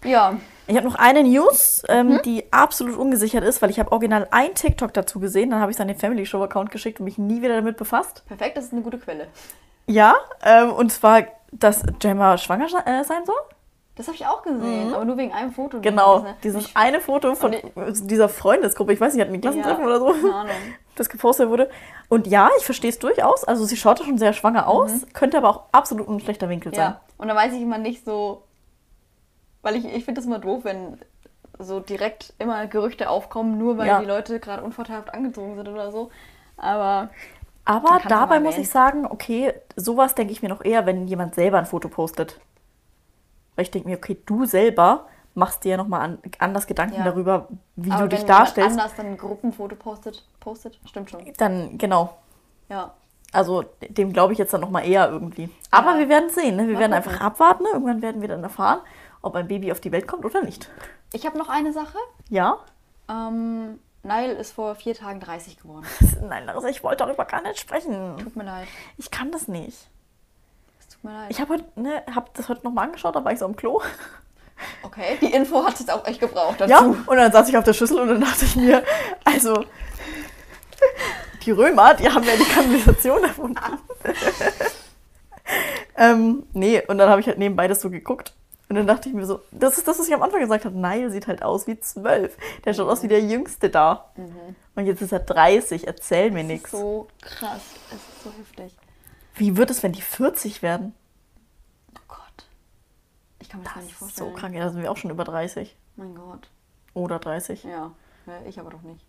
Ja, 0.05 0.37
Ich 0.69 0.77
habe 0.77 0.87
noch 0.87 0.95
eine 0.95 1.25
News, 1.25 1.83
ähm, 1.89 2.07
Mhm. 2.15 2.23
die 2.25 2.53
absolut 2.53 2.97
ungesichert 2.97 3.43
ist, 3.43 3.61
weil 3.61 3.71
ich 3.71 3.81
habe 3.81 3.91
original 3.91 4.29
ein 4.31 4.55
TikTok 4.55 4.95
dazu 4.95 5.19
gesehen. 5.19 5.51
Dann 5.51 5.61
habe 5.61 5.73
ich 5.73 5.77
es 5.77 5.81
an 5.81 5.89
den 5.89 5.97
Family 5.99 6.25
Show 6.25 6.41
Account 6.45 6.71
geschickt 6.71 7.01
und 7.01 7.05
mich 7.05 7.19
nie 7.19 7.43
wieder 7.43 7.57
damit 7.57 7.77
befasst. 7.77 8.23
perfekt, 8.29 8.57
das 8.57 8.67
ist 8.67 8.73
eine 8.73 8.83
gute 8.83 8.99
Quelle. 8.99 9.27
Ja, 9.87 10.15
ähm, 10.45 10.71
und 10.73 10.93
zwar, 10.93 11.23
dass 11.51 11.83
Gemma 11.99 12.39
schwanger 12.39 12.67
äh, 12.87 13.03
sein 13.03 13.25
soll. 13.27 13.35
Das 13.99 14.07
habe 14.07 14.15
ich 14.17 14.25
auch 14.27 14.43
gesehen, 14.43 14.95
aber 14.95 15.05
nur 15.05 15.17
wegen 15.19 15.33
einem 15.33 15.53
Foto. 15.53 15.77
Mhm. 15.79 15.83
Genau, 15.83 16.25
dieses 16.43 16.67
ich- 16.69 16.77
eine 16.77 17.01
Foto 17.01 17.35
von 17.35 17.55
dieser 17.75 18.29
Freundesgruppe, 18.31 18.93
ich 18.95 19.01
weiß 19.01 19.13
nicht, 19.13 19.21
hatten 19.23 19.35
die 19.35 19.41
Klassentreffen 19.41 19.81
Ja, 19.83 19.87
oder 19.87 19.99
so, 19.99 20.15
das 20.95 21.09
gepostet 21.11 21.51
wurde. 21.51 21.69
Und 22.09 22.27
ja, 22.29 22.49
ich 22.59 22.65
verstehe 22.65 22.91
es 22.91 22.99
durchaus. 22.99 23.45
Also 23.45 23.65
sie 23.67 23.77
schaute 23.77 24.05
schon 24.05 24.17
sehr 24.17 24.33
schwanger 24.33 24.67
aus, 24.69 25.05
könnte 25.13 25.37
aber 25.37 25.51
auch 25.51 25.63
absolut 25.73 26.09
ein 26.09 26.21
schlechter 26.21 26.49
Winkel 26.49 26.73
sein. 26.75 26.91
Mhm. 26.91 26.95
Ja, 26.95 27.01
und 27.19 27.29
da 27.29 27.35
weiß 27.35 27.53
ich 27.53 27.61
immer 27.61 27.79
nicht 27.79 28.05
so, 28.05 28.45
weil 29.63 29.77
ich, 29.77 29.85
ich 29.85 30.05
finde 30.05 30.21
das 30.21 30.27
immer 30.27 30.39
doof, 30.39 30.61
wenn 30.63 30.99
so 31.59 31.81
direkt 31.81 32.33
immer 32.39 32.67
Gerüchte 32.69 33.11
aufkommen, 33.11 33.59
nur 33.59 33.79
weil 33.79 33.89
Ja. 33.89 33.99
die 34.01 34.07
Leute 34.07 34.39
gerade 34.39 34.63
unvorteilhaft 34.63 35.13
angezogen 35.13 35.57
sind 35.57 35.67
oder 35.67 35.91
so. 35.91 36.11
Aber 36.57 37.09
Aber 37.65 38.01
dabei 38.09 38.39
muss 38.39 38.57
ich 38.59 38.69
sagen, 38.71 39.07
okay, 39.07 39.53
sowas 39.75 40.15
denke 40.15 40.33
ich 40.33 40.41
mir 40.41 40.49
noch 40.49 40.65
eher, 40.65 40.87
wenn 40.87 41.09
jemand 41.09 41.35
selber 41.35 41.59
ein 41.59 41.67
Foto 41.67 41.89
postet. 41.89 42.39
Weil 43.59 43.65
ich 43.65 43.73
denke 43.73 43.89
mir, 43.89 43.97
okay, 43.97 44.17
du 44.25 44.45
selber 44.47 45.07
machst 45.35 45.65
dir 45.65 45.71
ja 45.73 45.77
nochmal 45.77 46.03
an, 46.03 46.19
anders 46.39 46.69
Gedanken 46.69 46.95
Ja. 46.95 47.03
darüber, 47.05 47.49
wie 47.75 47.91
aber 47.91 48.03
du 48.05 48.09
dich 48.11 48.21
wenn 48.21 48.29
darstellst. 48.29 48.79
anders 48.79 48.95
dann 48.95 49.07
ein 49.07 49.17
Gruppenfoto 49.19 49.75
postet, 49.75 50.25
postet, 50.39 50.79
stimmt 50.87 51.11
schon. 51.11 51.25
Dann, 51.39 51.77
genau. 51.77 52.17
Ja. 52.69 52.95
Also 53.33 53.65
dem 53.89 54.13
glaube 54.13 54.33
ich 54.33 54.39
jetzt 54.39 54.53
dann 54.55 54.61
nochmal 54.61 54.87
eher 54.87 55.09
irgendwie. 55.11 55.51
Aber 55.73 55.95
Ja. 55.95 55.99
wir 55.99 56.09
werden 56.09 56.31
sehen. 56.31 56.55
Ne? 56.55 56.69
Wir 56.69 56.75
Mal 56.75 56.81
werden 56.83 56.93
gucken. 56.93 57.11
einfach 57.13 57.21
abwarten. 57.21 57.65
Ne? 57.65 57.71
Irgendwann 57.73 58.01
werden 58.01 58.21
wir 58.21 58.29
dann 58.29 58.45
erfahren, 58.45 58.79
ob 59.23 59.35
ein 59.35 59.49
Baby 59.49 59.73
auf 59.73 59.81
die 59.81 59.91
Welt 59.91 60.07
kommt 60.07 60.25
oder 60.25 60.41
nicht. 60.45 60.71
Ich 61.13 61.27
habe 61.27 61.37
noch 61.37 61.49
eine 61.49 61.73
Sache. 61.73 61.99
Ja? 62.29 62.59
Ähm, 63.11 63.81
Nile 64.05 64.35
ist 64.35 64.53
vor 64.53 64.77
vier 64.77 64.95
Tagen 64.95 65.19
30 65.19 65.59
geworden. 65.61 65.85
Nein, 66.23 66.47
Larissa, 66.47 66.69
ich 66.69 66.85
wollte 66.85 67.05
darüber 67.05 67.25
gar 67.25 67.43
nicht 67.43 67.59
sprechen. 67.59 68.19
Tut 68.19 68.37
mir 68.37 68.45
leid. 68.45 68.69
Ich 68.99 69.11
kann 69.11 69.33
das 69.33 69.49
nicht. 69.49 69.89
Tut 71.01 71.11
mir 71.11 71.17
leid. 71.17 71.31
Ich 71.31 71.41
habe 71.41 71.57
ne, 71.77 72.03
hab 72.15 72.35
das 72.35 72.49
heute 72.49 72.65
nochmal 72.65 72.87
angeschaut, 72.87 73.15
da 73.15 73.25
war 73.25 73.33
ich 73.33 73.39
so 73.39 73.45
am 73.45 73.57
Klo. 73.57 73.81
Okay, 74.83 75.17
die 75.21 75.33
Info 75.33 75.65
hat 75.65 75.79
es 75.79 75.89
auch 75.89 76.05
echt 76.05 76.19
gebraucht 76.19 76.61
dazu. 76.61 76.71
Ja, 76.71 76.81
und 76.81 77.17
dann 77.17 77.31
saß 77.31 77.49
ich 77.49 77.57
auf 77.57 77.65
der 77.65 77.75
Schüssel 77.75 78.01
und 78.01 78.09
dann 78.09 78.21
dachte 78.21 78.45
ich 78.45 78.57
mir, 78.57 78.83
also 79.25 79.65
die 81.45 81.53
Römer, 81.53 81.95
die 81.95 82.09
haben 82.09 82.25
ja 82.25 82.37
die 82.37 82.45
Kanalisation 82.45 83.23
erfunden. 83.23 83.61
ähm, 85.97 86.43
nee, 86.53 86.83
und 86.87 86.99
dann 86.99 87.09
habe 87.09 87.21
ich 87.21 87.27
halt 87.27 87.39
nebenbei 87.39 87.69
das 87.69 87.81
so 87.81 87.91
geguckt. 87.91 88.35
Und 88.69 88.77
dann 88.77 88.87
dachte 88.87 89.09
ich 89.09 89.15
mir 89.15 89.25
so, 89.25 89.41
das 89.51 89.79
ist 89.79 89.89
das, 89.89 89.99
was 89.99 90.09
ich 90.09 90.15
am 90.15 90.23
Anfang 90.23 90.41
gesagt 90.41 90.67
habe. 90.67 90.79
Niall 90.79 91.11
sieht 91.11 91.27
halt 91.27 91.43
aus 91.43 91.67
wie 91.67 91.81
zwölf. 91.81 92.37
Der 92.65 92.75
schaut 92.75 92.89
aus 92.89 93.03
wie 93.03 93.09
der 93.09 93.21
Jüngste 93.21 93.71
da. 93.71 94.11
Und 94.75 94.85
jetzt 94.85 95.01
ist 95.01 95.13
er 95.13 95.21
30. 95.21 95.87
Erzähl 95.87 96.31
mir 96.31 96.45
nichts. 96.45 96.71
so 96.73 97.09
krass. 97.23 97.63
Es 97.89 97.95
ist 97.95 98.25
so 98.25 98.31
heftig. 98.31 98.77
Wie 99.39 99.57
wird 99.57 99.71
es, 99.71 99.83
wenn 99.83 99.93
die 99.93 100.03
40 100.03 100.63
werden? 100.63 100.95
Oh 101.97 102.01
Gott. 102.09 102.47
Ich 103.41 103.49
kann 103.49 103.61
mir 103.61 103.65
das, 103.65 103.75
gar 103.75 103.83
nicht 103.83 103.93
Das 103.93 104.09
ist 104.09 104.17
vorstellen. 104.17 104.31
so 104.35 104.37
krank. 104.41 104.55
Ja, 104.55 104.65
da 104.65 104.71
sind 104.71 104.83
wir 104.83 104.91
auch 104.91 104.97
schon 104.97 105.11
über 105.11 105.25
30. 105.25 105.77
Mein 105.97 106.15
Gott. 106.15 106.49
Oder 106.95 107.19
30. 107.19 107.65
Ja. 107.65 107.93
Ich 108.47 108.59
aber 108.61 108.71
doch 108.71 108.83
nicht. 108.83 109.05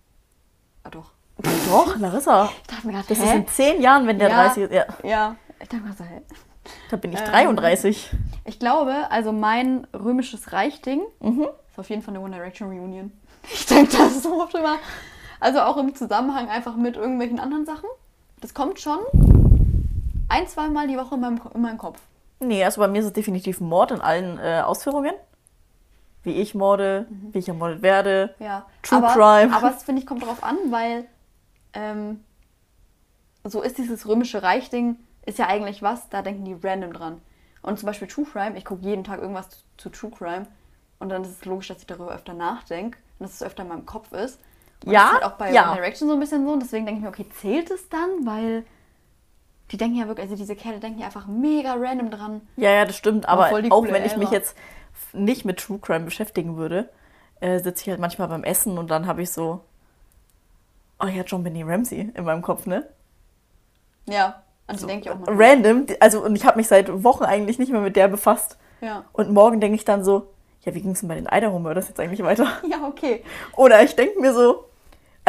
Ah, 0.83 0.89
doch. 0.89 1.11
Doch, 1.69 1.97
Larissa. 1.97 2.45
Ich 2.61 2.67
dachte 2.67 2.87
mir 2.87 2.93
gerade, 2.93 3.07
Das 3.07 3.19
hä? 3.19 3.23
ist 3.25 3.33
in 3.33 3.47
10 3.47 3.81
Jahren, 3.81 4.07
wenn 4.07 4.19
der 4.19 4.29
Ja. 4.29 4.43
30 4.45 4.63
ist. 4.63 4.71
Ja, 4.73 4.85
Ja. 5.03 5.35
Ich 5.61 5.67
dachte 5.67 5.83
mir 5.83 5.93
so, 5.93 6.03
hä? 6.03 6.21
da 6.89 6.97
bin 6.97 7.11
ich 7.13 7.19
Ähm, 7.19 7.25
33. 7.25 8.09
Ich 8.45 8.59
glaube, 8.59 9.09
also 9.09 9.31
mein 9.31 9.85
römisches 9.93 10.51
Reichding 10.53 11.01
Mhm. 11.19 11.47
ist 11.69 11.79
auf 11.79 11.89
jeden 11.89 12.01
Fall 12.01 12.13
eine 12.15 12.23
One 12.23 12.35
Direction 12.35 12.69
Reunion. 12.69 13.11
Ich 13.51 13.65
denke 13.65 13.97
das 13.97 14.21
so 14.23 14.41
oft 14.41 14.53
drüber. 14.53 14.75
Also 15.39 15.61
auch 15.61 15.77
im 15.77 15.95
Zusammenhang 15.95 16.49
einfach 16.49 16.75
mit 16.75 16.97
irgendwelchen 16.97 17.39
anderen 17.39 17.65
Sachen. 17.65 17.87
Das 18.41 18.53
kommt 18.53 18.79
schon 18.79 18.99
ein, 20.29 20.47
zweimal 20.47 20.87
die 20.87 20.97
Woche 20.97 21.15
in 21.15 21.21
meinem, 21.21 21.41
in 21.53 21.61
meinem 21.61 21.77
Kopf. 21.77 21.99
Nee, 22.39 22.63
also 22.63 22.79
bei 22.79 22.87
mir 22.87 22.99
ist 22.99 23.07
es 23.07 23.13
definitiv 23.13 23.59
Mord 23.59 23.91
in 23.91 24.01
allen 24.01 24.39
äh, 24.39 24.61
Ausführungen. 24.61 25.13
Wie 26.23 26.33
ich 26.33 26.53
morde, 26.53 27.07
wie 27.31 27.39
ich 27.39 27.47
ermordet 27.47 27.81
werde. 27.81 28.35
Ja. 28.39 28.65
True 28.83 28.97
aber, 28.99 29.13
Crime. 29.13 29.55
Aber 29.55 29.71
es 29.75 29.83
finde 29.83 30.01
ich 30.01 30.07
kommt 30.07 30.23
darauf 30.23 30.43
an, 30.43 30.57
weil 30.69 31.05
ähm, 31.73 32.23
so 33.43 33.61
ist 33.61 33.77
dieses 33.77 34.07
römische 34.07 34.43
Reich-Ding, 34.43 34.97
ist 35.25 35.39
ja 35.39 35.47
eigentlich 35.47 35.81
was, 35.81 36.09
da 36.09 36.21
denken 36.21 36.45
die 36.45 36.55
random 36.61 36.93
dran. 36.93 37.21
Und 37.61 37.79
zum 37.79 37.87
Beispiel 37.87 38.07
True 38.07 38.25
Crime, 38.25 38.57
ich 38.57 38.65
gucke 38.65 38.83
jeden 38.83 39.03
Tag 39.03 39.21
irgendwas 39.21 39.49
zu, 39.49 39.59
zu 39.77 39.89
True 39.89 40.11
Crime 40.11 40.47
und 40.99 41.09
dann 41.09 41.23
ist 41.23 41.31
es 41.31 41.45
logisch, 41.45 41.67
dass 41.67 41.79
ich 41.79 41.87
darüber 41.87 42.13
öfter 42.13 42.33
nachdenke 42.33 42.97
und 43.17 43.25
dass 43.25 43.35
es 43.35 43.43
öfter 43.43 43.63
in 43.63 43.69
meinem 43.69 43.85
Kopf 43.85 44.11
ist. 44.11 44.39
Und 44.85 44.91
Ja, 44.91 44.99
das 44.99 45.07
ist 45.07 45.13
halt 45.13 45.23
auch 45.25 45.37
bei 45.37 45.51
ja. 45.53 45.71
One 45.71 45.75
Direction 45.75 46.07
so 46.07 46.13
ein 46.13 46.19
bisschen 46.19 46.45
so 46.45 46.53
und 46.53 46.61
deswegen 46.61 46.85
denke 46.85 46.99
ich 46.99 47.03
mir, 47.03 47.09
okay, 47.09 47.27
zählt 47.41 47.69
es 47.71 47.89
dann? 47.89 48.25
Weil 48.25 48.65
die 49.71 49.77
denken 49.77 49.97
ja 49.97 50.07
wirklich, 50.07 50.25
also 50.25 50.35
diese 50.35 50.55
Kerle 50.55 50.79
denken 50.79 50.99
ja 50.99 51.05
einfach 51.05 51.27
mega 51.27 51.73
random 51.73 52.09
dran. 52.09 52.41
Ja, 52.57 52.71
ja, 52.71 52.85
das 52.85 52.95
stimmt. 52.95 53.27
Aber 53.27 53.61
die 53.61 53.71
auch 53.71 53.83
wenn 53.83 54.05
ich 54.05 54.17
mich 54.17 54.31
jetzt 54.31 54.55
nicht 55.13 55.45
mit 55.45 55.59
True 55.59 55.79
Crime 55.79 56.05
beschäftigen 56.05 56.57
würde, 56.57 56.89
äh, 57.39 57.59
sitze 57.59 57.83
ich 57.83 57.89
halt 57.89 57.99
manchmal 57.99 58.27
beim 58.27 58.43
Essen 58.43 58.77
und 58.77 58.89
dann 58.89 59.07
habe 59.07 59.21
ich 59.21 59.31
so, 59.31 59.61
oh 60.99 61.07
ja, 61.07 61.23
John 61.23 61.43
Benny 61.43 61.63
Ramsey 61.63 62.11
in 62.13 62.23
meinem 62.23 62.41
Kopf, 62.41 62.65
ne? 62.65 62.87
Ja, 64.07 64.43
also 64.67 64.87
denke 64.87 65.05
ich 65.05 65.11
auch 65.11 65.19
mal. 65.19 65.25
Random. 65.29 65.85
Also, 65.99 66.23
und 66.23 66.35
ich 66.35 66.45
habe 66.45 66.57
mich 66.57 66.67
seit 66.67 67.03
Wochen 67.03 67.23
eigentlich 67.23 67.59
nicht 67.59 67.71
mehr 67.71 67.81
mit 67.81 67.95
der 67.95 68.07
befasst. 68.07 68.57
Ja. 68.81 69.05
Und 69.13 69.31
morgen 69.31 69.59
denke 69.59 69.75
ich 69.75 69.85
dann 69.85 70.03
so, 70.03 70.31
ja, 70.61 70.73
wie 70.73 70.81
ging 70.81 70.91
es 70.91 70.99
denn 70.99 71.09
bei 71.09 71.15
den 71.15 71.27
Idaho 71.31 71.59
Murders 71.59 71.87
jetzt 71.87 71.99
eigentlich 71.99 72.23
weiter? 72.23 72.47
ja, 72.69 72.87
okay. 72.87 73.23
Oder 73.55 73.83
ich 73.83 73.95
denke 73.95 74.19
mir 74.19 74.33
so, 74.33 74.65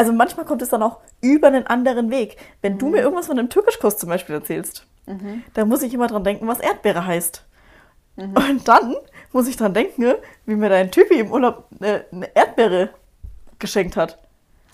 also 0.00 0.12
manchmal 0.14 0.46
kommt 0.46 0.62
es 0.62 0.70
dann 0.70 0.82
auch 0.82 0.98
über 1.20 1.48
einen 1.48 1.66
anderen 1.66 2.10
Weg. 2.10 2.38
Wenn 2.62 2.78
du 2.78 2.86
Mhm. 2.86 2.92
mir 2.92 2.98
irgendwas 3.02 3.26
von 3.26 3.38
einem 3.38 3.50
Türkischkurs 3.50 3.98
zum 3.98 4.08
Beispiel 4.08 4.34
erzählst, 4.34 4.86
dann 5.54 5.68
muss 5.68 5.82
ich 5.82 5.92
immer 5.92 6.06
dran 6.06 6.24
denken, 6.24 6.46
was 6.48 6.60
Erdbeere 6.60 7.04
heißt. 7.04 7.44
Mhm. 8.16 8.34
Und 8.36 8.66
dann 8.68 8.96
muss 9.32 9.46
ich 9.48 9.56
dran 9.56 9.74
denken, 9.74 10.14
wie 10.46 10.54
mir 10.56 10.68
dein 10.70 10.90
Typi 10.90 11.14
im 11.18 11.30
Urlaub 11.30 11.64
eine, 11.80 12.04
eine 12.12 12.34
Erdbeere 12.34 12.90
geschenkt 13.58 13.96
hat. 13.96 14.18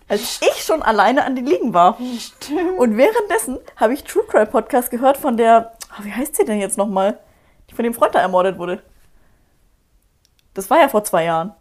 Als 0.08 0.40
ich 0.42 0.62
schon 0.64 0.82
alleine 0.82 1.24
an 1.24 1.34
den 1.34 1.46
Liegen 1.46 1.74
war. 1.74 1.98
Stimmt. 2.18 2.78
Und 2.78 2.96
währenddessen 2.96 3.58
habe 3.76 3.94
ich 3.94 4.04
True 4.04 4.22
Crime 4.28 4.46
Podcast 4.46 4.90
gehört 4.92 5.16
von 5.16 5.36
der, 5.36 5.72
ah, 5.90 6.02
wie 6.02 6.12
heißt 6.12 6.36
sie 6.36 6.44
denn 6.44 6.60
jetzt 6.60 6.78
nochmal? 6.78 7.18
Die 7.68 7.74
von 7.74 7.82
dem 7.82 7.94
Freund 7.94 8.14
da 8.14 8.20
ermordet 8.20 8.58
wurde. 8.58 8.82
Das 10.54 10.70
war 10.70 10.78
ja 10.80 10.88
vor 10.88 11.02
zwei 11.02 11.24
Jahren. 11.24 11.54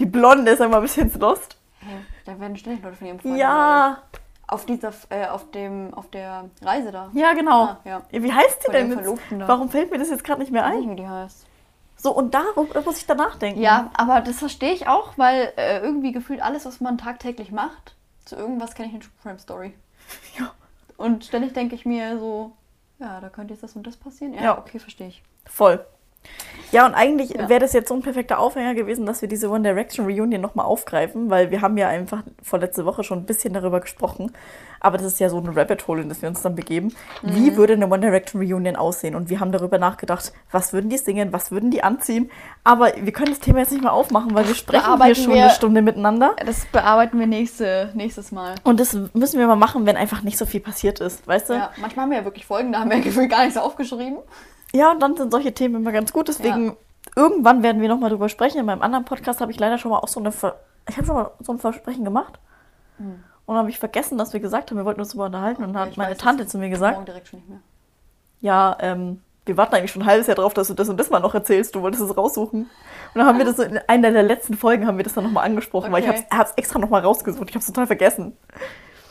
Die 0.00 0.06
Blonde 0.06 0.50
ist 0.50 0.60
einmal 0.60 0.80
ein 0.80 0.82
bisschen 0.86 1.12
lost. 1.20 1.56
Da 2.24 2.38
werden 2.38 2.56
ständig 2.56 2.82
Leute 2.84 2.96
von 2.96 3.06
ihrem 3.06 3.20
Freund. 3.20 3.36
Ja, 3.38 4.02
Auf 4.46 4.66
dieser, 4.66 4.92
äh, 5.10 5.26
auf 5.28 5.50
dem, 5.52 5.94
auf 5.94 6.10
der 6.10 6.50
Reise 6.62 6.90
da. 6.92 7.10
ja, 7.14 7.32
genau. 7.34 7.64
Ah, 7.64 7.80
ja. 7.84 8.02
Wie 8.10 8.32
heißt 8.32 8.62
sie 8.62 8.66
Von 8.66 8.72
denn 8.74 8.90
jetzt? 8.90 9.20
Da. 9.30 9.48
Warum 9.48 9.68
fällt 9.70 9.90
mir 9.90 9.98
das 9.98 10.10
jetzt 10.10 10.24
gerade 10.24 10.40
nicht 10.40 10.50
mehr 10.52 10.62
Ich 10.66 10.68
weiß 10.72 10.80
nicht, 10.80 10.86
ein? 10.88 10.96
wie 10.96 11.00
die 11.02 11.08
heißt. 11.08 11.46
So, 11.96 12.12
und 12.14 12.32
darum 12.34 12.68
muss 12.84 12.98
ich 12.98 13.06
danach 13.06 13.36
denken. 13.36 13.60
Ja, 13.60 13.90
aber 13.94 14.20
das 14.22 14.38
verstehe 14.38 14.72
ich 14.72 14.88
auch, 14.88 15.16
weil 15.18 15.52
äh, 15.56 15.80
irgendwie 15.80 16.12
gefühlt 16.12 16.40
alles, 16.42 16.64
was 16.66 16.80
man 16.80 16.96
tagtäglich 16.98 17.52
macht, 17.52 17.94
zu 18.24 18.36
irgendwas 18.36 18.74
kenne 18.74 18.88
ich 18.88 18.94
eine 18.94 19.02
True 19.02 19.12
Crime 19.22 19.38
Story. 19.38 19.74
Ja. 20.38 20.50
Und 20.96 21.24
ständig 21.24 21.52
denke 21.54 21.74
ich 21.74 21.86
mir 21.86 22.18
so, 22.18 22.52
ja, 22.98 23.20
da 23.20 23.28
könnte 23.30 23.54
jetzt 23.54 23.62
das 23.62 23.74
und 23.76 23.86
das 23.86 23.96
passieren. 23.96 24.34
Ja, 24.34 24.42
Ja. 24.42 24.58
okay, 24.58 24.78
verstehe 24.78 25.08
ich. 25.08 25.22
Voll. 25.46 25.84
Ja, 26.72 26.86
und 26.86 26.94
eigentlich 26.94 27.30
Ja. 27.30 27.48
wäre 27.48 27.58
das 27.60 27.72
jetzt 27.72 27.88
so 27.88 27.94
ein 27.94 28.02
perfekter 28.02 28.38
Aufhänger 28.38 28.74
gewesen, 28.74 29.04
dass 29.04 29.22
wir 29.22 29.28
diese 29.28 29.50
One 29.50 29.62
Direction 29.62 30.06
Reunion 30.06 30.40
nochmal 30.40 30.66
aufgreifen, 30.66 31.28
weil 31.28 31.50
wir 31.50 31.62
haben 31.62 31.76
ja 31.76 31.88
einfach 31.88 32.22
vorletzte 32.44 32.84
Woche 32.84 33.02
schon 33.02 33.18
ein 33.18 33.24
bisschen 33.26 33.52
darüber 33.52 33.80
gesprochen. 33.80 34.30
Aber 34.78 34.96
das 34.96 35.08
ist 35.08 35.18
ja 35.20 35.28
so 35.28 35.38
ein 35.38 35.48
Rabbit 35.48 35.88
Hole, 35.88 36.00
in 36.02 36.08
das 36.08 36.22
wir 36.22 36.28
uns 36.28 36.42
dann 36.42 36.54
begeben. 36.54 36.94
Mhm. 37.22 37.34
Wie 37.34 37.56
würde 37.56 37.72
eine 37.72 37.86
One 37.86 37.98
Direction 38.00 38.40
Reunion 38.40 38.76
aussehen? 38.76 39.16
Und 39.16 39.28
wir 39.30 39.40
haben 39.40 39.50
darüber 39.50 39.78
nachgedacht, 39.78 40.32
was 40.52 40.72
würden 40.72 40.90
die 40.90 40.96
singen, 40.98 41.32
was 41.32 41.50
würden 41.50 41.72
die 41.72 41.82
anziehen? 41.82 42.30
Aber 42.62 42.92
wir 42.96 43.12
können 43.12 43.30
das 43.30 43.40
Thema 43.40 43.58
jetzt 43.58 43.72
nicht 43.72 43.82
mehr 43.82 43.92
aufmachen, 43.92 44.32
weil 44.34 44.46
wir 44.46 44.54
sprechen 44.54 45.02
hier 45.04 45.14
schon 45.16 45.34
wir- 45.34 45.42
eine 45.42 45.50
Stunde 45.50 45.82
miteinander. 45.82 46.36
Das 46.46 46.66
bearbeiten 46.66 47.18
wir 47.18 47.26
nächste, 47.26 47.90
nächstes 47.94 48.30
Mal. 48.30 48.54
Und 48.62 48.78
das 48.78 48.96
müssen 49.12 49.40
wir 49.40 49.46
mal 49.48 49.56
machen, 49.56 49.86
wenn 49.86 49.96
einfach 49.96 50.22
nicht 50.22 50.38
so 50.38 50.46
viel 50.46 50.60
passiert 50.60 51.00
ist, 51.00 51.26
weißt 51.26 51.50
du? 51.50 51.54
Ja, 51.54 51.70
manchmal 51.80 52.04
haben 52.04 52.10
wir 52.12 52.18
ja 52.18 52.24
wirklich 52.24 52.46
Folgen, 52.46 52.72
da 52.72 52.78
haben 52.80 52.90
wir 52.90 53.00
gefühlt 53.00 53.28
gar 53.30 53.42
nichts 53.42 53.58
aufgeschrieben. 53.58 54.18
Ja, 54.74 54.92
und 54.92 55.00
dann 55.00 55.16
sind 55.16 55.32
solche 55.32 55.52
Themen 55.52 55.76
immer 55.76 55.92
ganz 55.92 56.12
gut. 56.12 56.28
Deswegen, 56.28 56.76
irgendwann 57.16 57.62
werden 57.62 57.80
wir 57.82 57.88
nochmal 57.88 58.10
drüber 58.10 58.28
sprechen. 58.28 58.58
In 58.58 58.66
meinem 58.66 58.82
anderen 58.82 59.04
Podcast 59.04 59.40
habe 59.40 59.50
ich 59.52 59.58
leider 59.58 59.78
schon 59.78 59.90
mal 59.90 59.98
auch 59.98 60.08
so 60.08 60.20
eine. 60.20 60.32
Ver 60.32 60.56
ich 60.88 60.96
habe 60.96 61.06
schon 61.06 61.16
mal 61.16 61.30
so 61.40 61.52
ein 61.52 61.58
Versprechen 61.58 62.04
gemacht. 62.04 62.38
Und 62.98 63.14
dann 63.46 63.56
habe 63.56 63.70
ich 63.70 63.78
vergessen, 63.78 64.18
dass 64.18 64.32
wir 64.32 64.40
gesagt 64.40 64.70
haben, 64.70 64.78
wir 64.78 64.84
wollten 64.84 65.00
uns 65.00 65.10
darüber 65.10 65.26
unterhalten. 65.26 65.64
Und 65.64 65.72
dann 65.72 65.88
hat 65.88 65.96
meine 65.96 66.12
weiß, 66.12 66.18
Tante 66.18 66.42
das 66.44 66.52
zu 66.52 66.58
mir 66.58 66.70
gesagt: 66.70 66.94
Morgen 66.94 67.06
direkt 67.06 67.28
schon 67.28 67.40
nicht 67.40 67.48
mehr. 67.48 67.60
Ja, 68.40 68.76
ähm, 68.80 69.20
wir 69.46 69.56
warten 69.56 69.74
eigentlich 69.74 69.90
schon 69.90 70.02
ein 70.02 70.06
halbes 70.08 70.26
Jahr 70.26 70.36
drauf, 70.36 70.54
dass 70.54 70.68
du 70.68 70.74
das 70.74 70.88
und 70.88 70.96
das 70.98 71.10
mal 71.10 71.20
noch 71.20 71.34
erzählst. 71.34 71.74
Du 71.74 71.82
wolltest 71.82 72.02
es 72.02 72.16
raussuchen. 72.16 72.62
Und 72.62 72.68
dann 73.14 73.26
haben 73.26 73.38
wir 73.38 73.44
das 73.44 73.56
so 73.56 73.62
in 73.62 73.78
einer 73.88 74.12
der 74.12 74.22
letzten 74.22 74.56
Folgen 74.56 74.86
haben 74.86 74.96
wir 74.98 75.04
das 75.04 75.14
dann 75.14 75.24
nochmal 75.24 75.44
angesprochen, 75.46 75.90
weil 75.92 76.02
ich 76.02 76.08
Okay. 76.08 76.24
habe 76.30 76.44
es 76.44 76.52
extra 76.56 76.78
nochmal 76.78 77.02
rausgesucht. 77.02 77.48
Ich 77.48 77.54
habe 77.54 77.60
es 77.60 77.66
total 77.66 77.86
vergessen. 77.86 78.36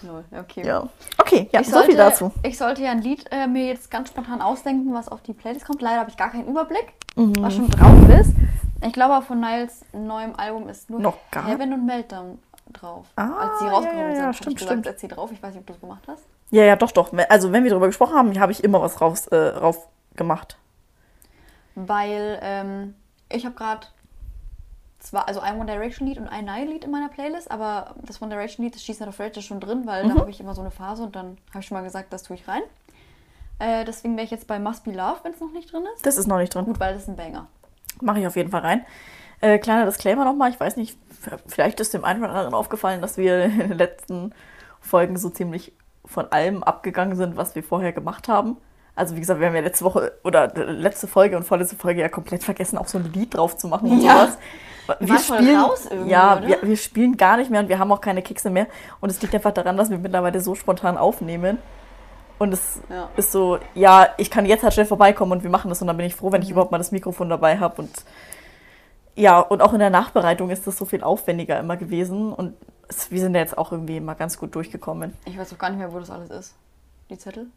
Lol, 0.02 0.24
okay. 0.38 0.66
Ja. 0.66 0.88
Okay, 1.18 1.50
ja, 1.52 1.60
Ich 1.62 1.68
so 1.68 1.74
sollte, 1.74 1.88
viel 1.90 1.98
dazu. 1.98 2.32
Ich 2.44 2.58
sollte 2.58 2.82
ja 2.84 2.92
ein 2.92 3.02
Lied 3.02 3.26
äh, 3.32 3.48
mir 3.48 3.68
jetzt 3.68 3.92
ganz 3.92 4.10
spontan 4.10 4.42
ausdenken, 4.42 4.94
was 4.94 5.10
auf 5.10 5.22
die 5.22 5.34
Playlist 5.34 5.66
kommt. 5.66 5.82
Leider 5.82 6.00
habe 6.00 6.10
ich 6.10 6.18
gar 6.18 6.30
keinen 6.32 6.48
Überblick, 6.48 6.94
Mhm. 7.16 7.34
was 7.42 7.56
schon 7.56 7.70
drauf 7.70 8.10
ist. 8.20 8.34
Ich 8.82 8.94
glaube, 8.94 9.26
von 9.26 9.40
Niles 9.42 9.82
neuem 9.92 10.36
Album 10.38 10.70
ist 10.70 10.90
nur 10.90 11.02
Noch 11.02 11.18
gar- 11.32 11.46
Heaven 11.46 11.74
und 11.74 11.86
Meltdown 11.86 12.40
drauf. 12.72 13.08
Ah, 13.18 13.28
Als 13.42 13.60
sie 13.60 13.66
ja, 13.66 13.72
rausgekommen 13.72 14.04
ja, 14.04 14.10
ja, 14.10 14.16
sind, 14.16 14.26
hab 14.28 14.36
stimmt, 14.36 14.52
ich 14.54 14.58
gesagt, 14.60 14.72
stimmt. 14.72 14.86
erzähl 14.86 15.10
drauf. 15.10 15.32
Ich 15.34 15.44
weiß 15.44 15.54
nicht, 15.54 15.60
ob 15.62 15.68
du 15.68 15.74
das 15.74 15.82
gemacht 15.82 16.04
hast. 16.08 16.24
Ja, 16.52 16.64
ja, 16.64 16.76
doch, 16.78 16.92
doch. 16.92 17.12
Also, 17.28 17.52
wenn 17.52 17.64
wir 17.64 17.72
darüber 17.72 17.88
gesprochen 17.88 18.16
haben, 18.16 18.40
habe 18.40 18.52
ich 18.54 18.64
immer 18.64 18.82
was 18.82 19.02
raus, 19.02 19.28
äh, 19.28 19.36
rauf 19.36 19.88
gemacht. 20.16 20.58
Weil 21.76 22.40
ähm, 22.42 22.96
ich 23.30 23.46
habe 23.46 23.56
gerade 23.56 23.88
zwar 25.00 25.28
also 25.28 25.40
ein 25.40 25.56
One 25.58 25.66
Direction 25.66 26.08
Lied 26.08 26.18
und 26.18 26.28
ein 26.28 26.46
Nile 26.46 26.66
Lied 26.72 26.84
in 26.84 26.92
meiner 26.92 27.10
Playlist, 27.10 27.50
aber 27.50 27.96
das 28.04 28.22
One 28.22 28.30
Direction 28.34 28.64
Lied, 28.66 28.76
das 28.76 28.84
She's 28.84 29.00
Not 29.00 29.10
Afraid, 29.10 29.36
ist 29.38 29.46
schon 29.46 29.60
drin, 29.60 29.84
weil 29.86 30.06
Mhm. 30.06 30.10
da 30.10 30.16
habe 30.22 30.30
ich 30.30 30.40
immer 30.40 30.54
so 30.56 30.62
eine 30.62 30.72
Phase 30.72 31.04
und 31.04 31.16
dann 31.16 31.38
habe 31.50 31.60
ich 31.60 31.66
schon 31.66 31.78
mal 31.78 31.84
gesagt, 31.84 32.12
das 32.14 32.24
tue 32.24 32.36
ich 32.36 32.48
rein. 32.48 32.62
Äh, 33.60 33.86
deswegen 33.86 34.16
wäre 34.16 34.26
ich 34.26 34.32
jetzt 34.32 34.48
bei 34.48 34.60
Must 34.60 34.84
Be 34.86 34.92
Love, 34.92 35.18
wenn 35.24 35.34
es 35.34 35.40
noch 35.40 35.52
nicht 35.52 35.72
drin 35.72 35.84
ist. 35.96 36.06
Das 36.06 36.18
ist 36.18 36.28
noch 36.28 36.38
nicht 36.38 36.54
drin. 36.54 36.66
Gut, 36.66 36.80
weil 36.80 36.94
das 36.94 37.04
ist 37.04 37.10
ein 37.10 37.16
Banger. 37.18 37.48
Mache 38.02 38.20
ich 38.20 38.28
auf 38.28 38.36
jeden 38.36 38.52
Fall 38.52 38.62
rein. 38.62 38.86
Äh, 39.42 39.58
kleiner 39.60 39.86
Disclaimer 39.86 40.26
nochmal, 40.26 40.50
ich 40.52 40.60
weiß 40.60 40.76
nicht, 40.78 40.98
vielleicht 41.48 41.80
ist 41.80 41.94
dem 41.94 42.04
einen 42.06 42.22
oder 42.24 42.34
anderen 42.34 42.54
aufgefallen, 42.54 43.02
dass 43.02 43.18
wir 43.18 43.44
in 43.46 43.58
den 43.60 43.78
letzten 43.78 44.34
Folgen 44.82 45.18
so 45.18 45.30
ziemlich 45.30 45.74
von 46.06 46.32
allem 46.32 46.64
abgegangen 46.64 47.16
sind, 47.16 47.36
was 47.38 47.56
wir 47.56 47.64
vorher 47.64 47.94
gemacht 47.94 48.28
haben. 48.28 48.58
Also 49.00 49.16
wie 49.16 49.20
gesagt, 49.22 49.40
wir 49.40 49.48
haben 49.48 49.56
ja 49.56 49.62
letzte 49.62 49.86
Woche 49.86 50.12
oder 50.24 50.52
letzte 50.56 51.08
Folge 51.08 51.38
und 51.38 51.44
vorletzte 51.44 51.76
Folge 51.78 52.02
ja 52.02 52.10
komplett 52.10 52.44
vergessen, 52.44 52.78
auch 52.78 52.88
so 52.88 52.98
ein 52.98 53.12
Lied 53.14 53.34
drauf 53.36 53.56
zu 53.58 53.68
machen 53.68 53.90
und 53.92 54.02
Ja. 54.02 54.14
sowas. 54.14 54.38
Wir 55.00 55.20
voll 55.20 55.56
raus 55.56 55.88
irgendwie, 55.90 56.10
ja, 56.12 56.42
wir, 56.46 56.58
wir 56.64 56.76
spielen 56.76 57.16
gar 57.16 57.38
nicht 57.38 57.50
mehr 57.52 57.62
und 57.62 57.70
wir 57.70 57.78
haben 57.80 57.92
auch 57.92 58.02
keine 58.02 58.22
Kekse 58.24 58.50
mehr. 58.50 58.66
Und 59.00 59.10
es 59.10 59.22
liegt 59.22 59.34
einfach 59.36 59.52
daran, 59.54 59.78
dass 59.78 59.90
wir 59.90 60.00
mittlerweile 60.00 60.42
so 60.42 60.56
spontan 60.56 60.98
aufnehmen. 60.98 61.60
Und 62.40 62.54
es 62.54 62.82
Ja. 62.90 63.08
ist 63.16 63.32
so, 63.32 63.60
ja, 63.76 64.08
ich 64.18 64.32
kann 64.32 64.46
jetzt 64.46 64.64
halt 64.64 64.74
schnell 64.74 64.86
vorbeikommen 64.88 65.32
und 65.34 65.44
wir 65.44 65.50
machen 65.50 65.70
das 65.70 65.80
und 65.82 65.88
dann 65.88 65.96
bin 65.98 66.06
ich 66.08 66.16
froh, 66.16 66.30
Mhm. 66.30 66.34
wenn 66.34 66.42
ich 66.42 66.50
überhaupt 66.52 66.72
mal 66.72 66.78
das 66.80 66.92
Mikrofon 66.92 67.30
dabei 67.30 67.58
habe. 67.60 67.82
Und 67.84 68.04
ja, 69.16 69.40
und 69.40 69.62
auch 69.62 69.74
in 69.74 69.80
der 69.80 69.90
Nachbereitung 69.92 70.50
ist 70.50 70.66
das 70.66 70.78
so 70.78 70.86
viel 70.86 71.04
aufwendiger 71.04 71.60
immer 71.60 71.78
gewesen. 71.78 72.34
Und 72.34 72.56
es, 72.88 73.12
wir 73.12 73.20
sind 73.20 73.36
ja 73.36 73.42
jetzt 73.42 73.58
auch 73.58 73.72
irgendwie 73.72 73.98
immer 73.98 74.16
ganz 74.16 74.38
gut 74.40 74.56
durchgekommen. 74.56 75.14
Ich 75.26 75.38
weiß 75.38 75.54
auch 75.54 75.58
gar 75.58 75.70
nicht 75.70 75.80
mehr, 75.80 75.94
wo 75.94 76.00
das 76.00 76.10
alles 76.10 76.30
ist. 76.32 76.56
Die 77.10 77.18
Zettel? 77.18 77.48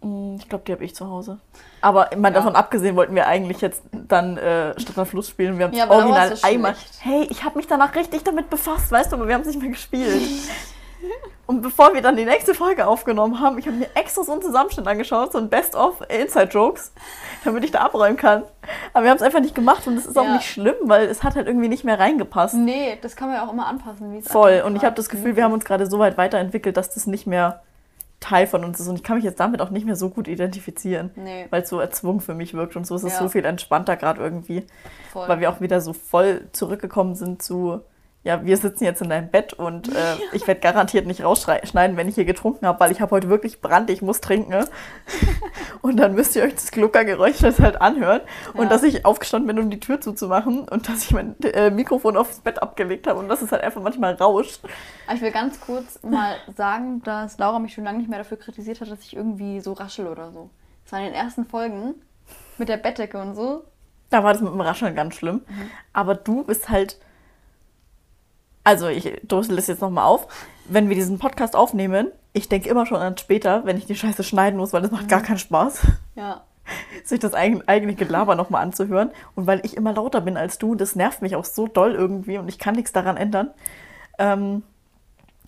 Mm, 0.00 0.36
Ich 0.38 0.48
glaube, 0.48 0.64
die 0.66 0.72
habe 0.72 0.84
ich 0.84 0.94
zu 0.94 1.08
Hause. 1.08 1.38
Aber 1.80 2.10
mal 2.16 2.32
davon 2.32 2.54
abgesehen 2.56 2.96
wollten 2.96 3.14
wir 3.14 3.26
eigentlich 3.26 3.60
jetzt 3.60 3.82
dann 3.92 4.36
äh, 4.36 4.78
Stadt 4.80 4.98
am 4.98 5.06
Fluss 5.06 5.28
spielen. 5.28 5.58
Wir 5.58 5.66
haben 5.66 5.74
Ja, 5.74 5.90
original 5.90 6.34
einmal. 6.42 6.74
Hey, 7.00 7.26
ich 7.30 7.44
habe 7.44 7.56
mich 7.56 7.66
danach 7.66 7.94
richtig 7.94 8.22
damit 8.24 8.50
befasst, 8.50 8.90
weißt 8.92 9.12
du, 9.12 9.16
aber 9.16 9.28
wir 9.28 9.34
haben 9.34 9.42
es 9.42 9.48
nicht 9.48 9.60
mehr 9.60 9.70
gespielt. 9.70 10.22
Und 11.46 11.62
bevor 11.62 11.94
wir 11.94 12.02
dann 12.02 12.14
die 12.16 12.26
nächste 12.26 12.52
Folge 12.54 12.86
aufgenommen 12.86 13.40
haben, 13.40 13.56
ich 13.56 13.66
habe 13.66 13.76
mir 13.76 13.88
extra 13.94 14.22
so 14.22 14.32
einen 14.32 14.42
Zusammenschnitt 14.42 14.86
angeschaut, 14.86 15.32
so 15.32 15.38
ein 15.38 15.48
Best-of 15.48 16.02
Inside-Jokes, 16.10 16.92
damit 17.44 17.64
ich 17.64 17.70
da 17.70 17.78
abräumen 17.80 18.18
kann. 18.18 18.42
Aber 18.92 19.04
wir 19.04 19.10
haben 19.10 19.16
es 19.16 19.22
einfach 19.22 19.40
nicht 19.40 19.54
gemacht 19.54 19.86
und 19.86 19.96
es 19.96 20.04
ist 20.04 20.18
auch 20.18 20.24
Ja. 20.24 20.34
nicht 20.34 20.46
schlimm, 20.50 20.74
weil 20.82 21.06
es 21.06 21.22
hat 21.22 21.36
halt 21.36 21.46
irgendwie 21.46 21.68
nicht 21.68 21.84
mehr 21.84 21.98
reingepasst. 21.98 22.54
Nee, 22.54 22.98
das 23.00 23.16
kann 23.16 23.28
man 23.28 23.38
ja 23.38 23.46
auch 23.46 23.52
immer 23.52 23.66
anpassen. 23.66 24.12
wie 24.12 24.18
es 24.18 24.28
Voll. 24.28 24.62
Und 24.66 24.76
ich 24.76 24.84
habe 24.84 24.94
das 24.94 25.08
Gefühl, 25.08 25.36
wir 25.36 25.44
haben 25.44 25.52
uns 25.54 25.64
gerade 25.64 25.86
so 25.86 25.98
weit 25.98 26.18
weiterentwickelt, 26.18 26.76
dass 26.76 26.90
das 26.90 27.06
nicht 27.06 27.26
mehr 27.26 27.62
Teil 28.20 28.46
von 28.46 28.64
uns 28.64 28.80
ist. 28.80 28.88
Und 28.88 28.96
ich 28.96 29.02
kann 29.04 29.16
mich 29.16 29.24
jetzt 29.24 29.38
damit 29.40 29.60
auch 29.60 29.70
nicht 29.70 29.86
mehr 29.86 29.96
so 29.96 30.08
gut 30.10 30.26
identifizieren. 30.28 31.10
Nee. 31.16 31.46
Weil 31.50 31.62
es 31.62 31.68
so 31.68 31.78
erzwungen 31.80 32.20
für 32.20 32.34
mich 32.34 32.54
wirkt 32.54 32.76
und 32.76 32.86
so 32.86 32.96
ist 32.96 33.04
es 33.04 33.12
Ja. 33.14 33.18
so 33.20 33.28
viel 33.28 33.44
entspannter 33.44 33.96
gerade 33.96 34.20
irgendwie. 34.20 34.66
Voll. 35.12 35.28
Weil 35.28 35.40
wir 35.40 35.50
auch 35.50 35.60
wieder 35.60 35.80
so 35.80 35.92
voll 35.92 36.48
zurückgekommen 36.52 37.14
sind 37.14 37.42
zu, 37.42 37.80
ja, 38.24 38.44
wir 38.44 38.56
sitzen 38.56 38.84
jetzt 38.84 39.00
in 39.00 39.08
deinem 39.08 39.30
Bett 39.30 39.52
und 39.54 39.88
äh, 39.94 40.16
ich 40.32 40.46
werde 40.46 40.60
garantiert 40.60 41.06
nicht 41.06 41.22
rausschneiden, 41.22 41.96
wenn 41.96 42.08
ich 42.08 42.16
hier 42.16 42.24
getrunken 42.24 42.66
habe, 42.66 42.78
weil 42.80 42.90
ich 42.90 43.00
habe 43.00 43.12
heute 43.12 43.28
wirklich 43.28 43.60
Brand, 43.60 43.88
ich 43.90 44.02
muss 44.02 44.20
trinken. 44.20 44.64
und 45.82 45.96
dann 45.96 46.14
müsst 46.14 46.34
ihr 46.36 46.42
euch 46.42 46.54
das 46.54 46.70
Gluckergeräusch 46.72 47.38
das 47.38 47.60
halt 47.60 47.80
anhören. 47.80 48.20
Und 48.54 48.64
Ja. 48.64 48.68
dass 48.68 48.82
ich 48.82 49.06
aufgestanden 49.06 49.46
bin, 49.46 49.58
um 49.64 49.70
die 49.70 49.80
Tür 49.80 50.00
zuzumachen 50.00 50.68
und 50.68 50.88
dass 50.88 51.04
ich 51.04 51.12
mein 51.12 51.36
äh, 51.42 51.70
Mikrofon 51.70 52.16
aufs 52.16 52.40
Bett 52.40 52.60
abgelegt 52.60 53.06
habe 53.06 53.18
und 53.20 53.28
dass 53.28 53.40
es 53.40 53.52
halt 53.52 53.62
einfach 53.62 53.80
manchmal 53.80 54.14
rauscht. 54.14 54.60
Ich 55.14 55.20
will 55.22 55.30
ganz 55.30 55.60
kurz 55.60 56.02
mal 56.02 56.34
sagen, 56.56 57.02
dass 57.04 57.38
Laura 57.38 57.60
mich 57.60 57.72
schon 57.74 57.84
lange 57.84 57.98
nicht 57.98 58.10
mehr 58.10 58.18
dafür 58.18 58.36
kritisiert 58.36 58.80
hat, 58.80 58.90
dass 58.90 59.00
ich 59.00 59.14
irgendwie 59.16 59.60
so 59.60 59.72
raschel 59.74 60.06
oder 60.08 60.32
so. 60.32 60.50
Das 60.84 60.92
war 60.92 60.98
in 60.98 61.06
den 61.06 61.14
ersten 61.14 61.46
Folgen 61.46 61.94
mit 62.58 62.68
der 62.68 62.78
Bettdecke 62.78 63.18
und 63.20 63.34
so. 63.36 63.64
Da 64.10 64.24
war 64.24 64.32
das 64.32 64.42
mit 64.42 64.52
dem 64.52 64.60
Rascheln 64.60 64.94
ganz 64.94 65.14
schlimm. 65.14 65.42
Aber 65.92 66.14
du 66.14 66.42
bist 66.42 66.68
halt. 66.68 66.98
Also, 68.68 68.88
ich 68.88 69.10
drösel 69.26 69.56
das 69.56 69.66
jetzt 69.66 69.80
nochmal 69.80 70.04
auf. 70.04 70.28
Wenn 70.66 70.88
wir 70.90 70.94
diesen 70.94 71.18
Podcast 71.18 71.56
aufnehmen, 71.56 72.08
ich 72.34 72.48
denke 72.50 72.68
immer 72.68 72.84
schon 72.84 72.98
an 72.98 73.16
später, 73.16 73.64
wenn 73.64 73.78
ich 73.78 73.86
die 73.86 73.94
Scheiße 73.96 74.22
schneiden 74.22 74.58
muss, 74.58 74.72
weil 74.74 74.82
das 74.82 74.90
macht 74.90 75.08
gar 75.08 75.22
keinen 75.22 75.38
Spaß, 75.38 75.80
Ja. 76.14 76.42
sich 77.04 77.18
das 77.18 77.32
eigen- 77.32 77.66
eigene 77.66 77.94
Gelaber 77.94 78.34
nochmal 78.34 78.62
anzuhören. 78.62 79.10
Und 79.34 79.46
weil 79.46 79.64
ich 79.64 79.74
immer 79.74 79.94
lauter 79.94 80.20
bin 80.20 80.36
als 80.36 80.58
du, 80.58 80.74
das 80.74 80.94
nervt 80.96 81.22
mich 81.22 81.34
auch 81.34 81.46
so 81.46 81.66
doll 81.66 81.94
irgendwie 81.94 82.36
und 82.36 82.46
ich 82.48 82.58
kann 82.58 82.74
nichts 82.74 82.92
daran 82.92 83.16
ändern. 83.16 83.50
Ähm, 84.18 84.62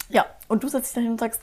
ja, 0.09 0.25
und 0.49 0.62
du 0.64 0.68
setzt 0.68 0.87
dich 0.89 0.95
dahin 0.95 1.11
und 1.12 1.21
sagst, 1.21 1.43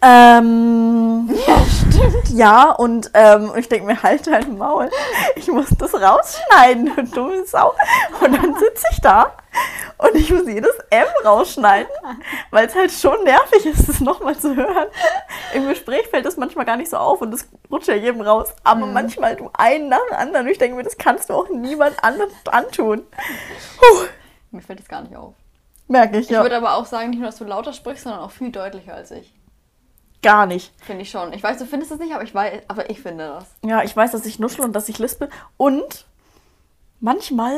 ähm, 0.00 1.28
ja, 1.46 1.56
stimmt. 1.64 2.28
Ja, 2.30 2.70
und 2.70 3.10
ähm, 3.14 3.52
ich 3.56 3.68
denke 3.68 3.86
mir, 3.86 4.00
halt 4.02 4.26
dein 4.26 4.56
Maul, 4.56 4.90
ich 5.36 5.48
muss 5.48 5.68
das 5.78 5.92
rausschneiden, 5.94 6.92
du 6.94 7.02
dumme 7.04 7.44
Sau. 7.46 7.74
Und 8.20 8.32
dann 8.36 8.54
sitze 8.54 8.86
ich 8.92 9.00
da 9.00 9.32
und 9.98 10.14
ich 10.14 10.30
muss 10.30 10.46
jedes 10.46 10.76
M 10.90 11.06
rausschneiden, 11.24 11.90
weil 12.50 12.66
es 12.66 12.74
halt 12.76 12.92
schon 12.92 13.24
nervig 13.24 13.66
ist, 13.66 13.88
das 13.88 14.00
nochmal 14.00 14.36
zu 14.38 14.54
hören. 14.54 14.86
Im 15.54 15.66
Gespräch 15.68 16.06
fällt 16.06 16.26
das 16.26 16.36
manchmal 16.36 16.64
gar 16.64 16.76
nicht 16.76 16.90
so 16.90 16.96
auf 16.96 17.20
und 17.20 17.32
das 17.32 17.48
rutscht 17.70 17.88
ja 17.88 17.94
jedem 17.94 18.20
raus. 18.20 18.54
Aber 18.62 18.86
manchmal 18.86 19.34
du 19.36 19.50
einen 19.54 19.88
nach 19.88 20.00
dem 20.10 20.16
anderen 20.16 20.46
und 20.46 20.52
ich 20.52 20.58
denke 20.58 20.76
mir, 20.76 20.84
das 20.84 20.96
kannst 20.98 21.30
du 21.30 21.34
auch 21.34 21.48
niemand 21.48 22.02
anderem 22.04 22.30
antun. 22.50 23.04
Puh, 23.78 24.06
Mir 24.52 24.62
fällt 24.62 24.78
das 24.80 24.88
gar 24.88 25.02
nicht 25.02 25.16
auf. 25.16 25.34
merke 25.88 26.18
ich, 26.18 26.26
Ich 26.26 26.30
ja. 26.30 26.42
würde 26.42 26.56
aber 26.56 26.74
auch 26.76 26.86
sagen, 26.86 27.10
nicht 27.10 27.18
nur, 27.18 27.26
dass 27.28 27.38
du 27.38 27.44
lauter 27.44 27.72
sprichst, 27.72 28.04
sondern 28.04 28.20
auch 28.22 28.30
viel 28.30 28.52
deutlicher 28.52 28.94
als 28.94 29.10
ich. 29.10 29.34
Gar 30.22 30.46
nicht. 30.46 30.72
Finde 30.82 31.02
ich 31.02 31.10
schon. 31.10 31.32
Ich 31.32 31.42
weiß, 31.42 31.58
du 31.58 31.66
findest 31.66 31.92
es 31.92 31.98
nicht, 31.98 32.12
aber 32.12 32.24
ich 32.24 32.34
weiß, 32.34 32.62
aber 32.68 32.90
ich 32.90 33.00
finde 33.00 33.28
das. 33.28 33.54
Ja, 33.64 33.82
ich 33.82 33.96
weiß, 33.96 34.12
dass 34.12 34.26
ich 34.26 34.38
nuschel 34.38 34.64
und 34.64 34.72
dass 34.72 34.88
ich 34.88 34.98
lispe. 34.98 35.28
Und 35.56 36.06
manchmal 37.00 37.54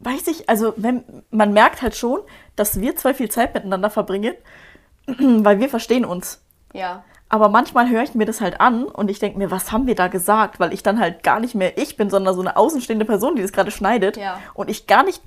weiß 0.00 0.26
ich, 0.26 0.48
also 0.48 0.74
wenn 0.76 1.04
man 1.30 1.52
merkt 1.52 1.80
halt 1.80 1.96
schon, 1.96 2.20
dass 2.56 2.80
wir 2.80 2.96
zwei 2.96 3.14
viel 3.14 3.30
Zeit 3.30 3.54
miteinander 3.54 3.88
verbringen, 3.88 4.34
weil 5.06 5.58
wir 5.58 5.68
verstehen 5.68 6.04
uns. 6.04 6.42
Ja. 6.72 7.04
Aber 7.30 7.48
manchmal 7.48 7.88
höre 7.88 8.02
ich 8.02 8.14
mir 8.14 8.26
das 8.26 8.40
halt 8.40 8.60
an 8.60 8.84
und 8.84 9.10
ich 9.10 9.18
denke 9.18 9.38
mir, 9.38 9.50
was 9.50 9.72
haben 9.72 9.86
wir 9.86 9.94
da 9.94 10.08
gesagt? 10.08 10.60
Weil 10.60 10.72
ich 10.72 10.82
dann 10.82 11.00
halt 11.00 11.22
gar 11.22 11.40
nicht 11.40 11.54
mehr 11.54 11.78
ich 11.78 11.96
bin, 11.96 12.10
sondern 12.10 12.34
so 12.34 12.42
eine 12.42 12.56
außenstehende 12.56 13.06
Person, 13.06 13.34
die 13.34 13.42
das 13.42 13.52
gerade 13.52 13.70
schneidet. 13.70 14.16
Ja. 14.16 14.38
Und 14.52 14.70
ich 14.70 14.86
gar 14.86 15.02
nicht. 15.02 15.22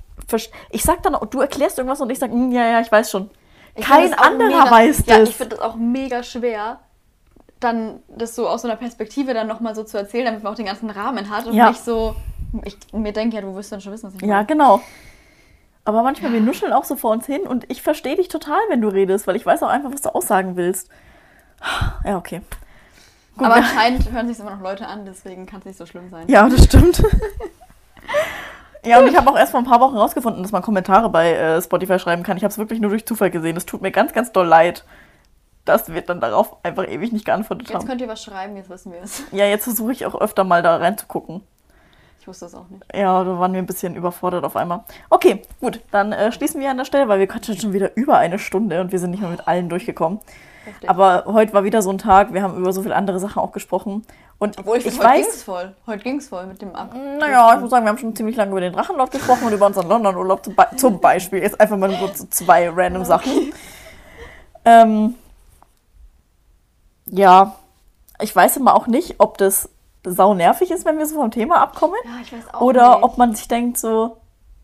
Ich 0.70 0.84
sag 0.84 1.02
dann, 1.02 1.16
du 1.30 1.40
erklärst 1.40 1.78
irgendwas 1.78 2.00
und 2.00 2.10
ich 2.10 2.18
sage, 2.18 2.34
ja, 2.50 2.70
ja, 2.70 2.80
ich 2.80 2.90
weiß 2.90 3.10
schon. 3.10 3.30
Kein 3.80 4.14
anderer 4.14 4.48
mega, 4.64 4.70
weiß 4.70 5.04
Ja, 5.06 5.18
das. 5.18 5.28
ich 5.30 5.36
finde 5.36 5.56
das 5.56 5.64
auch 5.64 5.76
mega 5.76 6.22
schwer, 6.22 6.80
dann 7.60 8.00
das 8.08 8.34
so 8.34 8.48
aus 8.48 8.62
so 8.62 8.68
einer 8.68 8.76
Perspektive 8.76 9.34
dann 9.34 9.46
nochmal 9.46 9.74
so 9.74 9.82
zu 9.84 9.96
erzählen, 9.98 10.26
damit 10.26 10.42
man 10.42 10.52
auch 10.52 10.56
den 10.56 10.66
ganzen 10.66 10.90
Rahmen 10.90 11.28
hat 11.30 11.46
und 11.46 11.54
Ja. 11.54 11.70
nicht 11.70 11.84
so. 11.84 12.14
Ich 12.64 12.76
mir 12.92 13.12
denke 13.12 13.36
ja, 13.36 13.42
du 13.42 13.54
wirst 13.54 13.72
dann 13.72 13.80
schon 13.80 13.92
wissen, 13.92 14.06
was 14.06 14.14
ich 14.14 14.20
Ja, 14.22 14.28
meine. 14.28 14.46
genau. 14.46 14.80
Aber 15.84 16.02
manchmal, 16.02 16.32
wir 16.32 16.40
nuscheln 16.40 16.72
auch 16.72 16.84
so 16.84 16.96
vor 16.96 17.10
uns 17.12 17.26
hin 17.26 17.42
und 17.42 17.64
ich 17.70 17.82
verstehe 17.82 18.16
dich 18.16 18.28
total, 18.28 18.58
wenn 18.68 18.80
du 18.80 18.88
redest, 18.88 19.26
weil 19.26 19.36
ich 19.36 19.44
weiß 19.46 19.62
auch 19.62 19.68
einfach, 19.68 19.92
was 19.92 20.02
du 20.02 20.14
aussagen 20.14 20.56
willst. 20.56 20.88
Ja, 22.04 22.16
okay. 22.18 22.42
Gut, 23.36 23.46
Aber 23.46 23.56
ja. 23.58 23.62
anscheinend 23.62 24.10
hören 24.12 24.28
sich 24.28 24.38
immer 24.38 24.50
noch 24.54 24.60
Leute 24.62 24.86
an, 24.86 25.04
deswegen 25.06 25.46
kann 25.46 25.60
es 25.60 25.66
nicht 25.66 25.78
so 25.78 25.86
schlimm 25.86 26.10
sein. 26.10 26.28
Ja, 26.28 26.48
das 26.48 26.64
stimmt. 26.64 27.02
ja, 28.84 28.98
und 29.00 29.08
ich 29.08 29.16
habe 29.16 29.30
auch 29.30 29.38
erst 29.38 29.52
vor 29.52 29.60
ein 29.60 29.66
paar 29.66 29.80
Wochen 29.80 29.96
rausgefunden, 29.96 30.42
dass 30.42 30.52
man 30.52 30.62
Kommentare 30.62 31.08
bei 31.08 31.32
äh, 31.32 31.62
Spotify 31.62 31.98
schreiben 31.98 32.22
kann. 32.22 32.36
Ich 32.36 32.44
habe 32.44 32.52
es 32.52 32.58
wirklich 32.58 32.80
nur 32.80 32.90
durch 32.90 33.06
Zufall 33.06 33.30
gesehen. 33.30 33.56
Es 33.56 33.66
tut 33.66 33.82
mir 33.82 33.90
ganz, 33.90 34.12
ganz 34.12 34.32
doll 34.32 34.46
leid, 34.46 34.84
dass 35.64 35.92
wir 35.92 36.00
dann 36.02 36.20
darauf 36.20 36.56
einfach 36.64 36.88
ewig 36.88 37.12
nicht 37.12 37.24
geantwortet 37.24 37.68
Jetzt 37.68 37.76
haben. 37.76 37.86
könnt 37.86 38.00
ihr 38.00 38.08
was 38.08 38.22
schreiben, 38.22 38.56
jetzt 38.56 38.70
wissen 38.70 38.92
wir 38.92 39.02
es. 39.02 39.22
Ja, 39.32 39.44
jetzt 39.46 39.64
versuche 39.64 39.92
ich 39.92 40.06
auch 40.06 40.20
öfter 40.20 40.44
mal 40.44 40.62
da 40.62 40.76
reinzugucken. 40.76 41.42
Wusste 42.28 42.44
es 42.44 42.54
auch 42.54 42.68
nicht. 42.68 42.84
Ja, 42.94 43.24
da 43.24 43.38
waren 43.38 43.54
wir 43.54 43.58
ein 43.58 43.66
bisschen 43.66 43.96
überfordert 43.96 44.44
auf 44.44 44.54
einmal. 44.54 44.84
Okay, 45.08 45.40
gut, 45.60 45.80
dann 45.90 46.12
äh, 46.12 46.30
schließen 46.30 46.60
wir 46.60 46.70
an 46.70 46.76
der 46.76 46.84
Stelle, 46.84 47.08
weil 47.08 47.18
wir 47.20 47.26
quatschen 47.26 47.58
schon 47.58 47.72
wieder 47.72 47.96
über 47.96 48.18
eine 48.18 48.38
Stunde 48.38 48.82
und 48.82 48.92
wir 48.92 48.98
sind 48.98 49.12
nicht 49.12 49.20
mehr 49.20 49.30
mit 49.30 49.48
allen 49.48 49.70
durchgekommen. 49.70 50.20
Heftig. 50.66 50.90
Aber 50.90 51.24
heute 51.24 51.54
war 51.54 51.64
wieder 51.64 51.80
so 51.80 51.88
ein 51.88 51.96
Tag, 51.96 52.34
wir 52.34 52.42
haben 52.42 52.58
über 52.58 52.70
so 52.74 52.82
viele 52.82 52.94
andere 52.94 53.18
Sachen 53.18 53.40
auch 53.40 53.52
gesprochen. 53.52 54.04
Und 54.38 54.58
Obwohl 54.58 54.76
ich, 54.76 54.84
ich 54.84 54.98
heute 54.98 55.14
ging's 55.14 55.26
weiß, 55.28 55.42
voll. 55.42 55.74
Heute 55.86 56.02
ging 56.02 56.18
es 56.18 56.28
voll 56.28 56.46
mit 56.46 56.60
dem 56.60 56.74
Ab. 56.74 56.94
naja, 56.94 57.54
ich 57.54 57.60
muss 57.60 57.70
sagen, 57.70 57.86
wir 57.86 57.88
haben 57.88 57.98
schon 57.98 58.14
ziemlich 58.14 58.36
lange 58.36 58.50
über 58.50 58.60
den 58.60 58.74
Drachenlord 58.74 59.10
gesprochen 59.10 59.46
und 59.46 59.54
über 59.54 59.64
unseren 59.64 59.88
London-Urlaub 59.88 60.44
zum, 60.44 60.54
Be 60.54 60.66
zum 60.76 61.00
Beispiel. 61.00 61.40
Jetzt 61.40 61.58
einfach 61.58 61.78
mal 61.78 61.88
nur 61.88 62.14
so 62.14 62.26
zwei 62.26 62.68
random 62.68 63.06
Sachen. 63.06 63.54
Ähm, 64.66 65.14
ja, 67.06 67.54
ich 68.20 68.36
weiß 68.36 68.58
immer 68.58 68.74
auch 68.74 68.86
nicht, 68.86 69.14
ob 69.16 69.38
das 69.38 69.70
sau 70.04 70.34
nervig 70.34 70.70
ist, 70.70 70.84
wenn 70.84 70.98
wir 70.98 71.06
so 71.06 71.16
vom 71.16 71.30
Thema 71.30 71.56
abkommen. 71.60 71.96
Ja, 72.04 72.10
ich 72.22 72.32
weiß 72.32 72.54
auch 72.54 72.60
Oder 72.60 72.94
nicht. 72.96 73.02
ob 73.04 73.18
man 73.18 73.34
sich 73.34 73.48
denkt, 73.48 73.78
so, 73.78 74.18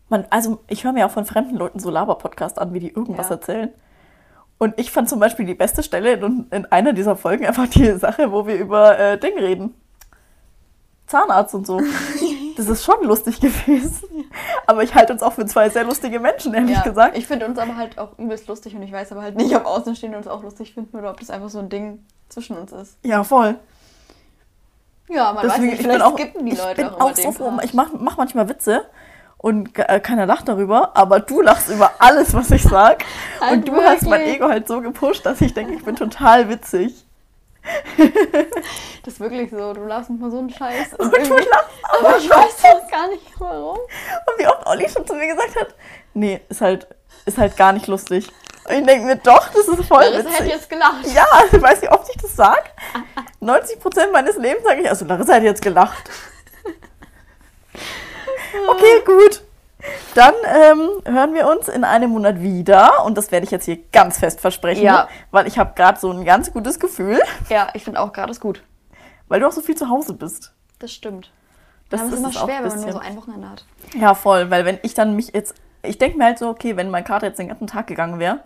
man, 0.09 0.25
also 0.29 0.59
ich 0.67 0.83
höre 0.83 0.93
mir 0.93 1.05
auch 1.05 1.11
von 1.11 1.25
fremden 1.25 1.55
Leuten 1.55 1.79
so 1.79 1.89
Laber-Podcast 1.89 2.59
an, 2.59 2.73
wie 2.73 2.79
die 2.79 2.89
irgendwas 2.89 3.29
Ja. 3.29 3.35
erzählen. 3.35 3.69
Und 4.57 4.73
ich 4.79 4.89
fand 4.91 5.09
zum 5.09 5.19
Beispiel 5.19 5.45
die 5.45 5.53
beste 5.53 5.83
Stelle 5.83 6.13
in, 6.13 6.47
in 6.51 6.65
einer 6.67 6.93
dieser 6.93 7.17
Folgen 7.17 7.45
einfach 7.45 7.67
die 7.67 7.91
Sache, 7.97 8.31
wo 8.31 8.47
wir 8.47 8.55
über 8.55 8.97
äh, 8.97 9.19
Ding 9.19 9.37
reden. 9.37 9.73
Zahnarzt 11.07 11.53
und 11.55 11.67
so. 11.67 11.81
Das 12.57 12.69
ist 12.69 12.85
schon 12.85 13.03
lustig 13.03 13.41
gewesen. 13.41 14.07
Aber 14.65 14.81
ich 14.81 14.95
halte 14.95 15.11
uns 15.11 15.21
auch 15.21 15.33
für 15.33 15.45
zwei 15.45 15.69
sehr 15.69 15.83
lustige 15.83 16.21
Menschen, 16.21 16.53
ehrlich 16.53 16.77
ja, 16.77 16.83
gesagt. 16.83 17.17
Ich 17.17 17.27
finde 17.27 17.45
uns 17.47 17.59
aber 17.59 17.75
halt 17.75 17.99
auch 17.99 18.17
übelst 18.17 18.47
lustig 18.47 18.73
und 18.73 18.81
ich 18.81 18.93
weiß 18.93 19.11
aber 19.11 19.23
halt 19.23 19.35
nicht, 19.35 19.53
ob 19.57 19.65
Außenstehende 19.65 20.17
uns 20.17 20.25
auch 20.25 20.41
lustig 20.41 20.73
finden 20.73 20.97
oder 20.97 21.09
ob 21.09 21.19
das 21.19 21.29
einfach 21.29 21.49
so 21.49 21.59
ein 21.59 21.67
Ding 21.67 22.05
zwischen 22.29 22.57
uns 22.57 22.71
ist. 22.71 22.97
ja, 23.03 23.25
voll. 23.25 23.59
Ja, 25.07 25.33
man 25.33 25.43
Deswegen, 25.43 25.51
weiß 25.51 25.59
nicht, 25.59 25.73
ich 25.73 25.85
vielleicht 25.85 26.01
auch, 26.01 26.17
skippen 26.17 26.45
die 26.45 26.53
ich 26.53 26.57
Leute 26.57 26.75
bin 26.75 26.87
auch, 26.87 27.11
auch 27.11 27.15
so 27.15 27.31
froh. 27.31 27.53
Ich 27.63 27.73
mache 27.73 27.91
mach 27.97 28.17
manchmal 28.17 28.49
Witze 28.49 28.85
und 29.37 29.77
äh, 29.77 29.99
keiner 29.99 30.25
lacht 30.25 30.47
darüber, 30.47 30.95
aber 30.95 31.19
du 31.19 31.41
lachst 31.41 31.69
über 31.69 31.91
alles, 31.99 32.33
was 32.33 32.49
ich 32.51 32.63
sag. 32.63 33.05
Halt 33.39 33.51
und 33.51 33.67
du 33.67 33.75
hast 33.75 34.03
mein 34.03 34.21
wirklich. 34.21 34.37
Ego 34.37 34.47
halt 34.47 34.67
so 34.67 34.81
gepusht, 34.81 35.25
dass 35.25 35.41
ich 35.41 35.53
denke, 35.53 35.73
ich 35.75 35.83
bin 35.83 35.95
total 35.95 36.49
witzig. 36.49 37.05
Das 39.03 39.13
ist 39.13 39.19
wirklich 39.19 39.49
so, 39.51 39.73
du 39.73 39.85
lachst 39.85 40.09
manchmal 40.09 40.31
so 40.31 40.39
einen 40.39 40.49
Scheiß. 40.49 40.93
Und 40.95 41.05
Und 41.13 41.29
du 41.29 41.35
lachst 41.35 41.69
aber 41.83 42.17
ich 42.17 42.29
weiß 42.29 42.63
auch 42.65 42.89
gar 42.89 43.07
nicht 43.09 43.31
warum. 43.39 43.77
Und 43.77 44.39
wie 44.39 44.47
oft 44.47 44.65
Olli 44.65 44.89
schon 44.89 45.05
zu 45.05 45.13
mir 45.13 45.27
gesagt 45.27 45.55
hat, 45.59 45.75
nee, 46.13 46.41
ist 46.49 46.61
halt, 46.61 46.87
ist 47.25 47.37
halt 47.37 47.55
gar 47.57 47.73
nicht 47.73 47.87
lustig. 47.87 48.31
Und 48.67 48.75
ich 48.75 48.85
denke 48.85 49.05
mir, 49.05 49.15
doch, 49.17 49.47
das 49.49 49.67
ist 49.67 49.85
voll 49.87 50.03
Larissa 50.03 50.29
hätte 50.29 50.43
witzig. 50.45 50.47
jetzt 50.53 50.69
gelacht. 50.69 51.05
Ja, 51.13 51.25
ich 51.51 51.61
weiß 51.61 51.81
nicht, 51.81 51.91
wie 51.91 51.95
oft 51.95 52.09
ich 52.15 52.21
das 52.21 52.35
sag. 52.35 52.71
90% 53.41 54.11
meines 54.11 54.37
Lebens 54.37 54.63
sage 54.63 54.81
ich, 54.81 54.89
also 54.89 55.05
Larissa 55.05 55.35
hat 55.35 55.43
jetzt 55.43 55.61
gelacht. 55.61 56.09
Okay, 58.69 59.03
gut. 59.05 59.41
Dann 60.15 60.33
ähm, 60.45 60.89
hören 61.05 61.33
wir 61.33 61.47
uns 61.47 61.67
in 61.67 61.83
einem 61.83 62.11
Monat 62.11 62.41
wieder 62.41 63.03
und 63.05 63.17
das 63.17 63.31
werde 63.31 63.43
ich 63.45 63.51
jetzt 63.51 63.65
hier 63.65 63.77
ganz 63.91 64.17
fest 64.17 64.39
versprechen, 64.41 64.83
Ja. 64.83 65.07
weil 65.31 65.45
ich 65.45 65.59
habe 65.59 65.73
gerade 65.75 65.99
so 65.99 66.09
ein 66.09 66.25
ganz 66.25 66.51
gutes 66.51 66.79
Gefühl, 66.79 67.19
Ja, 67.49 67.67
ich 67.73 67.83
finde 67.83 67.99
auch 67.99 68.11
gerade 68.13 68.31
ist 68.31 68.39
gut. 68.39 68.63
weil 69.27 69.41
du 69.41 69.47
auch 69.47 69.51
so 69.51 69.61
viel 69.61 69.75
zu 69.75 69.89
Hause 69.89 70.13
bist. 70.13 70.53
Das 70.79 70.91
stimmt. 70.91 71.31
Das 71.89 72.01
ist 72.01 72.13
ist 72.13 72.19
immer 72.19 72.29
es 72.29 72.35
schwer, 72.35 72.63
wenn 72.63 72.69
man 72.69 72.81
nur 72.81 72.91
so 72.93 72.99
ein 72.99 73.15
Wochenende 73.17 73.49
hat. 73.49 73.65
Ja, 73.99 74.15
voll, 74.15 74.49
weil 74.49 74.65
wenn 74.65 74.79
ich 74.81 74.93
dann 74.95 75.15
mich 75.15 75.33
jetzt, 75.33 75.53
ich 75.83 75.97
denke 75.99 76.17
mir 76.17 76.25
halt 76.25 76.39
so, 76.39 76.49
okay, 76.49 76.75
wenn 76.77 76.89
mein 76.89 77.03
Kater 77.03 77.27
jetzt 77.27 77.37
den 77.37 77.49
ganzen 77.49 77.67
Tag 77.67 77.85
gegangen 77.87 78.17
wäre, 78.19 78.39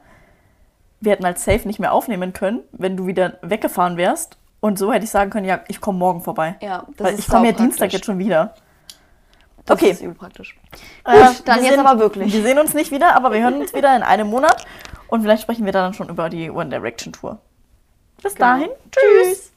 wir 1.01 1.11
hätten 1.13 1.25
halt 1.25 1.39
safe 1.39 1.67
nicht 1.67 1.79
mehr 1.79 1.93
aufnehmen 1.93 2.33
können, 2.33 2.61
wenn 2.71 2.97
du 2.97 3.05
wieder 3.07 3.37
weggefahren 3.41 3.97
wärst 3.97 4.37
Und 4.61 4.77
so 4.77 4.91
hätte 4.91 5.05
ich 5.05 5.11
sagen 5.11 5.29
können, 5.29 5.45
ja, 5.45 5.61
ich 5.69 5.79
komme 5.79 5.97
morgen 5.99 6.21
vorbei. 6.21 6.57
Ja, 6.61 6.85
das 6.97 7.05
Weil 7.07 7.13
ist 7.13 7.19
ich 7.19 7.27
komme 7.29 7.47
ja. 7.47 7.51
Dienstag 7.53 7.93
jetzt 7.93 8.05
schon 8.05 8.19
wieder. 8.19 8.53
Das 9.65 9.77
Okay. 9.77 9.91
ist 9.91 10.01
übel 10.01 10.15
praktisch. 10.15 10.57
Äh, 11.05 11.11
Gut, 11.27 11.43
dann 11.45 11.57
wir 11.59 11.63
jetzt 11.65 11.75
sehen- 11.75 11.85
aber 11.85 11.99
wirklich. 11.99 12.33
Wir 12.33 12.41
sehen 12.43 12.59
uns 12.59 12.73
nicht 12.73 12.91
wieder, 12.91 13.15
aber 13.15 13.31
wir 13.31 13.41
hören 13.41 13.55
uns 13.61 13.73
wieder 13.73 13.95
in 13.95 14.03
einem 14.03 14.27
Monat. 14.27 14.65
Und 15.07 15.21
vielleicht 15.21 15.43
sprechen 15.43 15.63
wir 15.65 15.71
dann 15.71 15.93
schon 15.93 16.09
über 16.09 16.29
die 16.29 16.49
One 16.51 16.69
Direction 16.69 17.13
Tour. 17.13 17.39
Bis 18.21 18.35
Genau. 18.35 18.47
dahin. 18.47 18.69
Tschüss. 18.91 19.48